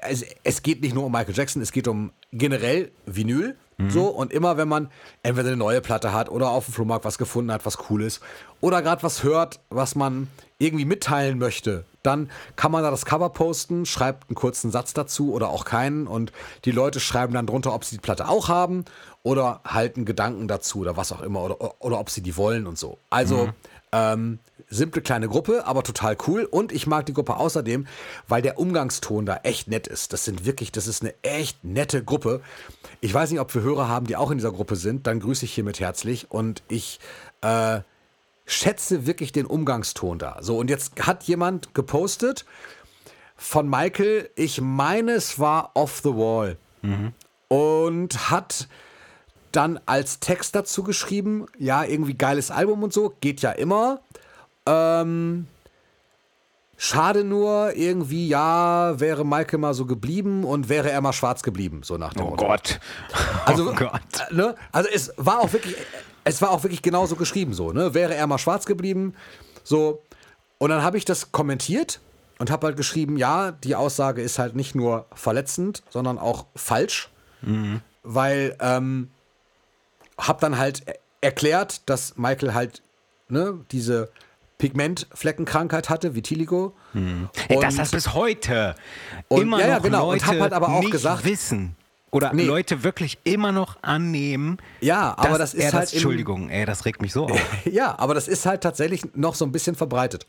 es, 0.00 0.24
es 0.44 0.62
geht 0.62 0.82
nicht 0.82 0.94
nur 0.94 1.04
um 1.04 1.12
Michael 1.12 1.34
Jackson, 1.34 1.62
es 1.62 1.72
geht 1.72 1.88
um 1.88 2.12
generell 2.32 2.90
Vinyl. 3.06 3.56
So, 3.90 4.06
und 4.08 4.32
immer 4.32 4.56
wenn 4.56 4.66
man 4.66 4.90
entweder 5.22 5.50
eine 5.50 5.56
neue 5.56 5.80
Platte 5.80 6.12
hat 6.12 6.28
oder 6.30 6.50
auf 6.50 6.64
dem 6.64 6.74
Flohmarkt 6.74 7.04
was 7.04 7.16
gefunden 7.16 7.52
hat, 7.52 7.64
was 7.64 7.78
cool 7.88 8.02
ist, 8.02 8.20
oder 8.60 8.82
gerade 8.82 9.04
was 9.04 9.22
hört, 9.22 9.60
was 9.70 9.94
man 9.94 10.26
irgendwie 10.58 10.84
mitteilen 10.84 11.38
möchte, 11.38 11.84
dann 12.02 12.28
kann 12.56 12.72
man 12.72 12.82
da 12.82 12.90
das 12.90 13.06
Cover 13.06 13.28
posten, 13.30 13.86
schreibt 13.86 14.28
einen 14.28 14.34
kurzen 14.34 14.72
Satz 14.72 14.94
dazu 14.94 15.32
oder 15.32 15.50
auch 15.50 15.64
keinen 15.64 16.08
und 16.08 16.32
die 16.64 16.72
Leute 16.72 16.98
schreiben 16.98 17.34
dann 17.34 17.46
drunter, 17.46 17.72
ob 17.72 17.84
sie 17.84 17.94
die 17.94 18.00
Platte 18.00 18.28
auch 18.28 18.48
haben 18.48 18.84
oder 19.22 19.60
halten 19.64 20.04
Gedanken 20.04 20.48
dazu 20.48 20.80
oder 20.80 20.96
was 20.96 21.12
auch 21.12 21.22
immer 21.22 21.44
oder, 21.44 21.80
oder 21.80 22.00
ob 22.00 22.10
sie 22.10 22.20
die 22.20 22.36
wollen 22.36 22.66
und 22.66 22.78
so. 22.78 22.98
Also 23.10 23.50
ähm, 23.92 24.38
simple 24.68 25.02
kleine 25.02 25.28
Gruppe, 25.28 25.66
aber 25.66 25.82
total 25.82 26.16
cool. 26.26 26.44
Und 26.44 26.72
ich 26.72 26.86
mag 26.86 27.06
die 27.06 27.14
Gruppe 27.14 27.36
außerdem, 27.36 27.86
weil 28.26 28.42
der 28.42 28.58
Umgangston 28.58 29.26
da 29.26 29.40
echt 29.42 29.68
nett 29.68 29.86
ist. 29.86 30.12
Das 30.12 30.24
sind 30.24 30.44
wirklich, 30.44 30.72
das 30.72 30.86
ist 30.86 31.02
eine 31.02 31.14
echt 31.22 31.64
nette 31.64 32.04
Gruppe. 32.04 32.40
Ich 33.00 33.12
weiß 33.12 33.30
nicht, 33.30 33.40
ob 33.40 33.54
wir 33.54 33.62
Hörer 33.62 33.88
haben, 33.88 34.06
die 34.06 34.16
auch 34.16 34.30
in 34.30 34.38
dieser 34.38 34.52
Gruppe 34.52 34.76
sind. 34.76 35.06
Dann 35.06 35.20
grüße 35.20 35.44
ich 35.44 35.54
hiermit 35.54 35.80
herzlich. 35.80 36.30
Und 36.30 36.62
ich 36.68 37.00
äh, 37.40 37.80
schätze 38.46 39.06
wirklich 39.06 39.32
den 39.32 39.46
Umgangston 39.46 40.18
da. 40.18 40.38
So, 40.40 40.58
und 40.58 40.68
jetzt 40.70 41.06
hat 41.06 41.24
jemand 41.24 41.74
gepostet 41.74 42.44
von 43.36 43.68
Michael, 43.68 44.30
ich 44.34 44.60
meine, 44.60 45.12
es 45.12 45.38
war 45.38 45.70
Off 45.74 46.00
the 46.02 46.10
Wall. 46.10 46.56
Und 47.48 48.30
hat 48.30 48.68
dann 49.52 49.80
als 49.86 50.20
Text 50.20 50.54
dazu 50.54 50.82
geschrieben, 50.82 51.46
ja, 51.58 51.84
irgendwie 51.84 52.14
geiles 52.14 52.50
Album 52.50 52.82
und 52.82 52.92
so, 52.92 53.14
geht 53.20 53.40
ja 53.40 53.50
immer. 53.52 54.00
Ähm, 54.66 55.46
schade 56.76 57.24
nur, 57.24 57.74
irgendwie, 57.76 58.28
ja, 58.28 58.98
wäre 59.00 59.24
Michael 59.24 59.58
mal 59.58 59.74
so 59.74 59.86
geblieben 59.86 60.44
und 60.44 60.68
wäre 60.68 60.90
er 60.90 61.00
mal 61.00 61.12
schwarz 61.12 61.42
geblieben, 61.42 61.82
so 61.82 61.96
nach 61.98 62.14
dem 62.14 62.26
Oh 62.26 62.30
Motto. 62.30 62.46
Gott. 62.46 62.80
Also, 63.46 63.70
oh 63.70 63.74
Gott. 63.74 64.00
äh, 64.30 64.34
ne? 64.34 64.54
also 64.72 64.88
es 64.92 65.12
war 65.16 65.40
auch 65.40 65.52
wirklich, 65.52 65.76
es 66.24 66.40
war 66.42 66.50
auch 66.50 66.62
wirklich 66.62 66.82
genauso 66.82 67.16
geschrieben, 67.16 67.54
so, 67.54 67.72
ne? 67.72 67.94
Wäre 67.94 68.14
er 68.14 68.26
mal 68.26 68.38
schwarz 68.38 68.66
geblieben, 68.66 69.14
so. 69.64 70.02
Und 70.58 70.70
dann 70.70 70.82
habe 70.82 70.98
ich 70.98 71.04
das 71.04 71.32
kommentiert 71.32 72.00
und 72.38 72.50
habe 72.50 72.66
halt 72.66 72.76
geschrieben, 72.76 73.16
ja, 73.16 73.52
die 73.52 73.74
Aussage 73.74 74.22
ist 74.22 74.38
halt 74.38 74.54
nicht 74.54 74.74
nur 74.74 75.06
verletzend, 75.14 75.82
sondern 75.90 76.18
auch 76.18 76.46
falsch, 76.54 77.10
weil 78.02 78.56
ähm, 78.60 79.10
habe 80.18 80.40
dann 80.40 80.58
halt 80.58 80.82
er- 80.86 80.94
erklärt, 81.20 81.82
dass 81.88 82.16
Michael 82.16 82.54
halt 82.54 82.82
ne, 83.28 83.58
diese 83.72 84.10
Pigmentfleckenkrankheit 84.58 85.88
hatte, 85.90 86.14
Vitiligo. 86.14 86.74
Ey, 87.48 87.60
dass 87.60 87.74
Und- 87.74 87.78
das 87.78 87.90
bis 87.90 88.14
heute 88.14 88.74
Und- 89.28 89.42
immer 89.42 89.60
ja, 89.60 89.68
ja, 89.68 89.76
noch 89.76 89.82
genau. 89.82 90.04
Und 90.10 90.14
Leute 90.22 90.26
hab 90.26 90.40
halt 90.40 90.52
aber 90.52 90.68
auch 90.68 90.80
nicht 90.80 90.90
gesagt- 90.92 91.24
wissen. 91.24 91.76
Oder 92.10 92.32
Nee. 92.32 92.44
Leute 92.44 92.84
wirklich 92.84 93.18
immer 93.24 93.52
noch 93.52 93.76
annehmen. 93.82 94.56
Ja, 94.80 95.12
aber 95.18 95.36
dass 95.36 95.50
das 95.50 95.54
ist 95.54 95.74
halt 95.74 95.92
im- 95.92 95.96
Entschuldigung, 95.96 96.48
ey, 96.48 96.64
das 96.64 96.86
regt 96.86 97.02
mich 97.02 97.12
so 97.12 97.26
auf. 97.26 97.38
Ja, 97.66 97.98
aber 97.98 98.14
das 98.14 98.28
ist 98.28 98.46
halt 98.46 98.62
tatsächlich 98.62 99.02
noch 99.14 99.34
so 99.34 99.44
ein 99.44 99.52
bisschen 99.52 99.74
verbreitet. 99.76 100.26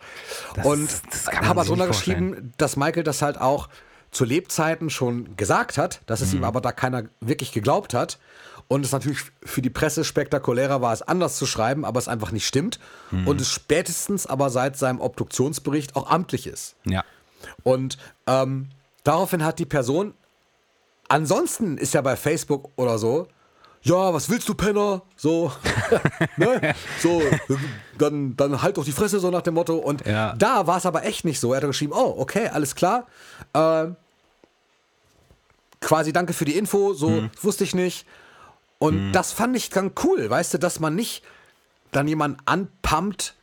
Das 0.56 0.66
und 0.66 0.90
das 1.10 1.28
habe 1.28 1.62
sich 1.62 1.70
drunter 1.70 1.88
geschrieben, 1.88 2.52
dass 2.58 2.76
Michael 2.76 3.04
das 3.04 3.22
halt 3.22 3.40
auch 3.40 3.70
zu 4.12 4.26
Lebzeiten 4.26 4.90
schon 4.90 5.38
gesagt 5.38 5.78
hat, 5.78 6.02
dass 6.06 6.20
Mhm. 6.20 6.26
es 6.28 6.34
ihm 6.34 6.44
aber 6.44 6.60
da 6.60 6.74
keiner 6.74 7.04
wirklich 7.22 7.54
geglaubt 7.54 7.94
hat. 7.94 8.20
Und 8.70 8.86
es 8.86 8.92
natürlich 8.92 9.20
für 9.44 9.62
die 9.64 9.70
Presse 9.72 10.04
spektakulärer 10.06 10.80
war, 10.80 10.94
es 10.94 11.02
anders 11.02 11.38
zu 11.38 11.46
schreiben, 11.48 11.84
aber 11.84 11.98
es 12.00 12.08
einfach 12.08 12.32
nicht 12.32 12.46
stimmt. 12.46 12.80
Mhm. 13.10 13.28
Und 13.28 13.42
es 13.42 13.50
spätestens 13.50 14.26
aber 14.28 14.50
seit 14.52 14.78
seinem 14.78 15.02
Obduktionsbericht 15.02 15.96
auch 15.96 16.10
amtlich 16.10 16.46
ist. 16.48 16.76
Ja. 16.86 17.04
Und 17.64 17.98
ähm, 18.28 18.70
daraufhin 19.04 19.44
hat 19.44 19.58
die 19.60 19.66
Person, 19.66 20.14
ansonsten 21.08 21.78
ist 21.80 21.94
ja 21.96 22.02
bei 22.02 22.16
Facebook 22.16 22.70
oder 22.76 23.00
so, 23.00 23.28
ja, 23.82 24.14
was 24.14 24.30
willst 24.30 24.48
du, 24.50 24.54
Penner? 24.54 25.02
So, 25.16 25.52
ne? 26.38 26.76
so 27.02 27.22
dann, 27.98 28.36
dann 28.36 28.62
halt 28.62 28.78
doch 28.78 28.84
die 28.86 28.92
Fresse, 28.92 29.20
so 29.20 29.32
nach 29.32 29.42
dem 29.42 29.56
Motto. 29.56 29.78
Und 29.78 30.06
Ja. 30.06 30.36
da 30.38 30.68
war 30.68 30.78
es 30.78 30.86
aber 30.86 31.06
echt 31.06 31.26
nicht 31.26 31.40
so. 31.40 31.54
Er 31.54 31.62
hat 31.62 31.66
geschrieben, 31.68 31.94
oh, 31.96 32.14
okay, 32.18 32.50
alles 32.50 32.76
klar. 32.76 33.08
Äh, 33.54 33.88
quasi 35.82 36.12
danke 36.14 36.34
für 36.34 36.46
die 36.46 36.58
Info, 36.58 36.94
so 36.94 37.10
Mhm. 37.10 37.30
wusste 37.42 37.64
ich 37.64 37.74
nicht. 37.74 38.06
Und 38.80 39.12
das 39.12 39.32
fand 39.34 39.56
ich 39.56 39.72
ganz 39.72 39.94
cool, 40.04 40.30
weißt 40.30 40.54
du, 40.56 40.58
dass 40.58 40.80
man 40.80 40.96
nicht 40.96 41.24
dann 41.92 42.08
jemanden 42.08 42.38
anpumpt. 42.46 43.36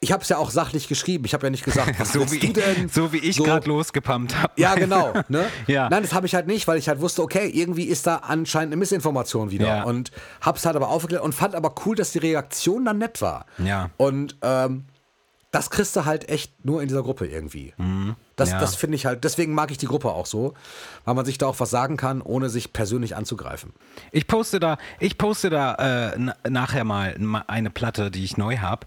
Ich 0.00 0.12
habe 0.12 0.22
es 0.22 0.28
ja 0.28 0.36
auch 0.36 0.50
sachlich 0.50 0.86
geschrieben. 0.88 1.24
Ich 1.24 1.32
habe 1.34 1.46
ja 1.46 1.50
nicht 1.50 1.64
gesagt, 1.64 1.98
was 1.98 2.12
So 2.12 2.30
wie, 2.30 2.38
du 2.38 2.52
denn? 2.52 2.88
so 2.88 3.12
wie 3.12 3.16
ich 3.18 3.36
So. 3.36 3.42
gerade 3.44 3.66
losgepumpt 3.66 4.36
habe. 4.40 4.52
Ja, 4.56 4.74
genau. 4.74 5.12
Ne? 5.28 5.46
Ja. 5.66 5.88
Nein, 5.88 6.02
das 6.02 6.12
habe 6.12 6.26
ich 6.26 6.34
halt 6.34 6.46
nicht, 6.46 6.68
weil 6.68 6.78
ich 6.78 6.88
halt 6.88 7.00
wusste, 7.00 7.22
okay, 7.22 7.48
irgendwie 7.48 7.84
ist 7.84 8.06
da 8.06 8.16
anscheinend 8.16 8.72
eine 8.72 8.76
Missinformation 8.78 9.50
wieder. 9.50 9.66
Ja. 9.66 9.82
Und 9.84 10.12
hab's 10.40 10.66
halt 10.66 10.76
aber 10.76 10.88
aufgeklärt 10.88 11.22
und 11.24 11.34
fand 11.34 11.54
aber 11.54 11.74
cool, 11.84 11.96
dass 11.96 12.12
die 12.12 12.18
Reaktion 12.18 12.84
dann 12.84 12.98
nett 12.98 13.20
war. 13.22 13.46
Ja. 13.58 13.90
Und 13.96 14.36
ähm, 14.42 14.84
das 15.52 15.70
kriegst 15.70 15.96
du 15.96 16.04
halt 16.04 16.28
echt 16.28 16.64
nur 16.64 16.82
in 16.82 16.88
dieser 16.88 17.02
Gruppe 17.02 17.26
irgendwie. 17.26 17.72
Das, 18.36 18.48
Mhm. 18.50 18.52
ja. 18.54 18.60
das 18.60 18.74
finde 18.74 18.96
ich 18.96 19.06
halt, 19.06 19.24
deswegen 19.24 19.54
mag 19.54 19.70
ich 19.70 19.78
die 19.78 19.86
Gruppe 19.86 20.10
auch 20.10 20.26
so, 20.26 20.54
weil 21.04 21.14
man 21.14 21.24
sich 21.24 21.38
da 21.38 21.46
auch 21.46 21.58
was 21.60 21.70
sagen 21.70 21.96
kann, 21.96 22.20
ohne 22.20 22.50
sich 22.50 22.72
persönlich 22.72 23.16
anzugreifen. 23.16 23.72
Ich 24.12 24.26
poste 24.26 24.60
da, 24.60 24.76
ich 25.00 25.16
poste 25.18 25.48
da 25.48 26.10
äh, 26.12 26.18
na- 26.18 26.36
nachher 26.48 26.84
mal 26.84 27.16
ma- 27.18 27.44
eine 27.46 27.70
Platte, 27.70 28.10
die 28.10 28.24
ich 28.24 28.36
neu 28.36 28.58
habe. 28.58 28.86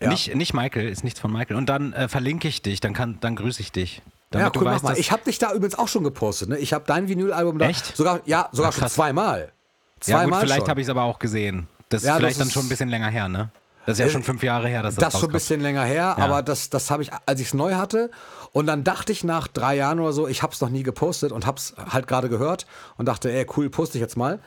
Ja. 0.00 0.08
Nicht, 0.08 0.34
nicht 0.34 0.54
Michael, 0.54 0.88
ist 0.88 1.02
nichts 1.04 1.18
von 1.20 1.32
Michael. 1.32 1.56
Und 1.56 1.68
dann 1.68 1.92
äh, 1.92 2.08
verlinke 2.08 2.46
ich 2.48 2.62
dich, 2.62 2.80
dann 2.80 2.94
kann, 2.94 3.18
dann 3.20 3.34
grüße 3.36 3.60
ich 3.60 3.72
dich. 3.72 4.00
Ja, 4.32 4.50
cool, 4.54 4.64
weißt, 4.66 4.84
mach 4.84 4.90
mal. 4.92 4.98
Ich 4.98 5.10
habe 5.10 5.24
dich 5.24 5.38
da 5.38 5.52
übrigens 5.52 5.76
auch 5.76 5.88
schon 5.88 6.04
gepostet. 6.04 6.50
Ne? 6.50 6.58
Ich 6.58 6.72
habe 6.72 6.84
dein 6.86 7.08
Vinylalbum 7.08 7.58
da. 7.58 7.66
Echt? 7.68 7.96
Sogar, 7.96 8.20
ja, 8.26 8.48
sogar 8.52 8.68
Ach, 8.70 8.74
schon 8.74 8.82
krass. 8.82 8.94
zweimal. 8.94 9.38
ja, 9.40 9.44
gut, 9.46 10.04
Zweimal 10.04 10.40
vielleicht 10.42 10.68
habe 10.68 10.80
ich 10.80 10.86
es 10.86 10.90
aber 10.90 11.02
auch 11.02 11.18
gesehen. 11.18 11.66
Das 11.88 12.02
ist 12.02 12.06
Ja, 12.06 12.12
das 12.12 12.18
vielleicht 12.20 12.40
dann 12.40 12.46
ist- 12.48 12.52
schon 12.54 12.66
ein 12.66 12.68
bisschen 12.68 12.88
länger 12.90 13.08
her, 13.08 13.28
ne? 13.28 13.50
Das 13.88 13.94
ist 13.98 14.00
ja 14.00 14.06
Äh, 14.06 14.10
schon 14.10 14.22
fünf 14.22 14.42
Jahre 14.42 14.68
her, 14.68 14.82
dass 14.82 14.96
das, 14.96 15.12
Das 15.14 15.20
schon 15.20 15.30
ein 15.30 15.32
bisschen 15.32 15.60
länger 15.62 15.82
her, 15.84 16.14
Ja. 16.18 16.24
aber 16.24 16.42
das, 16.42 16.68
das 16.68 16.90
habe 16.90 17.02
ich, 17.02 17.10
als 17.24 17.40
ich 17.40 17.46
es 17.48 17.54
neu 17.54 17.74
hatte. 17.74 18.10
Und 18.52 18.66
dann 18.66 18.84
dachte 18.84 19.12
ich 19.12 19.24
nach 19.24 19.48
drei 19.48 19.76
Jahren 19.76 19.98
oder 19.98 20.12
so, 20.12 20.28
ich 20.28 20.42
habe 20.42 20.52
es 20.52 20.60
noch 20.60 20.68
nie 20.68 20.82
gepostet 20.82 21.32
und 21.32 21.46
habe 21.46 21.56
es 21.56 21.74
halt 21.90 22.06
gerade 22.06 22.28
gehört 22.28 22.66
und 22.98 23.06
dachte, 23.06 23.32
ey, 23.32 23.46
cool, 23.56 23.70
poste 23.70 23.96
ich 23.96 24.02
jetzt 24.02 24.16
mal. 24.18 24.40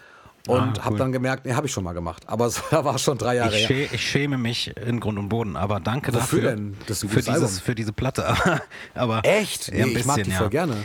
Und 0.48 0.80
Ah, 0.80 0.84
habe 0.86 0.94
cool. 0.94 0.98
dann 1.00 1.12
gemerkt, 1.12 1.46
nee, 1.46 1.54
habe 1.54 1.66
ich 1.68 1.74
schon 1.74 1.84
mal 1.84 1.94
gemacht. 1.94 2.24
Aber 2.28 2.46
es 2.48 2.62
war 2.72 2.98
schon 3.00 3.18
drei 3.18 3.36
Jahre 3.38 3.56
Ich, 3.56 3.68
her. 3.68 3.88
schä 3.88 3.90
ich 3.92 4.08
schäme 4.08 4.38
mich 4.38 4.76
in 4.78 5.00
Grund 5.00 5.18
und 5.18 5.30
Boden, 5.30 5.56
aber 5.56 5.80
danke 5.80 6.14
Wofür 6.14 6.42
dafür. 6.42 6.56
denn? 6.56 6.78
Das 6.88 7.02
ist 7.04 7.12
für, 7.12 7.22
dieses, 7.22 7.60
für 7.60 7.74
diese 7.74 7.94
Platte. 7.94 8.36
aber 8.94 9.22
Echt? 9.24 9.70
Ja, 9.70 9.86
Nee, 9.88 9.94
ich 9.94 10.06
mag 10.06 10.18
bisschen, 10.18 10.24
die 10.26 10.32
ja. 10.32 10.38
voll 10.38 10.50
gerne. 10.50 10.76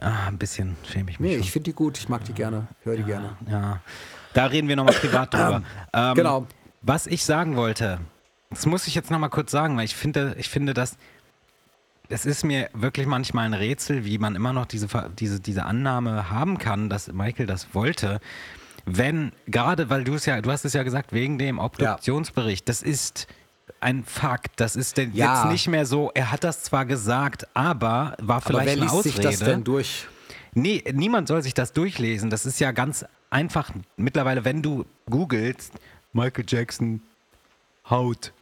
Ah, 0.00 0.26
ein 0.28 0.38
bisschen 0.38 0.76
schäme 0.90 1.10
ich 1.12 1.20
mich. 1.20 1.28
Nee, 1.30 1.34
schon. 1.36 1.42
ich 1.44 1.50
finde 1.52 1.70
die 1.70 1.74
gut, 1.76 1.96
ich 1.98 2.08
mag 2.08 2.24
die 2.24 2.32
gerne, 2.32 2.66
höre 2.82 2.96
die 2.96 3.02
gerne. 3.04 3.36
Ja, 3.48 3.80
da 4.34 4.46
reden 4.46 4.66
wir 4.66 4.74
nochmal 4.74 4.94
privat 4.94 5.32
drüber. 5.32 5.62
Ähm, 5.92 6.14
Genau. 6.14 6.46
Was 6.82 7.06
ich 7.06 7.24
sagen 7.24 7.56
wollte, 7.56 7.98
das 8.50 8.66
muss 8.66 8.86
ich 8.86 8.94
jetzt 8.94 9.10
nochmal 9.10 9.30
kurz 9.30 9.50
sagen, 9.50 9.76
weil 9.76 9.84
ich 9.84 9.94
finde, 9.94 10.34
ich 10.38 10.48
finde, 10.48 10.74
dass 10.74 10.96
es 12.08 12.26
ist 12.26 12.42
mir 12.42 12.68
wirklich 12.72 13.06
manchmal 13.06 13.44
ein 13.46 13.54
Rätsel, 13.54 14.04
wie 14.04 14.18
man 14.18 14.34
immer 14.34 14.52
noch 14.52 14.66
diese, 14.66 14.88
diese, 15.16 15.38
diese 15.38 15.64
Annahme 15.64 16.28
haben 16.30 16.58
kann, 16.58 16.88
dass 16.90 17.12
Michael 17.12 17.46
das 17.46 17.72
wollte. 17.72 18.20
Wenn, 18.84 19.30
gerade 19.46 19.90
weil 19.90 20.02
du 20.02 20.14
es 20.14 20.26
ja, 20.26 20.40
du 20.40 20.50
hast 20.50 20.64
es 20.64 20.72
ja 20.72 20.82
gesagt, 20.82 21.12
wegen 21.12 21.38
dem 21.38 21.58
Obduktionsbericht, 21.60 22.68
das 22.68 22.82
ist 22.82 23.28
ein 23.78 24.02
Fakt, 24.04 24.58
das 24.58 24.74
ist 24.74 24.96
denn 24.96 25.12
Ja. 25.14 25.44
jetzt 25.44 25.52
nicht 25.52 25.68
mehr 25.68 25.86
so, 25.86 26.10
er 26.14 26.32
hat 26.32 26.42
das 26.42 26.64
zwar 26.64 26.84
gesagt, 26.84 27.46
aber 27.54 28.16
war 28.20 28.36
Aber 28.36 28.40
vielleicht 28.40 28.66
wer 28.66 28.72
eine 28.72 28.80
liest 28.82 28.94
Ausrede. 28.94 29.14
sich 29.16 29.24
das 29.24 29.38
denn 29.38 29.62
durch? 29.62 30.08
Nee, 30.54 30.82
niemand 30.92 31.28
soll 31.28 31.42
sich 31.42 31.54
das 31.54 31.72
durchlesen. 31.72 32.28
Das 32.28 32.44
ist 32.44 32.58
ja 32.58 32.72
ganz 32.72 33.04
einfach. 33.30 33.70
Mittlerweile, 33.96 34.44
wenn 34.44 34.62
du 34.62 34.84
googelst, 35.08 35.72
Michael 36.12 36.44
Jackson 36.46 37.02
Haut, 37.88 38.32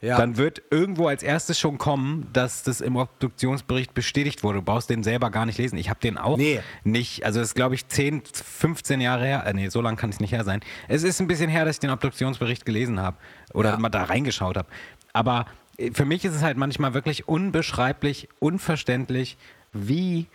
Ja. 0.00 0.16
dann 0.16 0.36
wird 0.38 0.62
irgendwo 0.70 1.08
als 1.08 1.22
erstes 1.22 1.58
schon 1.58 1.76
kommen, 1.76 2.28
dass 2.32 2.62
das 2.62 2.80
im 2.80 2.96
Obduktionsbericht 2.96 3.92
bestätigt 3.92 4.42
wurde. 4.42 4.58
Du 4.60 4.64
brauchst 4.64 4.88
den 4.88 5.02
selber 5.02 5.30
gar 5.30 5.44
nicht 5.44 5.58
lesen. 5.58 5.76
Ich 5.76 5.90
habe 5.90 6.00
den 6.00 6.16
auch 6.16 6.38
Nee. 6.38 6.60
nicht, 6.84 7.24
also 7.26 7.40
das 7.40 7.48
ist 7.48 7.54
glaube 7.54 7.74
ich 7.74 7.86
10, 7.88 8.22
15 8.24 9.00
Jahre 9.02 9.24
her. 9.26 9.44
Äh, 9.46 9.52
nee, 9.52 9.68
so 9.68 9.80
lange 9.82 9.96
kann 9.98 10.08
es 10.10 10.20
nicht 10.20 10.32
her 10.32 10.44
sein. 10.44 10.60
Es 10.88 11.02
ist 11.02 11.20
ein 11.20 11.26
bisschen 11.26 11.50
her, 11.50 11.64
dass 11.66 11.76
ich 11.76 11.80
den 11.80 11.90
Obduktionsbericht 11.90 12.64
gelesen 12.64 12.98
habe 13.00 13.16
oder 13.52 13.70
Ja. 13.72 13.76
mal 13.78 13.90
da 13.90 14.04
reingeschaut 14.04 14.56
habe. 14.56 14.68
Aber 15.12 15.44
äh, 15.76 15.90
für 15.92 16.06
mich 16.06 16.24
ist 16.24 16.34
es 16.34 16.42
halt 16.42 16.56
manchmal 16.56 16.94
wirklich 16.94 17.28
unbeschreiblich, 17.28 18.28
unverständlich, 18.38 19.36
wie 19.74 20.26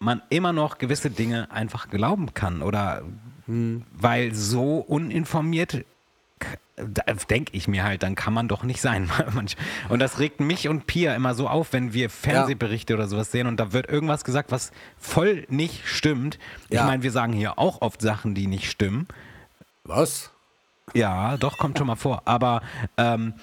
man 0.00 0.20
immer 0.30 0.52
noch 0.52 0.78
gewisse 0.78 1.10
Dinge 1.10 1.50
einfach 1.52 1.90
glauben 1.90 2.34
kann 2.34 2.62
oder 2.62 3.02
weil 3.46 4.34
so 4.34 4.76
uninformiert 4.78 5.84
denke 7.28 7.54
ich 7.54 7.68
mir 7.68 7.84
halt, 7.84 8.02
dann 8.02 8.14
kann 8.14 8.32
man 8.32 8.48
doch 8.48 8.62
nicht 8.62 8.80
sein. 8.80 9.10
Und 9.90 9.98
das 9.98 10.18
regt 10.18 10.40
mich 10.40 10.66
und 10.68 10.86
Pia 10.86 11.14
immer 11.14 11.34
so 11.34 11.46
auf, 11.46 11.74
wenn 11.74 11.92
wir 11.92 12.08
Fernsehberichte 12.08 12.94
oder 12.94 13.06
sowas 13.06 13.30
sehen 13.30 13.46
und 13.46 13.58
da 13.60 13.74
wird 13.74 13.90
irgendwas 13.90 14.24
gesagt, 14.24 14.50
was 14.50 14.72
voll 14.98 15.44
nicht 15.50 15.86
stimmt. 15.86 16.38
Ich 16.70 16.76
Ja. 16.76 16.86
meine, 16.86 17.02
wir 17.02 17.12
sagen 17.12 17.34
hier 17.34 17.58
auch 17.58 17.82
oft 17.82 18.00
Sachen, 18.00 18.34
die 18.34 18.46
nicht 18.46 18.70
stimmen. 18.70 19.06
Was? 19.84 20.30
Ja, 20.94 21.36
doch, 21.36 21.58
kommt 21.58 21.76
schon 21.76 21.86
mal 21.86 21.96
vor. 21.96 22.22
Aber, 22.24 22.62
ähm, 22.96 23.34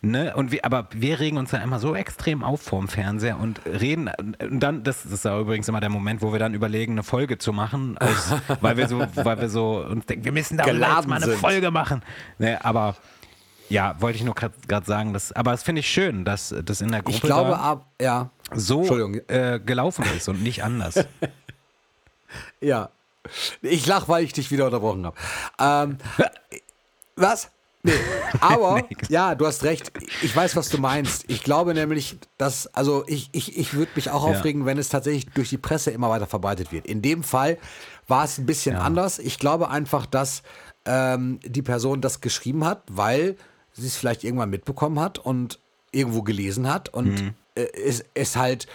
ne, 0.00 0.34
und 0.36 0.52
wir, 0.52 0.64
aber 0.64 0.88
wir 0.92 1.20
regen 1.20 1.38
uns 1.38 1.50
dann 1.50 1.62
immer 1.62 1.78
so 1.78 1.94
extrem 1.94 2.44
auf 2.44 2.62
vorm 2.62 2.88
Fernseher 2.88 3.38
und 3.38 3.60
reden, 3.66 4.10
und 4.18 4.60
dann, 4.60 4.84
das 4.84 5.04
ist 5.04 5.24
ja 5.24 5.38
übrigens 5.38 5.68
immer 5.68 5.80
der 5.80 5.90
Moment, 5.90 6.22
wo 6.22 6.32
wir 6.32 6.38
dann 6.38 6.54
überlegen, 6.54 6.92
eine 6.92 7.02
Folge 7.02 7.38
zu 7.38 7.52
machen, 7.52 7.98
aus, 7.98 8.34
weil 8.60 8.76
wir 8.76 8.88
so, 8.88 9.04
weil 9.14 9.40
wir 9.40 9.48
so 9.48 9.84
uns 9.84 10.06
denken, 10.06 10.24
wir 10.24 10.32
müssen 10.32 10.56
da 10.56 10.66
mal 10.66 11.16
eine 11.16 11.24
sind. 11.24 11.38
Folge 11.38 11.70
machen. 11.70 12.02
Ne, 12.38 12.64
aber, 12.64 12.96
ja, 13.68 14.00
wollte 14.00 14.18
ich 14.18 14.24
nur 14.24 14.34
gerade 14.34 14.86
sagen, 14.86 15.12
dass, 15.12 15.32
aber 15.32 15.50
das 15.50 15.62
finde 15.62 15.80
ich 15.80 15.88
schön, 15.88 16.24
dass 16.24 16.54
das 16.64 16.80
in 16.80 16.90
der 16.90 17.02
Gruppe 17.02 17.16
Ich 17.16 17.22
glaube, 17.22 17.58
ab, 17.58 17.86
ja. 18.00 18.30
so 18.54 18.84
äh, 19.28 19.60
gelaufen 19.60 20.04
ist 20.16 20.28
und 20.28 20.42
nicht 20.42 20.64
anders. 20.64 21.04
Ja. 22.60 22.90
Ich 23.62 23.86
lach, 23.86 24.08
weil 24.08 24.24
ich 24.24 24.32
dich 24.32 24.50
wieder 24.50 24.66
unterbrochen 24.66 25.06
habe. 25.06 25.16
Ähm, 25.58 25.98
was? 27.16 27.50
Nee. 27.82 27.92
Aber, 28.40 28.82
ja, 29.08 29.34
du 29.34 29.46
hast 29.46 29.62
recht. 29.62 29.92
Ich 30.22 30.34
weiß, 30.34 30.56
was 30.56 30.68
du 30.68 30.78
meinst. 30.78 31.24
Ich 31.28 31.42
glaube 31.44 31.74
nämlich, 31.74 32.16
dass, 32.36 32.66
also 32.74 33.04
ich, 33.06 33.30
ich, 33.32 33.56
ich 33.56 33.74
würde 33.74 33.92
mich 33.94 34.10
auch 34.10 34.24
Ja. 34.24 34.30
aufregen, 34.30 34.66
wenn 34.66 34.78
es 34.78 34.88
tatsächlich 34.88 35.26
durch 35.30 35.48
die 35.48 35.58
Presse 35.58 35.90
immer 35.90 36.10
weiter 36.10 36.26
verbreitet 36.26 36.72
wird. 36.72 36.86
In 36.86 37.02
dem 37.02 37.22
Fall 37.22 37.56
war 38.08 38.24
es 38.24 38.38
ein 38.38 38.46
bisschen 38.46 38.76
anders. 38.76 39.18
Ich 39.18 39.38
glaube 39.38 39.70
einfach, 39.70 40.06
dass 40.06 40.42
ähm, 40.84 41.38
die 41.44 41.62
Person 41.62 42.00
das 42.00 42.20
geschrieben 42.20 42.64
hat, 42.64 42.82
weil 42.90 43.36
sie 43.72 43.86
es 43.86 43.96
vielleicht 43.96 44.24
irgendwann 44.24 44.50
mitbekommen 44.50 44.98
hat 44.98 45.18
und 45.18 45.58
irgendwo 45.92 46.22
gelesen 46.22 46.68
hat 46.72 46.88
und 46.88 47.20
Mhm. 47.22 47.34
äh, 47.54 47.62
es, 47.86 48.04
es 48.14 48.36
halt 48.36 48.66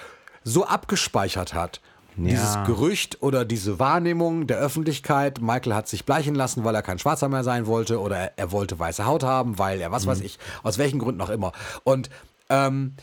so 0.43 0.65
abgespeichert 0.65 1.53
hat. 1.53 1.81
Dieses 2.17 2.55
Ja. 2.55 2.63
Gerücht 2.65 3.21
oder 3.21 3.45
diese 3.45 3.79
Wahrnehmung 3.79 4.47
der 4.47 4.57
Öffentlichkeit, 4.57 5.41
Michael 5.41 5.73
hat 5.73 5.87
sich 5.87 6.05
bleichen 6.05 6.35
lassen, 6.35 6.63
weil 6.63 6.75
er 6.75 6.81
kein 6.81 6.99
Schwarzer 6.99 7.29
mehr 7.29 7.43
sein 7.43 7.65
wollte 7.67 7.99
oder 7.99 8.37
er, 8.37 8.51
wollte 8.51 8.77
weiße 8.77 9.05
Haut 9.05 9.23
haben, 9.23 9.57
weil 9.57 9.81
er 9.81 9.91
was 9.91 10.05
weiß 10.07 10.21
ich, 10.21 10.37
aus 10.63 10.77
welchen 10.77 10.99
Gründen 10.99 11.21
auch 11.21 11.29
immer. 11.29 11.51
Und 11.83 12.09
ähm, 12.49 12.95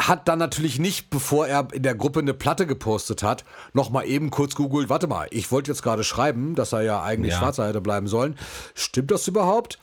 hat 0.00 0.28
dann 0.28 0.38
natürlich 0.38 0.78
nicht, 0.78 1.10
bevor 1.10 1.46
er 1.46 1.68
in 1.72 1.82
der 1.82 1.94
Gruppe 1.94 2.20
eine 2.20 2.32
Platte 2.34 2.66
gepostet 2.66 3.22
hat, 3.22 3.44
nochmal 3.74 4.06
eben 4.06 4.30
kurz 4.30 4.54
googelt, 4.54 4.88
warte 4.88 5.06
mal, 5.06 5.28
ich 5.30 5.52
wollte 5.52 5.70
jetzt 5.70 5.82
gerade 5.82 6.04
schreiben, 6.04 6.54
dass 6.54 6.72
er 6.72 6.80
ja 6.82 7.02
eigentlich 7.02 7.32
Ja. 7.34 7.38
Schwarzer 7.38 7.68
hätte 7.68 7.80
bleiben 7.82 8.08
sollen. 8.08 8.36
Stimmt 8.74 9.10
das 9.10 9.28
überhaupt? 9.28 9.78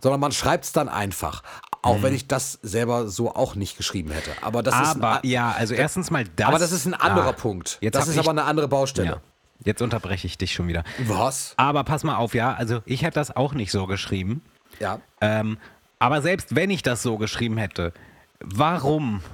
Sondern 0.00 0.20
man 0.20 0.32
schreibt 0.32 0.64
es 0.64 0.72
dann 0.72 0.88
einfach. 0.88 1.42
Auch 1.82 2.02
wenn 2.02 2.12
ich 2.14 2.26
das 2.26 2.58
selber 2.62 3.08
so 3.08 3.34
auch 3.34 3.54
nicht 3.54 3.76
geschrieben 3.76 4.10
hätte. 4.10 4.30
Aber 4.42 4.62
das 4.62 4.74
ist 4.74 4.96
ein, 4.96 5.02
aber 5.02 5.24
ja, 5.24 5.52
also 5.52 5.74
erstens 5.74 6.10
mal 6.10 6.24
das. 6.36 6.48
aber 6.48 6.58
das 6.58 6.72
ist 6.72 6.86
ein 6.86 6.94
anderer 6.94 7.28
Ah, 7.28 7.32
Punkt. 7.32 7.78
Jetzt 7.80 7.94
das 7.94 8.08
ist 8.08 8.18
aber 8.18 8.30
eine 8.30 8.44
andere 8.44 8.68
Baustelle. 8.68 9.08
Ja. 9.08 9.20
Jetzt 9.64 9.80
unterbreche 9.82 10.26
ich 10.26 10.36
dich 10.38 10.52
schon 10.52 10.68
wieder. 10.68 10.84
Was? 11.06 11.54
Aber 11.56 11.84
pass 11.84 12.04
mal 12.04 12.16
auf, 12.16 12.34
ja, 12.34 12.52
also 12.54 12.80
ich 12.84 13.02
hätte 13.02 13.14
das 13.14 13.34
auch 13.34 13.54
nicht 13.54 13.70
so 13.70 13.86
geschrieben. 13.86 14.42
Ja. 14.80 15.00
Ähm, 15.20 15.56
aber 15.98 16.20
selbst 16.20 16.54
wenn 16.54 16.70
ich 16.70 16.82
das 16.82 17.02
so 17.02 17.16
geschrieben 17.16 17.56
hätte, 17.58 17.92
warum? 18.40 19.22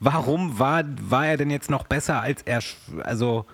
Warum 0.00 0.58
war, 0.58 0.82
war 1.00 1.26
er 1.26 1.36
denn 1.36 1.50
jetzt 1.50 1.70
noch 1.70 1.84
besser 1.84 2.20
als 2.20 2.42
er? 2.42 2.60
Also, 3.04 3.46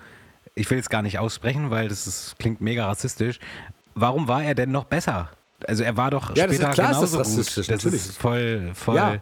ich 0.54 0.68
will 0.70 0.78
es 0.78 0.88
gar 0.88 1.02
nicht 1.02 1.18
aussprechen, 1.18 1.70
weil 1.70 1.88
das 1.88 2.06
ist, 2.06 2.38
klingt 2.38 2.60
mega 2.60 2.86
rassistisch. 2.86 3.38
Warum 3.94 4.26
war 4.26 4.42
er 4.42 4.54
denn 4.54 4.72
noch 4.72 4.84
besser? 4.84 5.28
Also 5.68 5.82
er 5.84 5.96
war 5.96 6.10
doch 6.10 6.34
Ja, 6.36 6.46
das 6.46 6.56
ist 6.56 6.62
später 6.62 6.72
klar, 6.72 6.90
ist 6.92 7.00
das 7.02 7.10
genauso 7.12 7.18
rassistisch, 7.18 7.66
gut. 7.66 7.74
Das 7.76 7.84
natürlich. 7.84 8.06
ist 8.06 8.18
voll, 8.18 8.70
voll. 8.74 8.96
Ja. 8.96 9.16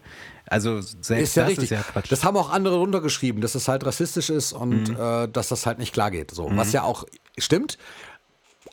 Also 0.51 0.81
selbst 0.81 1.10
Ist 1.10 1.35
ja 1.36 1.43
das 1.43 1.51
richtig. 1.51 1.65
ist 1.73 1.78
ja 1.78 1.82
Quatsch. 1.93 2.10
das 2.10 2.24
haben 2.24 2.36
auch 2.36 2.51
andere 2.51 2.77
runtergeschrieben, 2.77 3.43
dass 3.43 3.55
es 3.55 3.69
halt 3.69 3.85
rassistisch 3.85 4.31
ist 4.31 4.52
und 4.55 4.89
Mhm. 4.90 4.97
äh, 4.98 5.28
dass 5.28 5.48
das 5.48 5.66
halt 5.66 5.78
nicht 5.78 5.93
klar 5.93 6.10
geht. 6.10 6.31
So, 6.31 6.48
was 6.55 6.73
ja 6.73 6.82
auch 6.85 7.05
stimmt. 7.36 7.77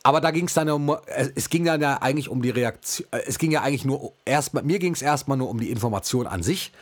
Aber 0.02 0.20
da 0.20 0.30
ging 0.30 0.46
es 0.46 0.54
dann 0.54 0.68
ja 0.68 0.74
um, 0.74 0.88
äh, 0.88 0.96
es 1.34 1.50
ging 1.50 1.64
dann 1.64 1.80
ja 1.82 1.98
eigentlich 2.00 2.28
um 2.28 2.40
die 2.40 2.50
Reaktion, 2.50 3.06
äh, 3.10 3.20
es 3.26 3.38
ging 3.38 3.50
ja 3.50 3.62
eigentlich 3.62 3.84
nur 3.84 4.12
erstmal, 4.24 4.62
mir 4.62 4.78
ging 4.78 4.94
es 4.94 5.02
erstmal 5.02 5.36
nur 5.36 5.50
um 5.50 5.60
die 5.60 5.70
Information 5.70 6.26
an 6.26 6.42
sich. 6.42 6.72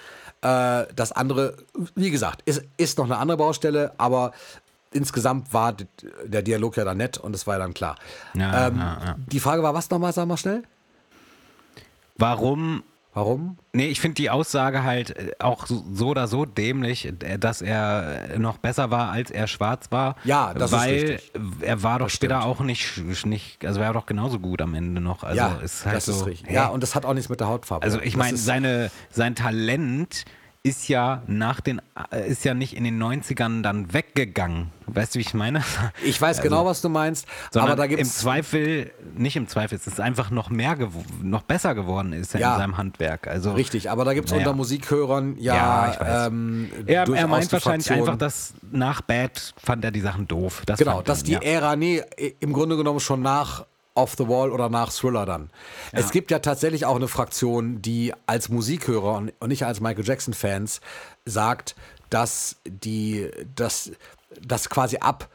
Äh, 0.42 0.84
das 0.94 1.10
andere, 1.10 1.56
wie 1.94 2.10
gesagt, 2.10 2.42
ist, 2.44 2.62
ist 2.76 2.98
noch 2.98 3.06
eine 3.06 3.16
andere 3.16 3.38
Baustelle, 3.38 3.92
aber 3.98 4.32
insgesamt 4.92 5.52
war 5.52 5.74
der 6.24 6.42
Dialog 6.42 6.76
ja 6.76 6.84
dann 6.84 6.98
nett 6.98 7.18
und 7.18 7.34
es 7.34 7.46
war 7.48 7.54
ja 7.54 7.58
dann 7.60 7.74
klar. 7.74 7.96
Ja, 8.34 8.68
ähm, 8.68 8.76
ja, 8.78 8.98
ja. 9.04 9.16
Die 9.26 9.40
Frage 9.40 9.62
war, 9.64 9.74
was 9.74 9.90
nochmal, 9.90 10.12
sag 10.12 10.28
mal 10.28 10.36
schnell? 10.36 10.62
Warum 12.16 12.82
Warum? 13.16 13.58
Nee, 13.72 13.86
ich 13.86 14.00
finde 14.00 14.16
die 14.16 14.28
Aussage 14.28 14.82
halt 14.82 15.16
äh, 15.16 15.30
auch 15.38 15.66
so, 15.68 15.84
oder 16.08 16.26
so 16.26 16.44
dämlich, 16.46 17.06
äh, 17.22 17.38
dass 17.38 17.62
er 17.62 18.36
noch 18.38 18.58
besser 18.58 18.90
war, 18.90 19.12
als 19.12 19.30
er 19.30 19.46
schwarz 19.46 19.92
war. 19.92 20.16
Ja, 20.24 20.52
das 20.52 20.72
ist 20.72 20.76
weil 20.78 20.94
richtig. 20.94 21.32
er 21.60 21.80
war 21.84 22.00
doch 22.00 22.10
später 22.10 22.40
stimmt. 22.40 22.52
auch 22.56 22.60
nicht, 22.64 23.24
nicht, 23.24 23.64
also 23.64 23.78
er 23.78 23.86
war 23.86 23.92
doch 23.94 24.06
genauso 24.06 24.40
gut 24.40 24.60
am 24.60 24.74
Ende 24.74 25.00
noch. 25.00 25.22
Also 25.22 25.36
ja, 25.38 25.54
ist 25.62 25.86
halt 25.86 25.96
das 25.98 26.06
so. 26.06 26.12
ist 26.12 26.26
richtig. 26.26 26.50
hä? 26.50 26.54
Ja, 26.56 26.66
und 26.66 26.82
das 26.82 26.96
hat 26.96 27.06
auch 27.06 27.14
nichts 27.14 27.28
mit 27.28 27.38
der 27.38 27.46
Hautfarbe. 27.46 27.84
also 27.84 28.00
ich 28.00 28.14
Das 28.14 28.18
meine, 28.18 28.34
ist- 28.34 28.44
seine, 28.44 28.90
sein 29.10 29.36
Talent 29.36 30.24
ist 30.66 30.88
ja 30.88 31.22
nach 31.26 31.60
den, 31.60 31.82
äh, 32.10 32.26
ist 32.26 32.42
ja 32.46 32.54
nicht 32.54 32.74
in 32.74 32.84
den 32.84 33.00
90ern 33.00 33.60
dann 33.62 33.92
weggegangen. 33.92 34.70
Weißt 34.86 35.14
du, 35.14 35.18
wie 35.18 35.22
ich 35.22 35.34
meine? 35.34 35.62
Ich 36.02 36.18
weiß 36.20 36.40
genau, 36.40 36.64
was 36.64 36.80
du 36.80 36.88
meinst, 36.88 37.26
aber 37.54 37.76
da 37.76 37.84
im 37.84 37.90
gibt's 37.90 38.16
Zweifel, 38.18 38.90
nicht 39.14 39.36
im 39.36 39.46
Zweifel, 39.46 39.76
es 39.76 39.86
ist 39.86 40.00
einfach 40.00 40.30
noch 40.30 40.48
mehr, 40.48 40.76
noch 41.22 41.42
besser 41.42 41.74
geworden 41.74 42.14
ist 42.14 42.34
er 42.34 42.40
Ja. 42.40 42.54
in 42.54 42.60
seinem 42.60 42.76
Handwerk. 42.78 43.26
Also 43.28 43.52
richtig, 43.52 43.90
aber 43.90 44.06
da 44.06 44.14
gibt 44.14 44.28
es 44.28 44.32
Naja. 44.32 44.46
unter 44.46 44.56
Musikhörern 44.56 45.36
ja, 45.38 45.54
Ja, 45.54 45.90
ich 45.92 46.00
weiß. 46.00 46.26
ähm, 46.28 46.70
er, 46.86 47.08
er 47.08 47.26
meint 47.28 47.52
wahrscheinlich 47.52 47.90
einfach, 47.92 48.16
dass 48.16 48.54
nach 48.72 49.02
Bad 49.02 49.52
fand 49.62 49.84
er 49.84 49.90
die 49.90 50.00
Sachen 50.00 50.26
doof. 50.26 50.62
Das 50.64 50.78
Genau, 50.78 51.02
dass 51.02 51.18
er, 51.20 51.24
die 51.24 51.32
ja. 51.32 51.40
Ära, 51.42 51.76
nee, 51.76 52.02
im 52.40 52.54
Grunde 52.54 52.78
genommen 52.78 53.00
schon 53.00 53.20
nach 53.20 53.66
Off 53.94 54.14
the 54.18 54.26
Wall 54.28 54.50
oder 54.50 54.68
nach 54.68 54.92
Thriller 54.92 55.24
dann. 55.24 55.50
Es 55.92 56.10
gibt 56.10 56.30
ja 56.30 56.40
tatsächlich 56.40 56.84
auch 56.84 56.96
eine 56.96 57.08
Fraktion, 57.08 57.80
die 57.80 58.12
als 58.26 58.48
Musikhörer 58.48 59.16
und 59.38 59.48
nicht 59.48 59.64
als 59.64 59.80
Michael 59.80 60.04
Jackson-Fans 60.04 60.80
sagt, 61.24 61.76
dass 62.10 62.56
die, 62.66 63.30
dass, 63.54 63.92
dass 64.42 64.68
quasi 64.68 64.96
ab 64.98 65.28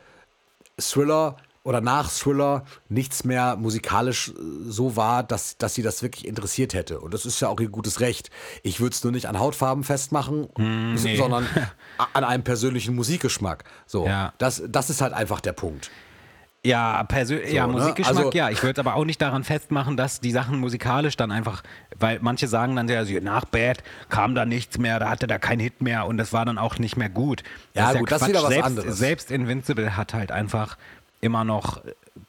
Thriller 0.79 1.37
oder 1.63 1.81
nach 1.81 2.09
Thriller 2.09 2.63
nichts 2.87 3.25
mehr 3.25 3.55
musikalisch 3.57 4.29
äh, 4.29 4.33
so 4.69 4.95
war, 4.95 5.23
dass, 5.23 5.57
dass 5.57 5.73
sie 5.75 5.81
das 5.83 6.01
wirklich 6.01 6.25
interessiert 6.25 6.73
hätte. 6.73 6.99
Und 7.01 7.13
das 7.13 7.25
ist 7.25 7.39
ja 7.41 7.49
auch 7.49 7.59
ihr 7.59 7.67
gutes 7.69 7.99
Recht. 7.99 8.29
Ich 8.63 8.79
würde 8.79 8.93
es 8.93 9.03
nur 9.03 9.11
nicht 9.11 9.27
an 9.27 9.39
Hautfarben 9.39 9.83
festmachen, 9.83 10.47
Hm, 10.57 10.95
nee. 10.95 11.17
sondern 11.17 11.45
an 12.13 12.23
einem 12.23 12.43
persönlichen 12.43 12.95
Musikgeschmack. 12.95 13.65
So, 13.85 14.05
Ja. 14.07 14.33
das, 14.37 14.63
das 14.67 14.89
ist 14.89 15.01
halt 15.01 15.13
einfach 15.13 15.41
der 15.41 15.53
Punkt. 15.53 15.91
Ja, 16.65 17.03
persönlich, 17.05 17.53
ja, 17.53 17.65
ne? 17.67 17.73
Musikgeschmack, 17.73 18.17
Also- 18.17 18.31
ja. 18.33 18.49
Ich 18.49 18.61
würde 18.63 18.81
aber 18.81 18.95
auch 18.95 19.05
nicht 19.05 19.21
daran 19.21 19.43
festmachen, 19.45 19.95
dass 19.95 20.19
die 20.19 20.31
Sachen 20.31 20.59
musikalisch 20.59 21.15
dann 21.15 21.31
einfach, 21.31 21.63
weil 21.97 22.19
manche 22.21 22.47
sagen 22.49 22.75
dann 22.75 22.89
ja, 22.89 23.05
so, 23.05 23.13
nach 23.21 23.45
Bad 23.45 23.81
kam 24.09 24.35
da 24.35 24.45
nichts 24.45 24.77
mehr, 24.77 24.99
da 24.99 25.09
hatte 25.09 25.25
da 25.27 25.37
kein 25.39 25.59
Hit 25.59 25.81
mehr 25.81 26.05
und 26.05 26.17
das 26.17 26.33
war 26.33 26.43
dann 26.45 26.57
auch 26.57 26.77
nicht 26.77 26.97
mehr 26.97 27.07
gut. 27.09 27.43
Ja, 27.75 27.91
ist 27.91 27.99
gut, 27.99 28.11
das 28.11 28.23
ist 28.23 28.27
wieder 28.27 28.43
was 28.43 28.49
selbst, 28.49 28.65
anderes. 28.65 28.97
Selbst 28.97 29.31
Invincible 29.31 29.95
hat 29.95 30.13
halt 30.13 30.31
einfach 30.33 30.77
immer 31.21 31.45
noch 31.45 31.81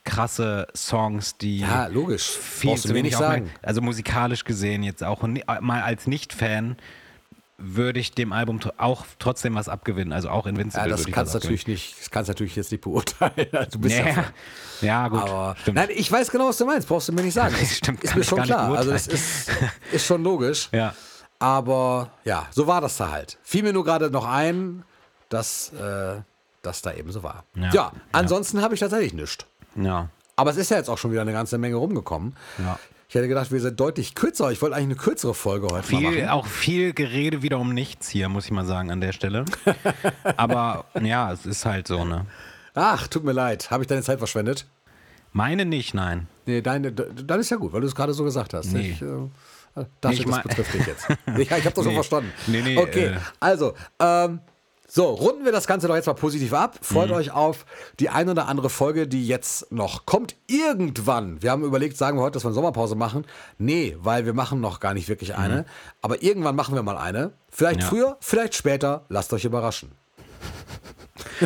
krasse 0.05 0.67
Songs, 0.75 1.37
die 1.37 1.59
Ja, 1.59 1.87
logisch. 1.87 2.29
viel 2.29 2.71
Brauchst 2.71 2.87
zu 2.87 2.93
wenig 2.93 3.15
sagen. 3.15 3.49
Also 3.61 3.81
musikalisch 3.81 4.45
gesehen 4.45 4.83
jetzt 4.83 5.03
auch 5.03 5.21
mal 5.61 5.81
als 5.81 6.07
Nicht-Fan 6.07 6.77
würde 7.63 7.99
ich 7.99 8.11
dem 8.13 8.33
Album 8.33 8.59
auch 8.77 9.05
trotzdem 9.19 9.55
was 9.55 9.69
abgewinnen. 9.69 10.13
Also 10.13 10.29
auch 10.29 10.45
Invincible 10.47 10.89
Ja, 10.89 10.95
das 10.95 11.05
kannst 11.07 11.33
natürlich 11.33 11.67
nicht, 11.67 11.99
das 11.99 12.09
kannst 12.09 12.27
natürlich 12.29 12.55
jetzt 12.55 12.71
nicht 12.71 12.81
beurteilen. 12.81 13.31
Du 13.71 13.79
bist 13.79 13.95
ja, 13.97 14.03
Nee. 14.05 14.13
Fan. 14.13 14.25
Ja, 14.81 15.07
gut. 15.07 15.21
Aber 15.21 15.55
nein, 15.73 15.89
ich 15.91 16.11
weiß 16.11 16.31
genau, 16.31 16.47
was 16.49 16.57
du 16.57 16.65
meinst. 16.65 16.87
Brauchst 16.87 17.07
du 17.09 17.13
mir 17.13 17.21
nicht 17.23 17.33
sagen. 17.33 17.55
Das 17.59 17.77
stimmt, 17.77 18.03
ist 18.03 18.15
mir 18.15 18.23
schon 18.23 18.41
klar. 18.43 18.75
Also 18.75 18.91
das 18.91 19.07
beurteilen. 19.07 19.71
ist, 19.89 19.93
ist 19.93 20.05
schon 20.05 20.23
logisch. 20.23 20.69
ja. 20.71 20.93
Aber 21.39 22.11
ja, 22.23 22.45
so 22.51 22.67
war 22.67 22.81
das 22.81 22.97
da 22.97 23.09
halt. 23.11 23.39
Fiel 23.41 23.63
mir 23.63 23.73
nur 23.73 23.83
gerade 23.83 24.11
noch 24.11 24.27
ein, 24.27 24.83
dass 25.29 25.73
äh, 25.73 26.21
das 26.61 26.83
da 26.83 26.93
eben 26.93 27.11
so 27.11 27.23
war. 27.23 27.45
Ja, 27.55 27.69
Ja. 27.73 27.91
ansonsten 28.11 28.61
habe 28.61 28.75
ich 28.75 28.79
tatsächlich 28.79 29.13
nichts. 29.13 29.45
Ja. 29.75 30.09
Aber 30.35 30.51
es 30.51 30.57
ist 30.57 30.69
ja 30.69 30.77
jetzt 30.77 30.87
auch 30.89 30.99
schon 30.99 31.11
wieder 31.11 31.21
eine 31.21 31.31
ganze 31.33 31.57
Menge 31.57 31.77
rumgekommen. 31.77 32.35
Ja. 32.59 32.77
Ich 33.11 33.15
hätte 33.15 33.27
gedacht, 33.27 33.51
wir 33.51 33.59
sind 33.59 33.77
deutlich 33.77 34.15
kürzer. 34.15 34.53
Ich 34.53 34.61
wollte 34.61 34.73
eigentlich 34.77 34.85
eine 34.85 34.95
kürzere 34.95 35.33
Folge 35.33 35.67
heute 35.69 35.85
Viel, 35.85 35.99
machen. 35.99 36.29
auch 36.29 36.45
viel 36.47 36.93
Gerede 36.93 37.41
wieder 37.41 37.59
um 37.59 37.73
nichts 37.73 38.07
hier, 38.07 38.29
muss 38.29 38.45
ich 38.45 38.51
mal 38.51 38.63
sagen, 38.63 38.89
an 38.89 39.01
der 39.01 39.11
Stelle. 39.11 39.43
Aber 40.37 40.85
ja, 41.01 41.29
es 41.33 41.45
ist 41.45 41.65
halt 41.65 41.89
so, 41.89 42.05
ne? 42.05 42.25
Ach, 42.73 43.09
tut 43.09 43.25
mir 43.25 43.33
leid. 43.33 43.69
Habe 43.69 43.83
ich 43.83 43.87
deine 43.89 44.01
Zeit 44.01 44.19
verschwendet? 44.19 44.65
Meine 45.33 45.65
nicht, 45.65 45.93
nein. 45.93 46.27
Nee, 46.45 46.61
deine, 46.61 46.93
dann 46.93 47.37
ist 47.41 47.49
ja 47.49 47.57
gut, 47.57 47.73
weil 47.73 47.81
du 47.81 47.87
es 47.87 47.95
gerade 47.95 48.13
so 48.13 48.23
gesagt 48.23 48.53
hast. 48.53 48.71
Nee. 48.71 48.91
Ich, 48.91 49.01
äh, 49.01 49.85
dachte, 49.99 50.15
Ich 50.15 50.23
das 50.23 50.43
betrifft 50.43 50.73
dich 50.73 50.85
jetzt. 50.87 51.07
Ja, 51.49 51.57
ich 51.57 51.65
habe 51.65 51.75
das 51.75 51.83
schon 51.83 51.87
Nee. 51.87 51.93
verstanden. 51.95 52.31
Nee, 52.47 52.61
nee, 52.61 52.77
okay, 52.77 53.05
äh. 53.07 53.17
also, 53.41 53.73
ähm, 53.99 54.39
so, 54.93 55.05
runden 55.05 55.45
wir 55.45 55.53
das 55.53 55.67
Ganze 55.67 55.87
doch 55.87 55.95
jetzt 55.95 56.07
mal 56.07 56.13
positiv 56.15 56.51
ab. 56.51 56.77
Freut 56.81 57.07
Mhm. 57.09 57.15
euch 57.15 57.31
auf 57.31 57.65
die 58.01 58.09
ein 58.09 58.27
oder 58.27 58.49
andere 58.49 58.69
Folge, 58.69 59.07
die 59.07 59.25
jetzt 59.25 59.71
noch 59.71 60.05
kommt. 60.05 60.35
Irgendwann. 60.47 61.41
Wir 61.41 61.51
haben 61.51 61.63
überlegt, 61.63 61.95
sagen 61.95 62.17
wir 62.17 62.23
heute, 62.23 62.33
dass 62.33 62.43
wir 62.43 62.49
eine 62.49 62.55
Sommerpause 62.55 62.95
machen. 62.95 63.25
Nee, 63.57 63.95
weil 64.01 64.25
wir 64.25 64.33
machen 64.33 64.59
noch 64.59 64.81
gar 64.81 64.93
nicht 64.93 65.07
wirklich 65.07 65.35
eine. 65.35 65.65
Aber 66.01 66.21
irgendwann 66.23 66.57
machen 66.57 66.75
wir 66.75 66.83
mal 66.83 66.97
eine. 66.97 67.31
Vielleicht 67.49 67.77
Mhm. 67.77 67.83
Ja. 67.83 67.87
früher, 67.89 68.17
vielleicht 68.19 68.53
später. 68.55 69.05
Lasst 69.07 69.31
euch 69.31 69.45
überraschen. 69.45 69.93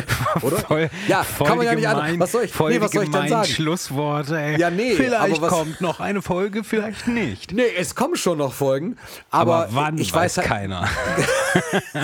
Oder? 0.42 0.56
Voll, 0.58 0.90
ja, 1.08 1.22
voll 1.22 1.46
kann 1.46 1.56
man 1.58 1.66
ja 1.66 1.74
nicht 1.74 1.82
gemein, 1.88 2.00
anders. 2.12 2.18
Was 2.20 2.32
soll 2.32 2.44
ich, 2.44 2.52
voll 2.52 2.72
nee, 2.72 2.80
was 2.80 2.90
soll 2.92 3.04
ich 3.04 3.10
denn 3.10 3.28
sagen? 3.28 3.48
Schlussworte, 3.48 4.38
ey. 4.38 4.58
Ja, 4.58 4.70
nee, 4.70 4.94
Vielleicht 4.94 5.36
aber 5.36 5.40
was- 5.42 5.50
kommt 5.52 5.80
noch 5.80 6.00
eine 6.00 6.22
Folge, 6.22 6.64
vielleicht 6.64 7.06
nicht. 7.08 7.52
Nee, 7.52 7.62
es 7.76 7.94
kommen 7.94 8.16
schon 8.16 8.38
noch 8.38 8.52
Folgen. 8.52 8.96
Aber, 9.30 9.64
Aber, 9.64 9.68
wann, 9.74 9.98
ich 9.98 10.12
weiß, 10.12 10.36
weiß 10.36 10.38
halt, 10.38 10.48
keiner. 10.48 10.88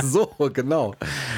So, 0.03 0.33
genau. 0.53 0.95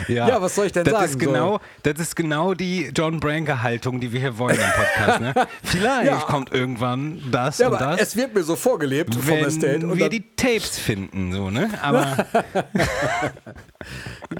Ja, 0.07 0.41
was 0.41 0.55
soll 0.55 0.67
ich 0.67 0.73
denn 0.73 0.85
das 0.85 0.93
sagen? 0.93 1.05
Ist 1.07 1.19
genau, 1.19 1.61
Das 1.83 1.99
ist 1.99 2.15
genau 2.15 2.55
die 2.55 2.91
John 2.95 3.19
Branker-Haltung, 3.19 3.99
die 4.01 4.13
wir 4.13 4.21
hier 4.21 4.39
wollen 4.39 4.57
im 4.57 4.71
Podcast. 4.71 5.21
Ne? 5.21 5.35
Vielleicht 5.65 6.07
Ja. 6.07 6.19
kommt 6.19 6.53
irgendwann 6.53 7.21
das 7.33 7.57
So. 7.57 7.65
Ja, 7.65 7.69
und 7.71 7.75
aber 7.77 7.93
das. 7.97 8.01
es 8.01 8.17
wird 8.17 8.33
mir 8.35 8.45
so 8.45 8.55
vorgelebt 8.55 9.15
vom 9.15 9.27
wenn 9.27 9.45
Estate. 9.45 9.85
Und 9.87 9.99
wir 9.99 10.09
die 10.09 10.25
Tapes 10.37 10.79
finden, 10.79 11.33
so, 11.33 11.51
ne? 11.51 11.71
Aber 11.83 12.25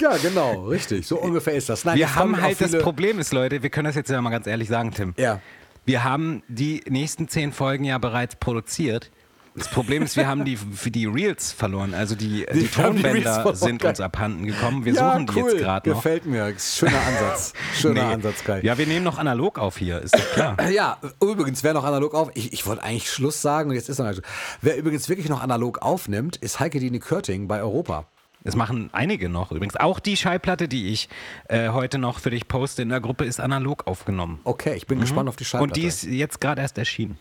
ja, 0.01 0.17
genau, 0.17 0.67
richtig. 0.67 1.07
So 1.07 1.19
ungefähr 1.19 1.55
ist 1.55 1.69
das. 1.69 1.84
Nein, 1.85 1.99
wir 1.99 2.15
haben 2.15 2.41
halt 2.41 2.61
das 2.61 2.79
Problem 2.79 3.19
ist, 3.19 3.33
Leute, 3.33 3.63
wir 3.63 3.71
können 3.71 3.87
das 3.87 3.95
jetzt 3.95 4.11
ja 4.11 4.21
mal 4.21 4.31
ganz 4.31 4.47
ehrlich 4.47 4.69
sagen, 4.69 4.93
Tim. 4.93 5.15
Ja. 5.17 5.41
Wir 5.87 6.05
haben 6.05 6.43
die 6.49 6.83
nächsten 6.89 7.29
zehn 7.29 7.53
Folgen 7.53 7.85
ja 7.85 7.99
bereits 7.99 8.37
produziert. 8.37 9.11
Das 9.57 9.69
Problem 9.69 10.03
ist, 10.03 10.17
wir 10.17 10.27
haben 10.27 10.45
die, 10.45 10.57
die 10.87 11.07
Reels 11.07 11.53
verloren. 11.53 11.95
Also 11.95 12.17
die, 12.17 12.45
die, 12.53 12.61
die 12.61 12.69
Tonbänder 12.69 13.35
verloren, 13.35 13.55
sind 13.55 13.85
uns 13.85 14.01
abhanden 14.01 14.47
gekommen. 14.47 14.85
Wir 14.85 14.95
ja, 14.95 15.13
suchen 15.13 15.27
die 15.27 15.41
cool. 15.41 15.51
jetzt 15.51 15.61
gerade 15.61 15.91
noch. 15.91 15.97
Gefällt 15.97 16.27
mir. 16.27 16.55
Schöner 16.59 16.99
Ansatz. 17.07 17.53
Schöner 17.75 18.09
Nee. 18.09 18.15
Ansatz, 18.15 18.43
Kai. 18.43 18.61
Ja, 18.63 18.77
wir 18.79 18.87
nehmen 18.87 19.05
noch 19.05 19.19
analog 19.19 19.59
auf 19.59 19.77
hier, 19.77 20.01
ist 20.01 20.17
doch 20.17 20.33
klar. 20.33 20.57
Ja, 20.71 20.99
übrigens, 21.23 21.63
wer 21.63 21.73
noch 21.73 21.85
analog 21.85 22.15
auf, 22.15 22.31
ich, 22.35 22.53
ich 22.53 22.67
wollte 22.67 22.83
eigentlich 22.83 23.09
Schluss 23.11 23.43
sagen 23.43 23.71
und 23.71 23.77
jetzt 23.77 23.89
ist 23.89 23.99
noch 23.99 24.09
nicht. 24.09 24.23
Wer 24.61 24.77
übrigens 24.77 25.09
wirklich 25.09 25.29
noch 25.29 25.41
analog 25.41 25.83
aufnimmt, 25.83 26.37
ist 26.37 26.59
Heike 26.59 26.81
Dine 26.81 26.99
Körting 26.99 27.47
bei 27.47 27.61
Europa. 27.61 28.09
Das 28.45 28.57
machen 28.57 28.91
einige 28.93 29.31
noch 29.31 29.53
übrigens. 29.53 29.77
Auch 29.77 29.99
die 29.99 30.19
Schallplatte, 30.19 30.69
die 30.69 30.89
ich 30.89 31.09
äh, 31.49 31.71
heute 31.71 31.99
noch 31.99 32.19
für 32.19 32.31
dich 32.31 32.47
poste 32.47 32.83
in 32.83 32.91
der 32.91 33.01
Gruppe, 33.01 33.25
ist 33.25 33.41
analog 33.41 33.87
aufgenommen. 33.87 34.41
Okay, 34.45 34.75
ich 34.77 34.87
bin 34.87 35.01
gespannt 35.01 35.31
auf 35.31 35.37
die 35.37 35.47
Schallplatte. 35.47 35.81
Mhm. 35.81 35.83
Und 35.83 35.83
die 35.83 35.89
ist 35.89 36.05
jetzt 36.05 36.41
gerade 36.43 36.61
erst 36.61 36.77
erschienen. 36.77 37.19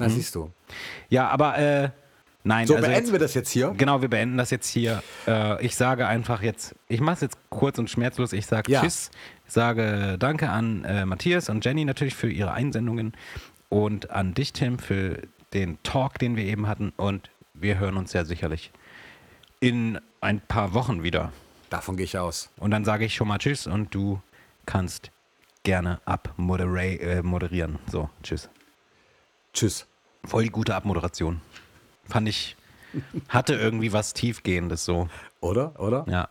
Na, 0.00 0.08
siehst 0.08 0.34
du. 0.34 0.50
Ja, 1.08 1.28
aber 1.28 1.56
äh, 1.58 1.90
nein. 2.42 2.66
So, 2.66 2.74
also 2.74 2.86
beenden 2.86 3.04
jetzt, 3.04 3.12
wir 3.12 3.18
das 3.20 3.34
jetzt 3.34 3.50
hier. 3.50 3.72
Genau, 3.76 4.02
wir 4.02 4.08
beenden 4.08 4.38
das 4.38 4.50
jetzt 4.50 4.68
hier. 4.68 5.02
Äh, 5.28 5.64
ich 5.64 5.76
sage 5.76 6.08
einfach 6.08 6.42
jetzt, 6.42 6.74
ich 6.88 7.00
mache 7.00 7.14
es 7.14 7.20
jetzt 7.20 7.38
kurz 7.50 7.78
und 7.78 7.88
schmerzlos. 7.88 8.32
Ich 8.32 8.46
sage 8.46 8.72
Ja. 8.72 8.80
Tschüss. 8.80 9.10
Ich 9.46 9.52
sage 9.52 10.16
Danke 10.18 10.48
an 10.48 10.84
äh, 10.84 11.04
Matthias 11.06 11.48
und 11.48 11.64
Jenny 11.64 11.84
natürlich 11.84 12.14
für 12.14 12.30
ihre 12.30 12.52
Einsendungen 12.52 13.12
und 13.68 14.10
an 14.10 14.34
dich, 14.34 14.52
Tim, 14.52 14.78
für 14.78 15.22
den 15.52 15.80
Talk, 15.82 16.18
den 16.18 16.36
wir 16.36 16.44
eben 16.44 16.66
hatten. 16.66 16.92
Und 16.96 17.30
wir 17.54 17.78
hören 17.78 17.96
uns 17.96 18.12
ja 18.12 18.24
sicherlich 18.24 18.72
in 19.60 20.00
ein 20.20 20.40
paar 20.40 20.74
Wochen 20.74 21.02
wieder. 21.02 21.32
Davon 21.70 21.96
gehe 21.96 22.04
ich 22.04 22.18
aus. 22.18 22.50
Und 22.56 22.70
dann 22.70 22.84
sage 22.84 23.04
ich 23.04 23.14
schon 23.14 23.28
mal 23.28 23.38
Tschüss 23.38 23.66
und 23.66 23.94
du 23.94 24.20
kannst 24.66 25.10
gerne 25.62 26.00
abmoderieren. 26.04 27.00
Äh, 27.00 27.22
moderieren. 27.22 27.78
so, 27.90 28.10
Tschüss. 28.22 28.48
Tschüss. 29.52 29.86
Voll 30.24 30.44
die 30.44 30.50
gute 30.50 30.74
Abmoderation. 30.74 31.40
Fand 32.04 32.28
ich, 32.28 32.56
hatte 33.28 33.54
irgendwie 33.54 33.92
was 33.92 34.12
Tiefgehendes 34.14 34.84
so. 34.84 35.08
Oder? 35.40 35.78
Oder? 35.80 36.04
Ja. 36.08 36.28